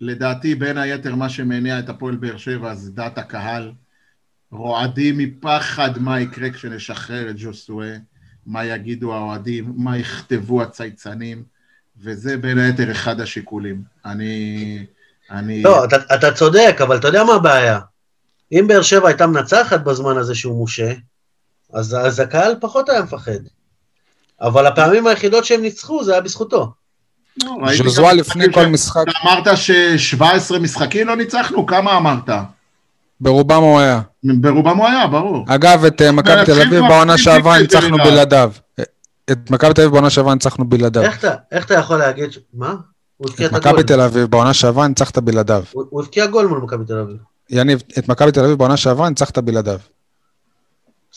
לדעתי, 0.00 0.54
בין 0.54 0.78
היתר, 0.78 1.14
מה 1.14 1.28
שמניע 1.28 1.78
את 1.78 1.88
הפועל 1.88 2.16
באר 2.16 2.36
שבע 2.36 2.74
זה 2.74 2.90
דעת 2.92 3.18
הקהל. 3.18 3.72
רועדים 4.50 5.18
מפחד 5.18 5.98
מה 5.98 6.20
יקרה 6.20 6.50
כשנשחרר 6.50 7.30
את 7.30 7.34
ג'וסואה, 7.38 7.96
מה 8.46 8.64
יגידו 8.64 9.14
האוהדים, 9.14 9.72
מה 9.76 9.98
יכתבו 9.98 10.62
הצייצנים, 10.62 11.42
וזה 11.96 12.36
בין 12.36 12.58
היתר 12.58 12.90
אחד 12.92 13.20
השיקולים. 13.20 13.82
אני... 14.04 14.86
אני... 15.30 15.62
לא, 15.62 15.84
אתה, 15.84 15.96
אתה 16.14 16.32
צודק, 16.32 16.78
אבל 16.82 16.96
אתה 16.96 17.08
יודע 17.08 17.24
מה 17.24 17.34
הבעיה? 17.34 17.78
אם 18.52 18.64
באר 18.68 18.82
שבע 18.82 19.08
הייתה 19.08 19.26
מנצחת 19.26 19.80
בזמן 19.80 20.16
הזה 20.16 20.34
שהוא 20.34 20.58
מושה, 20.58 20.92
אז, 21.72 21.96
אז 22.00 22.20
הקהל 22.20 22.54
פחות 22.60 22.88
היה 22.88 23.02
מפחד. 23.02 23.40
אבל 24.40 24.66
הפעמים 24.66 25.06
היחידות 25.06 25.44
שהם 25.44 25.62
ניצחו, 25.62 26.04
זה 26.04 26.12
היה 26.12 26.20
בזכותו. 26.20 26.72
לא, 27.44 27.56
ז'וזואה 27.76 28.12
לפני 28.12 28.52
כל 28.52 28.66
משחק, 28.66 29.04
אמרת 29.22 29.56
ש-17 29.56 30.58
משחקים 30.60 31.06
לא 31.06 31.16
ניצחנו? 31.16 31.66
כמה 31.66 31.96
אמרת? 31.96 32.30
ברובם 33.20 33.62
הוא 33.62 33.80
היה. 33.80 34.00
ברובם 34.24 34.76
הוא 34.76 34.86
היה, 34.86 35.06
ברור. 35.06 35.44
אגב, 35.48 35.84
את 35.84 36.02
אה, 36.02 36.12
מכבי 36.12 36.32
תל 36.32 36.36
להתחיל 36.36 36.60
אביב 36.60 36.80
בעונה 36.88 37.18
שעברה 37.18 37.58
ניצחנו. 37.58 37.98
בלעדיו. 37.98 38.52
את 39.30 39.50
מכבי 39.50 39.74
תל 39.74 39.80
אביב 39.80 39.92
בעונה 39.92 40.10
שעברה 40.10 40.34
ניצחנו 40.34 40.64
בלעדיו. 40.64 41.02
איך 41.52 41.64
אתה, 41.64 41.74
יכול 41.74 41.96
להגיד, 41.96 42.30
מה? 42.54 42.74
מכבי 43.52 43.82
תל 43.82 44.00
אביב 44.00 44.24
בעונה 44.24 44.54
שעברה 44.54 44.88
ניצחת 44.88 45.18
בלעדיו. 45.18 45.64
הוא, 45.72 46.02
הבקיע 46.02 46.26
גול 46.26 46.46
מול 46.46 46.58
מכבי 46.58 46.84
תל 46.84 46.98
אביב. 46.98 47.16
יניב, 47.50 47.82
את 47.98 48.08
מכבי 48.08 48.32
תל 48.32 48.44
אביב 48.44 48.58
בעונה 48.58 48.76
שעברה 48.76 49.08
ניצחת 49.08 49.38
בלעדיו. 49.38 49.78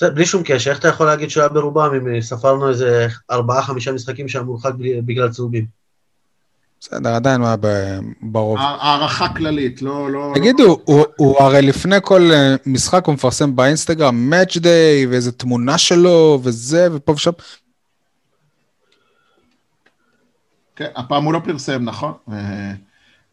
בלי 0.02 0.26
שום 0.26 0.44
קשר, 0.46 0.70
איך 0.72 0.80
אתה 0.80 0.88
יכול 0.88 1.06
להגיד 1.06 1.30
שהוא 1.30 1.42
היה 1.42 1.50
ברובם 1.50 1.92
אם 1.96 2.22
ספרנו 2.22 2.70
איזה 2.70 3.08
ארבעה-חמישה 3.32 3.92
משחקים 3.92 4.28
שהיה 4.28 4.44
מורחק 4.44 4.72
בגלל 5.06 5.30
צהובים? 5.30 5.66
בסדר, 6.82 7.10
עדיין 7.10 7.42
הוא 7.42 7.48
היה 7.48 7.58
ברוב. 8.22 8.58
הערכה 8.60 9.28
כללית, 9.38 9.82
לא... 9.82 10.12
לא 10.12 10.32
תגידו, 10.36 10.78
הוא- 10.86 11.06
הוא 11.18 11.38
הרי 11.40 11.62
לפני 11.62 11.96
כל 12.04 12.22
אה, 12.34 12.56
משחק 12.66 13.06
הוא 13.06 13.14
מפרסם 13.14 13.56
באינסטגרם 13.56 14.34
Match 14.34 14.56
Day 14.56 14.66
ואיזה 15.10 15.32
תמונה 15.32 15.78
שלו 15.78 16.40
וזה 16.44 16.88
ופה 16.94 17.12
ושם. 17.12 17.32
כן, 20.82 20.92
הפעם 20.96 21.24
הוא 21.24 21.34
לא 21.34 21.42
פרסם, 21.44 21.84
נכון? 21.84 22.14
אה, 22.32 22.74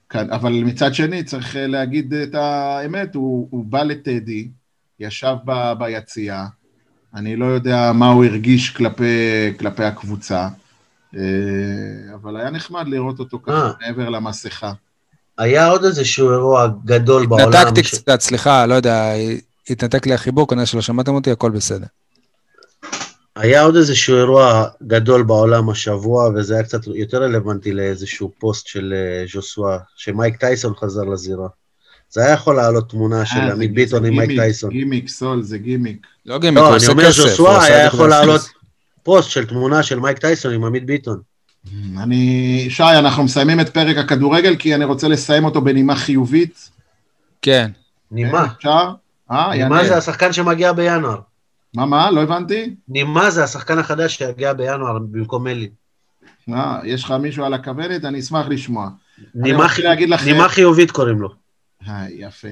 כן, 0.09 0.31
אבל 0.31 0.53
מצד 0.53 0.95
שני, 0.95 1.25
צריך 1.25 1.57
אה, 1.57 1.67
להגיד 1.67 2.15
את 2.15 2.35
האמת, 2.35 3.15
הוא, 3.15 3.49
הוא 3.51 3.65
בא 3.65 3.83
לטדי, 3.83 4.49
ישב 5.01 5.35
ב, 5.45 5.73
ביציאה, 5.79 6.47
אני 7.15 7.37
לא 7.37 7.45
יודע 7.45 7.93
מה 7.95 8.09
הוא 8.09 8.25
הרגיש 8.25 8.71
כלפי, 8.71 9.05
כלפי 9.59 9.85
הקבוצה, 9.85 10.49
אה, 11.17 11.21
אבל 12.15 12.37
היה 12.37 12.51
נחמד 12.51 12.89
לראות 12.89 13.19
אותו 13.19 13.39
ככה 13.43 13.67
אה. 13.67 13.73
מעבר 13.81 14.09
למסכה. 14.09 14.73
היה 15.39 15.67
עוד 15.67 15.85
איזשהו 15.85 16.33
אירוע 16.33 16.69
גדול 16.85 17.27
בעולם. 17.27 17.49
התנתקתי 17.49 17.85
ש- 17.85 17.95
קצת, 17.95 18.21
סליחה, 18.21 18.67
לא 18.67 18.75
יודע, 18.75 19.13
התנתק 19.71 20.07
לי 20.07 20.15
החיבור, 20.15 20.49
כנראה 20.49 20.67
שלא 20.67 20.81
שמעתם 20.81 21.15
אותי, 21.15 21.31
הכל 21.31 21.51
בסדר. 21.51 21.87
היה 23.39 23.63
עוד 23.63 23.77
איזשהו 23.77 24.17
אירוע 24.17 24.65
גדול 24.83 25.23
בעולם 25.23 25.71
השבוע, 25.71 26.31
וזה 26.35 26.55
היה 26.55 26.63
קצת 26.63 26.81
יותר 26.87 27.23
רלוונטי 27.23 27.73
לאיזשהו 27.73 28.33
פוסט 28.39 28.67
של 28.67 28.95
אה, 28.97 29.25
ז'וסווה, 29.33 29.79
שמייק 29.97 30.37
טייסון 30.37 30.75
חזר 30.75 31.03
לזירה. 31.03 31.49
זה 32.11 32.25
היה 32.25 32.33
יכול 32.33 32.57
לעלות 32.57 32.91
תמונה 32.91 33.27
של 33.27 33.39
אה, 33.39 33.53
עמית 33.53 33.75
ביטון 33.75 34.05
עם 34.05 34.17
מייק 34.17 34.29
גימיק, 34.29 34.41
טייסון. 34.41 34.71
גימיק, 34.71 35.09
סול, 35.09 35.43
זה 35.43 35.59
גימיק. 35.59 36.07
לא 36.27 36.39
גימיק, 36.39 36.59
הוא 36.59 36.65
לא, 36.65 36.69
אני 36.69 36.75
עושה 36.75 36.93
אומר 36.93 37.09
כסף. 37.09 37.19
הוא 37.19 37.29
ז'וסווה 37.29 37.59
עשה 37.59 37.67
היה 37.67 37.87
את 37.87 37.91
זה 37.91 37.97
יכול 37.97 38.11
לעלות 38.11 38.41
פוסט 39.03 39.31
של 39.31 39.47
תמונה 39.47 39.83
של 39.83 40.01
מייק 40.01 40.19
טייסון 40.19 40.55
עם 40.55 40.65
עמית 40.65 40.87
ביטון. 40.87 41.21
אני, 41.99 42.67
שי, 42.71 42.83
אנחנו 42.83 43.25
מסיימים 43.25 43.61
את 43.61 43.69
פרק 43.69 43.97
הכדורגל, 43.97 44.57
כי 44.57 44.75
אני 44.75 44.85
רוצה 44.85 45.09
לסיים 45.09 45.45
אותו 45.45 45.61
בנימה 45.61 45.97
חיובית. 45.97 46.71
כן. 47.43 47.71
נימה. 48.11 48.47
אפשר? 48.57 48.91
אה, 49.31 49.51
נימה. 49.57 49.85
זה 49.85 49.97
השחקן 49.97 50.33
שמגיע 50.33 50.73
בינואר. 50.73 51.19
מה, 51.75 51.87
מה? 51.87 52.11
לא 52.11 52.23
הבנתי? 52.23 52.75
נימה 52.89 53.31
זה 53.31 53.45
השחקן 53.45 53.79
החדש 53.79 54.17
שיגיע 54.17 54.53
בינואר 54.53 54.99
במקום 54.99 55.47
אלי. 55.47 55.69
אה, 56.53 56.81
יש 56.85 57.05
לך 57.05 57.11
מישהו 57.11 57.45
על 57.45 57.55
הכוונת? 57.55 58.05
אני 58.05 58.21
אשמח 58.21 58.49
לשמוע. 58.49 58.89
נימה 59.35 59.65
לכם- 59.65 59.83
נימה 60.25 60.49
חיובית 60.49 60.91
קוראים 60.91 61.21
לו. 61.21 61.29
אה, 61.89 62.07
יפה. 62.11 62.49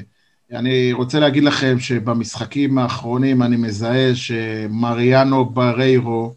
אני 0.53 0.93
רוצה 0.93 1.21
להגיד 1.21 1.45
לכם 1.45 1.77
שבמשחקים 1.81 2.79
האחרונים 2.79 3.43
אני 3.43 3.57
מזהה 3.57 4.14
שמריאנו 4.14 5.45
בריירו 5.45 6.35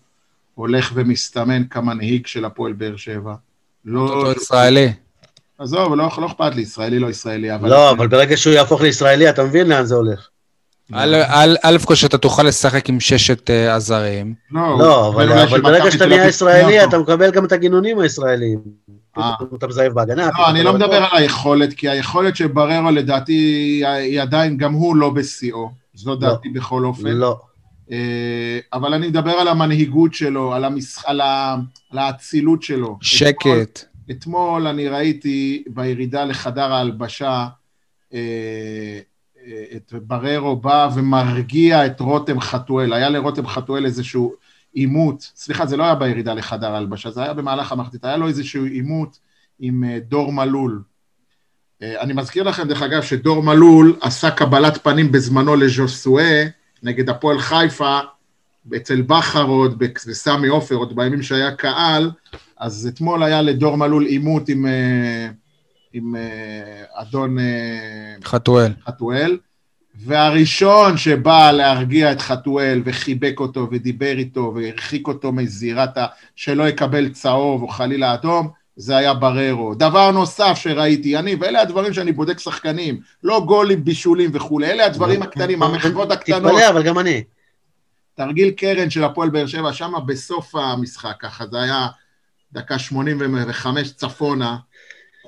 הולך 0.56 0.92
ומסתמן 0.96 1.68
כמנהיג 1.70 2.28
של 2.28 2.46
הפועל 2.46 2.74
באר 2.74 2.96
שבע. 2.96 3.36
לא... 3.86 4.00
אותו 4.02 4.42
ישראלי. 4.42 4.94
עזוב, 5.58 5.94
לא, 5.96 6.10
לא 6.18 6.26
אכפת 6.28 6.56
לי, 6.56 6.62
ישראלי 6.62 7.00
לא 7.00 7.08
ישראלי, 7.08 7.56
אבל... 7.56 7.70
לא, 7.70 7.92
אבל 7.92 8.08
ברגע 8.08 8.38
שהוא 8.38 8.54
יהפוך 8.54 8.82
לישראלי, 8.82 9.30
אתה 9.30 9.44
מבין 9.44 9.68
לאן 9.68 9.86
זה 9.86 9.96
הולך. 9.96 10.28
א', 10.94 11.56
א', 11.62 11.78
כל 11.86 11.96
שאתה 11.96 12.18
תוכל 12.18 12.44
לשחק 12.44 12.90
עם 12.90 13.00
ששת 13.00 13.50
אה, 13.50 13.74
הזרים. 13.74 14.34
לא, 14.52 14.80
לא, 14.80 15.08
אבל 15.08 15.62
ברגע 15.62 15.92
שאתה 15.92 16.06
נהיה 16.06 16.28
ישראלי, 16.28 16.74
תקנה 16.74 16.84
אתה. 16.84 17.00
מקבל 17.00 17.32
גם 17.32 17.46
את 17.46 17.52
הגינונים 17.52 18.00
הישראלים. 18.00 18.60
אה. 19.18 19.34
אתה 19.58 19.68
מזייף 19.68 19.94
בהגנה. 19.94 20.30
לא, 20.40 20.50
אני 20.50 20.64
לא 20.64 20.74
מדבר. 20.74 20.96
על 20.96 21.18
היכולת, 21.18 21.74
כי 21.74 21.90
היכולת 21.90 22.36
של 22.36 22.48
בררו 22.48 22.92
לדעתי 22.92 23.34
היא 23.86 24.22
עדיין, 24.22 24.58
גם 24.58 24.74
הוא 24.74 24.96
לא 24.96 25.10
בשיאו. 25.10 25.70
זו 25.94 26.16
דעתי 26.16 26.50
בכל 26.50 26.86
אופן. 26.86 27.08
לא. 27.08 27.40
אה, 27.92 28.60
אבל 28.74 28.94
אני 28.94 29.08
מדבר 29.08 29.32
על 29.32 29.48
המנהיגות 29.48 30.14
שלו, 30.14 30.54
על, 30.54 31.22
האצילות 31.94 32.64
שלו. 32.64 32.98
שקט. 33.02 33.84
אתמול 34.12 34.68
אני 34.68 34.88
ראיתי 34.88 35.64
בירידה 35.68 36.26
לחדר 36.26 36.74
ההלבשה 36.74 37.48
את 39.76 39.94
בררו 39.94 40.56
בא 40.56 40.90
ומרגיע 40.96 41.86
את 41.86 42.00
רותם 42.00 42.40
חתואל. 42.40 42.94
היה 42.94 43.10
לרותם 43.10 43.48
חתואל 43.48 43.86
איזשהו 43.86 44.36
עימות, 44.74 45.32
סליחה, 45.36 45.66
זה 45.66 45.78
לא 45.78 45.84
היה 45.84 45.96
בירידה 45.96 46.34
לחדר 46.34 46.74
ההלבשה, 46.74 47.12
זה 47.12 47.24
היה 47.24 47.34
במהלך 47.34 47.72
המחצית, 47.72 48.06
היה 48.06 48.18
לו 48.18 48.28
איזשהו 48.28 48.66
עימות 48.66 49.20
עם 49.60 49.84
אה, 49.84 50.00
דור 50.00 50.34
מלול. 50.34 50.82
אה, 51.82 52.02
אני 52.02 52.14
מזכיר 52.14 52.44
לכם, 52.44 52.68
דרך 52.68 52.82
אגב, 52.82 53.02
שדור 53.02 53.44
מלול 53.44 53.98
עשה 54.02 54.32
קבלת 54.32 54.84
פנים 54.84 55.12
בזמנו 55.12 55.56
לז'וסואה 55.56 56.46
נגד 56.84 57.10
הפועל 57.10 57.40
חיפה, 57.40 58.00
אצל 58.76 59.02
בכר 59.02 59.44
עוד, 59.44 59.80
בסמי 59.80 60.48
עופר, 60.48 60.76
עוד 60.76 60.96
בימים 60.96 61.22
שהיה 61.22 61.56
קהל, 61.56 62.12
אז 62.58 62.90
אתמול 62.94 63.24
היה 63.24 63.42
לדור 63.42 63.76
מלול 63.76 64.06
עימות 64.06 64.50
עם, 64.50 64.66
אה, 64.66 65.30
עם 65.94 66.16
אה, 66.16 66.84
אדון 66.94 67.40
אה, 67.40 68.16
חתואל. 68.24 68.72
חתואל, 68.88 69.38
והראשון 69.96 70.98
שבא 70.98 71.52
להרגיע 71.52 72.12
את 72.12 72.22
חתואל 72.22 72.82
וחיבק 72.86 73.40
אותו 73.40 73.68
ודיבר 73.72 74.18
איתו 74.18 74.54
והרחיק 74.56 75.08
אותו 75.08 75.32
מזירת 75.32 75.98
ה... 75.98 76.06
שלא 76.36 76.70
יקבל 76.70 77.10
צהוב 77.10 77.62
או 77.62 77.68
חלילה 77.68 78.14
אדום, 78.14 78.50
זה 78.76 78.98
היה 78.98 79.14
בררו. 79.14 79.76
דבר 79.76 80.12
נוסף 80.12 80.54
שראיתי, 80.56 81.18
אני, 81.18 81.36
ואלה 81.36 81.62
הדברים 81.62 81.94
שאני 81.94 82.12
בודק 82.12 82.40
שחקנים, 82.40 83.00
לא 83.24 83.44
גולים, 83.46 83.84
בישולים 83.84 84.30
וכולי, 84.34 84.72
אלה 84.72 84.86
הדברים 84.86 85.22
הקטנים, 85.22 85.64
המחוות 85.64 86.12
הקטנות. 86.12 86.52
תתפלא, 86.52 86.70
אבל 86.70 86.84
גם 86.84 87.00
אני. 87.00 87.24
תרגיל 88.16 88.52
קרן 88.52 88.90
של 88.90 89.04
הפועל 89.04 89.30
באר 89.30 89.48
שבע, 89.48 89.74
שם 89.74 89.94
בסוף 90.06 90.56
המשחק, 90.56 91.16
ככה, 91.20 91.48
זה 91.48 91.62
היה 91.62 91.88
דקה 92.52 92.80
85 92.80 93.94
צפונה, 93.94 94.58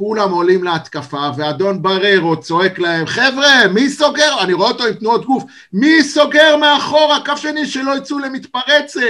כולם 0.01 0.31
עולים 0.31 0.63
להתקפה, 0.63 1.29
ואדון 1.37 1.81
בררו 1.81 2.39
צועק 2.39 2.79
להם, 2.79 3.05
חבר'ה, 3.05 3.67
מי 3.73 3.89
סוגר? 3.89 4.41
אני 4.41 4.53
רואה 4.53 4.67
אותו 4.67 4.85
עם 4.85 4.93
תנועות 4.93 5.25
גוף, 5.25 5.43
מי 5.73 6.03
סוגר 6.03 6.57
מאחורה, 6.57 7.19
קו 7.25 7.37
שני 7.37 7.65
שלא 7.65 7.97
יצאו 7.97 8.19
למתפרצת? 8.19 9.01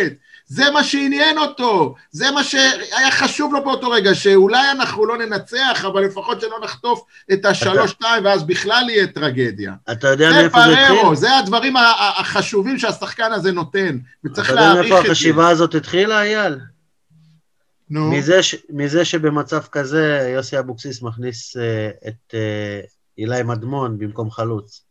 זה 0.45 0.71
מה 0.71 0.83
שעניין 0.83 1.37
אותו, 1.37 1.95
זה 2.11 2.31
מה 2.31 2.43
שהיה 2.43 3.11
חשוב 3.11 3.53
לו 3.53 3.63
באותו 3.63 3.89
רגע, 3.89 4.15
שאולי 4.15 4.71
אנחנו 4.71 5.05
לא 5.05 5.17
ננצח, 5.17 5.85
אבל 5.87 6.01
לפחות 6.01 6.41
שלא 6.41 6.57
נחטוף 6.63 7.03
את 7.33 7.45
השלוש-שתיים, 7.45 8.25
ואז 8.25 8.43
בכלל 8.43 8.89
יהיה 8.89 9.07
טרגדיה. 9.07 9.73
אתה 9.91 10.07
יודע 10.07 10.31
זה 10.31 10.41
מאיפה 10.41 10.59
זה 10.61 10.71
התחיל? 10.71 10.95
בררו, 10.95 11.15
זה 11.15 11.37
הדברים 11.37 11.73
החשובים 12.17 12.79
שהשחקן 12.79 13.31
הזה 13.31 13.51
נותן, 13.51 13.97
וצריך 14.25 14.49
אתה 14.49 14.53
יודע 14.53 14.65
להעריך 14.65 14.81
מאיפה 14.91 14.99
את 14.99 15.05
זה. 15.05 15.11
החשיבה 15.11 15.49
הזאת 15.49 15.75
התחילה, 15.75 16.21
אייל? 16.21 16.55
נו, 17.91 18.11
מזה, 18.11 18.43
ש... 18.43 18.55
מזה 18.69 19.05
שבמצב 19.05 19.61
כזה 19.71 20.31
יוסי 20.33 20.59
אבוקסיס 20.59 21.01
מכניס 21.01 21.57
אה, 21.57 21.89
את 22.07 22.33
אה, 22.33 22.79
אילי 23.17 23.43
מדמון 23.43 23.97
במקום 23.97 24.31
חלוץ. 24.31 24.83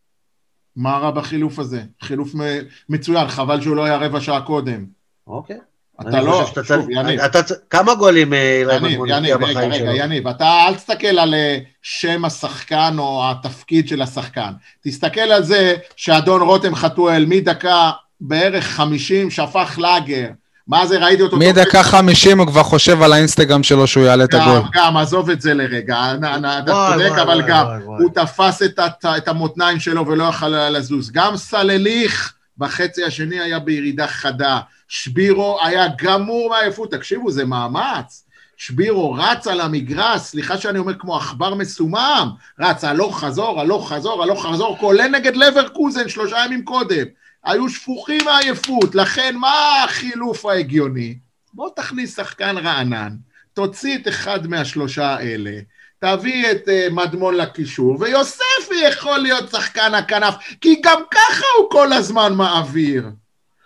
מה 0.76 0.98
רע 0.98 1.10
בחילוף 1.10 1.58
הזה? 1.58 1.82
חילוף 2.02 2.34
מ- 2.34 2.60
מצוין, 2.88 3.28
חבל 3.28 3.60
שהוא 3.60 3.76
לא 3.76 3.84
היה 3.84 3.96
רבע 3.96 4.20
שעה 4.20 4.42
קודם. 4.42 4.86
אוקיי. 5.26 5.58
אתה 6.00 6.20
לא. 6.22 6.46
שוב, 6.64 6.90
יניב, 6.90 7.20
אתה... 7.20 7.38
כמה 7.70 7.94
גולים 7.94 8.32
אה, 8.32 8.60
אילי 8.60 8.88
מדמון 8.88 9.08
יניב, 9.08 9.36
רגע, 9.36 9.46
בחיים 9.46 9.72
רגע, 9.72 9.84
שלו? 9.84 9.96
יניב, 9.96 10.28
אתה 10.28 10.66
אל 10.68 10.74
תסתכל 10.74 11.18
על 11.18 11.34
שם 11.82 12.24
השחקן 12.24 12.94
או 12.98 13.30
התפקיד 13.30 13.88
של 13.88 14.02
השחקן. 14.02 14.52
תסתכל 14.80 15.20
על 15.20 15.42
זה 15.42 15.76
שאדון 15.96 16.42
רותם 16.42 16.74
חתואל 16.74 17.24
מדקה 17.28 17.90
בערך 18.20 18.64
50 18.64 19.30
שפך 19.30 19.78
לאגר. 19.78 20.28
מה 20.70 20.86
זה, 20.86 20.98
ראיתי 20.98 21.22
אותו... 21.22 21.36
מדקה 21.36 21.82
50 21.82 22.38
הוא 22.38 22.46
כבר 22.46 22.62
חושב 22.62 23.02
על 23.02 23.12
האינסטגרם 23.12 23.62
שלו 23.62 23.86
שהוא 23.86 24.04
יעלה 24.04 24.24
את 24.24 24.34
הגול. 24.34 24.58
גם, 24.58 24.62
גם, 24.72 24.96
עזוב 24.96 25.30
את 25.30 25.40
זה 25.40 25.54
לרגע, 25.54 26.12
אתה 26.58 26.72
צודק, 26.92 27.18
אבל 27.22 27.42
גם. 27.48 27.66
הוא 27.86 28.10
תפס 28.14 28.62
את, 28.62 29.28
המותניים 29.28 29.80
שלו 29.80 30.06
ולא 30.06 30.24
יכל 30.24 30.48
לזוז. 30.48 31.10
גם 31.10 31.36
סלליך 31.36 32.34
בחצי 32.58 33.04
השני 33.04 33.40
היה 33.40 33.58
בירידה 33.58 34.06
חדה. 34.06 34.60
שבירו 34.88 35.58
היה 35.62 35.86
גמור 36.02 36.50
מעייפות. 36.50 36.90
תקשיבו, 36.90 37.30
זה 37.30 37.44
מאמץ. 37.44 38.24
שבירו 38.56 39.12
רץ 39.12 39.46
על 39.46 39.60
המגרש, 39.60 40.20
סליחה 40.20 40.58
שאני 40.58 40.78
אומר 40.78 40.94
כמו 40.98 41.16
עכבר 41.16 41.54
מסומם, 41.54 42.30
רץ 42.60 42.84
הלוך 42.84 43.20
חזור, 43.20 43.60
הלוך 43.60 43.92
חזור, 43.92 44.22
הלוך 44.22 44.46
חזור, 44.46 44.76
כולל 44.80 45.08
נגד 45.08 45.36
לברקוזן 45.36 46.08
שלושה 46.08 46.36
ימים 46.44 46.64
קודם. 46.64 47.04
היו 47.44 47.68
שפוכים 47.68 48.24
מעייפות, 48.24 48.94
לכן 48.94 49.36
מה 49.36 49.84
החילוף 49.84 50.46
ההגיוני? 50.46 51.14
בוא 51.54 51.70
תכניס 51.76 52.16
שחקן 52.16 52.58
רענן, 52.58 53.16
תוציא 53.54 53.98
את 53.98 54.08
אחד 54.08 54.46
מהשלושה 54.46 55.14
האלה, 55.14 55.52
תביא 55.98 56.50
את 56.50 56.68
uh, 56.68 56.92
מדמון 56.92 57.34
לקישור, 57.34 57.96
ויוספי 58.00 58.74
יכול 58.88 59.18
להיות 59.18 59.50
שחקן 59.50 59.94
הכנף, 59.94 60.34
כי 60.60 60.80
גם 60.84 61.02
ככה 61.10 61.44
הוא 61.58 61.70
כל 61.70 61.92
הזמן 61.92 62.32
מעביר. 62.34 63.10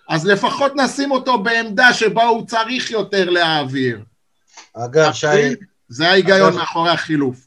אז 0.09 0.27
לפחות 0.27 0.72
נשים 0.77 1.11
אותו 1.11 1.39
בעמדה 1.39 1.93
שבה 1.93 2.25
הוא 2.25 2.47
צריך 2.47 2.91
יותר 2.91 3.31
להעביר. 3.31 3.99
אגב, 4.77 5.12
שי, 5.12 5.27
זה 5.89 6.11
ההיגיון 6.11 6.41
אגב- 6.49 6.55
מאחורי 6.57 6.91
החילוף. 6.91 7.43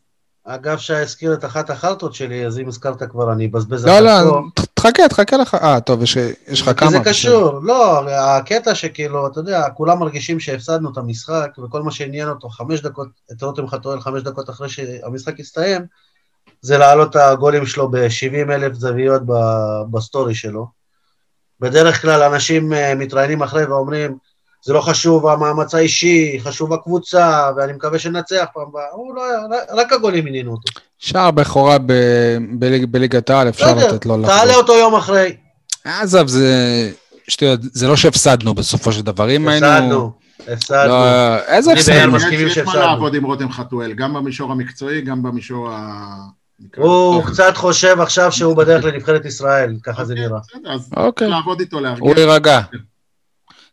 אגב, 0.50 0.78
שי 0.78 0.94
הזכיר 0.94 1.34
את 1.34 1.46
אחת 1.46 1.70
החרטות 1.70 2.14
שלי, 2.14 2.46
אז 2.46 2.60
אם 2.60 2.68
הזכרת 2.68 3.04
כבר, 3.04 3.34
אני 3.34 3.46
אבזבז 3.46 3.86
לא, 3.86 4.00
לא, 4.00 4.12
פה. 4.56 4.62
תחכה, 4.74 5.08
תחכה 5.10 5.38
לך. 5.38 5.56
אה, 5.56 5.80
טוב, 5.80 6.04
יש 6.04 6.18
יש 6.48 6.62
לך 6.62 6.70
כי 6.70 6.76
כמה. 6.76 6.90
זה 6.90 7.00
בסדר. 7.00 7.12
קשור, 7.12 7.60
לא, 7.64 8.10
הקטע 8.10 8.76
שכאילו, 8.76 9.28
אתה 9.28 9.40
יודע, 9.40 9.70
כולם 9.70 10.00
מרגישים 10.00 10.40
שהפסדנו 10.40 10.92
את 10.92 10.98
המשחק, 10.98 11.50
וכל 11.64 11.82
מה 11.82 11.92
שעניין 11.92 12.30
אותו 12.30 12.50
חמש 12.50 12.82
דקות, 12.82 13.08
את 13.32 13.44
רותם 13.44 13.68
חתואל 13.68 14.00
חמש 14.00 14.24
דקות 14.24 14.50
אחרי 14.50 14.70
שהמשחק 14.70 15.40
הסתיים, 15.40 15.82
זה 16.62 16.78
להעלות 16.78 17.10
את 17.10 17.16
הגולים 17.16 17.66
שלו 17.66 17.92
ב-70 17.92 18.52
אלף 18.52 18.74
זוויות 18.74 19.22
בסטורי 19.92 20.36
שלו. 20.36 20.68
בדרך 21.60 22.02
כלל 22.02 22.24
אנשים 22.24 22.74
אה, 22.74 22.96
מתראיינים 22.96 23.44
אחרי 23.44 23.66
ואומרים, 23.66 24.18
זה 24.66 24.74
לא 24.74 24.82
חשוב 24.82 25.28
המאמץ 25.28 25.76
האישי, 25.76 26.38
חשוב 26.44 26.74
הקבוצה, 26.74 27.50
ואני 27.58 27.74
מקווה 27.74 28.00
שננצח 28.00 28.46
פעם 28.54 28.64
הבאה. 28.70 28.84
הוא 28.92 29.16
לא 29.16 29.26
היה, 29.26 29.38
רק 29.82 29.94
הגולים 29.94 30.28
עניינו 30.28 30.52
אותו. 30.52 30.80
שער 31.00 31.32
בכורה 31.32 31.78
ב- 31.86 31.94
בליג- 32.60 32.86
בליגת 32.92 33.30
העל, 33.30 33.50
אפשר 33.50 33.74
בסדר, 33.74 33.88
לתת 33.94 34.06
לו 34.06 34.22
תעלה 34.22 34.36
לחגוג. 34.46 34.56
אותו 34.56 34.74
יום 34.74 34.96
אחרי. 34.96 35.36
עזוב, 35.84 36.28
זה... 36.28 36.92
שטויות, 37.28 37.60
זה 37.64 37.88
לא 37.88 37.96
שהפסדנו 37.96 38.54
בסופו 38.54 38.92
של 38.92 39.02
דבר, 39.02 39.30
אם 39.36 39.48
היינו... 39.48 39.68
הפסדנו, 39.68 40.12
הפסדנו. 40.48 40.88
לא, 40.90 41.06
איזה 41.48 41.72
אני 41.72 41.80
הפסדנו? 41.80 42.18
יש- 42.18 42.24
מסכימים 42.24 42.48
יש 42.48 42.58
מה. 42.58 42.76
לעבוד 42.76 43.14
עם 43.16 43.24
רותם 43.24 43.52
חתואל, 43.52 43.94
גם 43.94 44.14
במישור 44.14 44.52
המקצועי, 44.52 45.02
גם 45.02 45.24
במישור 45.24 45.70
ה... 45.72 46.16
הוא 46.78 47.24
קצת 47.24 47.58
חושב 47.58 48.02
עכשיו 48.02 48.32
שהוא 48.32 48.56
בדרך 48.58 48.86
לנבחרת 48.86 49.26
ישראל, 49.26 49.76
ככה 49.84 50.06
זה 50.06 50.14
אוקיי, 50.14 50.28
נראה. 50.28 50.40
בסדר, 50.40 50.74
אז 50.74 50.90
אוקיי. 50.98 51.28
לעבוד 51.30 51.60
איתו, 51.60 51.80
להרגיע. 51.80 52.04
הוא 52.10 52.16
יירגע. 52.20 52.62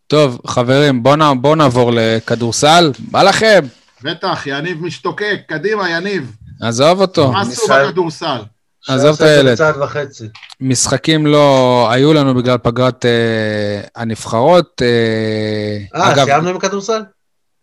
טוב, 0.07 0.39
חברים, 0.47 1.03
בואו 1.03 1.35
בואו 1.41 1.55
נעבור 1.55 1.91
לכדורסל. 1.95 2.93
בא 2.99 3.23
לכם, 3.23 3.61
בטח, 4.03 4.47
יניב 4.47 4.83
משתוקק, 4.83 5.41
קדימה, 5.49 5.91
יניב. 5.91 6.33
עזוב 6.63 7.01
אותו. 7.01 7.33
מה 7.33 7.41
עשו 7.41 7.63
בכדורסל? 7.69 8.41
עזוב 8.89 9.15
את 9.17 9.21
הילד. 9.21 9.53
בצעד 9.53 9.77
וחצי. 9.77 10.25
משחקים 10.61 11.27
לא 11.27 11.89
היו 11.91 12.13
לנו 12.15 12.35
בגלל 12.35 12.59
פגרת 12.59 13.05
אה, 13.07 13.81
הנבחרות. 13.97 14.83
אה, 14.83 16.01
אה, 16.01 16.13
אגב, 16.13 16.25
סיימנו 16.25 16.49
עם 16.51 16.57
הכדורסל? 16.57 17.03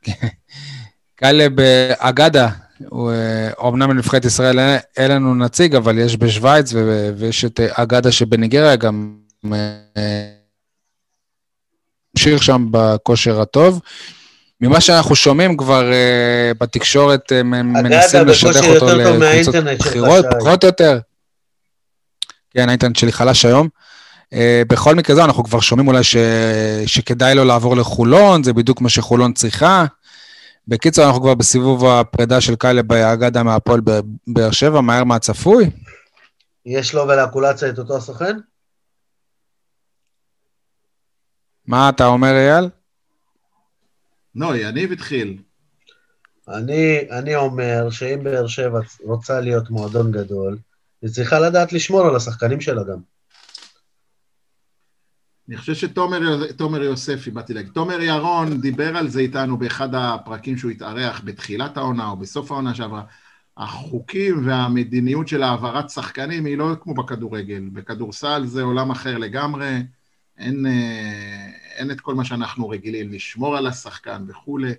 קלב 1.16 1.60
אה, 1.60 1.94
אגדה, 1.98 2.50
הוא 2.90 3.12
אה, 3.12 3.50
אומנם 3.58 3.90
בנבחרת 3.90 4.26
ישראל 4.26 4.60
אין- 4.60 4.80
אין 4.98 5.12
לנו 5.12 5.36
נציג, 5.36 5.76
אבל 5.76 5.98
יש 5.98 6.18
בשוויץ 6.18 6.74
ויש 7.18 7.46
את 7.46 7.60
אה, 7.60 7.68
אגדה 7.74 8.12
שבניגריה 8.12 8.76
גם 8.76 9.16
אה, 9.54 10.41
המשיך 12.16 12.44
שם 12.44 12.68
בכושר 12.72 13.42
הטוב. 13.42 13.82
ממה 14.62 14.82
שאנחנו 14.82 15.16
שומעים 15.16 15.58
כבר 15.58 15.92
אה, 15.92 16.52
בתקשורת, 16.60 17.32
הם 17.32 17.54
אגדה 17.54 17.90
מנסים 17.90 18.28
לשדך 18.28 18.66
אותו 18.66 18.86
לקבוצות 18.86 19.56
שי. 19.84 20.00
פחות 20.40 20.64
או 20.64 20.68
יותר. 20.68 21.00
כן, 22.54 22.70
האינטרנט 22.70 22.96
שלי 22.96 23.12
חלש 23.12 23.46
היום. 23.46 23.68
אה, 24.34 24.62
בכל 24.68 24.96
מקרה, 24.96 25.16
זהו, 25.16 25.26
אנחנו 25.26 25.44
כבר 25.44 25.60
שומעים 25.60 25.88
אולי 25.88 26.04
ש... 26.04 26.16
שכדאי 26.86 27.36
לו 27.36 27.44
לעבור 27.46 27.78
לחולון, 27.78 28.44
זה 28.44 28.54
בדיוק 28.54 28.82
מה 28.82 28.90
שחולון 28.90 29.34
צריכה. 29.34 29.86
בקיצור, 30.68 31.06
אנחנו 31.06 31.22
כבר 31.22 31.36
בסיבוב 31.36 31.86
הפרידה 31.86 32.42
של 32.42 32.56
קיילה 32.56 33.14
אגדה 33.14 33.44
מהפועל 33.44 33.82
באר 34.28 34.52
שבע, 34.52 34.82
מהר 34.82 35.04
מהצפוי. 35.04 35.70
יש 36.66 36.94
לו 36.94 37.08
ולאקולציה 37.08 37.70
את 37.70 37.80
אותו 37.80 37.98
הסוכן? 37.98 38.38
מה 41.72 41.90
אתה 41.90 42.06
אומר, 42.06 42.32
אייל? 42.32 42.70
לא, 44.36 44.56
יניב 44.56 44.92
התחיל. 44.92 45.38
אני, 46.48 46.98
אני 47.12 47.36
אומר 47.36 47.90
שאם 47.90 48.24
באר 48.24 48.48
שבע 48.48 48.80
רוצה 49.04 49.42
להיות 49.42 49.70
מועדון 49.70 50.12
גדול, 50.12 50.58
היא 51.02 51.10
צריכה 51.10 51.40
לדעת 51.40 51.74
לשמור 51.74 52.02
על 52.02 52.16
השחקנים 52.16 52.62
שלה 52.62 52.84
גם. 52.84 52.98
אני 55.50 55.58
חושב 55.58 55.74
שתומר 55.74 56.52
תומר 56.52 56.84
יוספי, 56.84 57.32
באתי 57.32 57.54
להגיד, 57.54 57.72
תומר 57.74 58.02
ירון 58.02 58.62
דיבר 58.62 58.98
על 58.98 59.10
זה 59.10 59.20
איתנו 59.20 59.58
באחד 59.58 59.96
הפרקים 59.96 60.58
שהוא 60.58 60.72
התארח 60.72 61.22
בתחילת 61.26 61.78
העונה 61.78 62.10
או 62.10 62.18
בסוף 62.18 62.52
העונה 62.52 62.76
שעברה. 62.76 63.04
החוקים 63.58 64.48
והמדיניות 64.48 65.28
של 65.28 65.44
העברת 65.44 65.90
שחקנים 65.90 66.46
היא 66.46 66.58
לא 66.58 66.76
כמו 66.82 66.94
בכדורגל. 66.94 67.70
בכדורסל 67.74 68.46
זה 68.46 68.62
עולם 68.62 68.92
אחר 68.92 69.18
לגמרי, 69.18 69.84
אין, 70.38 70.66
אה, 70.66 71.61
אין 71.76 71.92
את 71.92 72.02
כל 72.02 72.16
מה 72.16 72.26
שאנחנו 72.26 72.70
רגילים, 72.70 73.14
לשמור 73.14 73.58
על 73.58 73.68
השחקן 73.68 74.24
וכולי. 74.28 74.74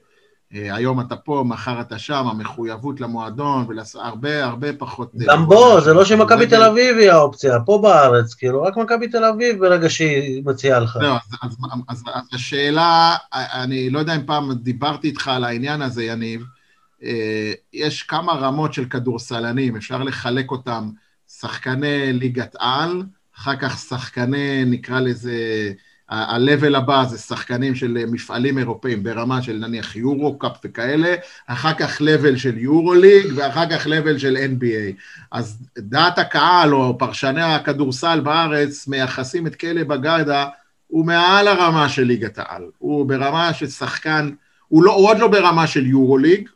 אה, 0.55 0.75
היום 0.75 1.01
אתה 1.01 1.17
פה, 1.17 1.45
מחר 1.47 1.81
אתה 1.81 1.99
שם, 1.99 2.27
המחויבות 2.27 3.01
למועדון, 3.01 3.67
והרבה 3.95 4.45
הרבה 4.45 4.73
פחות... 4.73 5.13
גם 5.15 5.47
בו, 5.47 5.81
זה 5.81 5.95
לא 5.95 6.05
שמכבי. 6.05 6.47
תל 6.47 6.63
אביב 6.63 6.97
היא 6.97 7.11
האופציה, 7.11 7.61
פה 7.67 7.79
בארץ, 7.83 8.35
כאילו, 8.35 8.63
רק 8.63 8.77
מכבי 8.77 9.09
תל 9.09 9.25
אביב 9.25 9.59
ברגע 9.59 9.91
שהיא 9.91 10.43
מציעה 10.45 10.81
לך. 10.81 10.99
זהו, 11.01 11.15
אז, 11.15 11.21
אז, 11.43 11.57
אז, 11.89 12.03
אז 12.15 12.25
השאלה, 12.33 13.17
אני 13.33 13.91
לא 13.91 13.99
יודע 13.99 14.17
אם 14.17 14.27
פעם 14.27 14.53
דיברתי 14.53 15.09
איתך 15.09 15.29
על 15.29 15.45
העניין 15.45 15.83
הזה, 15.83 16.05
יניב, 16.05 16.45
אה, 17.05 17.53
יש 17.73 18.03
כמה 18.03 18.33
רמות 18.33 18.75
של 18.75 18.85
כדורסלנים, 18.85 19.77
אפשר 19.77 20.03
לחלק 20.03 20.51
אותם, 20.51 20.91
שחקני 21.29 22.13
ליגת 22.13 22.57
על, 22.59 23.03
אחר 23.37 23.57
כך 23.57 23.79
שחקני, 23.79 24.65
נקרא 24.65 25.01
לזה, 25.01 25.33
ה-level 26.13 26.77
הבא 26.77 27.05
זה 27.05 27.19
שחקנים 27.19 27.75
של 27.75 28.05
מפעלים 28.09 28.59
אירופאים 28.59 29.03
ברמה 29.03 29.43
של 29.43 29.57
נניח 29.57 29.97
יורו 29.97 30.39
קאפ 30.39 30.57
וכאלה, 30.65 31.15
אחר 31.47 31.73
כך 31.75 32.01
level 32.01 32.37
של 32.37 32.59
יורו 32.59 32.95
ליג 32.95 33.27
ואחר 33.37 33.71
כך 33.71 33.87
level 33.87 34.19
של 34.19 34.37
NBA. 34.37 35.01
אז 35.33 35.59
דעת 35.79 36.19
הקהל 36.19 36.75
או 36.75 36.99
פרשני 36.99 37.43
הכדורסל 37.43 38.21
בארץ 38.21 38.89
מייחסים 38.89 39.47
את 39.47 39.55
כלב 39.55 39.93
אגדה, 39.93 40.47
הוא 40.87 41.07
מעל 41.07 41.49
הרמה 41.49 41.89
של 41.89 42.03
ליגת 42.03 42.39
העל. 42.39 42.63
הוא 42.79 43.07
ברמה 43.07 43.55
של 43.55 43.67
שחקן, 43.67 44.31
הוא, 44.69 44.85
לא, 44.85 44.95
הוא 44.95 45.09
עוד 45.09 45.19
לא 45.19 45.29
ברמה 45.29 45.67
של 45.67 45.87
יורו 45.87 46.19
ליג, 46.19 46.49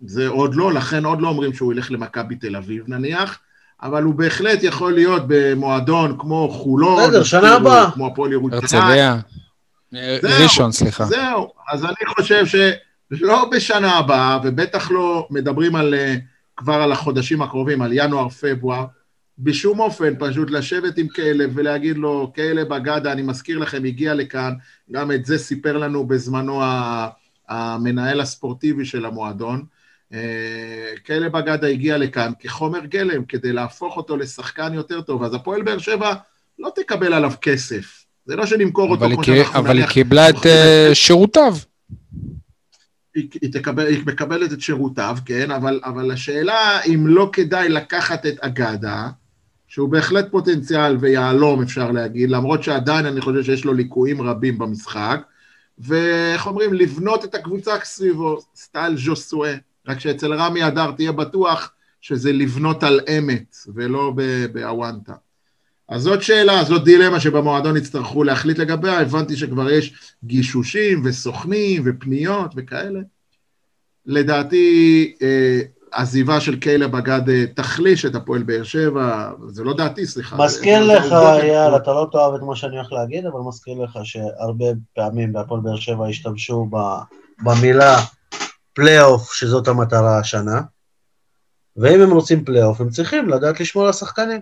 זה 0.00 0.28
עוד 0.28 0.54
לא, 0.54 0.72
לכן 0.72 1.04
עוד 1.04 1.20
לא 1.20 1.28
אומרים 1.28 1.54
שהוא 1.54 1.72
ילך 1.72 1.90
למכבי 1.90 2.36
תל 2.36 2.56
אביב 2.56 2.84
נניח, 2.88 3.38
אבל 3.82 4.02
הוא 4.02 4.14
בהחלט 4.14 4.62
יכול 4.62 4.92
להיות 4.92 5.22
במועדון 5.26 6.16
כמו 6.18 6.48
חולון, 6.52 7.08
בסדר, 7.08 7.24
שנה 7.24 7.40
כאילו, 7.40 7.56
הבאה. 7.56 7.90
כמו 7.90 8.06
הפועל 8.06 8.32
ירושלים. 8.32 8.60
הרצליה. 8.62 9.20
ראשון, 10.42 10.72
סליחה. 10.72 11.04
זהו, 11.04 11.52
אז 11.72 11.84
אני 11.84 12.14
חושב 12.16 12.44
שלא 12.46 13.50
בשנה 13.52 13.96
הבאה, 13.96 14.38
ובטח 14.44 14.90
לא 14.90 15.26
מדברים 15.30 15.76
על, 15.76 15.94
אה, 15.94 16.16
כבר 16.56 16.74
על 16.74 16.92
החודשים 16.92 17.42
הקרובים, 17.42 17.82
על 17.82 17.90
ינואר-פברואר, 17.92 18.84
בשום 19.38 19.80
אופן 19.80 20.14
פשוט 20.18 20.50
לשבת 20.50 20.98
עם 20.98 21.08
כלב 21.08 21.50
ולהגיד 21.54 21.96
לו, 21.96 22.32
כלב 22.34 22.72
אגדה, 22.72 23.12
אני 23.12 23.22
מזכיר 23.22 23.58
לכם, 23.58 23.84
הגיע 23.84 24.14
לכאן, 24.14 24.52
גם 24.92 25.12
את 25.12 25.24
זה 25.24 25.38
סיפר 25.38 25.76
לנו 25.76 26.06
בזמנו 26.06 26.62
המנהל 27.48 28.20
הספורטיבי 28.20 28.84
של 28.84 29.04
המועדון. 29.04 29.64
אה, 30.12 30.92
כלב 31.06 31.36
אגדה 31.36 31.66
הגיע 31.66 31.98
לכאן 31.98 32.32
כחומר 32.40 32.84
גלם 32.84 33.24
כדי 33.24 33.52
להפוך 33.52 33.96
אותו 33.96 34.16
לשחקן 34.16 34.74
יותר 34.74 35.00
טוב, 35.00 35.22
אז 35.22 35.34
הפועל 35.34 35.62
באר 35.62 35.78
שבע 35.78 36.14
לא 36.58 36.72
תקבל 36.74 37.12
עליו 37.12 37.32
כסף. 37.40 38.04
זה 38.26 38.36
לא 38.36 38.46
שנמכור 38.46 38.90
אותו 38.90 39.06
כמו 39.10 39.24
שאנחנו 39.24 39.58
אבל 39.58 39.68
היא 39.68 39.74
נניח 39.74 39.92
קיבלה 39.92 40.30
את 40.30 40.46
אה, 40.46 40.90
שירותיו. 40.94 41.56
היא, 43.14 43.28
היא, 43.42 43.52
תקבל, 43.52 43.86
היא 43.86 44.02
מקבלת 44.06 44.52
את 44.52 44.60
שירותיו, 44.60 45.16
כן, 45.24 45.50
אבל, 45.50 45.80
אבל 45.84 46.10
השאלה 46.10 46.82
אם 46.82 47.06
לא 47.06 47.30
כדאי 47.32 47.68
לקחת 47.68 48.26
את 48.26 48.38
אגדה, 48.40 49.08
שהוא 49.68 49.88
בהחלט 49.88 50.30
פוטנציאל 50.30 50.96
ויהלום, 51.00 51.62
אפשר 51.62 51.90
להגיד, 51.90 52.30
למרות 52.30 52.62
שעדיין 52.62 53.06
אני 53.06 53.20
חושב 53.20 53.42
שיש 53.42 53.64
לו 53.64 53.74
ליקויים 53.74 54.22
רבים 54.22 54.58
במשחק, 54.58 55.20
ואיך 55.78 56.46
אומרים, 56.46 56.74
לבנות 56.74 57.24
את 57.24 57.34
הקבוצה 57.34 57.72
סביבו, 57.84 58.38
סטייל 58.56 58.96
ז'וסואה, 58.96 59.54
רק 59.88 60.00
שאצל 60.00 60.34
רמי 60.34 60.66
אדר 60.66 60.90
תהיה 60.90 61.12
בטוח 61.12 61.70
שזה 62.00 62.32
לבנות 62.32 62.82
על 62.82 63.00
אמת, 63.18 63.56
ולא 63.74 64.12
באוונטה. 64.52 65.12
אז 65.88 66.02
זאת 66.02 66.22
שאלה, 66.22 66.64
זאת 66.64 66.84
דילמה 66.84 67.20
שבמועדון 67.20 67.76
יצטרכו 67.76 68.24
להחליט 68.24 68.58
לגביה, 68.58 69.00
הבנתי 69.00 69.36
שכבר 69.36 69.70
יש 69.70 69.94
גישושים 70.24 71.02
וסוכנים 71.04 71.82
ופניות 71.86 72.52
וכאלה. 72.56 73.00
לדעתי, 74.06 75.14
אה, 75.22 75.60
עזיבה 75.92 76.40
של 76.40 76.58
קיילה 76.58 76.88
בגד 76.88 77.28
אה, 77.28 77.44
תחליש 77.54 78.04
את 78.06 78.14
הפועל 78.14 78.42
באר 78.42 78.62
שבע, 78.62 79.30
זה 79.48 79.64
לא 79.64 79.74
דעתי, 79.76 80.06
סליחה. 80.06 80.36
מזכיר 80.36 80.86
זה- 80.86 80.92
לך. 80.94 81.12
אייל, 81.12 81.76
אתה 81.76 81.90
לא 81.90 82.08
תאהב 82.12 82.34
את 82.34 82.40
מה 82.42 82.56
שאני 82.56 82.76
הולך 82.76 82.92
להגיד, 82.92 83.26
אבל 83.26 83.40
מזכיר 83.48 83.74
לך 83.74 83.98
שהרבה 84.04 84.64
פעמים 84.94 85.32
בהפועל 85.32 85.60
באר 85.60 85.76
שבע 85.76 86.06
השתמשו 86.08 86.68
במילה 87.44 87.96
פלייאוף, 88.82 89.32
שזאת 89.34 89.68
המטרה 89.68 90.18
השנה, 90.18 90.60
ואם 91.76 92.00
הם 92.00 92.10
רוצים 92.10 92.44
פלייאוף, 92.44 92.80
הם 92.80 92.90
צריכים 92.90 93.28
לדעת 93.28 93.60
לשמור 93.60 93.84
על 93.84 93.90
השחקנים. 93.90 94.40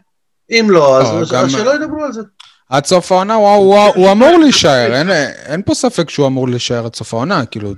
אם 0.51 0.67
לא, 0.71 1.01
אז 1.01 1.33
לא, 1.33 1.39
גם- 1.43 1.49
שלא 1.49 1.75
ידברו 1.75 2.05
על 2.05 2.13
זה. 2.13 2.21
עד 2.69 2.87
סוף 2.87 3.13
העונה 3.13 3.35
הוא- 3.35 3.49
הוא 3.49 3.79
הוא 3.79 4.13
אמור 4.13 4.39
להישאר, 4.43 4.95
אין- 4.95 5.11
אין 5.47 5.63
פה 5.63 5.75
ספק 5.75 6.11
שהוא 6.11 6.27
אמור 6.27 6.49
להישאר 6.49 6.87
עד 6.87 6.95
סוף 6.95 7.15
העונה, 7.15 7.47
כאילו, 7.47 7.73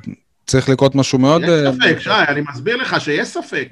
צריך 0.46 0.68
לקרות 0.68 0.94
משהו 0.94 1.18
מאוד... 1.18 1.42
יש 1.42 1.48
אה, 1.48 1.72
ספק, 1.72 1.98
שי, 2.00 2.10
אני 2.28 2.40
מסביר 2.52 2.76
לך 2.76 3.00
שיש 3.00 3.28
ספק. 3.28 3.68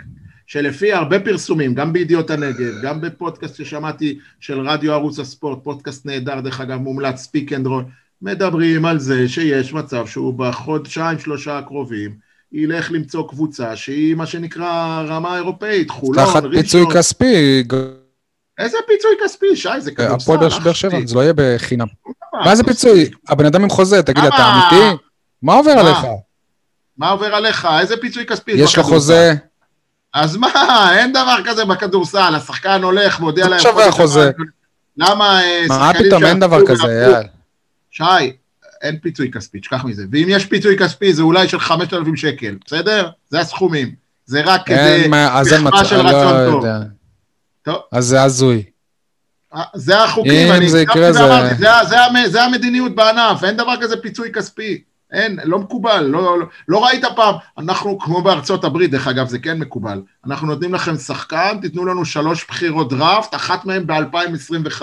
שלפי 0.46 0.92
הרבה 0.92 1.20
פרסומים, 1.20 1.74
גם 1.74 1.92
בידיעות 1.92 2.30
הנגב, 2.30 2.82
גם 2.82 3.00
בפודקאסט 3.00 3.56
ששמעתי 3.56 4.18
של 4.40 4.60
רדיו 4.68 4.92
ערוץ 4.92 5.18
הספורט, 5.18 5.58
פודקאסט 5.64 6.06
נהדר, 6.06 6.40
דרך 6.40 6.60
אגב, 6.60 6.76
מומלץ, 6.78 7.20
Pick 7.20 7.52
and 7.52 7.66
Roll, 7.66 7.84
מדברים 8.22 8.84
על 8.84 8.98
זה 8.98 9.28
שיש 9.28 9.72
מצב 9.72 10.06
שהוא 10.06 10.34
בחודשיים, 10.38 11.18
שלושה 11.18 11.58
הקרובים, 11.58 12.26
ילך 12.56 12.90
למצוא 12.90 13.28
קבוצה 13.28 13.76
שהיא 13.76 14.14
מה 14.14 14.26
שנקרא 14.26 15.02
רמה 15.08 15.36
אירופאית, 15.36 15.90
חולון, 15.90 16.24
תחת 16.24 16.42
פיצוי 16.52 16.80
ראשון. 16.80 16.96
כספי, 16.96 17.62
איזה 18.58 18.78
פיצוי 18.86 19.10
כספי, 19.24 19.56
שי, 19.56 19.68
זה 19.78 19.90
כדורסל. 19.90 20.14
הפועל 20.14 20.38
באר 20.38 20.72
שבע. 20.72 20.98
זה 21.04 21.14
לא 21.14 21.20
יהיה 21.20 21.32
בחינם. 21.36 21.86
מה, 22.34 22.44
מה 22.44 22.56
זה 22.56 22.62
אתה 22.62 22.70
פיצוי? 22.70 23.10
הבן 23.28 23.46
אדם 23.46 23.62
עם 23.62 23.70
חוזה, 23.70 24.02
תגיד 24.02 24.24
אתה 24.24 24.36
מה? 24.36 24.70
אמיתי? 24.70 24.96
מה 25.42 25.54
עובר 25.54 25.74
מה? 25.74 25.80
עליך? 25.80 25.98
מה 26.98 27.10
עובר 27.10 27.34
עליך? 27.34 27.68
איזה 27.80 27.96
פיצוי 27.96 28.26
כספי 28.26 28.52
יש 28.52 28.76
לו 28.76 28.82
בכדורסל? 28.82 28.94
חוזה, 28.94 29.34
אז 30.14 30.36
מה, 30.36 30.48
אין 30.98 31.12
דבר 31.12 31.36
כזה 31.44 31.64
בכדורסל, 31.64 32.34
השחקן 32.34 32.82
הולך, 32.82 33.20
מודיע 33.20 33.44
לא 33.44 33.50
להם... 33.50 33.60
שווה 33.60 33.86
החוזה. 33.86 34.30
למה 34.96 35.42
אה, 35.42 35.64
מה 35.68 35.90
שחקנים 35.92 36.08
פתאום, 36.08 36.24
אין 36.24 36.40
דבר 36.40 36.66
כזה, 36.66 36.86
יאללה. 36.86 37.20
שי, 37.90 38.02
אין 38.86 38.98
פיצוי 38.98 39.30
כספי, 39.30 39.60
תשכח 39.60 39.84
מזה. 39.84 40.04
ואם 40.12 40.26
יש 40.28 40.46
פיצוי 40.46 40.78
כספי, 40.78 41.12
זה 41.12 41.22
אולי 41.22 41.48
של 41.48 41.60
5,000 41.60 42.16
שקל, 42.16 42.56
בסדר? 42.66 43.08
זה 43.28 43.40
הסכומים. 43.40 43.94
זה 44.26 44.42
רק 44.44 44.66
כדי 44.66 45.08
מחווה 45.08 45.84
של 45.84 46.02
לא 46.02 46.08
רצון 46.08 46.62
טוב. 47.62 47.82
אז 47.92 48.04
זה 48.04 48.22
הזוי. 48.22 48.62
אה, 49.54 49.62
זה 49.74 50.04
החוקים, 50.04 50.52
אני 50.52 50.68
זה 50.68 50.80
יקרה, 50.80 51.12
זה... 51.12 51.20
זה, 51.58 51.66
זה, 51.88 51.96
זה 52.28 52.42
המדיניות 52.42 52.94
בענף, 52.94 53.44
אין 53.44 53.56
דבר 53.56 53.74
כזה 53.80 53.96
פיצוי 53.96 54.32
כספי. 54.32 54.82
אין, 55.12 55.38
לא 55.44 55.58
מקובל, 55.58 56.04
לא, 56.04 56.38
לא, 56.38 56.46
לא 56.68 56.84
ראית 56.84 57.04
פעם, 57.16 57.34
אנחנו 57.58 57.98
כמו 57.98 58.22
בארצות 58.22 58.64
הברית, 58.64 58.90
דרך 58.90 59.08
אגב, 59.08 59.28
זה 59.28 59.38
כן 59.38 59.58
מקובל, 59.58 60.02
אנחנו 60.26 60.46
נותנים 60.46 60.74
לכם 60.74 60.96
שחקן, 60.96 61.58
תיתנו 61.60 61.86
לנו 61.86 62.04
שלוש 62.04 62.46
בחירות 62.48 62.88
דראפט, 62.88 63.34
אחת 63.34 63.64
מהן 63.64 63.86
ב-2025. 63.86 64.82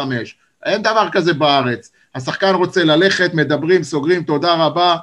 אין 0.66 0.82
דבר 0.82 1.08
כזה 1.12 1.34
בארץ. 1.34 1.92
השחקן 2.16 2.56
רוצה 2.56 2.84
ללכת, 2.84 3.34
מדברים, 3.34 3.84
סוגרים, 3.84 4.24
תודה 4.24 4.54
רבה, 4.54 4.96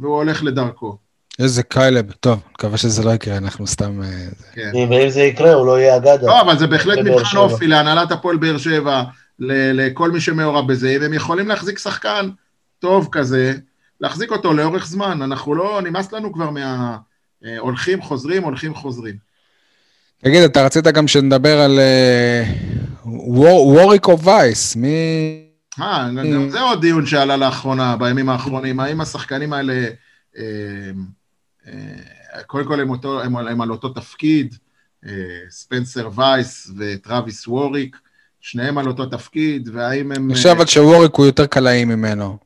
והוא 0.00 0.16
הולך 0.16 0.44
לדרכו. 0.44 0.96
איזה 1.38 1.62
קיילב, 1.62 2.12
טוב, 2.12 2.40
מקווה 2.52 2.78
שזה 2.78 3.02
לא 3.02 3.10
יקרה, 3.10 3.36
אנחנו 3.36 3.66
סתם... 3.66 4.02
אה, 4.02 4.08
כן. 4.54 4.70
ואם 4.74 5.10
זה 5.10 5.20
יקרה, 5.20 5.52
הוא 5.52 5.66
לא 5.66 5.80
יהיה 5.80 5.96
אגדה. 5.96 6.26
לא, 6.26 6.40
אבל 6.40 6.58
זה 6.58 6.66
בהחלט 6.66 6.98
מבחן 6.98 7.36
אופי 7.36 7.66
להנהלת 7.66 8.12
הפועל 8.12 8.36
באר 8.36 8.58
שבע, 8.58 9.02
לכל 9.38 10.10
מי 10.10 10.20
שמעורב 10.20 10.72
בזה, 10.72 10.96
אם 10.96 11.02
הם 11.02 11.12
יכולים 11.12 11.48
להחזיק 11.48 11.78
שחקן 11.78 12.30
טוב 12.78 13.08
כזה, 13.12 13.54
להחזיק 14.00 14.30
אותו 14.30 14.52
לאורך 14.52 14.86
זמן, 14.86 15.22
אנחנו 15.22 15.54
לא, 15.54 15.80
נמאס 15.84 16.12
לנו 16.12 16.32
כבר 16.32 16.50
מה... 16.50 16.96
אה, 17.44 17.58
הולכים, 17.58 18.02
חוזרים, 18.02 18.42
הולכים, 18.42 18.74
חוזרים. 18.74 19.14
תגיד, 20.18 20.42
אתה 20.42 20.64
רצית 20.64 20.84
גם 20.84 21.08
שנדבר 21.08 21.60
על 21.60 21.80
ווריק 23.04 24.08
או 24.08 24.20
וייס, 24.20 24.76
מי... 24.76 24.90
אה, 25.80 26.08
זה 26.50 26.60
עוד 26.60 26.80
דיון 26.80 27.06
שעלה 27.06 27.36
לאחרונה, 27.36 27.96
בימים 27.96 28.28
האחרונים, 28.28 28.80
האם 28.80 29.00
השחקנים 29.00 29.52
האלה... 29.52 29.88
אה, 30.38 30.42
אה, 31.66 32.42
קודם 32.46 32.66
כל 32.66 32.80
הם, 32.80 32.90
אותו, 32.90 33.22
הם, 33.22 33.36
הם 33.36 33.60
על 33.60 33.70
אותו 33.70 33.88
תפקיד, 33.88 34.54
אה, 35.06 35.12
ספנסר 35.50 36.08
וייס 36.14 36.70
וטראביס 36.78 37.48
ווריק, 37.48 37.96
שניהם 38.40 38.78
על 38.78 38.86
אותו 38.88 39.06
תפקיד, 39.06 39.68
והאם 39.72 40.12
הם... 40.12 40.26
אני 40.30 40.34
חושב 40.34 40.66
שווריק 40.66 41.14
הוא 41.14 41.26
יותר 41.26 41.46
קלעי 41.46 41.84
ממנו. 41.84 42.38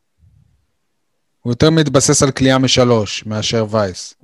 הוא 1.40 1.52
יותר 1.52 1.70
מתבסס 1.70 2.22
על 2.22 2.30
קליעה 2.30 2.58
משלוש 2.58 3.26
מאשר 3.26 3.66
וייס. 3.70 4.14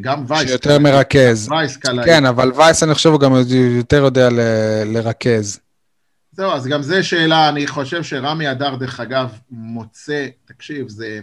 גם 0.00 0.24
וייס. 0.28 0.48
שיותר 0.48 0.78
מרכז. 0.78 1.48
וייס 1.50 1.76
קלעי. 1.76 2.04
כן, 2.04 2.26
אבל 2.26 2.52
וייס 2.56 2.82
אני 2.82 2.94
חושב 2.94 3.08
הוא 3.08 3.20
גם 3.20 3.32
יותר 3.54 3.96
יודע 3.96 4.30
ל- 4.30 4.40
לרכז. 4.84 5.60
זהו, 6.40 6.52
אז 6.52 6.66
גם 6.66 6.82
זו 6.82 7.08
שאלה, 7.08 7.48
אני 7.48 7.66
חושב 7.66 8.02
שרמי 8.02 8.50
אדר, 8.50 8.76
דרך 8.76 9.00
אגב, 9.00 9.38
מוצא, 9.50 10.26
תקשיב, 10.44 10.88
זה... 10.88 11.20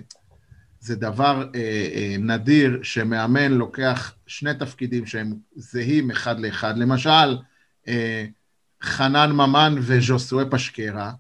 זה 0.80 0.96
דבר 0.96 1.44
אה, 1.56 1.60
אה, 1.96 2.16
נדיר 2.20 2.80
שמאמן 2.84 3.52
לוקח 3.52 4.14
שני 4.28 4.54
תפקידים 4.54 5.06
שהם 5.06 5.34
זהים 5.56 6.12
אחד 6.12 6.40
לאחד. 6.40 6.78
למשל, 6.78 7.38
אה, 7.88 8.26
חנן 8.84 9.32
ממן 9.32 9.76
וז'וסואה 9.80 10.46
פשקרה, 10.46 11.12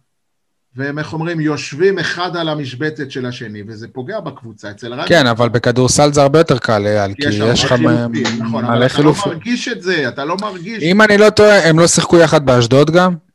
והם, 0.76 1.00
איך 1.00 1.14
אומרים, 1.14 1.40
יושבים 1.40 2.00
אחד 2.00 2.38
על 2.38 2.50
המשבצת 2.50 3.12
של 3.12 3.26
השני, 3.26 3.64
וזה 3.68 3.88
פוגע 3.88 4.20
בקבוצה. 4.20 4.72
אצל 4.72 4.94
רמי... 4.94 5.08
כן, 5.08 5.28
אבל 5.28 5.50
בכדורסל 5.50 6.14
זה 6.14 6.22
הרבה 6.22 6.40
יותר 6.40 6.58
קל, 6.58 6.88
אייל, 6.88 7.14
כי 7.14 7.28
יש 7.28 7.64
לך 7.64 7.72
נכון, 8.40 8.66
אבל 8.66 8.86
אתה 8.86 9.02
לא 9.02 9.14
מרגיש 9.26 9.68
את 9.68 9.82
זה, 9.82 10.08
אתה 10.08 10.26
לא 10.26 10.36
מרגיש... 10.42 10.84
אם 10.84 11.02
אני 11.02 11.18
לא 11.18 11.30
טועה, 11.30 11.70
הם 11.70 11.80
לא 11.80 11.88
שיחקו 11.88 12.18
יחד 12.18 12.46
באשדוד 12.46 12.92
גם? 12.92 13.27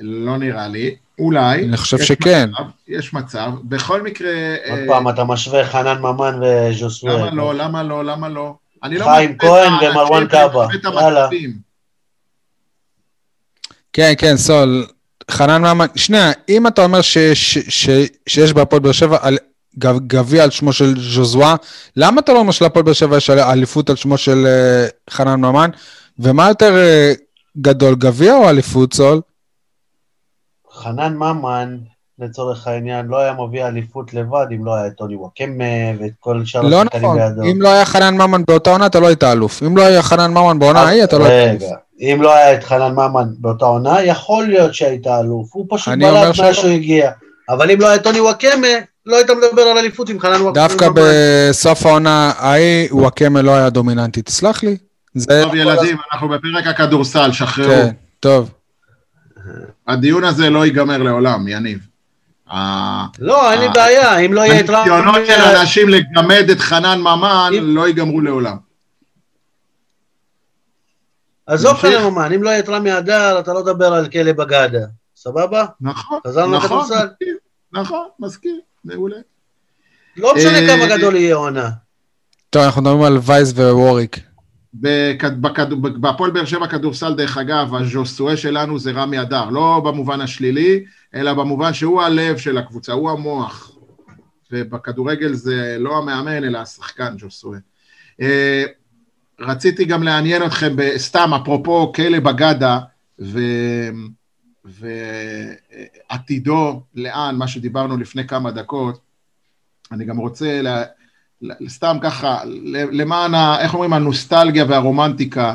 לא 0.00 0.38
נראה 0.38 0.68
לי. 0.68 0.94
אולי. 1.18 1.64
אני 1.64 1.76
חושב 1.76 1.98
שכן. 1.98 2.50
מצב, 2.52 2.62
יש 2.88 3.14
מצב. 3.14 3.50
בכל 3.64 4.02
מקרה... 4.02 4.56
עוד 4.70 4.78
אה, 4.78 4.84
פעם, 4.88 5.08
אתה 5.08 5.24
משווה 5.24 5.66
חנן 5.66 5.98
ממן 6.00 6.40
וז'וסווה. 6.42 7.16
למה 7.16 7.30
לא, 7.30 7.54
למה 7.54 7.82
לא, 7.82 8.04
למה 8.04 8.28
לא? 8.28 8.54
לא 8.82 9.04
חיים 9.04 9.38
כהן 9.38 9.72
ומרואן 9.82 10.26
קאבה, 10.26 10.66
יאללה. 10.84 11.28
כן, 13.92 14.12
כן, 14.18 14.36
סול. 14.36 14.86
חנן 15.30 15.62
ממן, 15.62 15.86
שנייה, 15.96 16.32
אם 16.48 16.66
אתה 16.66 16.84
אומר 16.84 17.00
שיש, 17.00 17.58
ש, 17.58 17.88
שיש 18.26 18.52
בהפועל 18.52 18.80
באר 18.82 18.92
שבע 18.92 19.18
גביע 19.78 20.42
על 20.42 20.50
שמו 20.50 20.72
של 20.72 20.94
ז'וזואה, 21.00 21.54
למה 21.96 22.20
אתה 22.20 22.32
לא 22.32 22.38
אומר 22.38 22.52
שלהפועל 22.52 22.84
באר 22.84 22.92
שבע 22.94 23.16
יש 23.16 23.30
אליפות 23.30 23.90
על 23.90 23.96
שמו 23.96 24.18
של 24.18 24.46
uh, 24.46 25.12
חנן 25.14 25.40
ממן? 25.40 25.70
ומה 26.18 26.48
יותר 26.48 26.74
uh, 26.74 27.20
גדול, 27.60 27.94
גביע 27.94 28.34
או 28.34 28.48
אליפות, 28.48 28.94
סול? 28.94 29.20
חנן 30.80 31.14
ממן, 31.16 31.76
לצורך 32.18 32.66
העניין, 32.66 33.06
לא 33.06 33.18
היה 33.18 33.32
מביא 33.32 33.64
אליפות 33.64 34.14
לבד 34.14 34.46
אם 34.54 34.64
לא 34.64 34.74
היה 34.74 34.86
את 34.86 34.92
טוני 34.92 35.16
וואקמה 35.16 35.64
ואת 36.00 36.10
כל 36.20 36.42
שאר 36.44 36.60
לא 36.60 36.84
נכון, 36.84 37.18
בידו. 37.18 37.42
אם 37.42 37.62
לא 37.62 37.68
היה 37.68 37.84
חנן 37.84 38.14
ממן 38.14 38.42
באותה 38.48 38.70
עונה, 38.70 38.86
אתה 38.86 39.00
לא 39.00 39.06
היית 39.06 39.24
אלוף. 39.24 39.62
אם 39.62 39.76
לא 39.76 39.82
היה 39.82 40.02
חנן 40.02 40.30
ממן 40.30 40.58
בעונה 40.58 40.80
ההיא, 40.80 41.04
אתה 41.04 41.18
לא 41.18 41.24
היית 41.24 41.62
אלוף. 41.62 41.72
אם 42.00 42.22
לא 42.22 42.34
היה 42.34 42.54
את 42.54 42.64
חנן 42.64 42.92
ממן 42.92 43.28
באותה 43.38 43.64
עונה, 43.64 44.02
יכול 44.02 44.46
להיות 44.46 44.74
שהיית 44.74 45.06
אלוף. 45.06 45.48
הוא 45.52 45.66
פשוט 45.70 45.94
בלט 45.98 46.40
מאז 46.40 46.54
שהוא 46.54 46.70
הגיע. 46.70 47.10
אבל 47.48 47.70
אם 47.70 47.80
לא 47.80 47.88
היה 47.88 47.98
טוני 47.98 48.20
וואקמה, 48.20 48.68
לא 49.06 49.16
היית 49.16 49.30
מדבר 49.30 49.62
על 49.62 49.78
אליפות 49.78 50.08
עם 50.08 50.20
חנן 50.20 50.40
וואקמה. 50.42 50.52
דווקא 50.52 50.88
בסוף 50.94 51.86
העונה 51.86 52.32
ההיא, 52.38 52.88
וואקמה 52.92 53.42
לא 53.42 53.50
היה 53.50 53.70
דומיננטי, 53.70 54.22
תסלח 54.22 54.62
לי. 54.62 54.76
טוב 55.42 55.54
ילדים, 55.54 55.96
אנחנו 56.12 56.28
בפרק 56.28 56.66
הכדורסל, 56.66 57.32
שחררו. 57.32 57.68
כן, 57.68 57.90
טוב. 58.20 58.50
הדיון 59.86 60.24
הזה 60.24 60.50
לא 60.50 60.64
ייגמר 60.64 60.98
לעולם, 61.02 61.48
יניב. 61.48 61.86
לא, 63.18 63.52
אין 63.52 63.60
לי 63.60 63.68
בעיה, 63.74 64.18
אם 64.18 64.32
לא 64.32 64.40
יהיה 64.40 64.60
את 64.60 64.70
רמי... 64.70 64.90
הניסיונות 64.90 65.26
של 65.26 65.56
אנשים 65.56 65.88
לגמד 65.88 66.50
את 66.52 66.60
חנן 66.60 67.00
ממן 67.00 67.50
לא 67.52 67.86
ייגמרו 67.86 68.20
לעולם. 68.20 68.56
עזוב 71.46 71.76
חנן 71.76 72.04
ממן, 72.04 72.32
אם 72.32 72.42
לא 72.42 72.50
יהיה 72.50 72.58
את 72.58 72.68
רמי 72.68 72.98
אדר, 72.98 73.40
אתה 73.40 73.52
לא 73.52 73.60
תדבר 73.60 73.92
על 73.94 74.08
כלא 74.08 74.32
בגדה, 74.32 74.86
סבבה? 75.16 75.66
נכון, 75.80 76.20
נכון, 76.24 76.88
נכון, 77.72 78.08
מסכים, 78.18 78.60
מעולה. 78.84 79.16
לא 80.16 80.34
משנה 80.34 80.58
אה, 80.58 80.66
כמה 80.66 80.96
גדול 80.96 81.16
יהיה 81.16 81.36
עונה. 81.36 81.70
טוב, 82.50 82.62
אנחנו 82.62 82.82
מדברים 82.82 83.02
על 83.02 83.18
וייס 83.22 83.52
ווריק. 83.52 84.29
בהפועל 84.74 86.30
באר 86.30 86.44
שבע 86.44 86.66
כדורסל, 86.66 87.14
דרך 87.14 87.38
אגב, 87.38 87.74
הז'וסואה 87.74 88.36
שלנו 88.36 88.78
זה 88.78 88.90
רמי 88.90 89.20
אדר, 89.20 89.50
לא 89.50 89.82
במובן 89.84 90.20
השלילי, 90.20 90.84
אלא 91.14 91.34
במובן 91.34 91.72
שהוא 91.72 92.02
הלב 92.02 92.36
של 92.36 92.58
הקבוצה, 92.58 92.92
הוא 92.92 93.10
המוח. 93.10 93.76
ובכדורגל 94.52 95.32
זה 95.32 95.76
לא 95.78 95.98
המאמן, 95.98 96.44
אלא 96.44 96.58
השחקן, 96.58 97.18
ז'וסואה. 97.18 97.58
אה, 98.20 98.64
רציתי 99.40 99.84
גם 99.84 100.02
לעניין 100.02 100.46
אתכם, 100.46 100.76
סתם, 100.96 101.30
אפרופו 101.42 101.92
כלא 101.92 102.20
בגדה, 102.20 102.78
ו... 103.20 103.40
ועתידו 106.10 106.82
לאן, 106.94 107.36
מה 107.36 107.48
שדיברנו 107.48 107.96
לפני 107.96 108.26
כמה 108.26 108.50
דקות, 108.50 109.00
אני 109.92 110.04
גם 110.04 110.16
רוצה 110.16 110.62
לה... 110.62 110.84
סתם 111.68 111.96
ככה, 112.02 112.38
למען, 112.92 113.34
ה, 113.34 113.60
איך 113.60 113.74
אומרים, 113.74 113.92
הנוסטלגיה 113.92 114.64
והרומנטיקה, 114.68 115.54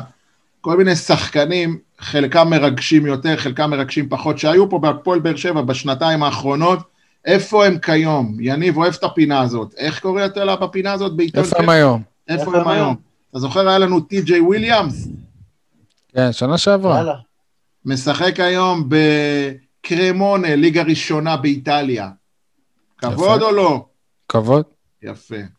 כל 0.60 0.76
מיני 0.76 0.96
שחקנים, 0.96 1.78
חלקם 1.98 2.50
מרגשים 2.50 3.06
יותר, 3.06 3.36
חלקם 3.36 3.70
מרגשים 3.70 4.08
פחות, 4.08 4.38
שהיו 4.38 4.70
פה 4.70 4.78
בהפועל 4.78 5.18
באר 5.18 5.36
שבע 5.36 5.62
בשנתיים 5.62 6.22
האחרונות, 6.22 6.78
איפה 7.24 7.66
הם 7.66 7.78
כיום? 7.78 8.36
יניב 8.40 8.76
אוהב 8.76 8.94
את 8.94 9.04
הפינה 9.04 9.40
הזאת. 9.40 9.74
איך 9.76 10.00
קורא 10.00 10.22
יותר 10.22 10.44
לה 10.44 10.56
בפינה 10.56 10.92
הזאת 10.92 11.16
בעיתון? 11.16 11.44
איפה 11.44 11.56
הם 11.58 11.68
היום? 11.68 12.02
איפה 12.28 12.56
הם 12.56 12.68
היום? 12.68 12.96
אתה 13.30 13.38
זוכר, 13.38 13.68
היה 13.68 13.78
לנו 13.78 14.00
טי.ג'יי 14.00 14.40
וויליאמס? 14.40 15.08
כן, 16.14 16.32
שנה 16.32 16.58
שעברה. 16.58 17.14
משחק 17.84 18.40
היום 18.40 18.88
בקרמונה, 18.88 20.56
ליגה 20.56 20.82
ראשונה 20.82 21.36
באיטליה. 21.36 22.08
כבוד 22.98 23.42
או 23.42 23.52
לא? 23.52 23.86
כבוד. 24.28 24.64
יפה. 25.02 25.55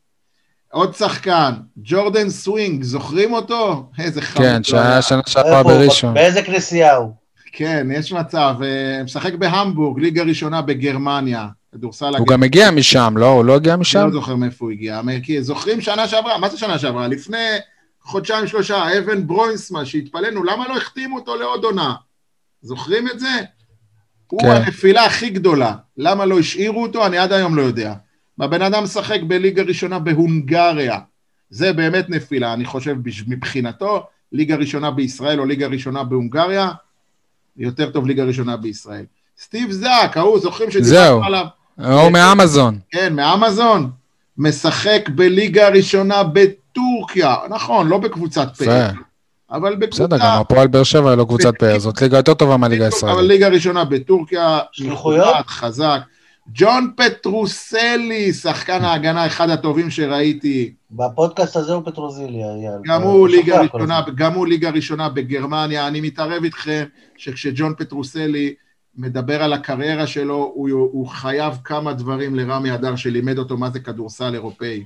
עוד 0.71 0.95
שחקן, 0.95 1.51
ג'ורדן 1.77 2.29
סווינג, 2.29 2.83
זוכרים 2.83 3.33
אותו? 3.33 3.89
איזה 3.99 4.21
חמוד. 4.21 4.47
כן, 4.47 4.63
שהיה 4.63 5.01
שנה 5.01 5.21
שעברה 5.27 5.63
בראשון. 5.63 6.13
באיזה 6.13 6.41
כנסייה 6.41 6.95
הוא? 6.95 7.11
כן, 7.51 7.87
יש 7.91 8.11
מצב. 8.11 8.55
אה, 8.63 9.03
משחק 9.03 9.33
בהמבורג, 9.33 9.99
ליגה 9.99 10.23
ראשונה 10.23 10.61
בגרמניה. 10.61 11.47
כדורסל... 11.71 12.15
הוא 12.17 12.27
גם 12.27 12.43
הגיע 12.43 12.71
משם, 12.71 13.13
לא? 13.17 13.25
הוא 13.25 13.45
לא 13.45 13.55
הגיע 13.55 13.75
משם? 13.75 13.99
אני 13.99 14.07
לא 14.07 14.13
זוכר 14.13 14.35
מאיפה 14.35 14.65
הוא 14.65 14.71
הגיע. 14.71 15.01
זוכרים 15.41 15.81
שנה 15.81 16.07
שעברה? 16.07 16.37
מה 16.37 16.49
זה 16.49 16.57
שנה 16.57 16.79
שעברה? 16.79 17.07
לפני 17.07 17.47
חודשיים 18.01 18.47
שלושה, 18.47 18.97
אבן 18.97 19.27
ברוינסמן, 19.27 19.85
שהתפלאנו, 19.85 20.43
למה 20.43 20.67
לא 20.67 20.77
החתימו 20.77 21.15
אותו 21.15 21.35
לעוד 21.35 21.63
עונה? 21.63 21.93
זוכרים 22.61 23.07
את 23.07 23.19
זה? 23.19 23.41
הוא 24.27 24.41
כן. 24.41 24.47
הנפילה 24.47 25.05
הכי 25.05 25.29
גדולה. 25.29 25.73
למה 25.97 26.25
לא 26.25 26.39
השאירו 26.39 26.83
אותו? 26.83 27.05
אני 27.05 27.17
עד 27.17 27.33
היום 27.33 27.55
לא 27.55 27.61
יודע. 27.61 27.93
והבן 28.39 28.61
אדם 28.61 28.83
משחק 28.83 29.19
בליגה 29.27 29.63
ראשונה 29.63 29.99
בהונגריה. 29.99 30.99
זה 31.49 31.73
באמת 31.73 32.09
נפילה, 32.09 32.53
אני 32.53 32.65
חושב, 32.65 32.95
מבחינתו, 33.27 34.05
ליגה 34.31 34.55
ראשונה 34.55 34.91
בישראל 34.91 35.39
או 35.39 35.45
ליגה 35.45 35.67
ראשונה 35.67 36.03
בהונגריה, 36.03 36.69
יותר 37.57 37.89
טוב 37.89 38.07
ליגה 38.07 38.23
ראשונה 38.23 38.57
בישראל. 38.57 39.05
סטיב 39.41 39.71
זאק, 39.71 40.17
ההוא, 40.17 40.39
זוכרים 40.39 40.69
זהו. 40.71 40.83
שדיברנו 40.85 41.23
עליו? 41.23 41.45
או 41.85 42.09
מאמזון. 42.09 42.79
כן, 42.91 43.13
מאמזון. 43.15 43.91
משחק 44.37 45.09
בליגה 45.15 45.67
הראשונה 45.67 46.23
בטורקיה. 46.23 47.35
נכון, 47.49 47.87
לא 47.87 47.97
בקבוצת. 47.97 48.47
פאר, 48.57 48.89
אבל 49.51 49.75
בקבוצה... 49.75 50.07
בסדר, 50.07 50.17
גם 50.17 50.41
הפועל 50.41 50.67
באר 50.67 50.83
שבע 50.83 51.09
היא 51.09 51.17
לא 51.17 51.23
קבוצת 51.23 51.53
פאר, 51.59 51.79
זאת 51.79 52.01
ליגה 52.01 52.17
יותר 52.17 52.33
טובה 52.33 52.57
מהליגה 52.57 52.85
אבל 52.85 52.93
הישראלית. 52.93 53.27
ליגה 53.27 53.47
ראשונה 53.47 53.85
בטורקיה, 53.85 54.59
שליחויות? 54.71 55.35
חזק. 55.47 55.99
ג'ון 56.53 56.91
פטרוסלי, 56.97 58.33
שחקן 58.33 58.83
ההגנה, 58.83 59.25
אחד 59.27 59.49
הטובים 59.49 59.89
שראיתי. 59.89 60.73
בפודקאסט 60.91 61.55
הזה 61.55 61.73
הוא 61.73 61.83
פטרוזיליה, 61.85 62.47
אייל. 62.47 62.81
גם 62.83 63.01
הוא 63.01 63.27
ליגה 63.27 63.61
ראשונה. 63.61 64.01
גם 64.15 64.33
הוא 64.33 64.47
ליגה 64.47 64.69
ראשונה 64.69 65.09
בגרמניה. 65.09 65.87
אני 65.87 66.01
מתערב 66.01 66.43
איתכם 66.43 66.83
שכשג'ון 67.17 67.73
פטרוסלי 67.77 68.53
מדבר 68.97 69.43
על 69.43 69.53
הקריירה 69.53 70.07
שלו, 70.07 70.51
הוא, 70.55 70.69
הוא 70.69 71.07
חייב 71.07 71.53
כמה 71.63 71.93
דברים 71.93 72.35
לרמי 72.35 72.73
אדר 72.73 72.95
שלימד 72.95 73.37
אותו 73.37 73.57
מה 73.57 73.69
זה 73.69 73.79
כדורסל 73.79 74.33
אירופאי. 74.33 74.83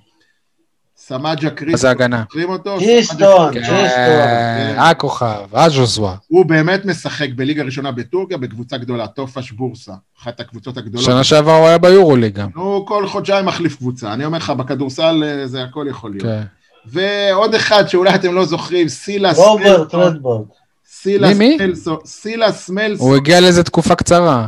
סמג'ה 1.11 1.49
קריסטו, 1.49 1.77
זה 1.77 1.89
הגנה? 1.89 2.21
זוכרים 2.21 2.49
אותו? 2.49 2.77
קריסטון, 2.79 3.53
כן, 3.53 4.75
הכוכב, 4.77 5.43
הז'וזווה. 5.53 6.15
הוא 6.27 6.45
באמת 6.45 6.85
משחק 6.85 7.27
בליגה 7.35 7.63
ראשונה 7.63 7.91
בטורקיה 7.91 8.37
בקבוצה 8.37 8.77
גדולה, 8.77 9.07
טופש 9.07 9.51
בורסה, 9.51 9.93
אחת 10.21 10.39
הקבוצות 10.39 10.77
הגדולות. 10.77 11.05
שנה 11.05 11.23
שעברה 11.23 11.57
הוא 11.57 11.67
היה 11.67 11.77
ביורוליג 11.77 12.35
גם. 12.35 12.49
הוא 12.55 12.87
כל 12.87 13.07
חודשיים 13.07 13.45
מחליף 13.45 13.75
קבוצה. 13.75 14.13
אני 14.13 14.25
אומר 14.25 14.37
לך, 14.37 14.49
בכדורסל 14.49 15.23
אה, 15.25 15.47
זה 15.47 15.63
הכל 15.63 15.85
יכול 15.89 16.11
להיות. 16.11 16.23
כן. 16.23 16.41
ועוד 16.85 17.55
אחד 17.55 17.87
שאולי 17.87 18.15
אתם 18.15 18.33
לא 18.33 18.45
זוכרים, 18.45 18.87
סילס 18.87 19.37
רוברט 19.37 19.79
מלסון. 19.79 19.99
רדבורד. 19.99 20.47
סילס 20.89 21.37
מי, 21.37 21.57
מי? 21.57 21.65
מלסון. 21.65 21.97
סילס 22.05 22.69
מלסון. 22.69 23.07
הוא 23.07 23.15
הגיע 23.15 23.41
לאיזה 23.41 23.63
תקופה 23.63 23.95
קצרה. 23.95 24.47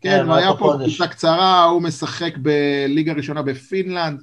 כן, 0.00 0.18
כן, 0.18 0.26
הוא 0.26 0.34
היה 0.34 0.52
פה 0.52 0.58
פה 0.58 0.64
חודש. 0.64 0.96
קבוצה 0.96 1.06
קצרה, 1.06 1.64
הוא 1.64 1.82
משחק 1.82 2.32
בליגה 2.36 3.12
ראשונה 3.12 3.42
בפינלנד. 3.42 4.22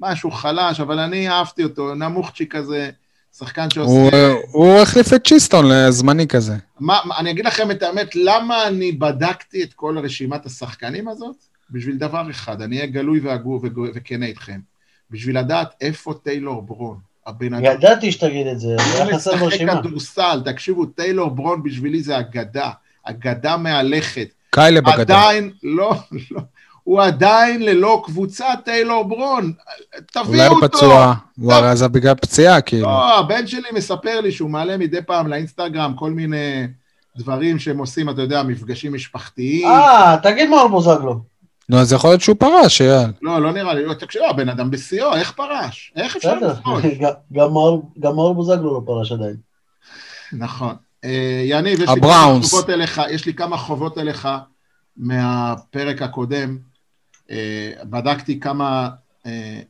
משהו 0.00 0.30
חלש, 0.30 0.80
אבל 0.80 0.98
אני 0.98 1.28
אהבתי 1.28 1.64
אותו, 1.64 1.94
נמוכצ'י 1.94 2.46
כזה, 2.46 2.90
שחקן 3.38 3.62
הוא- 3.62 3.70
שעושה... 3.70 4.32
הוא 4.52 4.78
החליף 4.80 5.12
את 5.12 5.26
צ'יסטון 5.26 5.68
לזמני 5.68 6.26
כזה. 6.26 6.54
מה, 6.80 6.98
אני 7.18 7.30
אגיד 7.30 7.44
לכם 7.44 7.70
את 7.70 7.82
האמת, 7.82 8.16
למה 8.16 8.66
אני 8.66 8.92
בדקתי 8.92 9.62
את 9.62 9.72
כל 9.72 9.98
רשימת 9.98 10.46
השחקנים 10.46 11.08
הזאת? 11.08 11.36
בשביל 11.70 11.96
דבר 11.96 12.30
אחד, 12.30 12.62
אני 12.62 12.76
אהיה 12.76 12.86
גלוי 12.86 13.20
והגון 13.20 13.60
וכנה 13.94 14.26
איתכם. 14.26 14.60
בשביל 15.10 15.38
לדעת 15.38 15.68
איפה 15.80 16.14
טיילור 16.22 16.62
ברון. 16.62 16.96
הבן 17.26 17.54
אדם 17.54 17.64
ידעתי 17.64 18.12
שתגיד 18.12 18.46
את 18.46 18.60
זה, 18.60 18.68
זה 18.68 18.92
הוא 18.98 19.08
היה 19.08 19.16
חסר 19.16 19.30
משחק 19.30 19.40
ברשימה. 19.42 19.82
כדורסל, 19.82 20.42
תקשיבו, 20.44 20.86
טיילור 20.86 21.30
ברון 21.30 21.62
בשבילי 21.62 22.02
זה 22.02 22.18
אגדה, 22.18 22.70
אגדה 23.04 23.56
מהלכת. 23.56 24.28
קיילה 24.50 24.80
בגדול. 24.80 25.00
עדיין, 25.00 25.50
לא, 25.62 25.94
לא, 26.30 26.40
הוא 26.84 27.02
עדיין 27.02 27.62
ללא 27.62 28.02
קבוצה 28.04 28.46
טיילור 28.64 29.04
ברון. 29.04 29.52
תביאו 30.12 30.28
אולי 30.28 30.46
הוא 30.46 30.56
אותו. 30.56 30.68
פצוע, 30.76 31.14
הוא 31.40 31.52
הרי 31.52 31.76
זה 31.76 31.88
בגלל 31.88 32.14
פציעה, 32.14 32.60
כאילו. 32.60 32.86
לא, 32.86 33.18
הבן 33.18 33.46
שלי 33.46 33.68
מספר 33.74 34.20
לי 34.20 34.32
שהוא 34.32 34.50
מעלה 34.50 34.76
מדי 34.76 35.02
פעם 35.02 35.26
לאינסטגרם 35.26 35.94
כל 35.96 36.10
מיני 36.10 36.66
דברים 37.16 37.58
שהם 37.58 37.78
עושים, 37.78 38.10
אתה 38.10 38.22
יודע, 38.22 38.42
מפגשים 38.42 38.94
משפחתיים. 38.94 39.66
אה, 39.68 40.16
תגיד 40.22 40.48
מאור 40.48 40.68
בוזגלו. 40.68 41.20
נו, 41.68 41.78
אז 41.78 41.92
יכול 41.92 42.10
להיות 42.10 42.20
שהוא 42.20 42.36
פרש, 42.38 42.80
אייל. 42.80 43.10
לא, 43.22 43.42
לא 43.42 43.52
נראה 43.52 43.74
לי, 43.74 43.84
לא, 43.84 43.94
תקשיב, 43.94 44.22
הבן 44.30 44.48
אדם 44.48 44.70
בשיאו, 44.70 45.14
איך 45.14 45.32
פרש? 45.32 45.92
איך 45.96 46.16
אפשר 46.16 46.34
לפרוש? 46.38 46.84
גם- 47.32 47.48
מאור- 48.02 48.34
בוזגלו 48.34 48.74
לא 48.74 48.80
פרש 48.86 49.12
עדיין. 49.12 49.36
נכון. 50.32 50.74
אה, 51.04 51.42
יניב, 51.44 51.80
יש 53.10 53.26
לי 53.26 53.34
כמה 53.34 53.56
חובות 53.56 53.98
אליך 53.98 54.28
מהפרק 54.96 56.02
הקודם. 56.02 56.58
אה, 57.30 57.72
בדקתי 57.84 58.40
כמה 58.40 58.88
אה, 59.26 59.60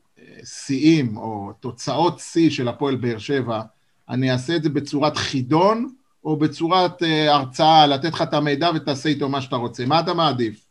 שיאים 0.44 1.16
או 1.16 1.52
תוצאות 1.60 2.18
שיא 2.18 2.50
של 2.50 2.68
הפועל 2.68 2.96
באר 2.96 3.18
שבע. 3.18 3.60
אני 4.08 4.32
אעשה 4.32 4.56
את 4.56 4.62
זה 4.62 4.68
בצורת 4.68 5.16
חידון 5.16 5.88
או 6.24 6.36
בצורת 6.36 7.02
אה, 7.02 7.34
הרצאה, 7.34 7.86
לתת 7.86 8.12
לך 8.12 8.22
את 8.22 8.34
המידע 8.34 8.70
ותעשה 8.74 9.08
איתו 9.08 9.28
מה 9.28 9.40
שאתה 9.40 9.56
רוצה. 9.56 9.86
מה 9.86 10.00
אתה 10.00 10.14
מעדיף? 10.14 10.66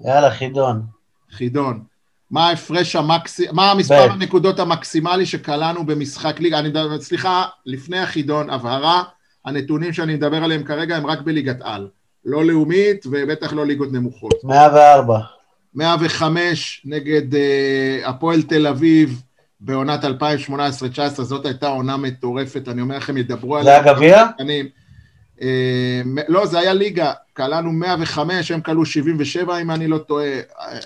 יאללה, 0.00 0.30
חידון. 0.30 0.82
חידון. 1.30 1.82
מה 2.30 2.48
ההפרש 2.48 2.96
המקסי... 2.96 3.46
מה 3.52 3.70
המספר 3.70 4.08
ב. 4.08 4.10
הנקודות 4.10 4.58
המקסימלי 4.58 5.26
שקלענו 5.26 5.86
במשחק 5.86 6.40
ליגה? 6.40 6.58
אני 6.58 6.68
מדבר, 6.68 7.00
סליחה, 7.00 7.44
לפני 7.66 7.98
החידון, 7.98 8.50
הבהרה, 8.50 9.02
הנתונים 9.44 9.92
שאני 9.92 10.14
מדבר 10.14 10.44
עליהם 10.44 10.62
כרגע 10.62 10.96
הם 10.96 11.06
רק 11.06 11.20
בליגת 11.20 11.56
על. 11.60 11.88
לא 12.24 12.44
לאומית 12.44 13.06
ובטח 13.06 13.52
לא 13.52 13.66
ליגות 13.66 13.92
נמוכות. 13.92 14.34
104. 14.44 15.20
105 15.74 16.82
נגד 16.84 17.34
אה, 17.34 18.00
הפועל 18.04 18.42
תל 18.42 18.66
אביב 18.66 19.22
בעונת 19.60 20.04
2018-2019, 20.04 20.08
זאת 21.22 21.46
הייתה 21.46 21.68
עונה 21.68 21.96
מטורפת, 21.96 22.68
אני 22.68 22.80
אומר 22.80 22.96
לכם, 22.96 23.16
ידברו 23.16 23.64
זה 23.64 23.76
הגביע? 23.76 24.26
שחקנים. 24.30 24.68
אה, 25.42 26.02
לא, 26.28 26.46
זה 26.46 26.58
היה 26.58 26.72
ליגה, 26.72 27.12
קלענו 27.32 27.72
105, 27.72 28.50
הם 28.50 28.60
קלעו 28.60 28.86
77 28.86 29.58
אם 29.58 29.70
אני 29.70 29.88
לא 29.88 29.98
טועה. 29.98 30.30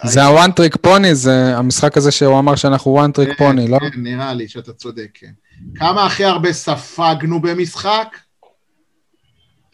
זה 0.05 0.25
ה 0.25 0.31
one 0.31 0.51
trick 0.53 0.77
pony, 0.77 1.15
זה 1.15 1.57
המשחק 1.57 1.97
הזה 1.97 2.11
שהוא 2.11 2.39
אמר 2.39 2.57
שאנחנו 2.57 2.91
one 2.91 3.13
trick 3.13 3.29
כן, 3.29 3.35
pony, 3.35 3.69
לא? 3.69 3.79
כן, 3.79 3.89
נראה 3.97 4.35
לי 4.35 4.49
שאתה 4.49 4.73
צודק, 4.73 5.09
כן. 5.15 5.31
כמה 5.75 6.07
הכי 6.07 6.25
הרבה 6.25 6.53
ספגנו 6.53 7.41
במשחק? 7.41 8.17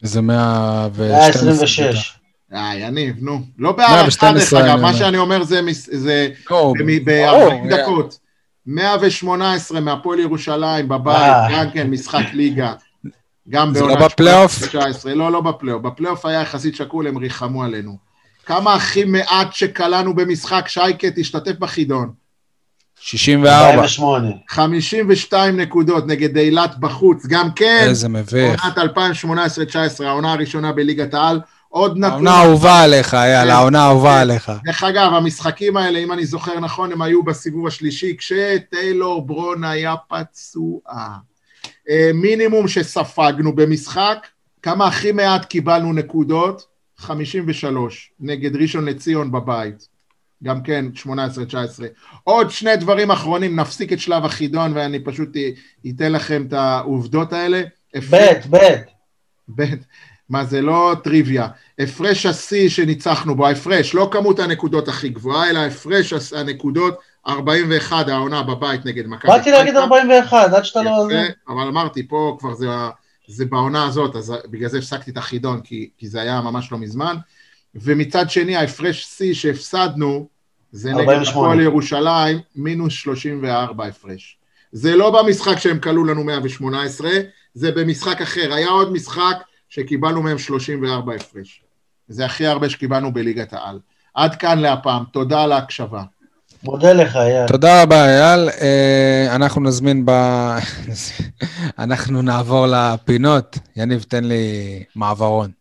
זה 0.03 0.21
112. 0.21 1.45
126. 1.45 2.20
אה, 2.55 2.73
יניב, 2.77 3.17
נו. 3.21 3.41
לא 3.59 3.73
בהארכה, 3.73 4.03
דרך 4.03 4.23
112, 4.23 4.61
אגב, 4.65 4.81
מה. 4.81 4.95
שאני 4.95 5.19
אומר 5.19 5.43
זה 5.43 5.63
מס- 5.63 5.89
זה 5.93 6.29
לא, 6.51 6.73
ב-40 6.79 7.01
ברור, 7.05 7.67
דקות. 7.71 8.19
118 8.67 9.81
מהפועל 9.81 10.19
ירושלים 10.19 10.89
בבית, 10.89 11.17
אה. 11.17 11.47
גם 11.53 11.71
כן 11.71 11.91
משחק 11.91 12.25
ליגה. 12.33 12.73
גם 13.49 13.75
זה 13.75 13.81
לא 13.81 13.87
בעונה 13.87 14.05
בפלייאוף? 14.07 14.67
19, 14.69 15.15
לא, 15.15 15.33
לא 15.33 15.41
בפלייאוף. 15.41 15.83
בפלייאוף 15.83 16.27
היה 16.27 16.41
יחסית 16.41 16.77
שקול, 16.77 17.07
הם 17.07 17.17
ריחמו 17.19 17.65
עלינו. 17.65 17.97
כמה 18.47 18.75
הכי 18.75 19.05
מעט 19.05 19.53
שקלענו 19.53 20.15
במשחק, 20.15 20.65
שייקה, 20.69 21.09
תשתתף 21.17 21.53
בחידון. 21.59 22.13
64. 23.01 23.71
48. 23.75 24.29
52 24.49 25.57
נקודות 25.61 26.07
נגד 26.07 26.37
אילת 26.37 26.79
בחוץ, 26.79 27.27
גם 27.27 27.49
כן. 27.57 27.79
איזה 27.89 28.09
מביך. 28.09 28.65
עונת 28.65 28.79
2018-2019, 28.79 30.05
העונה 30.05 30.33
הראשונה 30.33 30.73
בליגת 30.73 31.15
העל. 31.15 31.41
עוד 31.71 31.99
נתון. 31.99 32.13
העונה 32.13 32.31
האהובה 32.31 32.83
עליך, 32.83 33.15
אייל, 33.15 33.45
כן. 33.45 33.51
העונה 33.51 33.83
האהובה 33.83 34.21
עליך. 34.21 34.53
דרך 34.65 34.85
אגב, 34.85 35.13
המשחקים 35.13 35.77
האלה, 35.77 35.99
אם 35.99 36.13
אני 36.13 36.27
זוכר 36.27 36.61
נכון, 36.61 36.93
הם 36.93 37.03
היו 37.03 37.23
בסיבוב 37.23 37.67
השלישי, 37.67 38.17
כשטיילור 38.17 39.27
ברון 39.27 39.65
היה 39.65 39.95
פצוע. 40.09 40.81
אה, 41.91 42.11
מינימום 42.15 42.69
שספגנו 42.69 43.55
במשחק, 43.55 44.27
כמה 44.63 44.87
הכי 44.87 45.13
מעט 45.13 45.45
קיבלנו 45.45 45.93
נקודות? 45.93 46.67
53, 46.97 48.13
נגד 48.21 48.57
ראשון 48.57 48.85
לציון 48.85 49.33
בבית. 49.33 49.89
גם 50.43 50.63
כן, 50.63 50.85
18-19. 50.97 51.07
עוד 52.25 52.51
שני 52.51 52.77
דברים 52.77 53.11
אחרונים, 53.11 53.61
נפסיק 53.61 53.93
את 53.93 54.01
שלב 54.01 54.25
החידון 54.25 54.73
ואני 54.75 55.05
פשוט 55.05 55.29
אתן 55.91 56.13
לכם 56.13 56.45
את 56.49 56.53
העובדות 56.53 57.33
האלה. 57.33 57.63
ב', 58.11 58.17
ב'. 58.51 58.57
ב', 59.57 59.65
מה 60.31 60.45
זה 60.45 60.63
לא 60.63 60.95
טריוויה, 61.05 61.49
הפרש 61.79 62.27
השיא 62.27 62.69
שניצחנו 62.69 63.35
בו, 63.35 63.47
ההפרש, 63.47 63.95
לא 63.95 64.09
כמות 64.13 64.39
הנקודות 64.39 64.89
הכי 64.89 65.09
גבוהה, 65.09 65.51
אלא 65.51 65.59
הפרש 65.59 66.33
הנקודות 66.33 66.99
41 67.29 68.09
העונה 68.09 68.43
בבית 68.43 68.87
נגד 68.87 69.07
מכבי. 69.07 69.33
באתי 69.33 69.51
להגיד 69.51 69.77
41, 69.77 70.53
עד 70.53 70.65
שאתה 70.65 70.83
לא... 70.83 71.09
אבל 71.49 71.63
אמרתי, 71.63 72.09
פה 72.09 72.37
כבר 72.41 72.55
זה, 72.55 72.67
זה 73.27 73.45
בעונה 73.45 73.87
הזאת, 73.87 74.17
אז 74.17 74.35
בגלל 74.51 74.69
זה 74.69 74.79
הפסקתי 74.79 75.11
את 75.11 75.17
החידון, 75.17 75.61
כי, 75.61 75.91
כי 75.99 76.09
זה 76.09 76.21
היה 76.21 76.41
ממש 76.41 76.73
לא 76.73 76.79
מזמן. 76.79 77.17
ומצד 77.75 78.31
שני, 78.31 78.57
ההפרש 78.57 79.05
שיא 79.05 79.35
שהפסדנו, 79.35 80.29
זה 80.73 80.91
נגד 80.91 81.01
48. 81.01 81.31
הפועל 81.31 81.61
ירושלים, 81.61 82.39
מינוס 82.57 82.93
34 82.93 83.85
הפרש. 83.85 84.39
זה 84.73 84.97
לא 84.97 85.23
במשחק 85.23 85.59
שהם 85.59 85.79
כלו 85.79 86.05
לנו 86.05 86.25
118, 86.25 87.11
זה 87.55 87.73
במשחק 87.73 88.21
אחר. 88.21 88.53
היה 88.53 88.69
עוד 88.69 88.93
משחק 88.93 89.37
שקיבלנו 89.71 90.23
מהם 90.23 90.39
34 90.39 91.15
הפרש. 91.15 91.63
זה 92.09 92.25
הכי 92.25 92.47
הרבה 92.47 92.71
שקיבלנו 92.71 93.13
בליגת 93.13 93.53
העל. 93.53 93.79
עד 94.15 94.35
כאן 94.37 94.59
להפעם, 94.59 95.05
תודה 95.13 95.43
על 95.43 95.53
ההקשבה. 95.53 96.03
מודה 96.63 96.93
לך, 96.93 97.17
אייל. 97.17 97.47
תודה 97.47 97.83
רבה, 97.83 98.05
אייל. 98.05 98.49
אה, 98.49 99.35
אנחנו 99.35 99.61
נזמין 99.61 100.07
ב... 100.07 100.11
אנחנו 101.79 102.23
נעבור 102.23 102.67
לפינות. 102.67 103.59
יניב, 103.77 104.03
תן 104.09 104.25
לי 104.25 104.45
מעברון. 104.97 105.60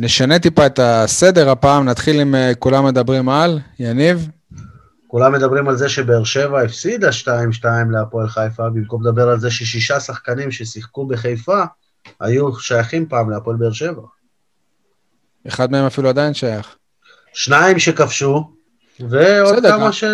נשנה 0.00 0.38
טיפה 0.38 0.66
את 0.66 0.78
הסדר 0.82 1.50
הפעם, 1.50 1.84
נתחיל 1.84 2.20
עם 2.20 2.34
אה, 2.34 2.52
כולם 2.58 2.84
מדברים 2.86 3.28
על, 3.28 3.58
יניב? 3.78 4.28
כולם 5.06 5.32
מדברים 5.32 5.68
על 5.68 5.76
זה 5.76 5.88
שבאר 5.88 6.24
שבע 6.24 6.62
הפסידה 6.62 7.08
2-2 7.62 7.64
להפועל 7.90 8.28
חיפה, 8.28 8.70
במקום 8.70 9.06
לדבר 9.06 9.28
על 9.28 9.40
זה 9.40 9.50
ששישה 9.50 10.00
שחקנים 10.00 10.50
ששיחקו 10.50 11.06
בחיפה 11.06 11.62
היו 12.20 12.56
שייכים 12.56 13.08
פעם 13.08 13.30
להפועל 13.30 13.56
באר 13.56 13.72
שבע. 13.72 14.02
אחד 15.48 15.70
מהם 15.72 15.86
אפילו 15.86 16.08
עדיין 16.08 16.34
שייך. 16.34 16.76
שניים 17.32 17.78
שכבשו, 17.78 18.50
ועוד 19.00 19.54
בסדר, 19.56 19.70
כמה 19.70 19.84
גם- 19.86 19.92
ש... 19.92 20.04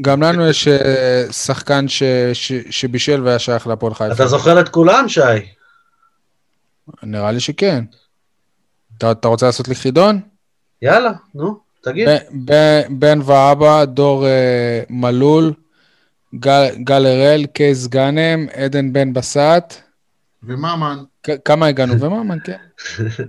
גם 0.00 0.22
לנו 0.22 0.46
יש 0.48 0.68
אה, 0.68 1.24
שחקן 1.32 1.88
ש, 1.88 2.02
ש, 2.32 2.52
שבישל 2.70 3.22
והיה 3.22 3.38
שייך 3.38 3.66
להפועל 3.66 3.94
חיפה. 3.94 4.12
אתה 4.14 4.26
זוכר 4.26 4.60
את 4.60 4.68
כולם, 4.68 5.08
שי? 5.08 5.20
נראה 7.02 7.32
לי 7.32 7.40
שכן. 7.40 7.84
אתה, 8.98 9.12
אתה 9.12 9.28
רוצה 9.28 9.46
לעשות 9.46 9.68
לי 9.68 9.74
חידון? 9.74 10.20
יאללה, 10.82 11.12
נו, 11.34 11.58
תגיד. 11.82 12.08
ב- 12.08 12.52
ב- 12.52 12.82
בן 12.90 13.18
ואבא, 13.24 13.84
דור 13.84 14.26
אה, 14.26 14.82
מלול, 14.90 15.52
גל, 16.34 16.66
גל 16.84 17.06
הראל, 17.06 17.46
קייס 17.46 17.86
גאנם, 17.86 18.46
עדן 18.52 18.92
בן 18.92 19.12
בסט. 19.12 19.74
וממן, 20.42 20.98
כמה 21.44 21.66
הגענו? 21.66 22.00
וממן, 22.00 22.38
כן. 22.44 22.56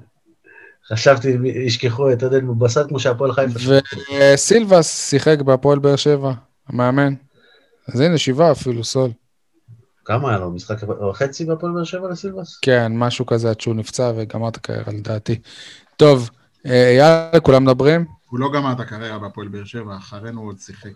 חשבתי, 0.93 1.37
ישכחו 1.65 2.11
את 2.11 2.23
עודד 2.23 2.43
מבסט 2.43 2.87
כמו 2.87 2.99
שהפועל 2.99 3.31
חיפה. 3.33 3.59
וסילבס 4.33 5.09
שיחק 5.09 5.41
בהפועל 5.41 5.79
באר 5.79 5.95
שבע, 5.95 6.33
המאמן. 6.67 7.13
אז 7.87 7.99
הנה, 7.99 8.17
שבעה 8.17 8.51
אפילו, 8.51 8.83
סול. 8.83 9.11
כמה 10.05 10.29
היה 10.29 10.37
לו? 10.39 10.51
משחק 10.51 10.77
וחצי 11.09 11.45
בהפועל 11.45 11.73
באר 11.73 11.83
שבע 11.83 12.09
לסילבס? 12.09 12.59
כן, 12.61 12.91
משהו 12.97 13.25
כזה 13.25 13.49
עד 13.49 13.61
שהוא 13.61 13.75
נפצע 13.75 14.11
וגמר 14.15 14.49
את 14.49 14.57
הקריירה, 14.57 14.93
לדעתי. 14.93 15.39
טוב, 15.97 16.29
אה, 16.65 16.93
יאללה, 16.97 17.39
כולם 17.39 17.63
מדברים? 17.63 18.05
הוא 18.29 18.39
לא 18.39 18.51
גמר 18.53 18.71
את 18.71 18.79
הקריירה 18.79 19.19
בהפועל 19.19 19.47
באר 19.47 19.63
שבע, 19.63 19.97
אחרינו 19.97 20.41
הוא 20.41 20.49
עוד 20.49 20.59
שיחק. 20.59 20.89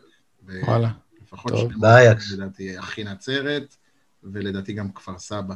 וואלה. 0.67 0.89
לפחות 1.21 1.51
טוב. 1.51 1.71
שני 1.71 1.81
באייקס. 1.81 2.31
לדעתי 2.31 2.79
אחי 2.79 3.03
נצרת, 3.03 3.75
ולדעתי 4.23 4.73
גם 4.73 4.91
כפר 4.91 5.19
סבא. 5.19 5.55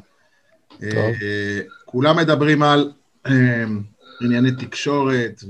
טוב. 0.67 0.81
אה, 0.81 1.59
כולם 1.85 2.17
מדברים 2.17 2.63
על 2.63 2.91
אה, 3.25 3.63
ענייני 4.21 4.51
תקשורת 4.51 5.43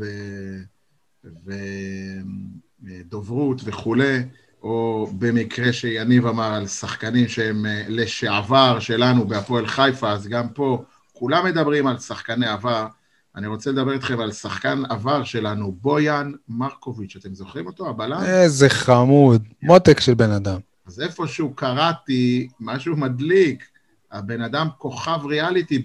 ודוברות 2.83 3.61
וכולי, 3.65 4.19
או 4.63 5.07
במקרה 5.19 5.73
שיניב 5.73 6.27
אמר 6.27 6.53
על 6.53 6.67
שחקנים 6.67 7.27
שהם 7.27 7.65
אה, 7.65 7.83
לשעבר 7.87 8.79
שלנו 8.79 9.27
בהפועל 9.27 9.67
חיפה, 9.67 10.11
אז 10.11 10.27
גם 10.27 10.49
פה 10.49 10.83
כולם 11.13 11.45
מדברים 11.45 11.87
על 11.87 11.97
שחקני 11.97 12.47
עבר. 12.47 12.87
אני 13.35 13.47
רוצה 13.47 13.71
לדבר 13.71 13.91
איתכם 13.91 14.19
על 14.19 14.31
שחקן 14.31 14.83
עבר 14.89 15.23
שלנו, 15.23 15.71
בויאן 15.71 16.31
מרקוביץ', 16.47 17.15
אתם 17.15 17.33
זוכרים 17.33 17.65
אותו? 17.67 17.89
הבלם? 17.89 18.23
איזה 18.23 18.69
חמוד, 18.69 19.43
מותק 19.61 19.99
של 19.99 20.13
בן 20.13 20.31
אדם. 20.31 20.59
אז 20.87 21.01
איפשהו 21.01 21.53
קראתי 21.53 22.47
משהו 22.59 22.97
מדליק, 22.97 23.67
הבן 24.11 24.41
אדם 24.41 24.67
כוכב 24.77 25.25
ריאליטי 25.25 25.83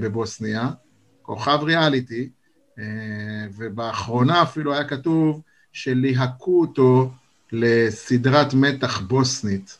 בבוסניה, 0.00 0.70
כוכב 1.22 1.58
ריאליטי, 1.62 2.28
אה, 2.78 2.84
ובאחרונה 3.56 4.42
אפילו 4.42 4.74
היה 4.74 4.84
כתוב 4.84 5.42
שליהקו 5.72 6.60
אותו 6.60 7.10
לסדרת 7.52 8.54
מתח 8.54 9.00
בוסנית. 9.00 9.78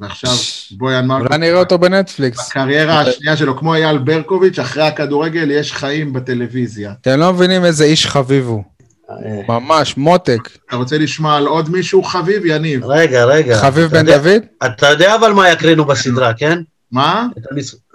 ועכשיו 0.00 0.30
בויאן 0.70 1.06
מרקו, 1.06 1.24
אולי 1.26 1.38
נראה 1.38 1.58
אותו 1.58 1.78
בנטפליקס. 1.78 2.48
בקריירה 2.48 3.00
השנייה 3.00 3.36
שלו, 3.36 3.56
כמו 3.58 3.74
אייל 3.74 3.98
ברקוביץ', 3.98 4.58
אחרי 4.58 4.82
הכדורגל 4.82 5.50
יש 5.50 5.72
חיים 5.72 6.12
בטלוויזיה. 6.12 6.92
אתם 7.00 7.18
לא 7.18 7.32
מבינים 7.32 7.64
איזה 7.64 7.84
איש 7.84 8.06
חביב 8.06 8.46
הוא. 8.46 8.62
אה, 9.10 9.16
ממש, 9.48 9.96
מותק. 9.96 10.48
אתה 10.68 10.76
רוצה 10.76 10.98
לשמוע 10.98 11.36
על 11.36 11.46
עוד 11.46 11.70
מישהו 11.70 12.02
חביב, 12.02 12.46
יניב? 12.46 12.84
רגע, 12.84 13.24
רגע. 13.24 13.58
חביב 13.60 13.86
בן 13.90 14.06
דוד? 14.06 14.42
אתה 14.66 14.86
יודע 14.88 15.14
אבל 15.14 15.32
מה 15.32 15.50
יקרינו 15.50 15.84
בסדרה, 15.84 16.34
כן? 16.34 16.58
מה? 16.92 17.26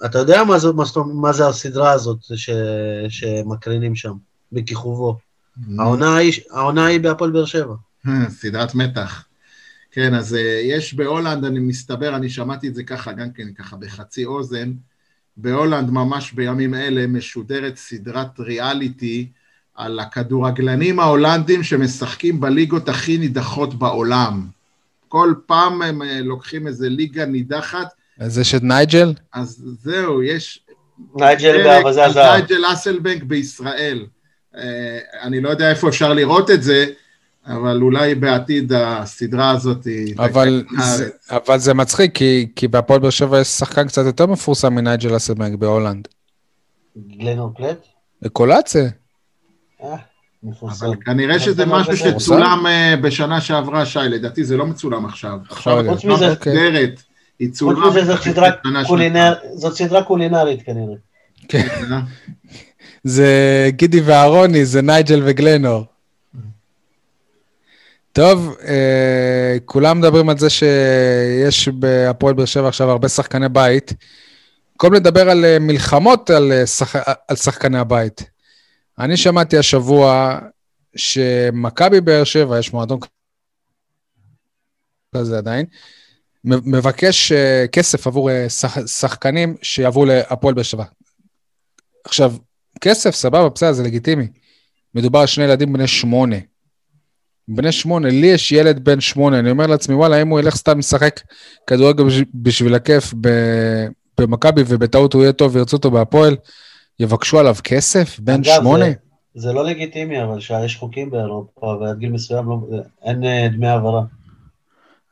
אתה 0.05 0.19
יודע 0.19 0.43
מה 1.13 1.33
זה- 1.33 1.47
הסדרה 1.47 1.91
הזאת 1.91 2.17
ש- 2.35 2.49
שמקרינים 3.09 3.95
שם, 3.95 4.13
בכיכובו. 4.51 5.17
העונה 5.79 6.85
היא 6.85 6.99
בהפועל 6.99 7.31
באר 7.31 7.45
שבע. 7.45 7.73
סדרת 8.29 8.75
מתח. 8.75 9.25
כן, 9.91 10.13
אז 10.13 10.33
אה, 10.33 10.37
יש 10.63 10.93
בהולנד, 10.93 11.45
אני 11.45 11.59
מסתבר, 11.59 12.15
אני 12.15 12.29
שמעתי 12.29 12.67
את 12.67 12.75
זה 12.75 12.83
ככה, 12.83 13.11
גם 13.11 13.31
כן, 13.31 13.53
ככה 13.53 13.75
בחצי 13.75 14.25
אוזן, 14.25 14.73
בהולנד 15.37 15.89
ממש 15.89 16.31
בימים 16.31 16.73
אלה 16.73 17.07
משודרת 17.07 17.77
סדרת 17.77 18.39
ריאליטי 18.39 19.27
על 19.75 19.99
הכדורגלנים 19.99 20.99
ההולנדים 20.99 21.63
שמשחקים 21.63 22.39
בליגות 22.39 22.89
הכי 22.89 23.17
נידחות 23.17 23.73
בעולם. 23.73 24.47
כל 25.07 25.33
פעם 25.45 25.81
הם 25.81 26.01
אה, 26.01 26.21
לוקחים 26.21 26.67
איזה 26.67 26.89
ליגה 26.89 27.25
נידחת, 27.25 27.87
זה 28.25 28.43
של 28.43 28.57
נייג'ל? 28.61 29.13
אז 29.33 29.63
זהו, 29.81 30.23
יש 30.23 30.65
נייג'ל 31.15 31.63
באבזה 31.63 32.05
הזהב. 32.05 32.35
נייג'ל 32.35 32.63
אסלבנק 32.73 33.23
בישראל. 33.23 34.05
אה, 34.55 34.99
אני 35.21 35.41
לא 35.41 35.49
יודע 35.49 35.69
איפה 35.69 35.89
אפשר 35.89 36.13
לראות 36.13 36.51
את 36.51 36.63
זה, 36.63 36.85
אבל 37.47 37.81
אולי 37.81 38.15
בעתיד 38.15 38.71
הסדרה 38.75 39.49
הזאת... 39.49 39.85
היא 39.85 40.15
אבל 40.17 40.63
זה-. 40.83 41.09
אבל 41.29 41.57
זה 41.57 41.73
מצחיק, 41.73 42.15
כי- 42.15 42.47
כי 42.55 42.67
בהפועל 42.67 42.99
באר 42.99 43.09
שבע 43.09 43.39
יש 43.39 43.47
שחקן 43.47 43.87
קצת 43.87 44.05
יותר 44.05 44.25
מפורסם 44.25 44.75
מנייג'ל 44.75 45.15
אסלבנק 45.15 45.55
בהולנד. 45.59 46.07
גלנור 47.17 47.51
פלט? 47.57 47.77
קולאצה. 48.33 48.87
אה, 49.83 49.95
מפורסם. 50.43 50.85
אבל 50.85 50.95
כנראה 51.05 51.35
אבל 51.35 51.39
שזה 51.43 51.53
זה 51.53 51.65
לא 51.65 51.79
משהו. 51.79 51.97
שצולם 51.97 52.65
אה, 52.67 52.95
בשנה 53.01 53.41
שעברה, 53.41 53.85
שי, 53.85 53.99
לדעתי 53.99 54.43
זה 54.43 54.57
לא 54.57 54.65
מצולם 54.65 55.05
עכשיו. 55.05 55.37
עכשיו. 55.49 55.83
חוץ 55.89 56.05
מזה- 56.05 56.31
התוכנית 56.31 56.55
מסודרת, 56.55 57.01
היא 57.39 57.47
חוץ 57.47 57.57
צולמה 57.57 57.89
מזה 57.89 58.05
זאת 58.05 58.21
סדרה 58.21 58.49
בשנה 58.65 58.83
קולינר- 58.85 59.35
זאת 59.55 59.73
סדרה 59.77 60.03
קולינרית 60.03 60.61
כנראה. 60.61 60.95
שעברה. 61.51 62.01
זה 63.03 63.29
גידי 63.69 64.01
ואהרוני, 64.01 64.65
זה 64.65 64.81
נייג'ל 64.81 65.21
וגלנור. 65.25 65.85
טוב, 68.17 68.55
אה, 68.67 69.57
כולם 69.65 69.99
מדברים 69.99 70.29
על 70.29 70.37
זה 70.37 70.49
שיש 70.49 71.67
בהפועל 71.67 72.33
באר 72.33 72.45
שבע 72.45 72.67
עכשיו 72.67 72.89
הרבה 72.89 73.09
שחקני 73.09 73.49
בית. 73.49 73.93
במקום 74.71 74.93
לדבר 74.93 75.29
על 75.29 75.45
אה, 75.45 75.59
מלחמות 75.59 76.29
על, 76.29 76.51
אה, 76.51 76.65
שח... 76.67 76.95
על 77.27 77.35
שחקני 77.35 77.77
הבית. 77.77 78.23
אני 78.99 79.17
שמעתי 79.17 79.57
השבוע 79.57 80.39
שמכבי 80.95 82.01
באר 82.01 82.23
שבע, 82.23 82.59
יש 82.59 82.73
מועדון 82.73 82.99
כזה 85.15 85.37
עדיין, 85.37 85.65
מבקש 86.43 87.31
אה, 87.31 87.65
כסף 87.71 88.07
עבור 88.07 88.29
שח... 88.49 88.87
שחקנים 88.87 89.55
שיעברו 89.61 90.05
להפועל 90.05 90.53
באר 90.53 90.63
שבע. 90.63 90.83
עכשיו, 92.05 92.33
כסף, 92.81 93.15
סבבה, 93.15 93.49
בסדר, 93.49 93.73
זה 93.73 93.83
לגיטימי. 93.83 94.27
מדובר 94.95 95.19
על 95.19 95.27
שני 95.27 95.43
ילדים 95.43 95.73
בני 95.73 95.87
שמונה. 95.87 96.37
בני 97.47 97.71
שמונה, 97.71 98.09
לי 98.09 98.27
יש 98.27 98.51
ילד 98.51 98.83
בן 98.85 99.01
שמונה, 99.01 99.39
אני 99.39 99.51
אומר 99.51 99.67
לעצמי, 99.67 99.95
וואלה, 99.95 100.21
אם 100.21 100.27
הוא 100.27 100.39
ילך 100.39 100.55
סתם 100.55 100.79
לשחק 100.79 101.19
כדורגל 101.67 102.03
בש- 102.03 102.23
בשביל 102.35 102.75
הכיף 102.75 103.13
במכבי 104.19 104.63
ובטעות 104.67 105.13
הוא 105.13 105.21
יהיה 105.21 105.33
טוב 105.33 105.55
וירצו 105.55 105.77
אותו 105.77 105.91
בהפועל, 105.91 106.35
יבקשו 106.99 107.39
עליו 107.39 107.55
כסף? 107.63 108.19
בן 108.19 108.33
אגב, 108.33 108.43
שמונה? 108.59 108.85
זה- 108.85 108.93
זה 109.35 109.53
לא 109.53 109.65
לגיטימי, 109.65 110.23
אבל 110.23 110.39
שיש 110.39 110.75
חוקים 110.77 111.09
באירופה, 111.09 111.65
ועד 111.81 111.97
גיל 111.99 112.11
מסוים 112.11 112.45
לא- 112.49 112.59
אין 113.05 113.23
אה, 113.23 113.47
דמי 113.51 113.67
העברה. 113.67 114.01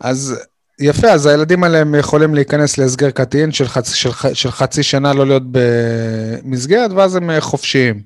אז 0.01 0.39
יפה, 0.81 1.07
אז 1.11 1.25
הילדים 1.25 1.63
האלה 1.63 1.77
הם 1.77 1.95
יכולים 1.95 2.35
להיכנס 2.35 2.77
להסגר 2.77 3.09
קטין 3.09 3.51
של, 3.51 3.65
חצ, 3.67 3.93
של, 3.93 4.09
של 4.33 4.51
חצי 4.51 4.83
שנה 4.83 5.13
לא 5.13 5.27
להיות 5.27 5.43
במסגרת, 5.51 6.91
ואז 6.91 7.15
הם 7.15 7.29
אה, 7.29 7.41
חופשיים. 7.41 8.01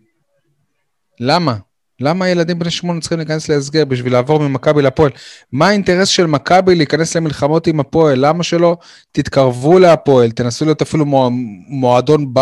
למה? 1.20 1.56
למה 2.00 2.30
ילדים 2.30 2.60
בני 2.60 2.72
שמונה 2.72 3.00
צריכים 3.02 3.18
להיכנס 3.18 3.50
להסגר 3.50 3.86
בשביל 3.86 4.14
לעבור 4.14 4.40
ממכבי 4.40 4.82
לפועל? 4.82 5.12
מה 5.52 5.68
האינטרס 5.68 6.08
של 6.08 6.26
מכבי 6.26 6.76
להיכנס 6.76 7.16
למלחמות 7.16 7.68
עם 7.68 7.80
הפועל? 7.80 8.26
למה 8.26 8.44
שלא 8.44 8.78
תתקרבו 9.12 9.80
להפועל, 9.80 10.32
תנסו 10.32 10.66
להיות 10.66 10.82
אפילו 10.82 11.06
מוע, 11.06 11.30
מועדון 11.68 12.34
ב... 12.34 12.40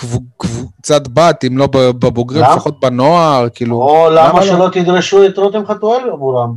קב- 0.00 0.18
קבוצת 0.36 1.08
בת, 1.08 1.44
אם 1.44 1.58
לא 1.58 1.66
בבוגרים? 1.72 2.44
לפחות 2.44 2.80
בנוער, 2.80 3.48
כאילו... 3.54 3.76
או 3.76 4.10
למה 4.10 4.28
למה 4.28 4.40
לא? 4.40 4.46
שלא 4.46 4.68
תדרשו 4.72 5.26
את 5.26 5.38
רותם 5.38 5.66
חתואל 5.66 6.10
עבורם? 6.10 6.54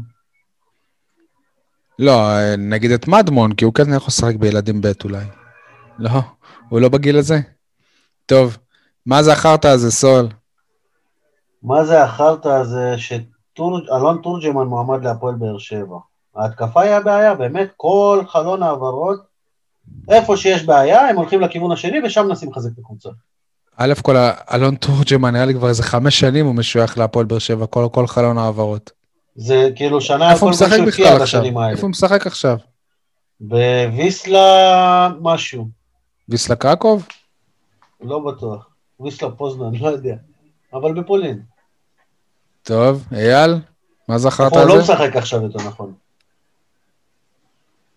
לא, 1.99 2.30
נגיד 2.57 2.91
את 2.91 3.07
מדמון, 3.07 3.53
כי 3.53 3.65
הוא 3.65 3.73
כן 3.73 3.93
יכול 3.93 4.07
לשחק 4.07 4.35
בילדים 4.35 4.81
ב' 4.81 4.91
אולי. 5.03 5.26
לא, 5.99 6.22
הוא 6.69 6.80
לא 6.81 6.89
בגיל 6.89 7.18
הזה. 7.18 7.39
טוב, 8.26 8.57
מה 9.05 9.23
זה 9.23 9.34
החרטא 9.34 9.68
הזה, 9.68 9.91
סול? 9.91 10.27
מה 11.64 11.85
זה 11.85 12.03
החרטא 12.03 12.48
הזה 12.48 12.95
שאלון 12.98 14.19
תורג'מן 14.23 14.68
מועמד 14.68 15.03
להפועל 15.03 15.35
באר 15.35 15.57
שבע? 15.57 15.98
ההתקפה 16.35 16.81
היא 16.81 16.91
הבעיה, 16.91 17.35
באמת, 17.35 17.69
כל 17.77 18.23
חלון 18.27 18.64
העברות, 18.64 19.19
איפה 20.10 20.38
שיש 20.38 20.65
בעיה, 20.65 21.10
הם 21.10 21.15
הולכים 21.15 21.41
לכיוון 21.41 21.72
השני 21.72 21.98
ושם 22.06 22.27
מנסים 22.27 22.52
לחזק 22.52 22.69
את 22.73 22.80
הקבוצה. 22.80 23.10
א' 23.77 23.94
כל, 24.02 24.15
אלון 24.53 24.76
תורג'מן, 24.76 25.35
היה 25.35 25.45
לי 25.45 25.53
כבר 25.53 25.69
איזה 25.69 25.84
חמש 25.84 26.19
שנים 26.19 26.45
הוא 26.45 26.56
משוייך 26.56 26.98
להפועל 26.98 27.26
באר 27.26 27.40
שבע, 27.40 27.65
כל, 27.65 27.88
כל 27.91 28.07
חלון 28.07 28.38
העברות. 28.38 28.91
זה 29.35 29.69
כאילו 29.76 30.02
שנה, 30.02 30.31
איפה 30.31 30.45
הוא 30.45 30.52
משחק 30.52 30.80
בכלל 30.88 31.22
עכשיו? 31.22 31.44
איפה 31.44 31.81
הוא 31.81 31.90
משחק 31.90 32.27
עכשיו? 32.27 32.57
בוויסלה 33.40 35.10
משהו, 35.22 35.68
ויסלה 36.30 36.56
קרקוב? 36.56 37.07
לא 38.02 38.19
בטוח. 38.19 38.68
ויסלה 38.99 39.31
פוזנן, 39.31 39.76
לא 39.76 39.88
יודע. 39.88 40.15
אבל 40.73 41.02
בפולין. 41.02 41.41
טוב, 42.64 43.07
אייל, 43.11 43.56
מה 44.07 44.18
זכרת 44.18 44.52
הוא 44.52 44.61
על 44.61 44.68
לא 44.68 44.81
זה? 44.81 44.94
משחק 44.94 45.15
עכשיו 45.15 45.44
יותר 45.44 45.68
נכון. 45.68 45.94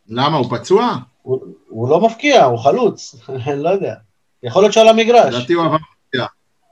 למה, 0.08 0.36
הוא 0.36 0.58
פצוע? 0.58 0.96
הוא, 1.22 1.40
הוא 1.68 1.88
לא 1.88 2.00
מפקיע, 2.06 2.44
הוא 2.44 2.58
חלוץ, 2.58 3.16
אני 3.28 3.62
לא 3.62 3.68
יודע. 3.68 3.94
יכול 4.42 4.62
להיות 4.62 4.72
שעל 4.72 4.88
המגרש. 4.88 5.34
לדעתי 5.34 5.52
הוא 5.52 5.64
עבר 5.64 5.76
פציעה. 6.08 6.26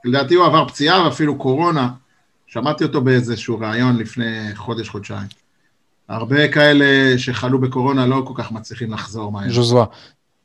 לדעתי 0.05 0.35
הוא 0.35 0.45
עבר 0.45 0.67
פציעה 0.67 1.05
ואפילו 1.05 1.37
קורונה. 1.37 1.89
שמעתי 2.47 2.83
אותו 2.83 3.01
באיזשהו 3.01 3.59
ראיון 3.59 3.97
לפני 3.97 4.55
חודש-חודשיים. 4.55 5.27
הרבה 6.09 6.47
כאלה 6.51 7.17
שחלו 7.17 7.61
בקורונה 7.61 8.05
לא 8.05 8.23
כל 8.27 8.33
כך 8.35 8.51
מצליחים 8.51 8.93
לחזור 8.93 9.31
מהר. 9.31 9.49
ז'וזווה. 9.49 9.85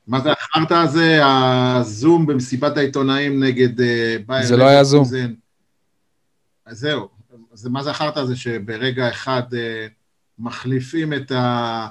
מה 0.07 0.21
זה 0.21 0.33
החרטא 0.33 0.75
הזה? 0.75 1.21
הזום 1.25 2.27
במסיבת 2.27 2.77
העיתונאים 2.77 3.45
נגד 3.45 3.81
אה, 3.81 4.17
בייר 4.27 4.47
זה 4.47 4.57
לא 4.57 4.65
היה 4.65 4.85
זום. 4.85 5.01
לברקוזן. 5.01 5.33
אז. 7.53 7.59
זה, 7.61 7.71
מה 7.71 7.83
זה 7.83 7.91
החרטא 7.91 8.19
הזה 8.19 8.37
שברגע 8.37 9.09
אחד 9.09 9.43
אה, 9.55 9.87
מחליפים 10.39 11.13
את, 11.13 11.33
ה, 11.33 11.87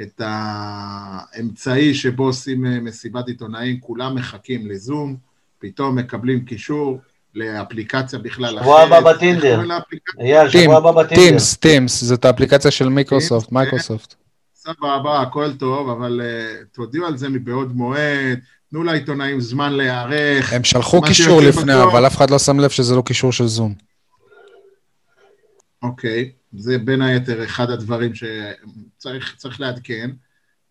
את 0.00 0.20
האמצעי 0.24 1.94
שבו 1.94 2.24
עושים 2.24 2.66
אה, 2.66 2.80
מסיבת 2.80 3.28
עיתונאים, 3.28 3.80
כולם 3.80 4.14
מחכים 4.14 4.66
לזום, 4.70 5.16
פתאום 5.58 5.98
מקבלים 5.98 6.44
קישור 6.44 6.98
לאפליקציה 7.34 8.18
בכלל 8.18 8.58
שבוע 8.60 8.80
הבא 8.80 9.00
בטינדר. 9.00 9.62
אייל, 10.20 10.50
שבוע 10.50 10.76
הבא 10.76 10.92
בטינדר. 10.92 11.28
טימס, 11.28 11.56
טימס, 11.56 12.04
זאת 12.04 12.24
האפליקציה 12.24 12.70
של 12.70 12.88
מיקרוסופט, 12.88 13.48
כן. 13.48 13.54
מייקרוסופט. 13.54 14.14
סבבה, 14.54 15.20
הכל 15.20 15.52
טוב, 15.52 15.88
אבל 15.90 16.20
אה, 16.20 16.64
תודיעו 16.74 17.06
על 17.06 17.16
זה 17.16 17.28
מבעוד 17.28 17.76
מועד, 17.76 18.40
תנו 18.70 18.82
לעיתונאים 18.84 19.40
זמן 19.40 19.72
להיערך. 19.72 20.52
הם 20.52 20.64
שלחו 20.64 21.02
קישור 21.02 21.40
לפני, 21.42 21.72
בטוח- 21.72 21.92
אבל 21.92 22.06
אף 22.06 22.16
אחד 22.16 22.30
לא 22.30 22.38
שם 22.38 22.60
לב 22.60 22.70
שזה 22.70 22.94
לא 22.96 23.02
קישור 23.02 23.32
של 23.32 23.46
זום. 23.46 23.74
אוקיי, 25.82 26.30
זה 26.52 26.78
בין 26.78 27.02
היתר 27.02 27.44
אחד 27.44 27.70
הדברים 27.70 28.12
שצריך 28.14 29.34
צריך 29.36 29.60
לעדכן. 29.60 30.10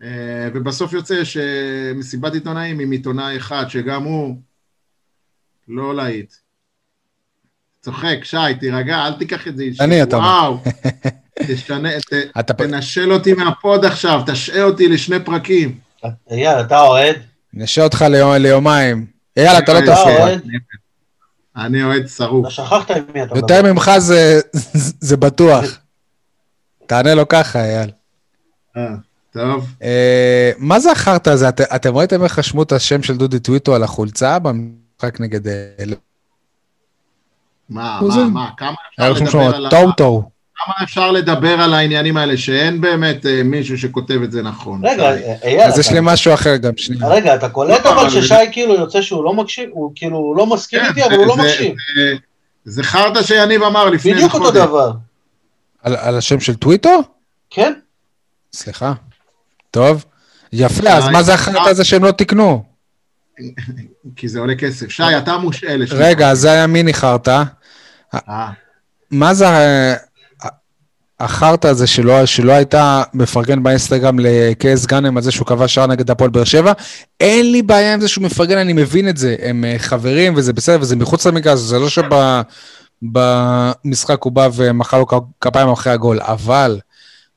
אה, 0.03 0.07
ובסוף 0.53 0.93
יוצא 0.93 1.23
שמסיבת 1.23 2.33
עיתונאים 2.33 2.79
עם 2.79 2.91
עיתונאי 2.91 3.37
אחד, 3.37 3.65
שגם 3.69 4.03
הוא 4.03 4.35
לא 5.67 5.95
להיט. 5.95 6.33
צוחק, 7.81 8.17
שי, 8.23 8.37
תירגע, 8.59 9.05
אל 9.07 9.13
תיקח 9.13 9.47
את 9.47 9.57
זה 9.57 9.63
אישית. 9.63 9.81
אני, 9.81 10.03
אתה 10.03 10.15
אומר. 10.15 10.27
וואו, 10.27 10.57
תשנה, 11.47 11.89
ת, 11.99 12.13
אתה 12.39 12.53
תנשל 12.53 13.13
אותי 13.13 13.33
מהפוד 13.33 13.85
עכשיו, 13.85 14.21
תשעה 14.25 14.63
אותי 14.63 14.87
לשני 14.87 15.19
פרקים. 15.25 15.79
אייל, 16.31 16.59
אתה 16.61 16.81
אוהד? 16.81 17.15
נשאר 17.53 17.83
אותך 17.83 18.01
ליום- 18.09 18.33
ליומיים. 18.41 19.05
אייל, 19.37 19.57
אתה 19.57 19.73
לא 19.73 19.77
אני 19.77 19.85
תעשה. 19.87 20.35
אני 21.57 21.83
אוהד 21.83 22.07
שרוף. 22.07 22.45
אתה 22.45 22.53
שכחת 22.53 22.91
עם 22.91 23.03
מי 23.13 23.23
אתה 23.23 23.35
יותר 23.37 23.59
מדבר. 23.61 23.73
ממך 23.73 23.91
זה- 23.97 24.39
זה 24.99 25.17
בטוח. 25.17 25.65
תענה 26.85 27.13
לו 27.15 27.27
ככה, 27.27 27.59
אייל. 27.65 27.91
אה, 28.77 28.83
טוב. 29.31 29.65
אה, 29.83 30.51
מה 30.57 30.79
זה 30.79 30.91
החרטא 30.91 31.29
הזה? 31.29 31.49
את- 31.49 31.61
אתם 31.61 31.95
ראיתם 31.97 32.23
איך 32.23 32.39
רשמו 32.39 32.63
את 32.63 32.71
השם 32.71 33.03
של 33.03 33.17
דודי 33.17 33.39
טוויטו 33.39 33.75
על 33.75 33.83
החולצה 33.83 34.39
במשחק 34.39 35.19
נגד... 35.19 35.47
אה, 35.47 35.73
מה, 37.69 37.99
מה, 38.07 38.27
מה, 38.29 38.49
כמה 38.57 38.75
אפשר 39.11 39.23
לדבר 39.25 39.55
על 39.55 39.65
ה... 39.65 39.69
טוטו. 39.69 40.29
כמה 40.65 40.73
אפשר 40.83 41.11
לדבר 41.11 41.61
על 41.61 41.73
העניינים 41.73 42.17
האלה, 42.17 42.37
שאין 42.37 42.81
באמת 42.81 43.25
אה, 43.25 43.43
מישהו 43.43 43.77
שכותב 43.77 44.19
את 44.23 44.31
זה 44.31 44.41
נכון. 44.41 44.85
רגע, 44.85 45.17
שי. 45.17 45.47
אייל, 45.47 45.61
אז 45.61 45.79
יש 45.79 45.91
לי 45.91 45.99
משהו 46.01 46.33
אחר 46.33 46.55
גם, 46.57 46.71
שנייה. 46.77 47.07
רגע, 47.07 47.35
אתה 47.35 47.49
קולט 47.49 47.85
לא, 47.85 47.91
אבל 47.91 47.99
אבל 47.99 48.09
ששי 48.09 48.35
כאילו 48.51 48.73
יוצא 48.73 49.01
שהוא 49.01 49.23
לא 49.23 49.33
מקשיב, 49.33 49.69
הוא 49.73 49.91
כאילו 49.95 50.33
לא 50.37 50.45
מסכים 50.45 50.79
כן, 50.79 50.85
איתי, 50.85 51.03
אבל 51.03 51.15
הוא 51.15 51.27
לא 51.27 51.37
מקשיב. 51.37 51.75
זה- 52.65 52.83
חרטא 52.83 53.23
שיניב 53.23 53.63
אמר 53.63 53.89
לפני 53.89 54.13
בדיוק 54.13 54.33
אותו 54.33 54.45
חודש. 54.45 54.57
דבר. 54.61 54.91
על 55.83 55.95
על 55.95 56.17
השם 56.17 56.39
של 56.39 56.55
טוויטו? 56.55 56.99
כן? 57.49 57.73
סליחה. 58.53 58.93
טוב. 59.71 60.05
יפה, 60.53 60.89
אז 60.89 61.03
שי, 61.03 61.09
מה 61.11 61.23
זה 61.23 61.33
החרטא 61.33 61.69
הזה 61.69 61.83
שהם 61.83 62.03
לא 62.03 62.11
תיקנו? 62.11 62.63
כי 64.15 64.27
זה 64.27 64.39
עולה 64.39 64.55
כסף. 64.55 64.89
שי, 64.89 65.03
אתה 65.17 65.37
לשני 65.77 65.99
רגע, 65.99 66.33
זה 66.33 66.51
היה 66.51 66.67
מיני 66.67 66.93
חרטא. 66.93 67.43
אה, 68.13 68.49
מה 69.11 69.33
זה 69.33 69.45
החרטא 71.21 71.67
הזה 71.67 71.87
שלא, 71.87 72.25
שלא 72.25 72.51
הייתה 72.51 73.03
מפרגן 73.13 73.63
באינסטגרם 73.63 74.19
לקייס 74.19 74.85
גאנם 74.85 75.17
על 75.17 75.23
זה 75.23 75.31
שהוא 75.31 75.47
קבע 75.47 75.67
שער 75.67 75.87
נגד 75.87 76.11
הפועל 76.11 76.29
באר 76.29 76.43
שבע? 76.43 76.73
אין 77.19 77.51
לי 77.51 77.61
בעיה 77.61 77.93
עם 77.93 78.01
זה 78.01 78.07
שהוא 78.07 78.23
מפרגן, 78.23 78.57
אני 78.57 78.73
מבין 78.73 79.09
את 79.09 79.17
זה. 79.17 79.35
הם 79.41 79.65
אה, 79.65 79.75
חברים 79.77 80.33
וזה 80.35 80.53
בסדר 80.53 80.77
וזה 80.81 80.95
מחוץ 80.95 81.25
למגרש, 81.25 81.59
זה 81.59 81.79
לא 81.79 81.87
שבמשחק 83.03 84.23
הוא 84.23 84.31
בא 84.31 84.49
ומחא 84.55 84.95
לו 84.95 85.05
כפיים 85.41 85.69
אחרי 85.69 85.93
הגול, 85.93 86.19
אבל 86.21 86.79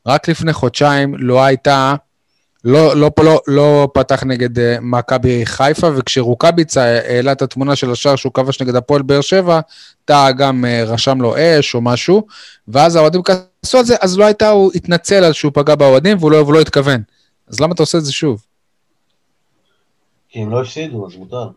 רק 0.06 0.28
לפני 0.28 0.52
חודשיים 0.52 1.14
לא 1.18 1.44
הייתה, 1.44 1.94
לא, 2.64 2.96
לא, 2.96 3.10
לא, 3.22 3.40
לא 3.46 3.88
פתח 3.94 4.22
נגד 4.24 4.58
אה, 4.58 4.76
מכבי 4.80 5.46
חיפה, 5.46 5.90
וכשרוקאביצה 5.96 6.84
העלה 6.84 7.32
את 7.32 7.42
התמונה 7.42 7.76
של 7.76 7.90
השער 7.90 8.16
שהוא 8.16 8.32
כבש 8.32 8.62
נגד 8.62 8.76
הפועל 8.76 9.02
באר 9.02 9.20
שבע, 9.20 9.60
טאה 10.04 10.32
גם 10.32 10.64
אה, 10.64 10.84
רשם 10.84 11.20
לו 11.20 11.34
אש 11.38 11.74
או 11.74 11.80
משהו, 11.80 12.26
ואז 12.68 12.96
האוהדים 12.96 13.22
כעסו 13.22 13.78
על 13.78 13.84
זה, 13.84 13.96
אז 14.00 14.18
לא 14.18 14.24
הייתה, 14.24 14.50
הוא 14.50 14.70
התנצל 14.74 15.24
על 15.24 15.32
שהוא 15.32 15.52
פגע 15.54 15.74
באוהדים 15.74 16.16
והוא 16.20 16.30
לא, 16.30 16.36
והוא 16.36 16.54
לא 16.54 16.60
התכוון. 16.60 17.02
אז 17.48 17.60
למה 17.60 17.74
אתה 17.74 17.82
עושה 17.82 17.98
את 17.98 18.04
זה 18.04 18.12
שוב? 18.12 18.44
כי 20.28 20.42
הם 20.42 20.50
לא 20.50 20.60
הפסידו, 20.60 21.06
אז 21.06 21.16
מותר. 21.16 21.48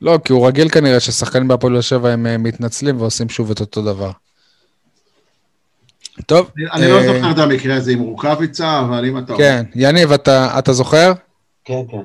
לא, 0.00 0.18
כי 0.24 0.32
הוא 0.32 0.46
רגיל 0.48 0.68
כנראה 0.68 1.00
ששחקנים 1.00 1.48
בהפועל 1.48 1.72
באר 1.72 1.80
שבע 1.80 2.10
הם 2.10 2.26
אה, 2.26 2.38
מתנצלים 2.38 3.00
ועושים 3.00 3.28
שוב 3.28 3.50
את 3.50 3.60
אותו 3.60 3.82
דבר. 3.82 4.10
טוב. 6.26 6.50
אני- 6.72 6.88
לא 6.88 6.98
אה, 6.98 7.06
זוכר 7.14 7.30
את 7.30 7.38
המקרה 7.38 7.74
הזה 7.76 7.92
עם 7.92 7.98
רוקאביצה, 7.98 8.80
אבל 8.80 9.04
אם 9.04 9.18
אתה... 9.18 9.34
כן, 9.36 9.64
יניב, 9.74 10.12
אתה, 10.12 10.58
אתה 10.58 10.72
זוכר? 10.72 11.12
כן, 11.64 11.82
כן. 11.90 11.96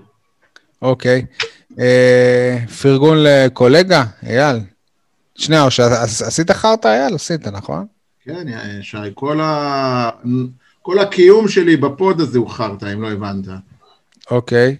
אוקיי. 0.81 1.25
אה, 1.79 2.57
פרגון 2.81 3.17
לקולגה, 3.23 4.03
אייל. 4.23 4.57
שנייה, 5.35 5.63
או 5.63 5.71
שעשית 5.71 6.51
חרטא, 6.51 6.87
אייל? 6.87 7.15
עשית, 7.15 7.47
נכון? 7.47 7.85
כן, 8.25 8.47
יא- 8.47 8.81
שי, 8.81 8.97
כל 9.13 9.41
ה... 9.41 10.09
כל 10.81 10.99
הקיום 10.99 11.47
שלי 11.47 11.77
בפוד 11.77 12.21
הזה 12.21 12.39
הוא 12.39 12.49
חרטא, 12.49 12.93
אם 12.93 13.01
לא 13.01 13.11
הבנת. 13.11 13.45
אוקיי. 14.31 14.75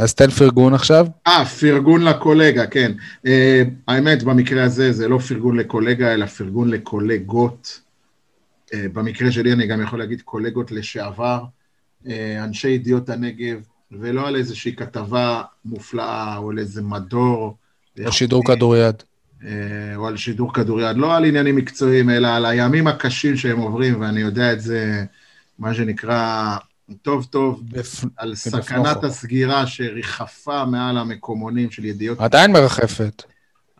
אז 0.00 0.14
תן 0.14 0.30
פרגון 0.30 0.74
עכשיו. 0.74 1.06
אה, 1.26 1.44
פרגון 1.44 2.02
לקולגה, 2.02 2.66
כן. 2.66 2.92
אה, 3.26 3.62
האמת, 3.88 4.22
במקרה 4.22 4.64
הזה 4.64 4.92
זה 4.92 5.08
לא 5.08 5.18
פרגון 5.18 5.56
לקולגה, 5.56 6.14
אלא 6.14 6.26
פרגון 6.26 6.70
לקולגות. 6.70 7.80
אה, 8.74 8.86
במקרה 8.92 9.32
שלי 9.32 9.52
אני 9.52 9.66
גם 9.66 9.82
יכול 9.82 9.98
להגיד 9.98 10.22
קולגות 10.22 10.72
לשעבר, 10.72 11.44
אה, 12.06 12.44
אנשי 12.44 12.68
ידיעות 12.68 13.08
הנגב, 13.08 13.56
ולא 13.92 14.28
על 14.28 14.36
איזושהי 14.36 14.76
כתבה 14.76 15.42
מופלאה 15.64 16.36
או 16.36 16.50
על 16.50 16.58
איזה 16.58 16.82
מדור. 16.82 17.56
או 18.04 18.12
שידור 18.12 18.44
כדוריד. 18.44 19.02
או 19.96 20.06
על 20.06 20.16
שידור 20.16 20.54
כדוריד, 20.54 20.96
לא 20.96 21.16
על 21.16 21.24
עניינים 21.24 21.56
מקצועיים, 21.56 22.10
אלא 22.10 22.28
על 22.28 22.46
הימים 22.46 22.86
הקשים 22.86 23.36
שהם 23.36 23.58
עוברים, 23.58 24.00
ואני 24.00 24.20
יודע 24.20 24.52
את 24.52 24.60
זה, 24.60 25.04
מה 25.58 25.74
שנקרא, 25.74 26.56
טוב 27.02 27.24
טוב, 27.30 27.62
בפ- 27.70 28.06
על. 28.16 28.34
סכנת 28.34 29.04
הסגירה 29.04 29.66
שריחפה 29.66 30.64
מעל 30.64 30.98
המקומונים 30.98 31.70
של 31.70 31.84
ידיעות, 31.84 32.20
עדיין 32.20 32.52
מרחפת. 32.52 33.22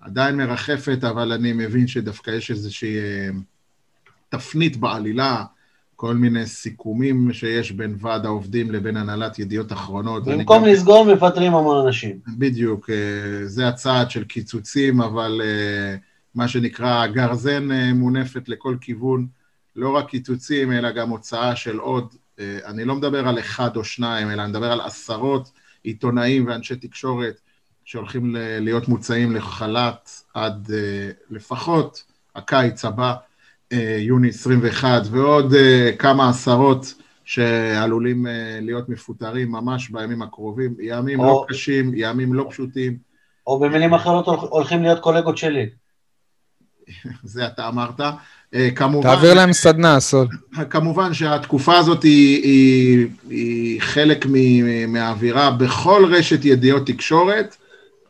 עדיין 0.01 0.37
מרחפת, 0.37 1.05
אבל 1.05 1.33
אני 1.33 1.53
מבין 1.53 1.87
שדווקא 1.87 2.31
יש 2.31 2.51
איזושהי 2.51 2.97
אה, 2.99 3.29
תפנית 4.29 4.77
בעלילה, 4.77 5.45
כל 5.97 6.15
מיני 6.15 6.47
סיכומים 6.47 7.33
שיש 7.33 7.73
בין 7.73 7.97
ועד 8.01 8.27
העובדים 8.27 8.71
לבין 8.71 8.97
הנהלת 8.97 9.39
ידיעות 9.39 9.73
אחרונות. 9.73 10.25
במקום 10.25 10.63
גם- 10.63 10.69
לסגור, 10.69 11.15
מפטרים 11.15 11.55
המון 11.55 11.87
אנשים. 11.87 12.19
בדיוק, 12.39 12.91
אה, 12.91 12.97
זה 13.47 13.69
הצעד 13.69 14.11
של 14.11 14.25
קיצוצים, 14.25 15.01
אבל 15.01 15.41
אה, 15.45 15.97
מה 16.35 16.49
שנקרא 16.49 17.07
גרזן 17.07 17.73
אה, 17.73 17.93
מונפת 17.95 18.49
לכל 18.49 18.77
כיוון, 18.81 19.27
לא 19.77 19.89
רק 19.97 20.09
קיצוצים, 20.09 20.73
אלא 20.73 20.91
גם 20.91 21.11
הוצאה 21.11 21.57
של 21.57 21.79
עוד, 21.79 22.15
אני 22.65 22.85
לא 22.85 22.95
מדבר 22.95 23.29
על 23.29 23.39
אחד 23.39 23.77
או 23.77 23.85
שניים, 23.85 24.31
אלא 24.31 24.43
אני 24.43 24.51
מדבר 24.51 24.73
על 24.73 24.81
עשרות 24.81 25.51
עיתונאים 25.83 26.47
ואנשי 26.47 26.77
תקשורת 26.77 27.41
שהולכים 27.85 28.37
להיות 28.61 28.89
מוצאים 28.89 29.37
לחל"ת 29.37 30.11
עד 30.35 30.71
אה, 30.75 31.11
לפחות 31.31 32.05
הקיץ 32.37 32.85
הבא, 32.85 33.15
אה, 33.73 33.97
יוני 33.99 34.29
21, 34.29 35.03
ועוד 35.11 35.55
אה, 35.55 35.91
כמה 35.99 36.29
עשרות 36.29 36.95
שעלולים 37.25 38.27
אה, 38.27 38.59
להיות 38.63 38.89
מפוטרים 38.89 39.53
ממש 39.53 39.91
בימים 39.91 40.23
הקרובים. 40.23 40.75
ימים 40.81 41.19
לא 41.19 41.31
או- 41.31 41.47
קשים, 41.49 41.93
ימים 41.95 42.35
לא 42.35 42.47
פשוטים. 42.51 42.99
או 43.47 43.61
במילים 43.61 43.95
אחרות 43.95 44.27
הולכים 44.27 44.83
להיות 44.83 45.01
קולגות 45.01 45.39
שלי. 45.39 45.71
זה 47.23 47.47
אתה 47.47 47.69
אמרת. 47.69 48.01
אה, 48.55 48.71
כמובן... 48.71 49.09
תעביר 49.09 49.35
להם 49.35 49.53
סדנה, 49.53 50.01
סול. 50.01 50.27
כמובן 50.71 51.15
שהתקופה 51.15 51.79
הזאת 51.79 52.03
היא, 52.03 52.43
היא, 52.43 53.07
היא 53.31 53.81
חלק 53.81 54.27
מהאווירה 54.89 55.51
בכל 55.51 56.05
רשת 56.15 56.45
ידיעות 56.45 56.87
תקשורת. 56.87 57.57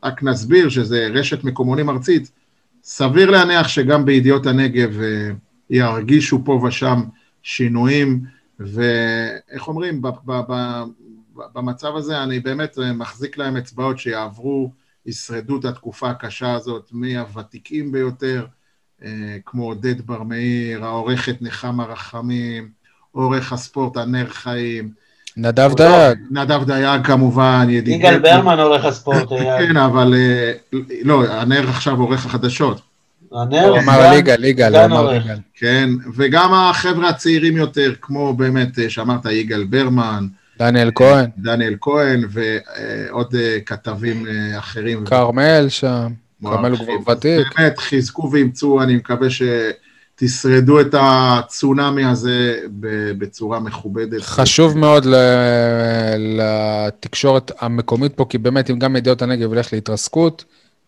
רק 0.04 0.22
נסביר 0.22 0.68
שזה 0.68 1.08
רשת 1.12 1.44
מקומונים 1.44 1.90
ארצית. 1.90 2.30
סביר 2.84 3.30
להניח 3.30 3.68
שגם 3.68 4.04
בידיעות 4.04 4.46
הנגב 4.46 5.00
אה, 5.00 5.30
ירגישו 5.70 6.44
פה 6.44 6.52
ושם 6.52 7.00
שינויים, 7.42 8.20
ואיך 8.60 9.68
אומרים, 9.68 10.02
במצב 11.54 11.96
הזה 11.96 12.22
אני 12.22 12.40
באמת 12.40 12.78
מחזיק 12.94 13.38
להם 13.38 13.56
אצבעות 13.56 13.98
שיעברו, 13.98 14.72
ישרדו 15.06 15.58
את 15.58 15.64
התקופה 15.64 16.10
הקשה 16.10 16.54
הזאת 16.54 16.88
מהוותיקים 16.92 17.92
ביותר, 17.92 18.46
אה, 18.46 18.59
כמו 19.46 19.64
עודד 19.64 20.00
בר 20.00 20.22
מאיר, 20.22 20.84
העורכת 20.84 21.36
נחמה 21.40 21.84
רחמים, 21.84 22.68
עורך 23.12 23.52
הספורט 23.52 23.96
הנר 23.96 24.26
חיים. 24.28 24.90
נדב 25.36 25.70
דייג. 25.76 26.18
נדב 26.30 26.64
דייג 26.64 27.06
כמובן, 27.06 27.66
ידידי. 27.70 27.90
יגאל 27.96 28.18
ברמן 28.18 28.58
עורך 28.58 28.84
הספורט. 28.84 29.28
כן, 29.58 29.76
אבל 29.76 30.14
אה, 30.14 30.52
לא, 31.02 31.24
הנר 31.28 31.68
עכשיו 31.68 32.00
עורך 32.00 32.26
החדשות. 32.26 32.80
הנר, 33.32 33.78
אמר 33.78 34.10
ליגה, 34.10 34.36
ליגה, 34.36 34.68
לא 34.68 34.84
אמר 34.84 35.12
ליגה. 35.12 35.34
כן, 35.54 35.90
וגם 36.16 36.54
החבר'ה 36.54 37.08
הצעירים 37.08 37.56
יותר, 37.56 37.92
כמו 38.00 38.34
באמת, 38.34 38.78
אה, 38.78 38.90
שאמרת, 38.90 39.26
יגאל 39.26 39.64
ברמן. 39.64 40.26
דניאל 40.58 40.90
כהן. 40.94 41.30
דניאל 41.38 41.74
כהן 41.80 42.24
ועוד 42.30 43.34
כתבים 43.66 44.26
אחרים. 44.58 45.04
כרמל 45.04 45.66
שם. 45.68 46.12
כרמל 46.42 46.70
הוא 46.70 46.78
כבר 46.78 47.12
ותיק. 47.12 47.58
באמת, 47.58 47.78
חזקו 47.78 48.30
ואימצו, 48.32 48.82
אני 48.82 48.96
מקווה 48.96 49.28
שתשרדו 49.30 50.80
את 50.80 50.94
הצונאמי 50.98 52.04
הזה 52.04 52.60
בצורה 53.18 53.60
מכובדת. 53.60 54.22
חשוב 54.22 54.78
מאוד 54.78 55.06
לתקשורת 56.18 57.52
המקומית 57.58 58.14
פה, 58.14 58.26
כי 58.28 58.38
באמת, 58.38 58.70
אם 58.70 58.78
גם 58.78 58.96
ידיעות 58.96 59.22
הנגב 59.22 59.52
ילך 59.52 59.72
להתרסקות, 59.72 60.44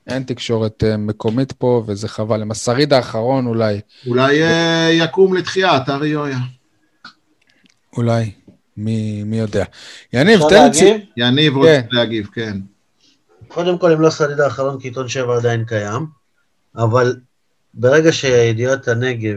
אין 0.06 0.22
תקשורת 0.22 0.84
אה, 0.84 0.96
מקומית 0.96 1.52
פה, 1.52 1.84
וזה 1.86 2.08
חבל. 2.08 2.42
עם 2.42 2.50
השריד 2.50 2.92
האחרון 2.92 3.46
אולי. 3.46 3.80
אולי 4.06 4.42
אה, 4.42 4.88
יקום 4.92 5.34
לתחייה, 5.34 5.76
אתר 5.76 6.04
יויה. 6.04 6.38
אולי, 7.96 8.30
מי, 8.76 9.22
מי 9.24 9.38
יודע. 9.38 9.64
יניב, 10.12 10.40
תן... 10.48 10.70
לי... 10.80 11.06
יניב 11.16 11.56
רוצה 11.56 11.80
כן. 11.82 11.96
להגיב, 11.96 12.28
כן. 12.32 12.58
קודם 13.54 13.78
כל, 13.78 13.92
הם 13.92 14.00
לא 14.00 14.10
שריד 14.10 14.40
האחרון, 14.40 14.80
כי 14.80 14.88
עיתון 14.88 15.08
שבע 15.08 15.36
עדיין 15.36 15.64
קיים, 15.64 16.06
אבל 16.76 17.16
ברגע 17.74 18.12
שידיעות 18.12 18.88
הנגב, 18.88 19.36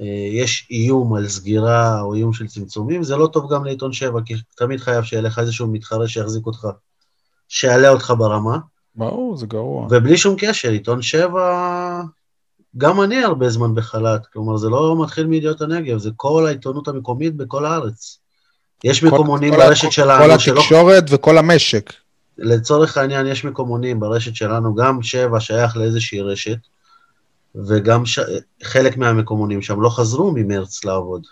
אה, 0.00 0.06
יש 0.32 0.68
איום 0.70 1.14
על 1.14 1.28
סגירה 1.28 2.00
או 2.00 2.14
איום 2.14 2.32
של 2.32 2.46
צמצומים, 2.46 3.02
זה 3.02 3.16
לא 3.16 3.26
טוב 3.26 3.52
גם 3.52 3.64
לעיתון 3.64 3.92
שבע, 3.92 4.20
כי 4.26 4.34
תמיד 4.56 4.80
חייב 4.80 5.04
שיהיה 5.04 5.22
לך 5.22 5.38
איזשהו 5.38 5.66
מתחרה 5.66 6.08
שיחזיק 6.08 6.46
אותך, 6.46 6.66
שיעלה 7.48 7.88
אותך 7.88 8.12
ברמה. 8.18 8.58
ברור, 8.94 9.36
זה 9.36 9.46
גרוע. 9.46 9.86
ובלי 9.86 10.16
שום 10.16 10.36
קשר, 10.38 10.70
עיתון 10.70 11.02
שבע, 11.02 12.02
גם 12.76 13.00
אני 13.00 13.24
הרבה 13.24 13.48
זמן 13.48 13.74
בחל"ת, 13.74 14.26
כלומר, 14.26 14.56
זה 14.56 14.68
לא 14.68 15.02
מתחיל 15.02 15.26
מידיעות 15.26 15.60
הנגב, 15.60 15.98
זה 15.98 16.10
כל 16.16 16.46
העיתונות 16.46 16.88
המקומית 16.88 17.36
בכל 17.36 17.66
הארץ. 17.66 18.18
יש 18.84 19.02
מקומונים 19.02 19.52
ברשת 19.52 19.92
שלנו 19.92 20.24
כל 20.24 20.30
התקשורת 20.30 21.08
שלא... 21.08 21.16
וכל 21.16 21.38
המשק. 21.38 21.92
לצורך 22.38 22.96
העניין 22.96 23.26
יש 23.26 23.44
מקומונים 23.44 24.00
ברשת 24.00 24.34
שלנו, 24.36 24.74
גם 24.74 25.02
שבע 25.02 25.40
שייך 25.40 25.76
לאיזושהי 25.76 26.20
רשת, 26.20 26.58
וגם 27.54 28.06
ש... 28.06 28.18
חלק 28.62 28.96
מהמקומונים 28.96 29.62
שם 29.62 29.80
לא 29.80 29.88
חזרו 29.88 30.32
ממרץ 30.34 30.84
לעבוד. 30.84 31.26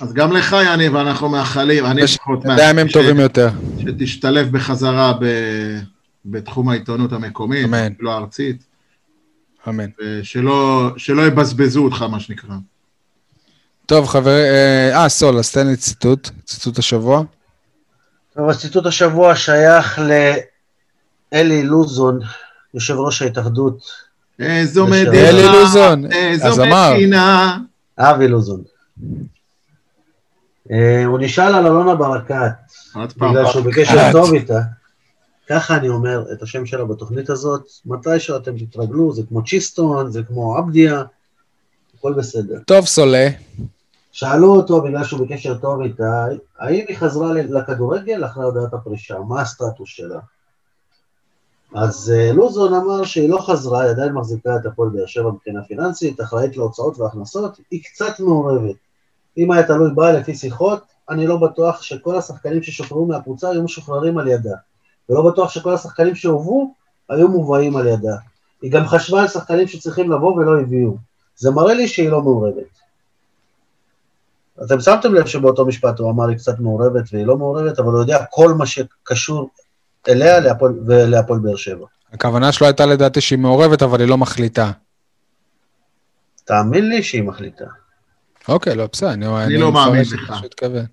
אז 0.00 0.12
גם 0.12 0.32
לך, 0.32 0.56
יניב, 0.66 0.96
אנחנו 0.96 1.28
מאחלים, 1.28 1.86
אני 1.86 2.02
לפחות 2.02 2.44
מאחל, 2.44 2.70
ימים 2.70 2.88
טובים 2.88 3.20
יותר. 3.20 3.48
שתשתלב 3.80 4.52
בחזרה 4.52 5.12
ב... 5.20 5.26
בתחום 6.24 6.68
העיתונות 6.68 7.12
המקומית, 7.12 7.64
אמן. 7.64 7.92
לא 8.00 8.12
הארצית. 8.12 8.64
אמן. 9.68 9.88
ושלא 10.20 11.26
יבזבזו 11.26 11.84
אותך, 11.84 12.02
מה 12.02 12.20
שנקרא. 12.20 12.54
טוב, 13.86 14.06
חברים, 14.06 14.44
אה, 14.44 15.02
אה, 15.02 15.08
סול, 15.08 15.38
אז 15.38 15.52
תן 15.52 15.66
לי 15.66 15.76
ציטוט, 15.76 16.30
ציטוט 16.44 16.78
השבוע. 16.78 17.22
טוב, 18.36 18.50
הציטוט 18.50 18.86
השבוע 18.86 19.36
שייך 19.36 20.00
לאלי 21.32 21.62
לוזון, 21.62 22.18
יושב 22.74 22.94
ראש 22.94 23.22
ההתאחדות. 23.22 23.78
איזו 24.38 24.86
מדינה, 24.86 25.28
אלי 25.28 25.46
לוזון, 25.46 26.12
איזו 26.12 26.62
מדינה. 26.66 27.58
אבי 27.98 28.28
לוזון. 28.28 28.62
אה, 30.70 31.04
הוא 31.04 31.18
נשאל 31.18 31.54
על 31.54 31.66
אלונה 31.66 31.94
ברקת, 31.94 32.52
בגלל 33.16 33.46
שהוא 33.46 33.64
בקשר 33.64 34.12
טוב 34.12 34.34
איתה. 34.34 34.60
ככה 35.48 35.76
אני 35.76 35.88
אומר 35.88 36.24
את 36.32 36.42
השם 36.42 36.66
שלה 36.66 36.84
בתוכנית 36.84 37.30
הזאת, 37.30 37.62
מתי 37.86 38.20
שאתם 38.20 38.58
תתרגלו, 38.58 39.12
זה 39.12 39.22
כמו 39.28 39.44
צ'יסטון, 39.44 40.12
זה 40.12 40.22
כמו 40.22 40.56
עבדיה, 40.56 41.02
הכל 41.98 42.12
בסדר. 42.12 42.58
טוב, 42.66 42.86
סולה. 42.86 43.28
שאלו 44.12 44.56
אותו, 44.56 44.82
בגלל 44.82 45.04
שהוא 45.04 45.26
בקשר 45.26 45.58
טוב 45.58 45.80
איתה, 45.80 46.26
האם 46.58 46.84
היא 46.88 46.96
חזרה 46.96 47.32
לכדורגל 47.32 48.24
אחרי 48.24 48.44
הודעת 48.44 48.74
הפרישה? 48.74 49.18
מה 49.18 49.40
הסטטוס 49.40 49.88
שלה? 49.88 50.20
אז 51.74 52.12
uh, 52.14 52.34
לוזון 52.34 52.74
אמר 52.74 53.04
שהיא 53.04 53.30
לא 53.30 53.38
חזרה, 53.38 53.82
היא 53.82 53.90
עדיין 53.90 54.12
מחזיקה 54.12 54.56
את 54.56 54.66
הפועל 54.66 54.90
באר 54.90 55.06
שבע 55.06 55.30
מבחינה 55.30 55.64
פיננסית, 55.64 56.20
אחראית 56.20 56.56
להוצאות 56.56 56.98
והכנסות, 56.98 57.58
היא 57.70 57.82
קצת 57.84 58.20
מעורבת. 58.20 58.76
אם 59.38 59.52
היה 59.52 59.66
תלוי 59.66 59.90
בה 59.94 60.12
לפי 60.12 60.34
שיחות, 60.34 60.82
אני 61.10 61.26
לא 61.26 61.36
בטוח 61.36 61.82
שכל 61.82 62.18
השחקנים 62.18 62.62
ששוחררו 62.62 63.06
מהקבוצה 63.06 63.50
היו 63.50 63.62
משוחררים 63.62 64.18
על 64.18 64.28
ידה. 64.28 64.54
ולא 65.08 65.30
בטוח 65.30 65.50
שכל 65.50 65.74
השחקנים 65.74 66.14
שהובאו 66.14 66.74
היו 67.08 67.28
מובאים 67.28 67.76
על 67.76 67.86
ידה. 67.86 68.16
היא 68.62 68.72
גם 68.72 68.86
חשבה 68.86 69.20
על 69.20 69.28
שחקנים 69.28 69.68
שצריכים 69.68 70.12
לבוא 70.12 70.32
ולא 70.32 70.60
הביאו. 70.60 70.96
זה 71.36 71.50
מראה 71.50 71.74
לי 71.74 71.88
שהיא 71.88 72.10
לא 72.10 72.22
מעורבת. 72.22 72.81
אתם 74.64 74.80
שמתם 74.80 75.14
לב 75.14 75.26
שבאותו 75.26 75.66
משפט 75.66 75.98
הוא 75.98 76.10
אמר 76.10 76.28
היא 76.28 76.36
קצת 76.36 76.60
מעורבת 76.60 77.04
והיא 77.12 77.26
לא 77.26 77.36
מעורבת, 77.36 77.78
אבל 77.78 77.92
הוא 77.92 78.00
יודע 78.00 78.24
כל 78.30 78.54
מה 78.54 78.66
שקשור 78.66 79.50
אליה 80.08 80.38
ולהפועל 80.86 81.38
באר 81.38 81.56
שבע. 81.56 81.86
הכוונה 82.12 82.52
שלו 82.52 82.66
הייתה 82.66 82.86
לדעתי 82.86 83.20
שהיא 83.20 83.38
מעורבת, 83.38 83.82
אבל 83.82 84.00
היא 84.00 84.08
לא 84.08 84.18
מחליטה. 84.18 84.70
תאמין 86.44 86.88
לי 86.88 87.02
שהיא 87.02 87.22
מחליטה. 87.22 87.64
אוקיי, 88.48 88.74
לא, 88.74 88.88
בסדר, 88.92 89.12
אני, 89.12 89.26
אני, 89.26 89.44
אני 89.44 89.56
לא 89.58 89.72
מאמין 89.72 90.02
לך. 90.12 90.34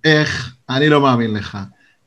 איך? 0.04 0.54
אני 0.70 0.90
לא 0.90 1.02
מאמין 1.02 1.34
לך. 1.34 1.58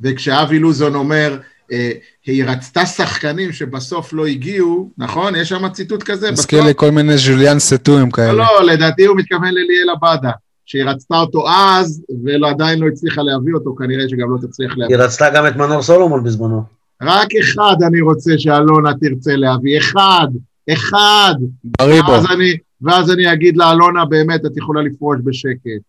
וכשאבי 0.00 0.58
לוזון 0.58 0.94
אומר, 0.94 1.38
אה, 1.72 1.90
היא 2.26 2.44
רצתה 2.44 2.86
שחקנים 2.86 3.52
שבסוף 3.52 4.12
לא 4.12 4.26
הגיעו, 4.26 4.90
נכון? 4.98 5.36
יש 5.36 5.48
שם 5.48 5.68
ציטוט 5.68 6.02
כזה. 6.02 6.30
מזכיר 6.30 6.64
לי 6.64 6.72
כל 6.76 6.90
מיני 6.90 7.18
ז'וליאן 7.18 7.58
סטויים 7.58 8.10
כאלה. 8.10 8.32
לא, 8.32 8.44
לא, 8.44 8.64
לדעתי 8.72 9.04
הוא 9.04 9.16
מתכוון 9.16 9.48
לליאל 9.48 9.90
עבאדה. 9.96 10.30
שהיא 10.72 10.84
רצתה 10.84 11.14
אותו 11.14 11.48
אז, 11.48 12.04
ועדיין 12.24 12.78
לא 12.78 12.88
הצליחה 12.88 13.22
להביא 13.22 13.54
אותו, 13.54 13.74
כנראה 13.78 14.08
שגם 14.08 14.30
לא 14.30 14.38
תצליח 14.46 14.76
להביא. 14.76 14.96
היא 14.96 15.04
רצתה 15.04 15.30
גם 15.34 15.46
את 15.46 15.56
מנור 15.56 15.82
סולומון 15.82 16.24
בזמנו. 16.24 16.62
רק 17.02 17.28
אחד 17.42 17.76
אני 17.86 18.00
רוצה 18.00 18.30
שאלונה 18.38 18.90
תרצה 19.00 19.36
להביא, 19.36 19.78
אחד, 19.78 20.26
אחד. 20.72 21.34
בריבו. 21.64 22.10
ואז 22.10 22.26
אני, 22.30 22.56
ואז 22.82 23.10
אני 23.10 23.32
אגיד 23.32 23.56
לאלונה, 23.56 24.04
באמת, 24.04 24.46
את 24.46 24.56
יכולה 24.56 24.82
לפרוש 24.82 25.18
בשקט. 25.24 25.82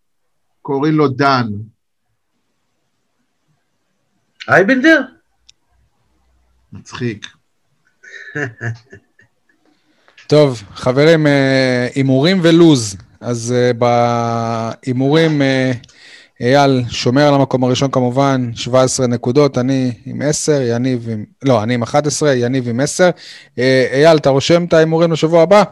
קוראים 0.61 0.93
לו 0.93 1.07
דן. 1.07 1.47
אייבנדר? 4.49 5.01
מצחיק. 6.73 7.27
טוב, 10.27 10.63
חברים, 10.75 11.27
אה, 11.27 11.87
הימורים 11.95 12.39
ולוז. 12.43 12.97
אז 13.23 13.53
uh, 13.53 13.77
בהימורים, 13.77 15.41
uh, 15.41 15.45
אייל 16.41 16.83
שומר 16.89 17.27
על 17.27 17.33
המקום 17.33 17.63
הראשון 17.63 17.91
כמובן, 17.91 18.51
17 18.55 19.07
נקודות, 19.07 19.57
אני 19.57 19.93
עם 20.05 20.21
10, 20.21 20.61
יניב 20.61 21.09
עם... 21.09 21.25
לא, 21.43 21.63
אני 21.63 21.73
עם 21.73 21.83
11, 21.83 22.33
יניב 22.33 22.69
עם 22.69 22.79
10. 22.79 23.09
Uh, 23.09 23.59
אה, 23.59 23.87
אייל, 23.93 24.17
אתה 24.17 24.29
רושם 24.29 24.65
את 24.65 24.73
ההימורים 24.73 25.11
לשבוע 25.11 25.41
הבא? 25.41 25.63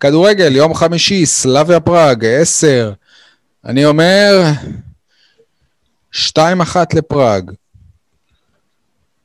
כדורגל, 0.00 0.56
יום 0.56 0.74
חמישי, 0.74 1.26
סלאביה 1.26 1.80
פראג, 1.80 2.24
10. 2.24 2.92
אני 3.64 3.84
אומר, 3.84 4.42
2-1 6.14 6.16
לפראג. 6.94 7.50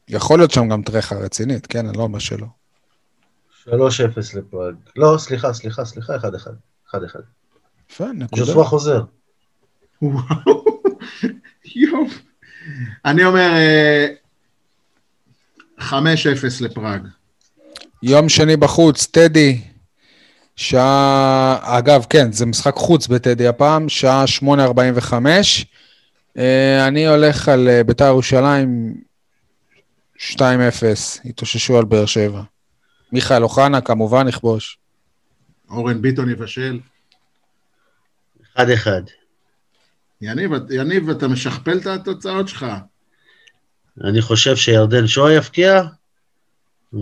יכול 0.07 0.39
להיות 0.39 0.51
שם 0.51 0.69
גם 0.69 0.81
טרחה 0.81 1.15
רצינית, 1.15 1.67
כן? 1.67 1.87
אני 1.87 1.97
לא 1.97 2.03
אומר 2.03 2.19
שלא. 2.19 2.47
3-0 3.67 3.69
לפראג. 4.33 4.75
לא, 4.95 5.15
סליחה, 5.17 5.53
סליחה, 5.53 5.85
סליחה, 5.85 6.15
1-1. 6.15 6.19
1-1. 6.95 6.97
יפה, 7.91 8.05
נקודה. 8.13 8.45
ז'וסווה 8.45 8.63
חוזר. 8.63 9.01
אני 13.05 13.25
אומר, 13.25 13.51
5-0 15.79 15.83
לפראג. 16.61 17.01
יום 18.03 18.29
שני 18.29 18.57
בחוץ, 18.57 19.05
טדי, 19.05 19.61
שעה, 20.55 21.57
אגב, 21.61 22.05
כן, 22.09 22.31
זה 22.31 22.45
משחק 22.45 22.75
חוץ 22.75 23.07
בטדי 23.07 23.47
הפעם, 23.47 23.89
שעה 23.89 24.25
8.45. 24.43 25.13
אה, 26.37 26.87
אני 26.87 27.07
הולך 27.07 27.49
על 27.49 27.67
אה, 27.69 27.83
בית"ר 27.83 28.05
ירושלים 28.05 28.93
2-0, 30.17 30.41
התאוששו 31.25 31.77
על 31.77 31.85
באר 31.85 32.05
שבע. 32.05 32.41
מיכאל 33.11 33.43
אוחנה 33.43 33.81
כמובן 33.81 34.27
יכבוש. 34.27 34.77
אורן 35.69 36.01
ביטון 36.01 36.29
יבשל. 36.29 36.79
אחד 38.57 38.69
אחד. 38.69 39.01
יניב, 40.21 40.51
יניב, 40.69 41.09
אתה 41.09 41.27
משכפל 41.27 41.77
את 41.77 41.87
התוצאות 41.87 42.47
שלך. 42.47 42.65
אני 44.03 44.21
חושב 44.21 44.55
שירדן 44.55 45.07
שואה 45.07 45.33
יפקיע, 45.33 45.81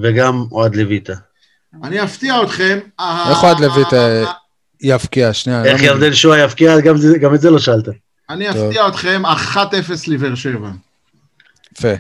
וגם 0.02 0.46
אוהד 0.52 0.76
לויטה. 0.76 1.14
אני 1.84 2.04
אפתיע 2.04 2.44
אתכם. 2.44 2.80
איך 3.30 3.44
אוהד 3.44 3.60
לויטה 3.60 4.24
יפקיע? 4.82 5.34
שנייה. 5.34 5.66
איך 5.66 5.82
ירדן 5.82 6.14
שואה 6.14 6.40
יפקיע? 6.40 6.80
גם, 7.22 7.36
את 7.36 7.42
זה 7.42 7.50
לא 7.50 7.60
שאלת. 7.60 7.88
אני 8.30 8.50
אפתיע 8.50 8.88
אתכם 8.88 9.24
1-0 9.56 9.58
לבאר 10.08 10.36
שבע. 10.36 10.70
יפה. 11.78 11.94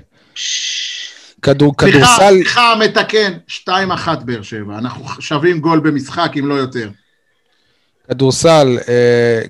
כדור, 1.41 1.75
סליחה, 1.81 1.97
כדורסל, 1.97 2.33
סליחה, 2.33 2.73
מתקן, 2.79 3.33
2-1 3.47 3.69
באר 4.25 4.41
שבע. 4.41 4.77
אנחנו 4.77 5.21
שווים 5.21 5.59
גול 5.59 5.79
במשחק, 5.79 6.31
אם 6.39 6.47
לא 6.47 6.53
יותר. 6.53 6.89
כדורסל, 8.09 8.77
אה, 8.89 9.41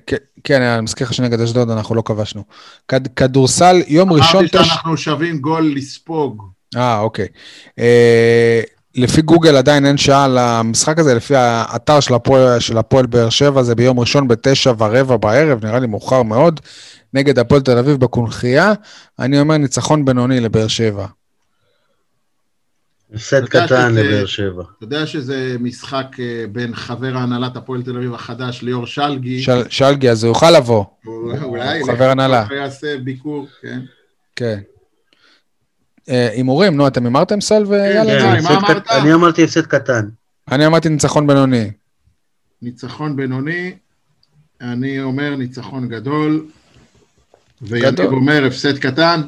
כן, 0.44 0.62
אני 0.62 0.82
מזכיר 0.82 1.06
לך 1.06 1.14
שנגד 1.14 1.40
אשדוד 1.40 1.70
אנחנו 1.70 1.94
לא 1.94 2.02
כבשנו. 2.04 2.42
כד- 2.88 3.06
כדורסל, 3.16 3.82
יום 3.86 4.12
ראשון... 4.12 4.40
אמרתי 4.40 4.58
תש- 4.58 4.66
שאנחנו 4.68 4.96
שווים 4.96 5.38
גול 5.38 5.72
לספוג. 5.76 6.42
אה, 6.76 6.98
אוקיי. 6.98 7.26
אה, 7.78 8.60
לפי 8.94 9.22
גוגל 9.22 9.56
עדיין 9.56 9.86
אין 9.86 9.96
שעה 9.96 10.26
למשחק 10.28 10.98
הזה, 10.98 11.14
לפי 11.14 11.36
האתר 11.36 12.00
של 12.00 12.14
הפועל, 12.14 12.60
של 12.60 12.78
הפועל 12.78 13.06
באר 13.06 13.28
שבע, 13.30 13.62
זה 13.62 13.74
ביום 13.74 14.00
ראשון 14.00 14.28
בתשע 14.28 14.72
ורבע 14.78 15.16
בערב, 15.16 15.64
נראה 15.64 15.78
לי 15.78 15.86
מאוחר 15.86 16.22
מאוד, 16.22 16.60
נגד 17.14 17.38
הפועל 17.38 17.60
תל 17.60 17.78
אביב 17.78 17.96
בקונכייה. 17.96 18.72
אני 19.18 19.40
אומר 19.40 19.56
ניצחון 19.56 20.04
בינוני 20.04 20.40
לבאר 20.40 20.68
שבע. 20.68 21.06
הפסד 23.14 23.44
קטן 23.44 23.94
לבאר 23.94 24.26
שבע. 24.26 24.62
אתה 24.76 24.84
יודע 24.84 25.06
שזה 25.06 25.56
משחק 25.60 26.06
אה, 26.20 26.44
בין 26.52 26.74
חבר 26.74 27.16
הנהלת 27.16 27.56
הפועל 27.56 27.82
תל 27.82 27.96
אביב 27.96 28.14
החדש, 28.14 28.62
ליאור 28.62 28.86
שלגי. 28.86 29.42
של- 29.42 29.68
שלגי, 29.70 30.10
אז 30.10 30.24
הוא 30.24 30.30
יוכל 30.30 30.50
לבוא. 30.50 30.84
הוא- 31.04 31.32
אולי 31.42 31.80
הוא 31.80 31.92
חבר 31.92 32.10
הנהלה. 32.10 32.46
הוא 32.46 32.56
יעשה 32.56 32.98
ביקור, 32.98 33.46
כן. 33.62 33.80
כן. 34.36 34.58
אה, 36.08 36.28
הימורים, 36.32 36.76
נו, 36.76 36.86
אתם 36.86 37.04
הימרתם 37.04 37.40
סול 37.40 37.66
ויאללה? 37.66 38.04
כן. 38.04 38.20
כן, 38.20 38.42
מה 38.42 38.50
הפסד 38.58 38.70
אמרת? 38.70 38.90
אני 38.90 39.14
אמרתי 39.14 39.44
הפסד 39.44 39.66
קטן. 39.66 40.08
אני 40.50 40.66
אמרתי 40.66 40.88
ניצחון 40.88 41.26
בינוני. 41.26 41.70
ניצחון 42.62 43.16
בינוני, 43.16 43.74
אני 44.60 45.02
אומר 45.02 45.36
ניצחון 45.36 45.88
גדול, 45.88 46.44
ויניב. 47.62 48.00
אומר 48.00 48.44
הפסד 48.46 48.78
קטן. 48.78 49.20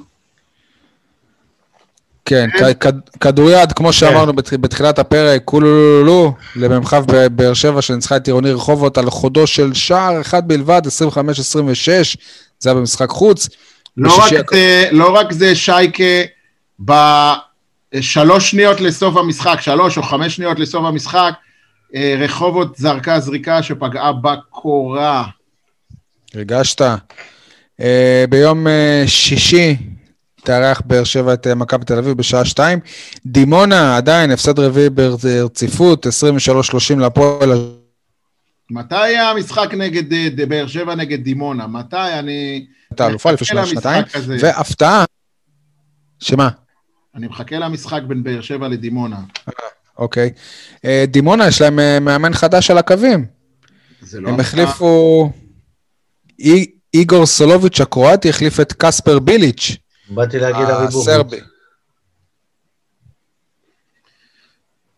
כן, 2.29 2.49
כן. 2.81 2.91
כדוריד, 3.21 3.73
כמו 3.73 3.93
שאמרנו 3.93 4.33
בת- 4.33 4.53
בתחילת 4.55 4.99
הפרק, 4.99 5.43
כולולולו, 5.45 6.35
למ"כ 6.57 6.95
בבאר 7.07 7.55
שבע 7.55 7.83
שניצחה 7.83 8.17
את 8.17 8.27
עירוני 8.27 8.51
רחובות 8.51 8.99
על 8.99 9.11
חודו 9.11 9.47
של 9.47 9.75
שער 9.75 10.21
אחד 10.21 10.49
בלבד, 10.49 10.83
25-26, 10.87 12.17
זה 12.59 12.71
היה 12.71 12.75
במשחק 12.75 13.09
חוץ. 13.09 13.49
לא 14.93 15.15
רק, 15.15 15.33
זה, 15.33 15.55
שייקה, 15.55 16.05
בשלוש 16.81 18.51
שניות 18.51 18.81
לסוף 18.81 19.17
המשחק, 19.17 19.59
שלוש 19.61 19.99
או 19.99 20.03
חמש 20.03 20.37
שניות 20.37 20.59
לסוף 20.59 20.85
המשחק, 20.85 21.33
רחובות 22.19 22.77
זרקה 22.77 23.21
זריקה 23.21 23.63
שפגעה 23.63 24.13
בקורה. 24.13 25.25
אה, 27.81 28.25
ביום 28.29 28.67
שישי 29.07 29.77
תארח 30.45 30.83
באר 30.87 31.05
שבע 31.05 31.35
את 31.35 31.47
אה, 31.47 31.55
מכבי 31.55 31.85
תל 31.85 31.99
אביב 31.99 32.13
בשעה 32.17 32.45
שתיים. 32.45 32.79
דימונה 33.27 33.97
עדיין 33.97 34.31
הפסד 34.31 34.59
רביעי 34.59 34.91
ברציפות, 34.91 36.07
23-30 36.07 36.11
להפועל. 36.99 37.71
מתי 38.71 39.17
המשחק 39.17 39.69
נגד 39.77 40.13
אה, 40.13 40.47
באר 40.49 40.67
שבע 40.67 40.95
נגד 40.95 41.25
דימונה? 41.25 41.67
מתי 41.67 41.97
אני... 42.19 42.67
הייתה 42.91 43.07
אלופה 43.07 43.31
לפני 43.31 43.47
שנה, 43.47 43.67
שנתיים. 43.67 44.05
והפתעה, 44.41 45.05
שמה? 46.21 46.49
אני 47.15 47.27
מחכה 47.27 47.59
למשחק 47.59 48.01
בין 48.09 48.23
באר 48.23 48.41
שבע 48.41 48.69
לדימונה. 48.69 49.17
אוקיי. 49.99 50.31
אה, 50.85 51.05
דימונה, 51.09 51.49
יש 51.49 51.61
להם 51.61 51.79
אה, 51.79 52.01
מאמן 52.01 52.35
חדש 52.35 52.71
על 52.71 52.79
הקווים. 52.79 53.25
זה 54.01 54.21
לא 54.21 54.29
הם. 54.29 54.41
החליפו... 54.41 55.31
אי- 56.41 56.71
איגור 56.95 57.27
סולוביץ' 57.27 57.81
הקרואטי 57.81 58.29
החליף 58.29 58.61
את 58.61 58.73
קספר 58.73 59.19
ביליץ', 59.19 59.77
באתי 60.11 60.39
להגיד 60.39 60.67
בורגוס. 60.67 61.09
הסרבי. 61.09 61.41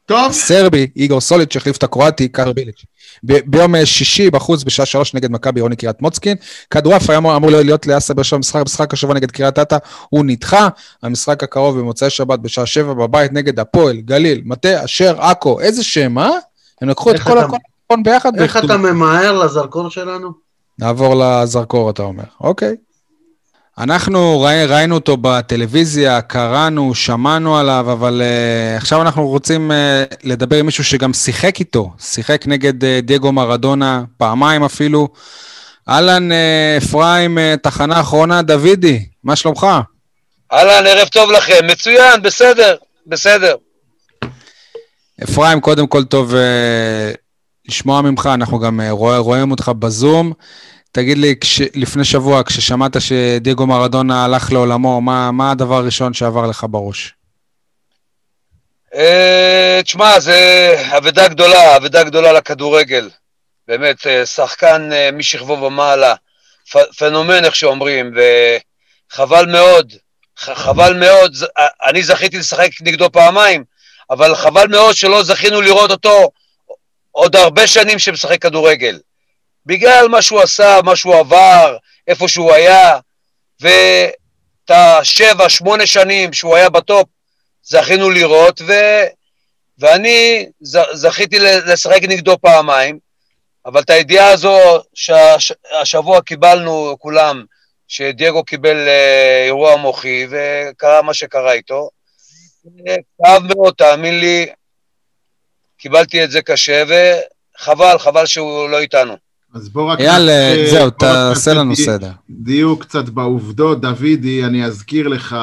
טוב, 0.07 0.31
הסרבי, 0.31 0.87
איגור 0.97 1.21
סוליץ' 1.21 1.57
החליף 1.57 1.77
את 1.77 1.83
הקרואטי, 1.83 2.29
קספר 2.29 2.53
ביליץ'. 2.53 2.85
ב- 3.25 3.39
ביום 3.47 3.75
אה, 3.75 3.87
שישי 3.87 4.31
בחוץ 4.31 4.65
בשעה 4.65 4.87
שלוש 4.87 5.15
נגד 5.15 5.31
מכבי 5.31 5.61
עירוני 5.61 5.77
קריית 5.77 6.03
מוצקין. 6.03 6.37
כדורעף 6.71 7.11
היה 7.11 7.19
אמור, 7.19 7.51
להיות 7.51 7.87
לאסה 7.87 8.15
באר 8.15 8.23
שבע 8.23 8.39
משחק, 8.39 8.63
משחק 8.65 8.93
השבוע 8.93 9.15
נגד 9.15 9.31
קריית 9.31 9.59
אתא, 9.59 9.77
הוא 10.09 10.25
נדחה. 10.25 10.69
המשחק 11.03 11.43
הקרוב 11.43 11.79
במוצאי 11.79 12.11
שבת 12.11 12.39
בשעה 12.39 12.67
שבע 12.67 12.93
בבית 12.95 13.33
נגד 13.33 13.61
הפועל, 13.61 13.97
גליל, 13.97 14.43
מטה, 14.45 14.85
אשר, 14.85 15.21
עכו, 15.21 15.61
איזה 15.61 15.85
שם, 15.85 16.19
אה? 16.19 16.31
הם 16.83 16.89
לקחו 16.89 17.11
את 17.11 17.21
כל 17.21 17.39
אתה- 17.39 17.47
הכל 17.47 17.97
ביחד. 18.05 18.41
איך. 18.41 18.57
אתה 18.57 18.77
ממהר 18.77 19.45
לזרקור 19.45 19.89
שלנו? 19.89 20.31
נעבור 20.79 21.15
לזרקור, 21.25 21.91
אתה 21.91 22.03
אומר. 22.03 22.25
אוקיי. 22.41 22.77
אנחנו 23.79 24.41
ראי, 24.41 24.67
ראינו 24.67 24.95
אותו 24.95 25.17
בטלוויזיה, 25.17 26.21
קראנו, 26.21 26.95
שמענו 26.95 27.59
עליו, 27.59 27.93
אבל 27.93 28.23
uh, 28.23 28.77
עכשיו 28.77 29.03
אנחנו 29.03 29.29
רוצים 29.29 29.71
uh, 29.71 29.75
לדבר 30.25 30.57
עם 30.57 30.67
מישהו 30.67 30.85
שגם 30.85 31.13
שיחק 31.13 31.61
איתו. 31.61 31.93
שיחק 32.01 32.47
נגד 32.47 32.83
uh, 32.83 32.87
דייגו 33.03 33.33
מרדונה, 33.33 34.03
פעמיים 34.17 34.65
אפילו. 34.65 35.09
אהלן, 35.89 36.31
uh, 36.33 36.35
אפרים, 36.85 37.39
uh, 37.39 37.57
תחנה 37.63 38.01
אחרונה, 38.01 38.43
דוידי, 38.43 39.07
מה 39.25 39.37
שלומך? 39.37 39.67
אהלן, 40.53 40.87
ערב 40.87 41.09
טוב 41.09 41.31
לכם. 41.31 41.67
מצוין, 41.67 42.23
בסדר, 42.23 42.77
בסדר. 43.07 43.55
אפרים, 45.25 45.61
קודם 45.61 45.87
כל 45.87 46.05
טוב 46.05 46.35
uh, 46.35 46.37
לשמוע 47.69 48.03
ממך, 48.03 48.29
אנחנו 48.35 48.59
גם 48.59 48.81
uh, 48.81 49.17
רואים 49.19 49.51
אותך 49.51 49.73
בזום. 49.79 50.33
תגיד 50.93 51.19
לי, 51.19 51.35
כש, 51.41 51.61
לפני 51.75 52.05
שבוע, 52.05 52.43
כששמעת 52.47 53.01
שדייגו 53.01 53.67
מרדונה 53.67 54.25
הלך 54.25 54.53
לעולמו, 54.53 55.01
מה, 55.01 55.31
מה 55.31 55.51
הדבר 55.51 55.75
הראשון 55.75 56.15
שעבר 56.15 56.47
לך 56.47 56.67
בראש? 56.71 57.15
אה, 58.95 59.81
תשמע, 59.85 60.21
זה 60.21 60.75
אבדה 60.97 61.29
גדולה, 61.29 61.77
אבדה 61.77 62.05
גדולה 62.05 62.33
לכדורגל. 62.33 63.11
באמת, 63.69 64.07
אה, 64.07 64.27
שחקן 64.27 64.93
אה, 64.93 65.11
משכבו 65.13 65.53
ומעלה, 65.63 66.15
פ- 66.71 66.97
פנומן, 66.99 67.45
איך 67.45 67.57
שאומרים, 67.57 68.15
וחבל 69.13 69.47
מאוד, 69.47 69.93
חבל 70.37 70.95
מאוד, 70.95 71.37
אני 71.89 72.03
זכיתי 72.03 72.39
לשחק 72.39 72.71
נגדו 72.81 73.11
פעמיים, 73.13 73.65
אבל 74.11 74.35
חבל 74.35 74.67
מאוד 74.69 74.95
שלא 74.95 75.23
זכינו 75.23 75.61
לראות 75.61 75.91
אותו 75.91 76.31
עוד 77.11 77.37
הרבה 77.37 77.67
שנים 77.67 77.99
שמשחק 77.99 78.43
כדורגל. 78.43 78.99
בגלל 79.67 80.09
מה 80.09 80.23
שהוא 80.23 80.41
עשה, 80.41 80.79
מה 80.85 80.97
שהוא 80.97 81.17
עבר, 81.17 81.77
איפה 82.09 82.29
שהוא 82.29 82.53
היה, 82.53 82.99
ואת 83.61 84.71
השבע, 84.71 85.49
שמונה 85.49 85.87
שנים 85.87 86.33
שהוא 86.33 86.57
היה 86.57 86.71
בטופ, 86.71 87.09
זכינו 87.63 88.11
לראות, 88.11 88.61
ו... 88.67 88.73
ואני 89.79 90.47
ז... 90.61 90.79
זכיתי 90.93 91.39
לשחק 91.39 92.03
נגדו 92.03 92.39
פעמיים, 92.39 92.99
אבל 93.67 93.81
את 93.81 93.91
הידיעה 93.91 94.33
הזו 94.33 94.59
שהשבוע 94.95 96.21
קיבלנו 96.23 96.97
כולם, 96.99 97.45
שדייגו 97.89 98.45
קיבל 98.45 98.89
אה, 98.89 99.45
אירוע 99.45 99.77
מוחי, 99.77 100.27
וקרה 100.31 101.03
מה 101.03 101.15
שקרה 101.15 101.53
איתו. 101.53 101.91
כאב 103.23 103.43
מאוד, 103.43 103.75
תאמין 103.79 104.21
לי, 104.21 104.47
קיבלתי 105.79 106.25
את 106.25 106.31
זה 106.31 106.43
קשה, 106.43 106.83
וחבל, 106.89 107.99
חבל 107.99 108.27
שהוא 108.27 108.69
לא 108.69 108.81
איתנו. 108.81 109.30
אז 109.55 109.69
בוא 109.69 109.93
רק... 109.93 110.01
אייל, 110.01 110.29
אה, 110.29 110.67
זהו, 110.71 110.91
תעשה 110.91 111.55
לנו 111.55 111.77
סדר. 111.77 112.11
דיוק 112.31 112.83
קצת 112.83 113.09
בעובדות. 113.09 113.81
דוידי, 113.81 114.45
אני 114.45 114.65
אזכיר 114.65 115.09
לך, 115.09 115.37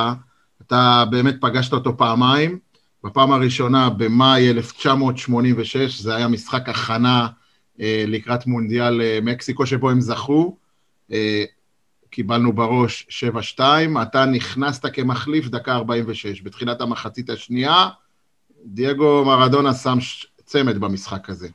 אתה 0.62 1.04
באמת 1.10 1.36
פגשת 1.42 1.74
אותו 1.74 1.98
פעמיים. 1.98 2.60
בפעם 3.04 3.32
הראשונה, 3.32 3.90
במאי 3.90 4.50
1986, 4.50 6.02
זה 6.02 6.16
היה 6.16 6.28
משחק 6.28 6.70
הכנה 6.70 7.28
אה, 7.82 8.04
לקראת 8.08 8.48
מונדיאל 8.48 9.02
אה, 9.02 9.20
מקסיקו, 9.22 9.66
שבו 9.66 9.90
הם 9.90 10.02
זכו. 10.02 10.58
אה, 11.12 11.44
קיבלנו 12.10 12.54
בראש 12.54 13.24
7-2, 13.58 13.62
אתה 14.02 14.26
נכנסת 14.26 14.86
כמחליף 14.94 15.48
דקה 15.48 15.76
46. 15.76 16.42
בתחילת 16.42 16.82
המחצית 16.82 17.30
השנייה, 17.30 17.90
דייגו 18.66 19.26
מרדונה 19.26 19.74
שם 19.74 19.98
צמד 20.46 20.78
במשחק 20.78 21.30
הזה. 21.30 21.48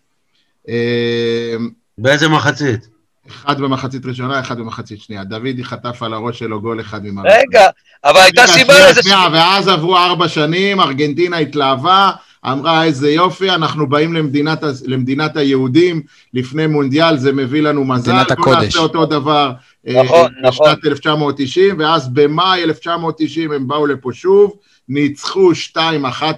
אה, 1.99 2.05
באיזה 2.05 2.29
מחצית? 2.29 2.89
אחד 3.29 3.61
במחצית 3.61 4.07
ראשונה, 4.07 4.41
אחד 4.41 4.59
במחצית 4.59 5.01
שנייה. 5.01 5.25
דוידי 5.25 5.65
חטף 5.65 6.03
על 6.03 6.15
הראש 6.15 6.39
שלו 6.39 6.61
גול 6.61 6.81
אחד 6.81 7.05
ממרדונה. 7.05 7.35
רגע, 7.35 7.67
אבל 8.05 8.21
הייתה 8.21 8.47
סיבה 8.47 8.75
לזה... 8.91 9.01
ואז 9.33 9.69
עברו 9.69 9.97
ארבע 9.97 10.29
שנים, 10.29 10.81
ארגנטינה 10.81 11.37
התלהבה, 11.37 12.11
אמרה 12.47 12.85
איזה 12.85 13.11
יופי, 13.11 13.51
אנחנו 13.51 13.89
באים 13.89 14.15
למדינת, 14.15 14.65
למדינת 14.85 15.37
היהודים, 15.37 16.03
לפני 16.35 16.67
מונדיאל, 16.67 17.17
זה 17.17 17.33
מביא 17.33 17.63
לנו 17.63 17.85
מזל, 17.85 18.13
מדינת 18.13 18.31
הקודש. 18.31 18.55
בואו 18.55 18.65
נעשה 18.65 18.79
אותו 18.79 19.07
דבר 19.07 19.53
נכון, 19.87 20.35
אה, 20.45 20.49
נכון. 20.49 20.67
בשנת 20.71 20.85
1990, 20.87 21.79
ואז 21.79 22.09
במאי 22.09 22.65
1990 22.65 23.53
הם 23.53 23.69
באו 23.69 23.87
לפה 23.87 24.11
שוב, 24.13 24.57
ניצחו 24.89 25.51
2-1, 25.53 25.79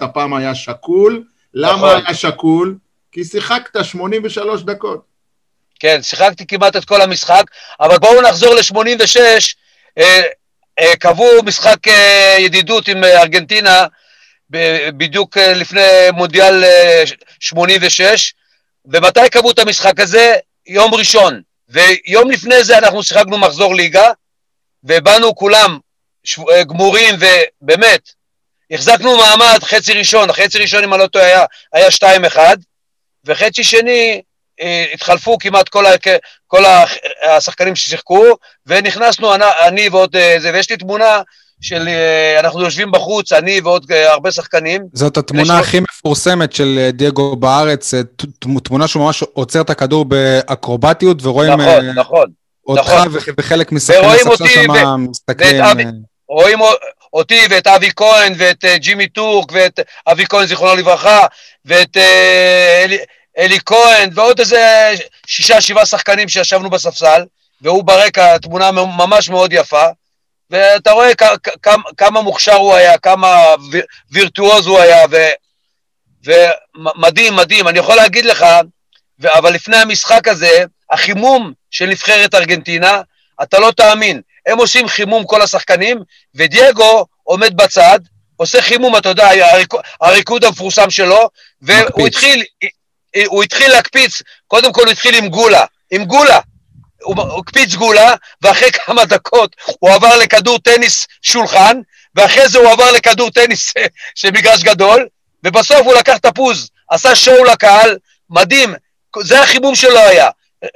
הפעם 0.00 0.34
היה 0.34 0.54
שקול. 0.54 1.22
למה 1.54 1.76
נכון. 1.76 2.00
היה 2.06 2.14
שקול? 2.14 2.76
כי 3.12 3.24
שיחקת 3.24 3.84
83 3.84 4.62
דקות. 4.62 5.13
כן, 5.84 6.02
שיחקתי 6.02 6.46
כמעט 6.46 6.76
את 6.76 6.84
כל 6.84 7.00
המשחק, 7.02 7.44
אבל 7.80 7.98
בואו 7.98 8.22
נחזור 8.22 8.54
ל-86, 8.54 9.20
אה, 9.98 10.20
אה, 10.78 10.96
קבעו 10.96 11.42
משחק 11.46 11.88
אה, 11.88 12.36
ידידות 12.38 12.88
עם 12.88 13.04
אה, 13.04 13.20
ארגנטינה, 13.20 13.86
ב- 14.50 14.88
בדיוק 14.96 15.36
אה, 15.38 15.52
לפני 15.54 15.80
מונדיאל 16.12 16.64
אה, 16.64 17.02
86, 17.40 18.34
ומתי 18.92 19.30
קבעו 19.30 19.50
את 19.50 19.58
המשחק 19.58 20.00
הזה? 20.00 20.34
יום 20.66 20.94
ראשון. 20.94 21.40
ויום 21.68 22.30
לפני 22.30 22.64
זה 22.64 22.78
אנחנו 22.78 23.02
שיחקנו 23.02 23.38
מחזור 23.38 23.74
ליגה, 23.74 24.10
ובאנו 24.84 25.34
כולם 25.34 25.78
שב- 26.24 26.48
אה, 26.50 26.64
גמורים, 26.64 27.14
ובאמת, 27.18 28.10
החזקנו 28.70 29.16
מעמד 29.16 29.58
חצי 29.64 29.92
ראשון, 29.92 30.32
חצי 30.32 30.58
ראשון, 30.58 30.84
אם 30.84 30.94
אני 30.94 31.02
לא 31.02 31.06
טועה, 31.06 31.26
היה, 31.26 31.44
היה 31.72 31.90
2-1, 31.90 32.38
וחצי 33.24 33.64
שני, 33.64 34.22
התחלפו 34.94 35.38
כמעט 35.38 35.68
כל, 35.68 35.86
ה, 35.86 35.90
כל 36.46 36.62
השחקנים 37.22 37.76
ששיחקו, 37.76 38.24
ונכנסנו, 38.66 39.34
אני, 39.34 39.44
אני 39.66 39.88
ועוד 39.88 40.16
אה, 40.16 40.36
זה, 40.38 40.50
ויש 40.54 40.70
לי 40.70 40.76
תמונה 40.76 41.20
של, 41.60 41.88
אה, 41.88 42.40
אנחנו 42.40 42.62
יושבים 42.62 42.90
בחוץ, 42.90 43.32
אני 43.32 43.60
ועוד 43.60 43.86
אה, 43.92 44.12
הרבה 44.12 44.30
שחקנים. 44.32 44.82
זאת 44.92 45.16
התמונה 45.16 45.54
יש- 45.54 45.66
הכי 45.66 45.80
מפורסמת 45.80 46.52
של 46.52 46.90
דייגו 46.92 47.36
בארץ, 47.36 47.94
תמונה 48.64 48.88
שהוא 48.88 49.04
ממש 49.04 49.22
עוצר 49.22 49.60
את 49.60 49.70
הכדור 49.70 50.04
באקרובטיות, 50.04 51.18
ורואים 51.22 51.52
נכון, 51.52 51.86
נכון. 51.90 52.26
אותך 52.66 52.90
נכון. 52.90 53.08
וח- 53.12 53.24
וחלק 53.38 53.72
משחקני 53.72 54.18
שם 54.22 55.06
מסתכלים. 55.10 55.62
רואים 56.28 56.58
אותי 57.12 57.40
ואת 57.50 57.66
אבי 57.66 57.88
כהן 57.96 58.32
ואת 58.38 58.64
ג'ימי 58.76 59.08
טורק 59.08 59.52
ואת 59.52 59.80
אבי 60.06 60.26
כהן, 60.26 60.46
זיכרונו 60.46 60.76
לברכה, 60.76 61.26
ואת 61.64 61.96
אלי, 63.38 63.58
כהן, 63.66 64.10
ועוד 64.14 64.40
איזה 64.40 64.94
שישה, 65.26 65.60
שבעה 65.60 65.86
שחקנים 65.86 66.28
שישבנו 66.28 66.70
בספסל, 66.70 67.24
והוא 67.60 67.84
ברקע, 67.84 68.38
תמונה 68.38 68.70
ממש 68.72 69.28
מאוד 69.28 69.52
יפה, 69.52 69.84
ואתה 70.50 70.90
רואה 70.90 71.14
כ- 71.14 71.48
כ- 71.68 71.68
כמה, 71.96 72.22
מוכשר 72.22 72.54
הוא 72.54 72.74
היה, 72.74 72.98
כמה 72.98 73.44
ויר- 73.70 73.84
וירטואוז 74.10 74.66
הוא 74.66 74.78
היה, 74.78 75.04
ו, 75.10 75.16
ומדהים, 76.24 77.36
מדהים. 77.36 77.68
אני 77.68 77.78
יכול 77.78 77.96
להגיד 77.96 78.24
לך, 78.24 78.46
ו- 79.20 79.38
אבל 79.38 79.52
לפני 79.54 79.76
המשחק 79.76 80.28
הזה, 80.28 80.64
החימום 80.90 81.52
של 81.70 81.86
נבחרת 81.86 82.34
ארגנטינה, 82.34 83.00
אתה 83.42 83.58
לא 83.58 83.70
תאמין. 83.70 84.20
הם 84.46 84.58
עושים 84.58 84.88
חימום 84.88 85.24
כל 85.26 85.42
השחקנים, 85.42 85.98
ודייגו 86.34 87.06
עומד 87.22 87.56
בצד, 87.56 87.98
עושה 88.36 88.62
חימום, 88.62 88.96
אתה 88.96 89.08
יודע, 89.08 89.28
הריק- 89.52 89.74
הריקוד 90.00 90.44
המפורסם 90.44 90.90
שלו, 90.90 91.28
והוא 91.62 91.78
מקפיץ. 91.80 92.06
התחיל, 92.06 92.42
הוא 93.26 93.42
התחיל 93.42 93.70
להקפיץ, 93.70 94.22
קודם 94.46 94.72
כל 94.72 94.82
הוא 94.82 94.90
התחיל 94.90 95.14
עם 95.14 95.28
גולה, 95.28 95.64
עם 95.90 96.04
גולה. 96.04 96.38
הוא 97.02 97.40
הקפיץ 97.40 97.74
גולה, 97.74 98.14
ואחרי 98.42 98.72
כמה 98.72 99.04
דקות 99.04 99.56
הוא 99.78 99.90
עבר 99.90 100.16
לכדור 100.16 100.58
טניס 100.58 101.06
שולחן, 101.22 101.80
ואחרי 102.14 102.48
זה 102.48 102.58
הוא 102.58 102.68
עבר 102.68 102.90
לכדור 102.90 103.30
טניס 103.30 103.72
של 104.14 104.30
מגרש 104.30 104.62
גדול, 104.62 105.06
ובסוף 105.44 105.78
הוא 105.78 105.94
לקח 105.94 106.16
תפוז, 106.16 106.70
עשה 106.90 107.16
שואו 107.16 107.44
לקהל, 107.44 107.96
מדהים, 108.30 108.74
זה 109.22 109.42
החימום 109.42 109.74
שלו 109.74 109.98
היה. 109.98 110.28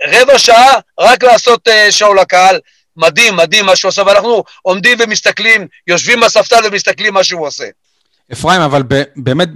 רבע 0.08 0.38
שעה 0.38 0.78
רק 1.00 1.22
לעשות 1.22 1.68
אה, 1.68 1.92
שואו 1.92 2.14
לקהל, 2.14 2.60
מדהים, 2.96 3.36
מדהים 3.36 3.66
מה 3.66 3.76
שהוא 3.76 3.88
עושה, 3.88 4.02
ואנחנו 4.06 4.44
עומדים 4.62 4.98
ומסתכלים, 5.00 5.66
יושבים 5.86 6.20
בספסל 6.20 6.60
ומסתכלים 6.64 7.14
מה 7.14 7.24
שהוא 7.24 7.46
עושה. 7.46 7.64
אפרים, 8.32 8.60
אבל 8.60 8.82
ב- 8.88 9.02
באמת, 9.16 9.48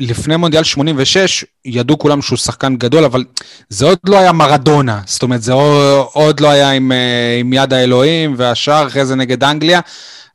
לפני 0.00 0.36
מונדיאל 0.36 0.62
86, 0.62 1.44
ידעו 1.64 1.98
כולם 1.98 2.22
שהוא 2.22 2.38
שחקן 2.38 2.76
גדול, 2.76 3.04
אבל 3.04 3.24
זה 3.68 3.86
עוד 3.86 3.98
לא 4.06 4.18
היה 4.18 4.32
מרדונה. 4.32 5.00
זאת 5.06 5.22
אומרת, 5.22 5.42
זה 5.42 5.52
עוד, 5.52 6.06
עוד 6.12 6.40
לא 6.40 6.50
היה 6.50 6.70
עם, 6.70 6.92
אה, 6.92 7.36
עם 7.40 7.52
יד 7.52 7.72
האלוהים, 7.72 8.34
והשאר 8.36 8.86
אחרי 8.86 9.06
זה 9.06 9.16
נגד 9.16 9.44
אנגליה. 9.44 9.80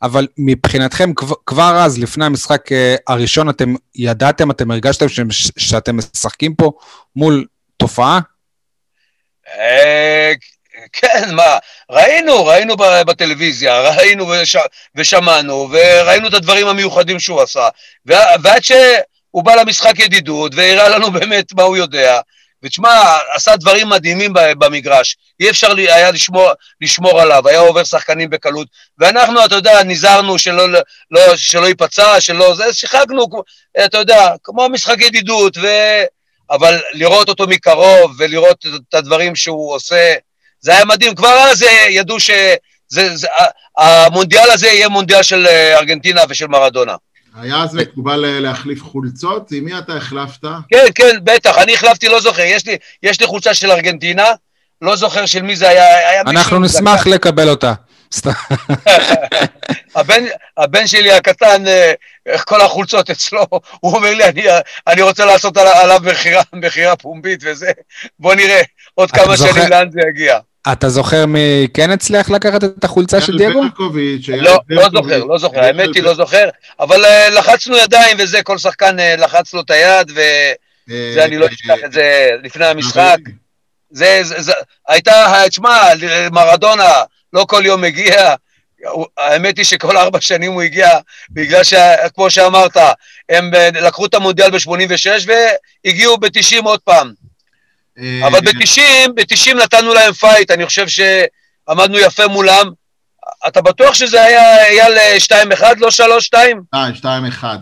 אבל 0.02 0.28
מבחינתכם, 0.38 1.12
כבר, 1.46 1.76
אז, 1.86 2.00
לפני 2.00 2.26
המשחק 2.26 2.72
אה, 2.72 2.96
הראשון, 3.08 3.50
אתם 3.50 3.76
ידעתם, 3.96 4.52
אתם 4.52 4.72
הרגשתם 4.72 5.10
ש, 5.10 5.20
שאתם 5.58 5.98
משחקים 5.98 6.56
פה 6.56 6.72
מול 7.16 7.46
תופעה? 7.78 8.20
כן, 10.94 11.36
מה, 11.36 11.58
ראינו, 11.90 12.46
ראינו 12.46 12.76
בטלוויזיה, 12.78 13.82
ראינו 13.82 14.28
וש, 14.28 14.56
ושמענו, 14.96 15.70
וראינו 15.72 16.28
את 16.28 16.34
הדברים 16.34 16.68
המיוחדים 16.68 17.20
שהוא 17.20 17.42
עשה, 17.42 17.68
ו- 18.10 18.14
ועד 18.44 18.64
שהוא 18.64 19.44
בא 19.44 19.56
למשחק 19.56 20.00
ידידות, 20.00 20.52
והראה 20.56 20.90
לנו 20.90 21.12
באמת 21.20 21.54
מה 21.54 21.64
הוא 21.64 21.78
יודע, 21.78 22.20
ותשמע, 22.64 23.18
עשה 23.36 23.56
דברים 23.56 23.90
מדהימים 23.90 24.34
במגרש, 24.34 25.18
אי 25.40 25.50
אפשר 25.50 25.76
היה 25.78 26.12
לשמור, 26.12 26.52
לשמור 26.82 27.22
עליו, 27.22 27.48
היה 27.48 27.60
עובר 27.60 27.84
שחקנים 27.84 28.30
בקלות, 28.30 28.68
ואנחנו, 28.98 29.46
אתה 29.46 29.56
יודע, 29.56 29.84
נזהרנו 29.84 30.40
שלא, 30.40 30.68
לא, 31.12 31.22
שלא 31.36 31.66
ייפצע, 31.66 32.22
שלא, 32.22 32.56
זה, 32.56 32.74
שיחקנו, 32.74 33.26
אתה 33.86 33.98
יודע, 33.98 34.28
כמו 34.44 34.70
משחק 34.70 35.02
ידידות, 35.02 35.58
ו... 35.58 35.68
אבל 36.50 36.82
לראות 36.94 37.30
אותו 37.30 37.48
מקרוב 37.48 38.16
ולראות 38.18 38.66
את 38.66 38.94
הדברים 38.94 39.36
שהוא 39.36 39.74
עושה, 39.76 40.14
זה 40.64 40.76
היה 40.76 40.86
מדהים. 40.86 41.16
כבר 41.16 41.30
אז 41.52 41.64
אה, 41.64 41.86
ידעו 41.90 42.18
שהמונדיאל 43.80 44.52
הזה 44.52 44.68
יהיה 44.68 44.90
מונדיאל 44.90 45.24
של 45.24 45.48
אה, 45.48 45.78
ארגנטינה 45.78 46.22
ושל 46.30 46.48
מרדונה. 46.48 46.96
היה 47.42 47.56
אז 47.64 47.76
מקובל 47.76 48.16
להחליף 48.40 48.84
חולצות? 48.84 49.52
עם 49.52 49.64
מי 49.66 49.78
אתה 49.78 49.94
החלפת? 49.94 50.44
כן, 50.70 50.86
כן, 50.96 51.18
בטח, 51.24 51.58
אני 51.58 51.74
החלפתי, 51.74 52.10
לא 52.10 52.22
זוכר, 52.22 52.42
יש 52.42 52.66
לי, 52.66 52.78
יש 53.04 53.22
לי 53.22 53.28
חולצה 53.28 53.54
של 53.54 53.72
ארגנטינה, 53.72 54.26
לא 54.82 54.96
זוכר 54.96 55.26
של 55.26 55.42
מי 55.42 55.56
זה 55.56 55.70
היה, 55.70 56.10
היה 56.10 56.22
אנחנו 56.22 56.60
נשמח. 56.60 57.08
לקבל 57.08 57.50
אותה. 57.50 57.74
סתם. 58.14 58.32
הבן, 59.96 60.24
הבן 60.58 60.88
שלי 60.88 61.12
הקטן, 61.14 61.68
אה, 61.68 61.94
כל 62.46 62.62
החולצות 62.62 63.10
אצלו, 63.10 63.46
הוא 63.80 63.96
אומר 63.96 64.14
לי, 64.14 64.26
אני, 64.26 64.44
אני 64.88 65.02
רוצה 65.02 65.26
לעשות 65.26 65.58
על- 65.58 65.68
עליו 65.68 66.00
מכירה, 66.54 66.96
פומבית 66.96 67.40
וזה, 67.44 67.72
בוא 68.20 68.36
נראה 68.36 68.62
עוד 68.96 69.12
כמה 69.12 69.36
זוכר- 69.36 69.54
שנים 69.54 69.70
לאן 69.70 69.92
זה 69.92 70.00
יגיע. 70.10 70.40
אתה 70.72 70.90
זוכר 70.90 71.26
מי 71.26 71.68
כן 71.74 71.92
הצליח 71.92 72.30
לקחת 72.30 72.64
את 72.64 72.84
החולצה 72.84 73.22
של 73.22 73.38
דייגו? 73.38 73.64
לא, 74.28 74.60
לא 74.70 74.90
זוכר, 74.90 75.24
לא 75.24 75.38
זוכר, 75.38 75.60
האמת 75.60 75.90
היא 75.96 76.04
לא 76.04 76.14
זוכר, 76.14 76.50
אבל 76.80 77.06
אה, 77.06 77.30
לחצנו 77.30 77.78
ידיים 77.78 78.18
וזה, 78.20 78.44
כל 78.44 78.58
שחקן 78.58 79.00
אה, 79.00 79.16
לחץ 79.16 79.54
לו 79.54 79.62
את 79.62 79.72
היד, 79.72 80.12
וזה 80.12 81.20
אה, 81.20 81.26
אני 81.26 81.38
לא 81.38 81.48
אשכח 81.48 81.86
את 81.86 81.92
זה 81.92 82.30
לפני 82.44 82.66
המשחק. 82.66 83.18
זה, 83.92 84.20
זה, 84.24 84.42
זה, 84.42 84.54
הייתה, 84.88 85.44
תשמע, 85.50 85.78
מרדונה 86.32 86.92
לא 87.34 87.46
כל 87.50 87.62
יום 87.66 87.82
מגיע, 87.82 88.36
האמת 89.18 89.58
היא 89.58 89.66
שכל 89.66 89.98
ארבע 89.98 90.22
שנים 90.22 90.52
הוא 90.52 90.62
הגיע, 90.62 90.90
בגלל 91.30 91.64
שכמו 91.64 92.30
שאמרת, 92.30 92.78
הם 93.30 93.52
לקחו 93.74 94.06
את 94.06 94.14
המונדיאל 94.14 94.52
ב-86 94.52 95.28
והגיעו 95.86 96.18
ב-90 96.18 96.64
עוד 96.64 96.80
פעם. 96.80 97.23
אה, 98.00 98.28
אבל 98.28 98.40
ב-90, 98.42 98.82
ב-90 99.16 99.54
נתנו 99.64 99.94
להם 99.94 100.14
fight, 100.14 100.52
אני 100.52 100.66
חושב 100.66 100.86
שעמדנו 100.88 102.00
יפה 102.00 102.28
מולם. 102.28 102.66
אתה 103.48 103.62
בטוח 103.62 103.94
שזה 103.94 104.24
היה 104.24 104.66
אייל 104.66 104.98
2-1, 105.20 105.34
לא 105.78 105.88
3-2? 105.88 106.20
שתיים, 106.20 106.62
שתיים 106.94 107.26
אחד. 107.26 107.58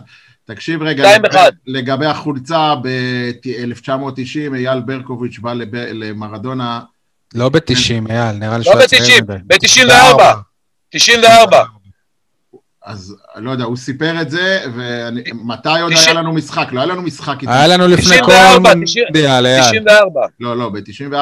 תקשיב 0.46 0.82
רגע, 0.82 1.04
שתיים 1.04 1.22
לגבי- 1.66 2.06
החולצה 2.06 2.74
ב-1990, 2.82 4.54
אייל 4.54 4.80
ברקוביץ' 4.80 5.38
בא 5.38 5.52
לב- 5.52 5.74
למרדונה, 5.74 6.80
לא 7.34 7.48
ב-90, 7.48 8.10
אייל, 8.10 8.36
נראה 8.36 8.58
לי 8.58 8.64
לא 8.64 8.64
שהוא 8.64 8.78
היה 8.78 8.88
צעיר 8.88 9.02
ב-90, 9.04 9.22
מדי. 9.22 9.36
ב-94. 9.46 10.22
94. 10.90 11.62
אז 12.86 13.14
לא 13.36 13.50
יודע, 13.50 13.64
הוא 13.64 13.76
סיפר 13.76 14.20
את 14.20 14.30
זה, 14.30 14.60
ומתי 14.74 15.80
עוד 15.82 15.92
היה 15.92 16.12
לנו 16.12 16.32
משחק? 16.32 16.68
לא 16.72 16.80
היה 16.80 16.86
לנו 16.86 17.02
משחק 17.02 17.36
איתו. 17.42 17.52
היה 17.52 17.66
לנו 17.66 17.88
לפני 17.88 18.18
כל 18.22 18.32
94, 18.32 18.74
מונדיאל, 18.74 19.46
אייל. 19.46 19.62
94. 19.62 20.20
לא, 20.40 20.56
לא, 20.56 20.68
ב-94 20.68 21.12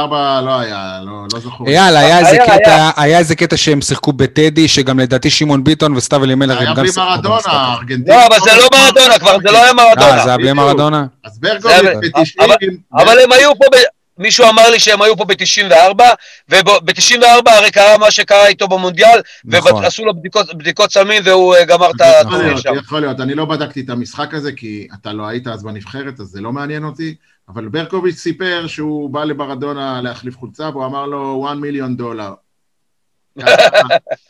לא 0.45 0.59
היה, 0.61 1.01
לא, 1.05 1.13
לא 1.33 1.41
זכור. 1.41 1.67
אייל, 1.69 1.97
היה 1.97 2.19
איזה 2.19 2.31
היה, 2.31 2.45
קטע, 2.47 2.75
היה. 2.75 2.91
היה 2.97 3.19
איזה 3.19 3.37
קטע 3.37 3.57
שהם 3.57 3.81
שיחקו 3.81 4.13
בטדי, 4.13 4.69
שגם 4.69 5.01
לדעתי 5.01 5.31
שמעון 5.31 5.65
ביטון 5.65 5.97
וסתיו 5.97 6.25
אלימלך 6.25 6.59
היה 6.61 6.71
הם 6.71 6.77
גם 6.77 6.83
בלי 6.83 6.93
שיחקו 6.93 7.11
מרדונה, 7.11 7.35
במשחק. 7.37 7.53
ארגנטינה. 7.81 8.17
לא, 8.17 8.27
אבל 8.27 8.37
זה 8.45 8.51
לא 8.57 8.69
מרדונה, 8.85 9.19
כבר 9.19 9.37
זה 9.43 9.51
לא 9.53 9.59
היה 9.59 9.69
אה, 9.69 9.75
מרדונה. 9.75 10.23
זה 10.25 10.29
היה 10.29 10.37
בלי. 10.39 10.53
מרדונה? 10.53 11.05
אז 11.25 11.39
ברקוביץ' 11.39 11.77
זה- 11.83 11.95
ב-90... 12.15 12.45
אבל- 12.45 12.57
אבל 13.05 13.19
הם 13.25 13.33
היו 13.33 13.51
פה, 13.59 13.65
ב... 13.73 13.77
מישהו 14.21 14.49
אמר 14.49 14.71
לי 14.71 14.81
שהם 14.81 15.03
היו 15.03 15.17
פה 15.17 15.25
ב-94, 15.25 16.03
וב-94 16.49 17.51
הרי 17.51 17.71
קרה 17.71 17.99
מה 17.99 18.11
שקרה 18.11 18.47
איתו 18.47 18.69
במונדיאל, 18.69 19.21
נכון. 19.45 19.75
ועשו 19.75 20.05
לו 20.05 20.15
בדיקות, 20.15 20.55
בדיקות 20.55 20.93
סמים 20.93 21.23
והוא 21.25 21.55
אה, 21.55 21.65
גמר 21.65 21.91
את 21.91 22.01
להיות, 22.33 22.63
שם. 22.63 22.75
יכול 22.75 23.01
להיות, 23.01 23.21
אני 23.21 23.35
לא 23.35 23.45
בדקתי 23.45 23.81
את 23.81 23.91
המשחק 23.91 24.35
הזה, 24.35 24.53
כי 24.53 24.89
אתה 24.95 25.13
לא 25.13 25.27
היית 25.27 25.47
אז 25.47 25.63
בנבחרת, 25.65 26.21
אז 26.21 26.27
זה 26.27 26.41
לא 26.41 26.53
מעניין 26.53 26.85
אותי, 26.85 27.15
אבל 27.49 27.69
ברקוביץ' 27.69 28.19
סיפר 28.19 28.65
שהוא 28.67 29.11
בא 29.11 29.25
למרדונה 29.25 30.01
להחליף 30.03 30.37
חולצה, 30.37 30.69
והוא 30.69 30.87
אמר 30.87 31.07
לו 31.07 31.47
1 31.49 31.57
מיליון 31.57 31.97
דולר. 31.97 32.33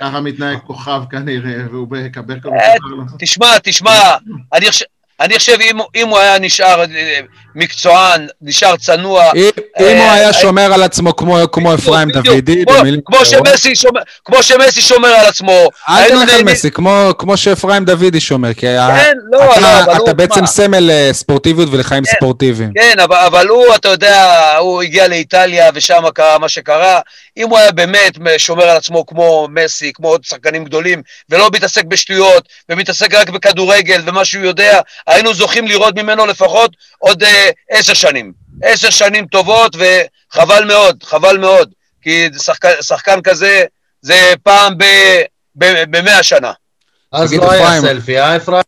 ככה- 0.01 0.21
מתנהג 0.21 0.59
כוכב 0.59 1.03
כנראה, 1.11 1.57
והוא 1.71 1.89
ברקוביץ' 1.89 2.45
אה, 2.63 2.77
אמר 2.77 2.97
לו... 2.97 3.03
תשמע, 3.19 3.59
תשמע, 3.63 4.17
אני 4.53 4.71
חושב... 4.71 4.85
אני 5.21 5.39
חושב 5.39 5.57
אם, 5.61 5.79
אם 5.95 6.09
הוא 6.09 6.19
היה 6.19 6.39
נשאר 6.39 6.81
אה, 6.81 7.21
מקצוען, 7.55 8.27
נשאר 8.43 8.77
צנוע, 8.77 9.31
אם 9.35 9.51
אם 9.81 9.97
הוא 9.97 10.07
אה, 10.07 10.13
היה 10.13 10.29
אה, 10.29 10.33
שומר 10.33 10.73
על 10.75 10.83
עצמו 10.83 11.17
כמו 11.17 11.39
כמו 11.53 11.75
אפרים 11.75 12.11
דוידי, 12.11 12.65
כמו- 13.07 13.25
שמסי 13.25 13.77
שומר- 13.77 14.01
כמו 14.25 14.43
שמסי 14.43 14.81
שומר 14.83 15.09
על 15.09 15.27
עצמו, 15.27 15.69
אל 15.89 16.09
תלך 16.09 16.35
על 16.35 16.43
מסי, 16.45 16.71
כמו- 16.71 17.11
כמו 17.19 17.37
שאפרים 17.37 17.85
דוידי 17.85 18.21
שומר, 18.21 18.55
כי 18.55 18.61
כן, 18.61 19.13
לא, 19.33 19.53
אתה- 19.57 19.61
לא. 19.87 20.05
אתה 20.05 20.15
בעצם 20.15 20.41
מה, 20.41 20.47
סמל 20.47 20.91
אה, 20.91 21.09
ספורטיביות 21.13 21.69
ולחיים 21.73 22.05
כן. 22.05 22.13
ספורטיביים. 22.17 22.71
כן, 22.75 22.99
אבל, 23.01 23.17
אבל 23.17 23.49
הוא, 23.49 23.75
אתה 23.75 23.89
יודע, 23.89 24.27
הוא 24.59 24.83
הגיע 24.83 25.09
לאיטליה 25.09 25.71
ושם 25.75 26.03
קרה 26.15 26.39
מה 26.39 26.49
שקרה. 26.49 27.01
אם 27.37 27.49
הוא 27.49 27.59
היה 27.59 27.73
באמת 27.73 28.13
שומר 28.39 28.65
על 28.65 28.77
עצמו 28.77 29.07
כמו 29.07 29.49
מסי, 29.55 29.93
כמו 29.95 30.09
עוד 30.09 30.25
שחקנים 30.25 30.65
גדולים, 30.65 31.03
ולא 31.31 31.49
מתעסק 31.55 31.85
בשטויות, 31.85 32.49
ומתעסק 32.69 33.15
רק 33.15 33.29
בכדורגל 33.31 34.03
ומה 34.07 34.25
שהוא 34.25 34.45
יודע, 34.45 34.79
היינו 35.07 35.35
זוכים 35.35 35.67
לראות 35.69 35.99
ממנו 35.99 36.27
לפחות 36.27 36.71
עוד 36.99 37.23
אה, 37.23 37.40
עשר 37.71 37.95
שנים. 37.95 38.33
עשר 38.63 38.91
שנים 38.91 39.27
טובות, 39.27 39.77
וחבל 39.77 40.65
מאוד, 40.65 41.03
חבל 41.03 41.39
מאוד. 41.39 41.71
כי 42.03 42.29
שחקן, 42.39 42.73
שחקן 42.81 43.23
כזה, 43.23 43.65
זה 44.03 44.33
פעם 44.43 44.75
במאה 45.91 46.23
שנה. 46.23 46.53
אז 47.13 47.35
לא 47.35 47.53
היה. 47.53 47.81
סלפי, 47.81 48.21
אה 48.21 48.37
אפרים? 48.37 48.63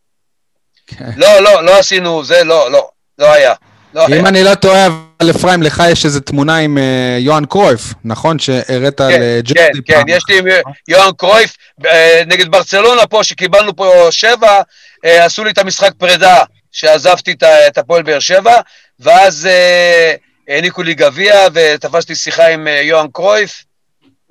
לא, 1.17 1.39
לא, 1.39 1.65
לא 1.65 1.79
עשינו, 1.79 2.23
זה 2.23 2.43
לא, 2.43 2.71
לא, 2.71 2.89
לא 3.19 3.33
היה. 3.33 3.53
לא 3.93 4.07
היה. 4.07 4.19
אם 4.19 4.25
אני 4.25 4.43
לא 4.43 4.55
טועה, 4.55 4.85
אבל 4.85 5.31
אפרים, 5.31 5.63
לך 5.63 5.83
יש 5.91 6.05
איזו 6.05 6.19
תמונה 6.19 6.57
עם 6.57 6.77
אה, 6.77 7.17
יוהאן 7.19 7.45
קרויף, 7.45 7.93
נכון? 8.05 8.39
שהראית 8.39 9.01
על 9.01 9.11
אה, 9.11 9.39
כן, 9.45 9.53
ג'רדי 9.53 9.81
כן, 9.87 9.93
פעם. 9.93 10.03
יש 10.07 10.23
לי 10.29 10.39
עם 10.39 10.45
יוהאן 10.87 11.11
קרויף, 11.17 11.55
אה, 11.85 12.21
נגד 12.27 12.51
ברצלונה 12.51 13.07
פה, 13.07 13.23
שקיבלנו 13.23 13.75
פה 13.75 14.07
שבע, 14.11 14.61
אה, 15.05 15.25
עשו 15.25 15.43
לי 15.43 15.51
את 15.51 15.57
המשחק 15.57 15.91
פרידה, 15.97 16.43
שעזבתי 16.73 17.31
את 17.31 17.43
את 17.43 17.77
הפועל 17.77 18.03
באר 18.03 18.19
שבע, 18.19 18.53
ואז 18.99 19.45
אה, 19.45 20.13
העניקו 20.47 20.83
לי 20.83 20.93
גביע, 20.93 21.35
ותפסתי 21.53 22.15
שיחה 22.15 22.47
עם 22.47 22.67
אה, 22.67 22.81
יוהאן 22.81 23.07
קרויף 23.13 23.63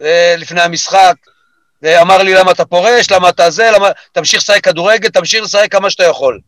אה, 0.00 0.34
לפני 0.38 0.60
המשחק. 0.60 1.14
אמר 1.86 2.22
לי 2.22 2.34
למה 2.34 2.50
אתה 2.52 2.64
פורש, 2.64 3.10
למה 3.10 3.28
אתה 3.28 3.50
זה, 3.50 3.70
למה... 3.70 3.88
תמשיך 4.12 4.40
לשחק 4.42 4.64
כדורגל, 4.64 5.08
תמשיך 5.08 5.42
לשחק 5.44 5.72
כמה 5.72 5.90
שאתה 5.90 6.04
יכול. 6.04 6.40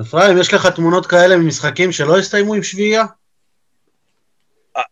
אפרים, 0.00 0.38
יש 0.40 0.54
לך 0.54 0.66
תמונות 0.66 1.06
כאלה 1.06 1.36
ממשחקים 1.36 1.92
שלא 1.92 2.18
הסתיימו 2.18 2.54
עם 2.54 2.62
שביעייה? 2.62 3.04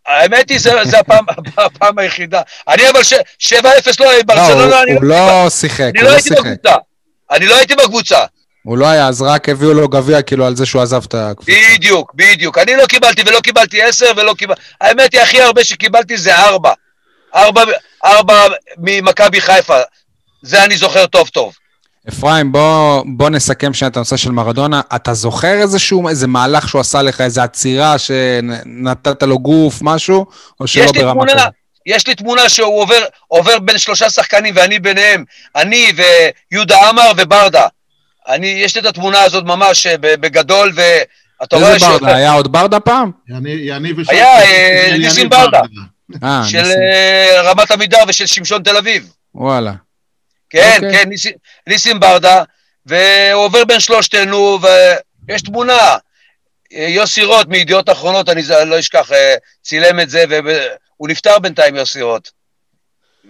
האמת 0.07 0.51
היא, 0.51 0.59
זה, 0.61 0.73
זה 0.85 0.99
הפעם, 0.99 1.25
הפעם 1.57 1.99
היחידה. 1.99 2.41
אני 2.69 2.91
אבל 2.91 3.03
ש- 3.03 3.13
7-0 3.13 3.17
לא, 3.55 3.67
לא, 4.07 4.23
ברצלונה, 4.27 4.65
הוא- 4.77 4.83
אני 4.83 4.93
הוא 4.95 5.05
לא- 5.05 5.43
לא 5.45 5.51
שיחק, 5.51 5.81
אני 5.81 5.99
הוא 5.99 6.05
לא 6.05 6.11
לא 6.11 6.15
הייתי 6.15 6.29
שיחק. 6.29 6.41
בקבוצה. 6.47 6.75
אני 7.31 7.47
לא 7.47 7.57
הייתי 7.57 7.75
בקבוצה. 7.77 8.19
הוא 8.69 8.79
לא 8.79 8.87
היה, 8.87 9.09
אז 9.09 9.23
רק 9.23 9.49
הביאו 9.49 9.75
לו 9.75 9.89
גביע 9.89 10.23
כאילו 10.23 10.47
על 10.47 10.57
זה 10.57 10.67
שהוא 10.67 10.83
עזב 10.83 11.03
את 11.05 11.15
הקבוצה. 11.15 11.53
בדיוק, 11.75 12.13
בדיוק. 12.15 12.59
אני 12.59 12.77
לא 12.77 12.87
קיבלתי 12.87 13.23
ולא 13.27 13.41
קיבלתי 13.41 13.83
עשר 13.83 14.07
ולא 14.17 14.35
קיבלתי... 14.39 14.61
האמת 14.81 15.13
היא, 15.13 15.21
הכי 15.21 15.43
הרבה 15.43 15.65
שקיבלתי 15.65 16.17
זה 16.17 16.37
ארבע. 16.37 16.73
ארבע, 17.35 17.63
ארבע 18.05 18.35
ממכבי 18.79 19.41
חיפה. 19.41 19.79
זה 20.43 20.65
אני 20.65 20.77
זוכר 20.77 21.07
טוב 21.07 21.29
טוב. 21.29 21.53
אפרים, 22.09 22.53
בוא, 22.53 23.03
בוא 23.07 23.31
נסכם 23.31 23.75
שנייה 23.75 23.91
את 23.91 23.97
הנושא 23.97 24.17
של 24.17 24.31
מרדונה. 24.31 24.81
אתה 24.95 25.15
זוכר 25.15 25.63
איזשהו, 25.63 26.09
איזה 26.09 26.27
מהלך 26.27 26.69
שהוא 26.69 26.81
עשה 26.81 27.03
לך, 27.03 27.21
איזו 27.21 27.41
עצירה 27.41 27.99
שנתת 27.99 29.23
לו 29.23 29.39
גוף, 29.39 29.79
משהו, 29.81 30.27
או 30.61 30.67
שלא 30.67 30.85
יש 30.85 30.93
ברמה 30.93 31.27
כזאת? 31.27 31.39
יש 31.87 32.07
לי 32.07 32.15
תמונה 32.15 32.49
שהוא 32.49 32.83
עובר, 32.83 33.05
עובר 33.29 33.59
בין 33.59 33.79
שלושה 33.79 34.11
שחקנים 34.11 34.55
ואני 34.57 34.79
ביניהם. 34.79 35.25
אני 35.57 35.93
ויהודה 36.53 36.89
עמר 36.89 37.11
וברדה. 37.17 37.67
אני, 38.29 38.47
יש 38.47 38.75
לי 38.75 38.81
את 38.81 38.87
התמונה 38.87 39.23
הזאת 39.23 39.45
ממש 39.45 39.87
אה, 39.87 39.97
בגדול, 39.99 40.73
ואתה 40.75 41.57
רואה 41.57 41.75
איזה 41.75 41.87
ברדה? 41.87 42.17
היה 42.17 42.33
עוד 42.33 42.53
ברדה 42.53 42.81
פעם? 42.81 43.11
יניב 43.29 43.97
היה, 44.09 44.43
אה, 44.43 44.97
ניסים 44.99 45.29
ברדה. 45.29 45.61
אה, 46.23 46.43
של 46.49 46.65
רמת 47.45 47.71
עמידר 47.71 47.99
ושל 48.09 48.27
שמשון 48.27 48.63
תל 48.63 48.77
אביב. 48.77 49.13
וואלה. 49.35 49.73
כן, 50.51 50.73
אוקיי. 50.77 50.93
כן, 50.93 51.09
ניסים, 51.09 51.33
ניסים 51.67 52.01
ברדה, 52.01 52.43
והוא 52.87 53.45
עובר 53.45 53.65
בין 53.65 53.81
שלושתנו, 53.81 54.59
ויש 55.29 55.43
תמונה. 55.43 55.97
יוסי 56.71 57.25
רוט 57.25 57.47
מידיעות 57.47 57.91
אחרונות, 57.91 58.29
אני 58.29 58.43
לא 58.67 58.79
אשכח, 58.79 59.11
צילם 59.63 60.01
את 60.01 60.11
זה, 60.11 60.25
והוא 60.29 61.09
נפטר 61.09 61.39
בינתיים, 61.39 61.77
יוסי 61.77 62.03
רוט. 62.03 62.31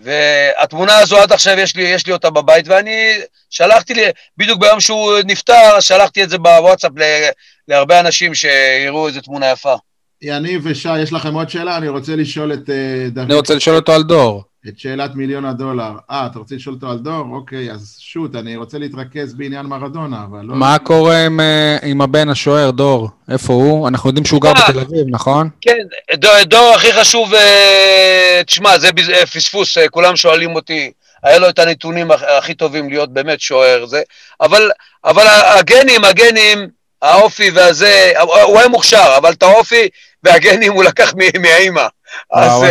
והתמונה 0.03 0.99
הזו 0.99 1.19
עד 1.19 1.33
עכשיו 1.33 1.59
יש 1.59 1.77
לי, 1.77 1.83
יש 1.83 2.07
לי 2.07 2.13
אותה 2.13 2.31
בבית, 2.31 2.69
ואני 2.69 3.13
שלחתי 3.51 3.95
לי, 3.95 4.03
בדיוק 4.37 4.61
ביום 4.61 4.81
שהוא 4.81 5.13
נפטר, 5.25 5.81
שלחתי 5.81 6.23
את 6.23 6.31
זה 6.31 6.39
בוואטסאפ 6.39 6.93
ל- 6.97 7.29
להרבה 7.69 8.01
אנשים 8.01 8.35
שיראו 8.35 9.09
איזה 9.09 9.21
תמונה 9.21 9.51
יפה. 9.51 9.75
יניב 10.23 10.61
ושי, 10.65 10.99
יש 10.99 11.13
לכם 11.13 11.35
עוד 11.35 11.51
שאלה? 11.51 11.77
אני 11.77 11.89
רוצה 11.89 12.17
לשאול 12.17 12.53
את 12.53 12.71
אה, 12.71 13.09
דוד... 13.11 13.25
אני 13.25 13.35
רוצה 13.35 13.55
לשאול 13.55 13.77
אותו 13.77 13.93
על 13.93 14.03
דור. 14.03 14.43
את 14.69 14.79
שאלת 14.79 15.15
מיליון 15.15 15.45
הדולר. 15.45 15.91
אה, 16.11 16.27
אתה 16.31 16.39
רוצה 16.39 16.55
לשאול 16.55 16.75
אותו 16.75 16.91
על 16.91 16.99
דור? 16.99 17.25
אוקיי, 17.33 17.71
אז 17.73 17.97
שוט, 18.01 18.35
אני 18.35 18.57
רוצה 18.57 18.79
להתרכז 18.79 19.35
בעניין 19.35 19.67
מרדונה, 19.67 20.25
אבל 20.31 20.45
לא... 20.45 20.55
מה 20.55 20.79
קורה 20.79 21.25
עם, 21.27 21.41
אה, 21.41 21.77
עם 21.83 22.01
הבן 22.01 22.29
השוער, 22.29 22.71
דור? 22.71 23.09
איפה 23.31 23.53
הוא? 23.53 23.89
אנחנו 23.89 24.09
יודעים 24.11 24.25
שהוא 24.27 24.41
גר 24.43 24.49
אה. 24.57 24.69
בתל 24.69 24.79
אביב, 24.81 25.07
נכון? 25.11 25.49
כן, 25.61 25.77
דור, 26.15 26.33
דור 26.45 26.73
הכי 26.75 26.93
חשוב, 26.93 27.35
אה, 27.35 28.41
תשמע, 28.47 28.79
זה 28.79 28.91
אה, 29.13 29.27
פספוס, 29.27 29.79
אה, 29.79 29.89
כולם 29.89 30.17
שואלים 30.17 30.55
אותי, 30.55 30.91
היה 31.23 31.39
לו 31.39 31.49
את 31.49 31.59
הנתונים 31.59 32.11
הכ- 32.11 32.31
הכי 32.39 32.55
טובים 32.55 32.89
להיות 32.91 33.13
באמת 33.13 33.41
שוער, 33.41 33.87
זה, 33.87 34.03
אבל, 34.41 34.71
אבל 35.05 35.25
הגנים, 35.59 36.05
הגנים, 36.05 36.69
האופי 37.03 37.51
והזה, 37.51 38.13
הוא 38.45 38.59
היה 38.59 38.69
מוכשר, 38.69 39.15
אבל 39.19 39.33
את 39.33 39.43
האופי 39.43 39.89
והגנים 40.23 40.73
הוא 40.73 40.85
לקח 40.85 41.15
מ- 41.15 41.43
מהאימא. 41.43 41.87
אז, 42.33 42.63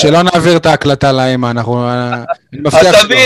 שלא 0.00 0.22
נעביר 0.22 0.56
את 0.56 0.66
ההקלטה 0.66 1.12
לאמא, 1.12 1.50
אנחנו... 1.50 1.88
אה, 1.88 2.14
אני 2.52 2.60
מבטיח 2.60 3.02
שלא. 3.02 3.16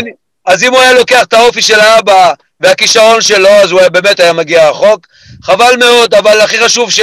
אז 0.44 0.62
אם 0.62 0.72
הוא 0.72 0.80
היה 0.80 0.92
לוקח 0.92 1.22
את 1.22 1.32
האופי 1.32 1.62
של 1.62 1.80
האבא 1.80 2.32
והכישרון 2.60 3.20
שלו, 3.20 3.48
אז 3.48 3.70
הוא 3.70 3.80
היה 3.80 3.88
באמת 3.88 4.20
היה 4.20 4.32
מגיע 4.32 4.70
רחוק. 4.70 5.06
חבל 5.42 5.74
מאוד, 5.78 6.14
אבל 6.14 6.40
הכי 6.40 6.60
חשוב 6.64 6.90
ש... 6.90 7.00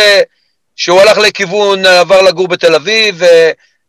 שהוא 0.75 1.01
הלך 1.01 1.17
לכיוון, 1.17 1.85
עבר 1.85 2.21
לגור 2.21 2.47
בתל 2.47 2.75
אביב, 2.75 3.21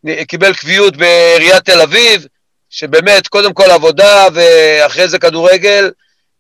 וקיבל 0.05 0.55
קביעות 0.55 0.97
בעיריית 0.97 1.65
תל 1.65 1.81
אביב, 1.81 2.27
שבאמת, 2.71 3.29
קודם 3.29 3.53
כל 3.53 3.71
עבודה, 3.71 4.27
ואחרי 4.35 5.09
זה 5.09 5.19
כדורגל, 5.19 5.91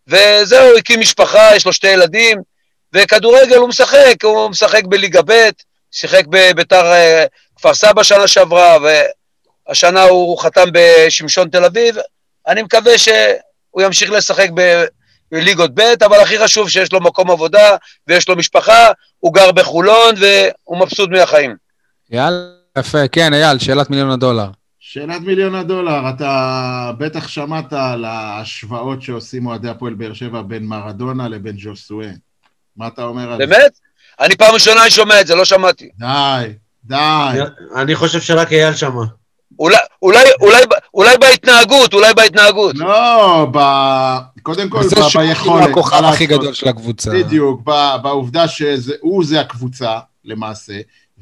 וזהו, 0.08 0.76
הקים 0.78 1.00
משפחה, 1.00 1.56
יש 1.56 1.66
לו 1.66 1.72
שתי 1.72 1.88
ילדים, 1.88 2.38
וכדורגל 2.92 3.56
הוא 3.56 3.68
משחק, 3.68 4.14
הוא 4.22 4.50
משחק 4.50 4.84
בליגה 4.84 5.20
ב', 5.26 5.48
שיחק 5.92 6.22
בביתר 6.28 6.92
אה, 6.92 7.24
כפר 7.56 7.74
סבא 7.74 8.02
שנה 8.02 8.26
שעברה, 8.26 8.78
והשנה 9.70 10.02
הוא 10.02 10.38
חתם 10.38 10.68
בשמשון 10.72 11.48
תל 11.48 11.64
אביב. 11.64 11.96
אני 12.48 12.62
מקווה 12.62 12.98
שהוא 12.98 13.82
ימשיך 13.82 14.10
לשחק 14.10 14.48
בליגות 15.32 15.70
ב', 15.74 15.80
אבל 15.80 16.20
הכי 16.20 16.38
חשוב 16.38 16.68
שיש 16.68 16.92
לו 16.92 17.00
מקום 17.00 17.30
עבודה 17.30 17.76
ויש 18.06 18.28
לו 18.28 18.36
משפחה, 18.36 18.88
הוא 19.18 19.34
גר 19.34 19.52
בחולון 19.52 20.14
והוא 20.18 20.78
מבסוט 20.78 21.10
מהחיים. 21.10 21.56
יאללה, 22.10 22.46
יפה. 22.78 23.08
כן, 23.08 23.34
אייל, 23.34 23.58
שאלת 23.58 23.90
מיליון 23.90 24.10
הדולר. 24.10 24.46
שאלת 24.80 25.20
מיליון 25.20 25.54
הדולר, 25.54 26.10
אתה 26.16 26.92
בטח 26.98 27.28
שמעת 27.28 27.72
על 27.72 28.04
ההשוואות 28.04 29.02
שעושים 29.02 29.46
אוהדי 29.46 29.68
הפועל 29.68 29.94
באר 29.94 30.12
שבע 30.12 30.42
בין 30.42 30.64
מרדונה 30.64 31.28
לבין 31.28 31.54
ג'וסואה. 31.58 32.10
מה 32.76 32.86
אתה 32.86 33.02
אומר 33.02 33.32
על 33.32 33.38
זה? 33.38 33.46
באמת? 33.46 33.72
אני 34.20 34.36
פעם 34.36 34.54
ראשונה 34.54 34.90
שומע 34.90 35.20
את 35.20 35.26
זה, 35.26 35.34
לא 35.34 35.44
שמעתי. 35.44 35.88
די, 35.98 36.52
די. 36.84 37.40
אני 37.76 37.94
חושב 37.94 38.20
שרק 38.20 38.52
אייל 38.52 38.74
שמע. 38.74 39.19
אולי, 39.60 39.76
אולי, 40.02 40.18
אולי, 40.40 40.62
אולי 40.94 41.18
בהתנהגות, 41.18 41.94
אולי 41.94 42.14
בהתנהגות. 42.14 42.76
לא, 42.78 43.46
ב... 43.52 43.58
קודם 44.42 44.68
כל, 44.68 44.82
זה 44.82 44.96
ב- 44.96 45.08
שהוא 45.08 45.22
ביכולת. 45.22 45.68
הכוכב 45.70 46.00
מה 46.00 46.08
הכי. 46.08 46.26
גדול 46.26 46.52
של 46.54 46.68
הקבוצה. 46.68 47.10
בדיוק, 47.10 47.60
ב- 47.64 47.96
בעובדה 48.02 48.48
שהוא 48.48 49.24
זה 49.24 49.40
הקבוצה, 49.40 49.98
למעשה, 50.24 50.72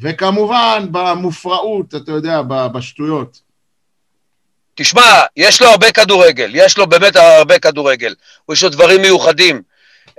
וכמובן 0.01 0.87
במופרעות, 0.91 1.95
אתה 1.95 2.13
יודע, 2.13 2.43
ב- 2.43 2.67
בשטויות. 2.67 3.41
תשמע, 4.75 5.21
יש 5.37 5.63
לו 5.63 5.69
הרבה 5.69 5.93
כדורגל, 5.93 6.51
יש 6.55 6.79
לו 6.79 6.87
באמת 6.87 7.17
הרבה 7.17 7.59
כדורגל, 7.59 8.15
יש 8.53 8.65
לו 8.65 8.69
דברים 8.71 9.03
מיוחדים. 9.03 9.63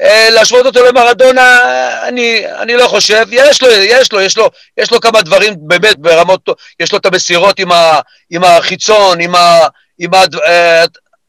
אה, 0.02 0.30
להשוות 0.30 0.66
אותו 0.66 0.86
למרדונה, 0.86 1.60
אני, 2.08 2.42
אני 2.60 2.76
לא 2.76 2.88
חושב, 2.88 3.26
יש 3.32 3.62
לו, 3.62 3.70
יש 3.72 4.12
לו, 4.12 4.22
יש 4.22 4.38
לו, 4.38 4.50
יש 4.78 4.92
לו 4.92 5.00
כמה 5.00 5.22
דברים 5.22 5.54
באמת 5.58 5.98
ברמות. 5.98 6.50
יש 6.80 6.92
לו 6.92 6.98
את 6.98 7.06
המסירות 7.06 7.60
עם, 7.60 7.72
ה, 7.72 8.00
עם 8.30 8.44
החיצון, 8.44 9.22
עם 9.22 9.36
ה... 9.36 9.60
עם 10.00 10.14
ה 10.14 10.24
אה, 10.48 10.86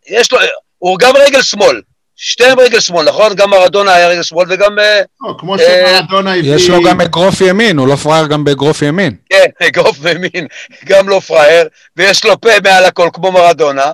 יש 0.09 0.33
לו, 0.33 0.39
הוא 0.79 0.99
גם 0.99 1.17
רגל 1.17 1.43
שמאל, 1.43 1.81
שתיהם 2.17 2.61
רגל 2.61 2.81
שמאל, 2.81 3.09
נכון? 3.09 3.35
גם 3.35 3.51
מרדונה 3.51 3.95
היה 3.95 4.09
רגל 4.09 4.23
שמאל 4.23 4.47
וגם, 4.49 4.79
אה, 4.79 5.01
לא, 5.21 5.35
כמו 5.39 5.57
אה, 5.57 5.59
שמרדונה 5.59 6.35
הביא... 6.35 6.55
יש 6.55 6.69
לו 6.69 6.83
גם 6.83 7.01
אגרוף 7.01 7.41
ימין, 7.41 7.79
הוא 7.79 7.89
לא 7.89 7.97
פראייר 7.97 8.27
גם 8.27 8.45
באגרוף 8.45 8.83
ימין. 8.83 9.17
כן, 9.31 9.47
אגרוף 9.67 9.99
ממין, 10.01 10.47
גם 10.85 11.09
לא 11.09 11.21
פראייר, 11.21 11.69
ויש 11.97 12.25
לו 12.25 12.41
פה 12.41 12.51
מעל 12.65 12.85
הכל 12.85 13.09
כמו 13.13 13.33
מרדונה. 13.33 13.93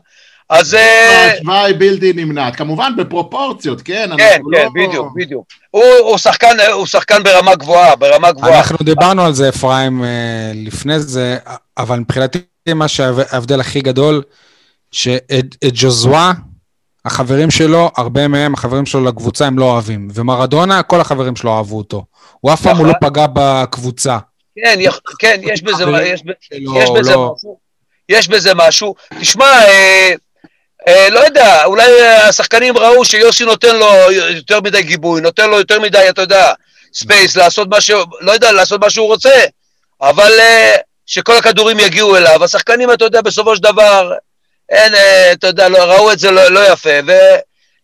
אז... 0.49 0.75
אה, 0.75 1.31
ההשוואה 1.31 1.65
היא 1.65 1.75
בלתי 1.79 2.13
נמנעת, 2.13 2.57
כמובן 2.57 2.93
בפרופורציות, 2.97 3.83
כן? 3.83 4.11
כן, 4.17 4.37
כן, 4.37 4.41
לא- 4.47 4.69
בדיוק, 4.75 5.07
בדיוק. 5.17 5.47
הוא, 5.71 5.83
הוא, 6.01 6.19
שחקן, 6.19 6.57
הוא 6.73 6.87
שחקן 6.87 7.23
ברמה 7.23 7.55
גבוהה, 7.55 7.97
ברמה 7.97 8.33
גבוהה. 8.33 8.59
אנחנו 8.59 8.79
דיברנו 8.83 9.23
על 9.25 9.33
זה, 9.33 9.49
אפרים, 9.49 10.05
אה, 10.05 10.53
לפני 10.55 11.01
זה, 11.01 11.37
אבל 11.79 11.99
מבחינתי 11.99 12.39
מה 12.75 12.89
שההבדל 12.89 13.61
הכי 13.61 13.81
גדול, 13.81 14.23
שאת 14.93 15.57
את 15.67 15.73
ג'וזווה, 15.75 16.33
החברים 17.05 17.51
שלו, 17.51 17.91
הרבה 17.97 18.29
מהם, 18.29 18.55
החברים 18.55 18.87
שלו 18.87 19.05
לקבוצה, 19.05 19.47
הם 19.47 19.59
לא 19.59 19.65
אוהבים. 19.65 20.09
ומרדונה, 20.15 20.83
כל 20.83 21.01
החברים 21.01 21.37
שלו 21.37 21.57
אהבו 21.57 21.79
אותו. 21.79 22.05
הוא 22.41 22.53
אף 22.53 22.63
פעם 22.63 22.77
לא 22.79 22.83
נכון. 22.83 23.11
פגע 23.11 23.27
בקבוצה. 23.33 24.19
כן, 24.57 24.81
כן, 25.19 25.41
יש 25.43 25.63
בזה, 25.63 25.87
לא- 25.87 25.99
משהו. 27.35 27.59
יש 28.09 28.29
בזה 28.29 28.53
משהו. 28.55 28.95
תשמע, 29.21 29.45
אה, 29.45 29.63
אה, 29.69 30.15
לא 30.89 31.21
יודע, 31.21 31.65
אולי 31.65 32.03
אה, 32.03 32.29
השחקנים 32.29 32.79
ראו 32.79 33.05
שיוסי 33.05 33.45
נותן 33.45 33.77
לו 33.77 33.87
יותר 34.13 34.61
מדי 34.61 34.83
גיבוי, 34.83 35.21
נותן 35.21 35.51
לו 35.51 35.59
יותר 35.59 35.81
מדי, 35.81 36.09
אתה 36.09 36.23
יודע, 36.23 36.53
space, 36.95 37.37
לעשות 37.37 37.69
מה 37.69 37.81
ש... 37.81 37.91
לא 38.21 38.33
יודע, 38.33 38.53
לעשות 38.53 38.81
מה 38.81 38.91
שהוא 38.91 39.07
רוצה, 39.07 39.45
אבל 40.01 40.33
אה, 40.41 40.77
שכל 41.07 41.37
הכדורים 41.37 41.79
יגיעו 41.81 42.17
אליו. 42.17 42.45
השחקנים, 42.45 42.93
אתה 42.93 43.05
יודע, 43.05 43.21
בסופו 43.21 43.57
של 43.57 43.63
דבר, 43.63 44.13
אין, 44.71 44.95
אה, 44.95 45.33
אתה 45.33 45.47
יודע, 45.47 45.69
לא, 45.69 45.79
ראו 45.79 46.13
את 46.13 46.19
זה 46.19 46.31
לא, 46.31 46.49
לא 46.49 46.73
יפה, 46.73 46.91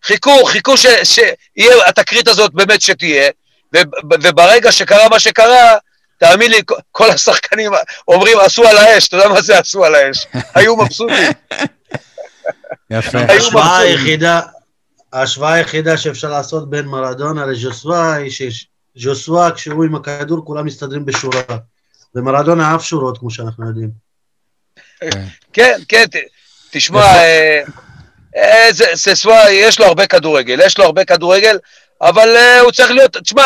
וחיכו, 0.05 0.45
חיכו 0.45 0.77
ש- 0.77 0.87
שיהיה 1.05 1.75
התקרית 1.87 2.29
הזאת 2.29 2.53
באמת 2.55 2.81
שתהיה, 2.83 3.31
וב- 3.73 3.83
וברגע 4.23 4.73
שקרה 4.73 5.09
מה 5.09 5.21
שקרה, 5.21 5.77
תאמין 6.19 6.51
לי, 6.51 6.61
כל 6.93 7.11
השחקנים 7.11 7.73
אומרים, 8.09 8.39
עשו 8.41 8.69
על 8.69 8.79
האש, 8.79 9.09
אתה 9.09 9.17
יודע 9.17 9.29
מה 9.29 9.43
זה 9.43 9.59
עשו 9.59 9.85
על 9.85 9.95
האש? 9.95 10.27
היו 10.55 10.77
מבסוטים. 10.77 11.33
יפה. 12.93 13.19
ההשוואה. 13.19 13.79
היחידה, 13.79 14.41
ההשוואה 15.13 15.53
היחידה 15.53 15.97
שאפשר 15.97 16.31
לעשות 16.31 16.71
בין 16.71 16.85
מרדונה 16.87 17.47
לז'וסווה 17.47 18.15
היא 18.15 18.31
שז'וסווה 18.31 19.51
כשהוא 19.51 19.85
עם 19.85 19.95
הכדור 19.95 20.45
כולם 20.45 20.67
מסתדרים 20.67 21.05
בשורה. 21.05 21.41
ומרדונה 22.15 22.75
אף 22.75 22.85
שורות 22.85 23.19
כמו 23.19 23.31
שאנחנו 23.31 23.69
יודעים. 23.69 23.91
כן, 25.53 25.79
כן, 25.89 26.05
ת- 26.11 26.17
תשמע, 26.71 27.01
אה, 27.05 27.63
אה, 28.37 28.69
זה- 28.73 28.91
ססווה, 28.95 29.51
יש 29.51 29.81
לו 29.81 29.87
הרבה 29.87 30.07
כדורגל, 30.07 30.61
יש 30.65 30.79
לו 30.79 30.85
הרבה 30.85 31.05
כדורגל, 31.05 31.59
אבל 32.01 32.37
אה, 32.37 32.61
הוא 32.61 32.73
צריך 32.73 32.91
להיות, 32.91 33.17
תשמע, 33.17 33.45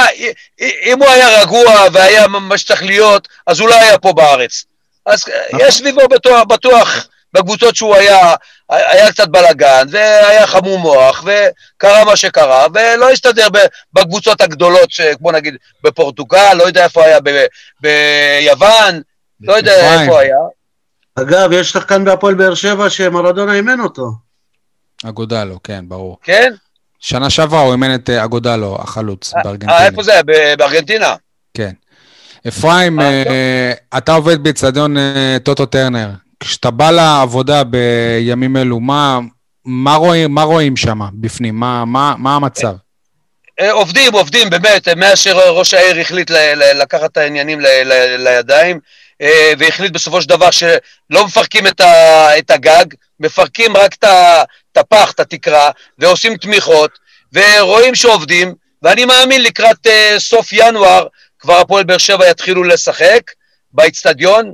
אם 0.61 0.99
הוא 1.03 1.09
היה 1.09 1.43
רגוע 1.43 1.85
והיה 1.93 2.29
מה 2.29 2.59
שצריך 2.59 2.83
להיות, 2.83 3.29
אז 3.47 3.61
הוא 3.61 3.69
לא 3.69 3.75
היה 3.75 3.99
פה 3.99 4.13
בארץ. 4.13 4.65
אז 5.07 5.25
אה, 5.29 5.59
יש 5.69 5.75
סביבו 5.75 6.09
בטוח, 6.09 6.43
בטוח, 6.45 7.07
בקבוצות 7.37 7.77
שהוא 7.77 7.97
היה, 7.97 8.35
היה 8.71 9.13
קצת 9.13 9.29
בלאגן, 9.29 9.87
והיה 9.91 10.47
חמום 10.47 10.81
מוח, 10.81 11.25
וקרה 11.25 12.05
מה 12.05 12.17
שקרה, 12.17 12.67
ולא 12.75 13.11
הסתדר 13.11 13.49
ב- 13.53 13.59
בקבוצות 13.93 14.41
הגדולות, 14.41 14.89
כמו 15.19 15.33
נגיד 15.33 15.55
בפורטוגל, 15.85 16.55
לא 16.55 16.63
יודע 16.65 16.85
איפה 16.85 17.05
היה, 17.05 17.19
ב- 17.25 17.47
ביוון, 17.81 19.01
לא 19.41 19.53
יודע. 19.53 20.03
איפה 20.03 20.21
היה. 20.21 20.37
אגב, 21.15 21.53
יש 21.53 21.71
שחקן 21.71 22.05
בהפועל 22.05 22.35
באר 22.35 22.55
שבע 22.55 22.91
שמרדונה 22.91 23.55
אימן 23.55 23.81
אותו. 23.81 24.11
אגודלו, 25.05 25.59
כן, 25.65 25.85
ברור. 25.89 26.19
כן? 26.23 26.53
שנה 27.01 27.31
שעברה 27.31 27.61
הוא 27.61 27.73
אימן 27.73 27.95
את 27.95 28.11
אה, 28.11 28.25
אגודלו, 28.25 28.79
החלוץ, 28.83 29.35
אה, 29.35 29.43
בארגנטינה. 29.43 29.87
איפה 29.87 30.03
זה 30.03 30.21
בארגנטינה? 30.59 31.15
כן. 31.55 31.71
אפרים, 32.49 33.01
אה, 33.01 33.23
אה, 33.27 33.73
אתה 33.99 34.13
עובד 34.13 34.43
באיצטדיון 34.43 34.97
אה, 34.99 35.37
טוטו 35.43 35.67
טרנר. 35.67 36.09
כשאתה 36.41 36.71
בא 36.71 36.91
לעבודה 36.91 37.65
בימים 37.65 38.57
אלו, 38.57 38.81
מה, 38.81 39.19
מה, 39.65 39.95
רואים, 39.95 40.39
רואים 40.39 40.77
שם 40.77 41.01
בפנים? 41.15 41.55
מה, 41.55 41.85
מה, 41.85 42.15
מה 42.19 42.37
המצב? 42.37 42.75
אה, 43.61 43.73
עובדים, 43.73 44.13
עובדים, 44.13 44.51
באמת, 44.51 44.89
מאז 44.89 45.19
שראש 45.19 45.75
העיר 45.75 46.01
החליט 46.01 46.31
ל- 46.31 46.55
ל- 46.55 46.83
לקחת 46.83 47.13
את 47.13 47.17
העניינים 47.17 47.61
ל- 47.61 47.67
ל- 47.85 48.29
לידיים, 48.29 48.81
אה, 49.23 49.53
והחליט 49.59 49.93
בסופו 49.93 50.23
של 50.23 50.29
דבר 50.29 50.51
שלא 50.51 51.25
מפרקים 51.27 51.67
את 51.67 51.81
ה- 51.81 52.39
את 52.39 52.51
הגג, 52.51 52.85
מפרקים 53.21 53.77
רק 53.77 53.95
את 53.95 54.77
הפח, 54.77 55.11
את 55.11 55.21
התקרה, 55.21 55.71
ועושים 55.99 56.37
תמיכות, 56.37 56.91
ורואים 57.33 57.95
שעובדים, 57.95 58.55
ואני 58.83 59.05
מאמין 59.05 59.43
לקראת 59.43 59.87
אה, 59.87 60.15
סוף 60.19 60.49
ינואר, 60.53 61.07
כבר 61.39 61.61
הפועל 61.61 61.85
באר 61.85 61.99
שבע 61.99 62.29
יתחילו 62.31 62.65
לשחק 62.65 63.21
באיצטדיון, 63.73 64.53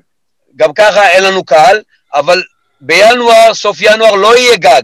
גם 0.57 0.73
ככה 0.75 1.09
אין 1.09 1.23
לנו 1.25 1.45
קהל, 1.45 1.81
אבל 2.15 2.43
בינואר, 2.81 3.55
סוף 3.55 3.77
ינואר, 3.81 4.15
לא 4.15 4.37
יהיה 4.39 4.57
גג. 4.57 4.83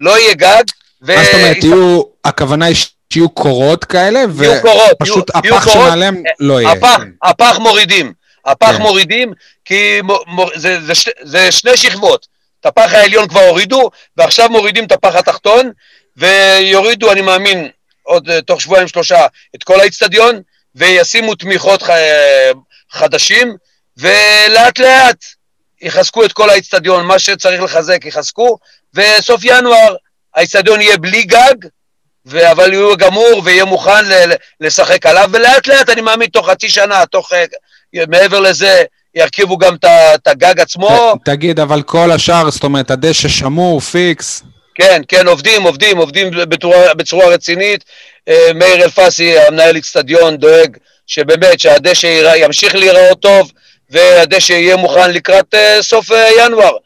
לא 0.00 0.18
יהיה 0.18 0.34
גג. 0.34 0.62
מה 1.00 1.24
זאת 1.24 1.34
אומרת, 1.34 1.56
יהיו, 1.64 2.02
הכוונה 2.24 2.66
היא 2.66 2.76
שיהיו 3.12 3.28
קורות 3.30 3.84
כאלה, 3.84 4.20
ופשוט 4.34 5.30
הפח. 5.34 5.72
שמעליהם 5.72 6.22
לא 6.40 6.60
יהיה. 6.60 6.72
הפח, 6.72 6.96
הפח 7.22 7.58
מורידים. 7.58 8.12
הפח 8.46 8.72
כן. 8.76 8.82
מורידים, 8.82 9.32
כי 9.64 10.00
מו- 10.02 10.22
מו- 10.26 10.50
זה, 10.54 10.80
זה, 10.80 10.94
ש- 10.94 11.08
זה 11.22 11.52
שני 11.52 11.76
שכבות. 11.76 12.26
את 12.60 12.66
הפח 12.66 12.92
העליון 12.94 13.28
כבר 13.28 13.40
הורידו, 13.40 13.90
ועכשיו 14.16 14.48
מורידים 14.50 14.84
את 14.84 14.92
הפח 14.92 15.14
התחתון, 15.14 15.70
ויורידו, 16.16 17.12
אני 17.12 17.20
מאמין, 17.20 17.68
עוד 18.02 18.30
אה, 18.30 18.40
תוך 18.40 18.60
שבועיים 18.60 18.88
שלושה, 18.88 19.26
את 19.56 19.64
כל 19.64 19.80
האיצטדיון, 19.80 20.40
וישימו 20.74 21.34
תמיכות 21.34 21.82
ח... 21.82 21.90
חדשים, 22.90 23.56
ולאט 23.98 24.78
לאט 24.78 25.24
יחזקו 25.82 26.24
את 26.24 26.32
כל 26.32 26.50
האיצטדיון, 26.50 27.04
מה 27.06 27.18
שצריך 27.18 27.62
לחזק 27.62 28.04
יחזקו, 28.04 28.58
וסוף 28.94 29.40
ינואר 29.44 29.94
האיצטדיון 30.34 30.80
יהיה 30.80 30.96
בלי 30.98 31.22
גג, 31.22 31.54
ו- 32.26 32.50
אבל 32.50 32.72
יהיה 32.72 32.96
גמור 32.96 33.42
ויהיה 33.44 33.64
מוכן 33.64 34.04
ל- 34.08 34.32
לשחק 34.60 35.06
עליו, 35.06 35.30
ולאט 35.32 35.66
לאט 35.66 35.88
אני 35.90 36.00
מאמין 36.00 36.28
תוך 36.28 36.50
חצי 36.50 36.68
שנה, 36.68 37.06
תוך, 37.06 37.32
אה, 37.32 37.44
מעבר 38.08 38.40
לזה, 38.40 38.82
ירכיבו 39.14 39.58
גם 39.58 39.74
את 40.14 40.26
הגג 40.26 40.60
עצמו. 40.60 41.14
ת- 41.24 41.28
תגיד, 41.28 41.60
אבל 41.60 41.82
כל 41.82 42.10
השאר, 42.12 42.50
זאת 42.50 42.64
אומרת, 42.64 42.90
הדשא 42.90 43.28
שמור, 43.28 43.80
פיקס. 43.80 44.42
כן, 44.74 45.02
כן, 45.08 45.26
עובדים, 45.26 45.62
עובדים, 45.62 45.96
עובדים 45.96 46.30
בצורה, 46.30 46.94
בצורה 46.94 47.26
רצינית. 47.26 47.84
אה, 48.28 48.50
מאיר 48.54 48.84
אלפסי, 48.84 49.38
המנהל 49.38 49.76
אצטדיון, 49.76 50.36
דואג 50.36 50.76
שבאמת 51.06 51.60
שהדשא 51.60 52.32
ימשיך 52.36 52.74
להיראות 52.74 53.20
טוב, 53.20 53.52
והדשא 53.90 54.52
יהיה 54.52 54.76
מוכן 54.76 55.10
לקראת 55.10 55.54
אה, 55.54 55.78
סוף 55.82 56.12
אה, 56.12 56.28
ינואר. 56.38 56.76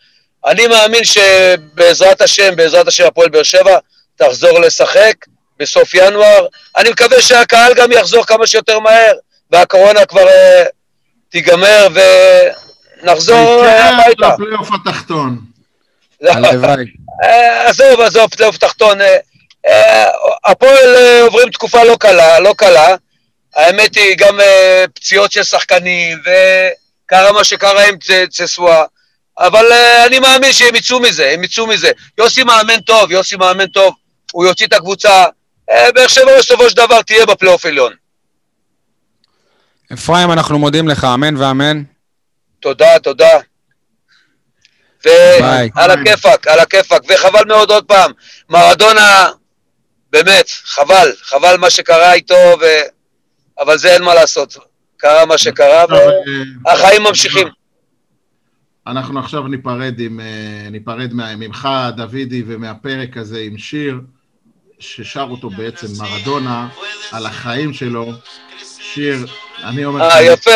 אני 0.46 0.66
מאמין 0.66 1.04
שבעזרת 1.04 2.20
השם, 2.20 2.56
בעזרת 2.56 2.88
השם 2.88 3.06
הפועל 3.06 3.28
באר 3.28 3.42
שבע, 3.42 3.78
תחזור 4.16 4.60
לשחק 4.60 5.14
בסוף 5.58 5.94
ינואר. 5.94 6.46
אני 6.76 6.90
מקווה 6.90 7.22
שהקהל 7.22 7.74
גם 7.74 7.92
יחזור 7.92 8.26
כמה 8.26 8.46
שיותר 8.46 8.78
מהר, 8.78 9.12
והקורונה 9.50 10.06
כבר 10.06 10.28
אה, 10.28 10.64
תיגמר 11.28 11.88
ונחזור 13.02 13.64
הביתה. 13.64 14.28
לפלייאוף 14.28 14.68
התחתון. 14.74 15.38
הלוואי. 16.22 16.84
אה, 17.24 17.68
עזוב, 17.68 18.00
עזוב, 18.00 18.30
פלייאוף 18.30 18.56
תחתון. 18.56 18.98
הפועל 20.44 20.96
עוברים 21.22 21.50
תקופה 21.50 21.84
לא 21.84 21.96
קלה, 22.00 22.40
לא 22.40 22.54
קלה. 22.56 22.96
האמת 23.56 23.94
היא, 23.94 24.16
גם 24.18 24.38
פציעות 24.94 25.32
של 25.32 25.42
שחקנים, 25.42 26.18
וקרה 27.10 27.32
מה 27.32 27.44
שקרה 27.44 27.88
עם 27.88 27.96
צסואה. 28.28 28.84
אבל 29.38 29.72
אה, 29.72 30.06
אני 30.06 30.18
מאמין 30.18 30.52
שהם 30.52 30.74
יצאו 30.74 31.00
מזה, 31.00 31.30
הם 31.30 31.44
יצאו 31.44 31.66
מזה. 31.66 31.90
יוסי 32.18 32.44
מאמן 32.44 32.80
טוב, 32.80 33.10
יוסי 33.10 33.36
מאמן 33.36 33.66
טוב, 33.66 33.94
הוא 34.32 34.46
יוציא 34.46 34.66
את 34.66 34.72
הקבוצה. 34.72 35.24
אה, 35.70 35.92
באר 35.92 36.08
שבע 36.08 36.38
בסופו 36.38 36.70
של 36.70 36.76
דבר 36.76 37.02
תהיה 37.02 37.26
בפלייאוף 37.26 37.66
עליון. 37.66 37.92
אפרים, 39.92 40.32
אנחנו 40.32 40.58
מודים 40.58 40.88
לך, 40.88 41.04
אמן 41.14 41.36
ואמן. 41.36 41.82
תודה, 42.60 42.98
תודה. 42.98 43.38
ועל 45.04 45.90
הכיפאק, 45.90 46.46
על 46.46 46.58
הכיפאק, 46.58 47.02
וחבל 47.08 47.44
מאוד 47.46 47.70
עוד 47.70 47.84
פעם, 47.84 48.12
מרדונה, 48.48 49.28
באמת, 50.10 50.48
חבל, 50.64 51.12
חבל 51.22 51.56
מה 51.56 51.70
שקרה 51.70 52.12
איתו, 52.12 52.56
ו... 52.60 52.64
אבל 53.58 53.78
זה 53.78 53.94
אין 53.94 54.02
מה 54.02 54.14
לעשות, 54.14 54.56
קרה 55.00 55.26
מה 55.26 55.38
שקרה, 55.38 55.84
והחיים 56.64 57.02
אה, 57.02 57.08
ממשיכים. 57.08 57.48
אנחנו 58.86 59.18
עכשיו 59.20 59.48
ניפרד, 59.48 59.94
עם, 59.98 60.20
אה, 60.20 60.70
ניפרד 60.70 61.12
מה- 61.12 61.36
ממך, 61.36 61.68
דוידי, 61.96 62.42
ומהפרק 62.46 63.16
הזה 63.16 63.40
עם 63.40 63.58
שיר, 63.58 64.00
ששר 64.78 65.26
אותו 65.30 65.50
בעצם 65.50 65.86
מרדונה, 66.02 66.68
על 67.12 67.26
החיים 67.26 67.72
שלו. 67.72 68.12
שיר, 68.94 69.26
אני 69.64 69.84
אומר 69.84 70.02
אה, 70.02 70.22
יפה, 70.22 70.50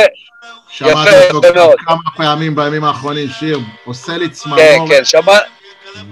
שמעתי 0.69 1.11
אותו 1.33 1.49
מאוד. 1.55 1.75
כמה 1.87 1.97
פעמים 2.16 2.55
בימים 2.55 2.85
האחרונים, 2.85 3.29
שיר 3.39 3.59
עושה 3.85 4.16
לי 4.19 4.27
כן, 4.29 4.33
צמרמורת, 4.35 4.91
כן, 4.91 5.05
שמע... 5.05 5.39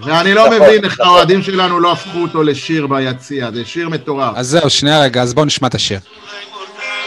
ואני 0.03 0.35
לא 0.35 0.47
נכון, 0.47 0.61
מבין 0.63 0.85
איך 0.85 0.93
נכון. 0.93 1.07
האוהדים 1.07 1.43
שלנו 1.43 1.81
לא 1.81 1.93
הפכו 1.93 2.19
אותו 2.19 2.43
לשיר 2.43 2.87
ביציע, 2.87 3.51
זה 3.55 3.65
שיר 3.65 3.89
מטורף. 3.89 4.33
אז 4.37 4.47
זהו, 4.49 4.71
שנייה 4.71 5.01
רגע, 5.01 5.23
אז 5.23 5.35
בואו 5.35 5.47
נשמע 5.47 5.69
את 5.69 5.75
השיר. 5.75 5.99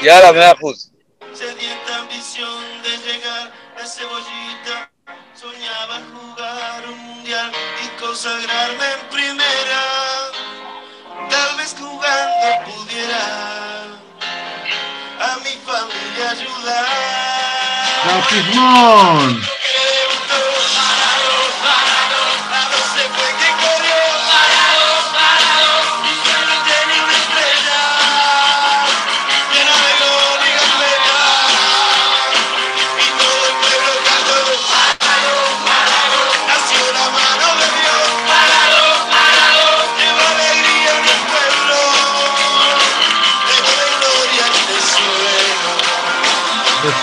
יאללה, 0.01 0.31
מאה 0.31 0.51
אחוז. 0.51 0.89
Sedienta 1.37 1.97
ambición 1.97 2.81
de 2.81 2.97
llegar 2.99 3.51
a 3.75 3.85
cebollita, 3.85 4.89
soñaba 5.35 5.99
jugar 6.13 6.87
un 6.87 6.97
mundial 6.97 7.51
y 7.83 7.87
consagrarme 8.01 8.85
en 8.93 9.09
primera. 9.09 9.81
Tal 11.29 11.57
vez 11.57 11.75
jugando 11.77 12.47
pudiera 12.63 13.83
a 15.19 15.37
mi 15.43 15.59
familia 15.67 16.31
ayudar. 16.31 16.85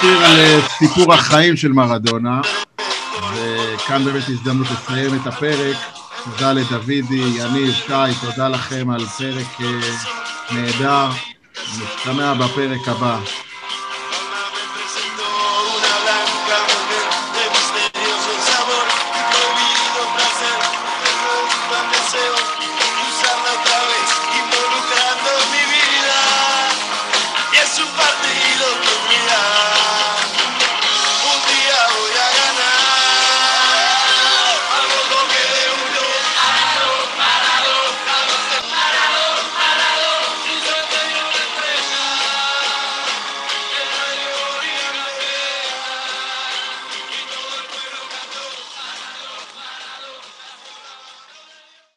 שיר 0.03 0.24
על 0.24 0.41
אה, 0.41 0.61
סיפור 0.79 1.15
החיים 1.15 1.57
של 1.57 1.73
מרדונה, 1.73 2.41
וכאן 3.35 4.05
באמת 4.05 4.29
הזדמנות 4.29 4.66
לסיים 4.70 5.15
את 5.15 5.27
הפרק. 5.27 5.77
תודה 6.24 6.53
לדוידי, 6.53 7.24
יניב, 7.35 7.73
שי, 7.73 8.15
תודה 8.20 8.49
לכם 8.49 8.91
על 8.91 9.07
פרק 9.07 9.61
אה, 9.61 9.81
נהדר. 10.51 11.09
נשתמע 11.79 12.35
בפרק 12.35 12.89
הבא. 12.89 13.19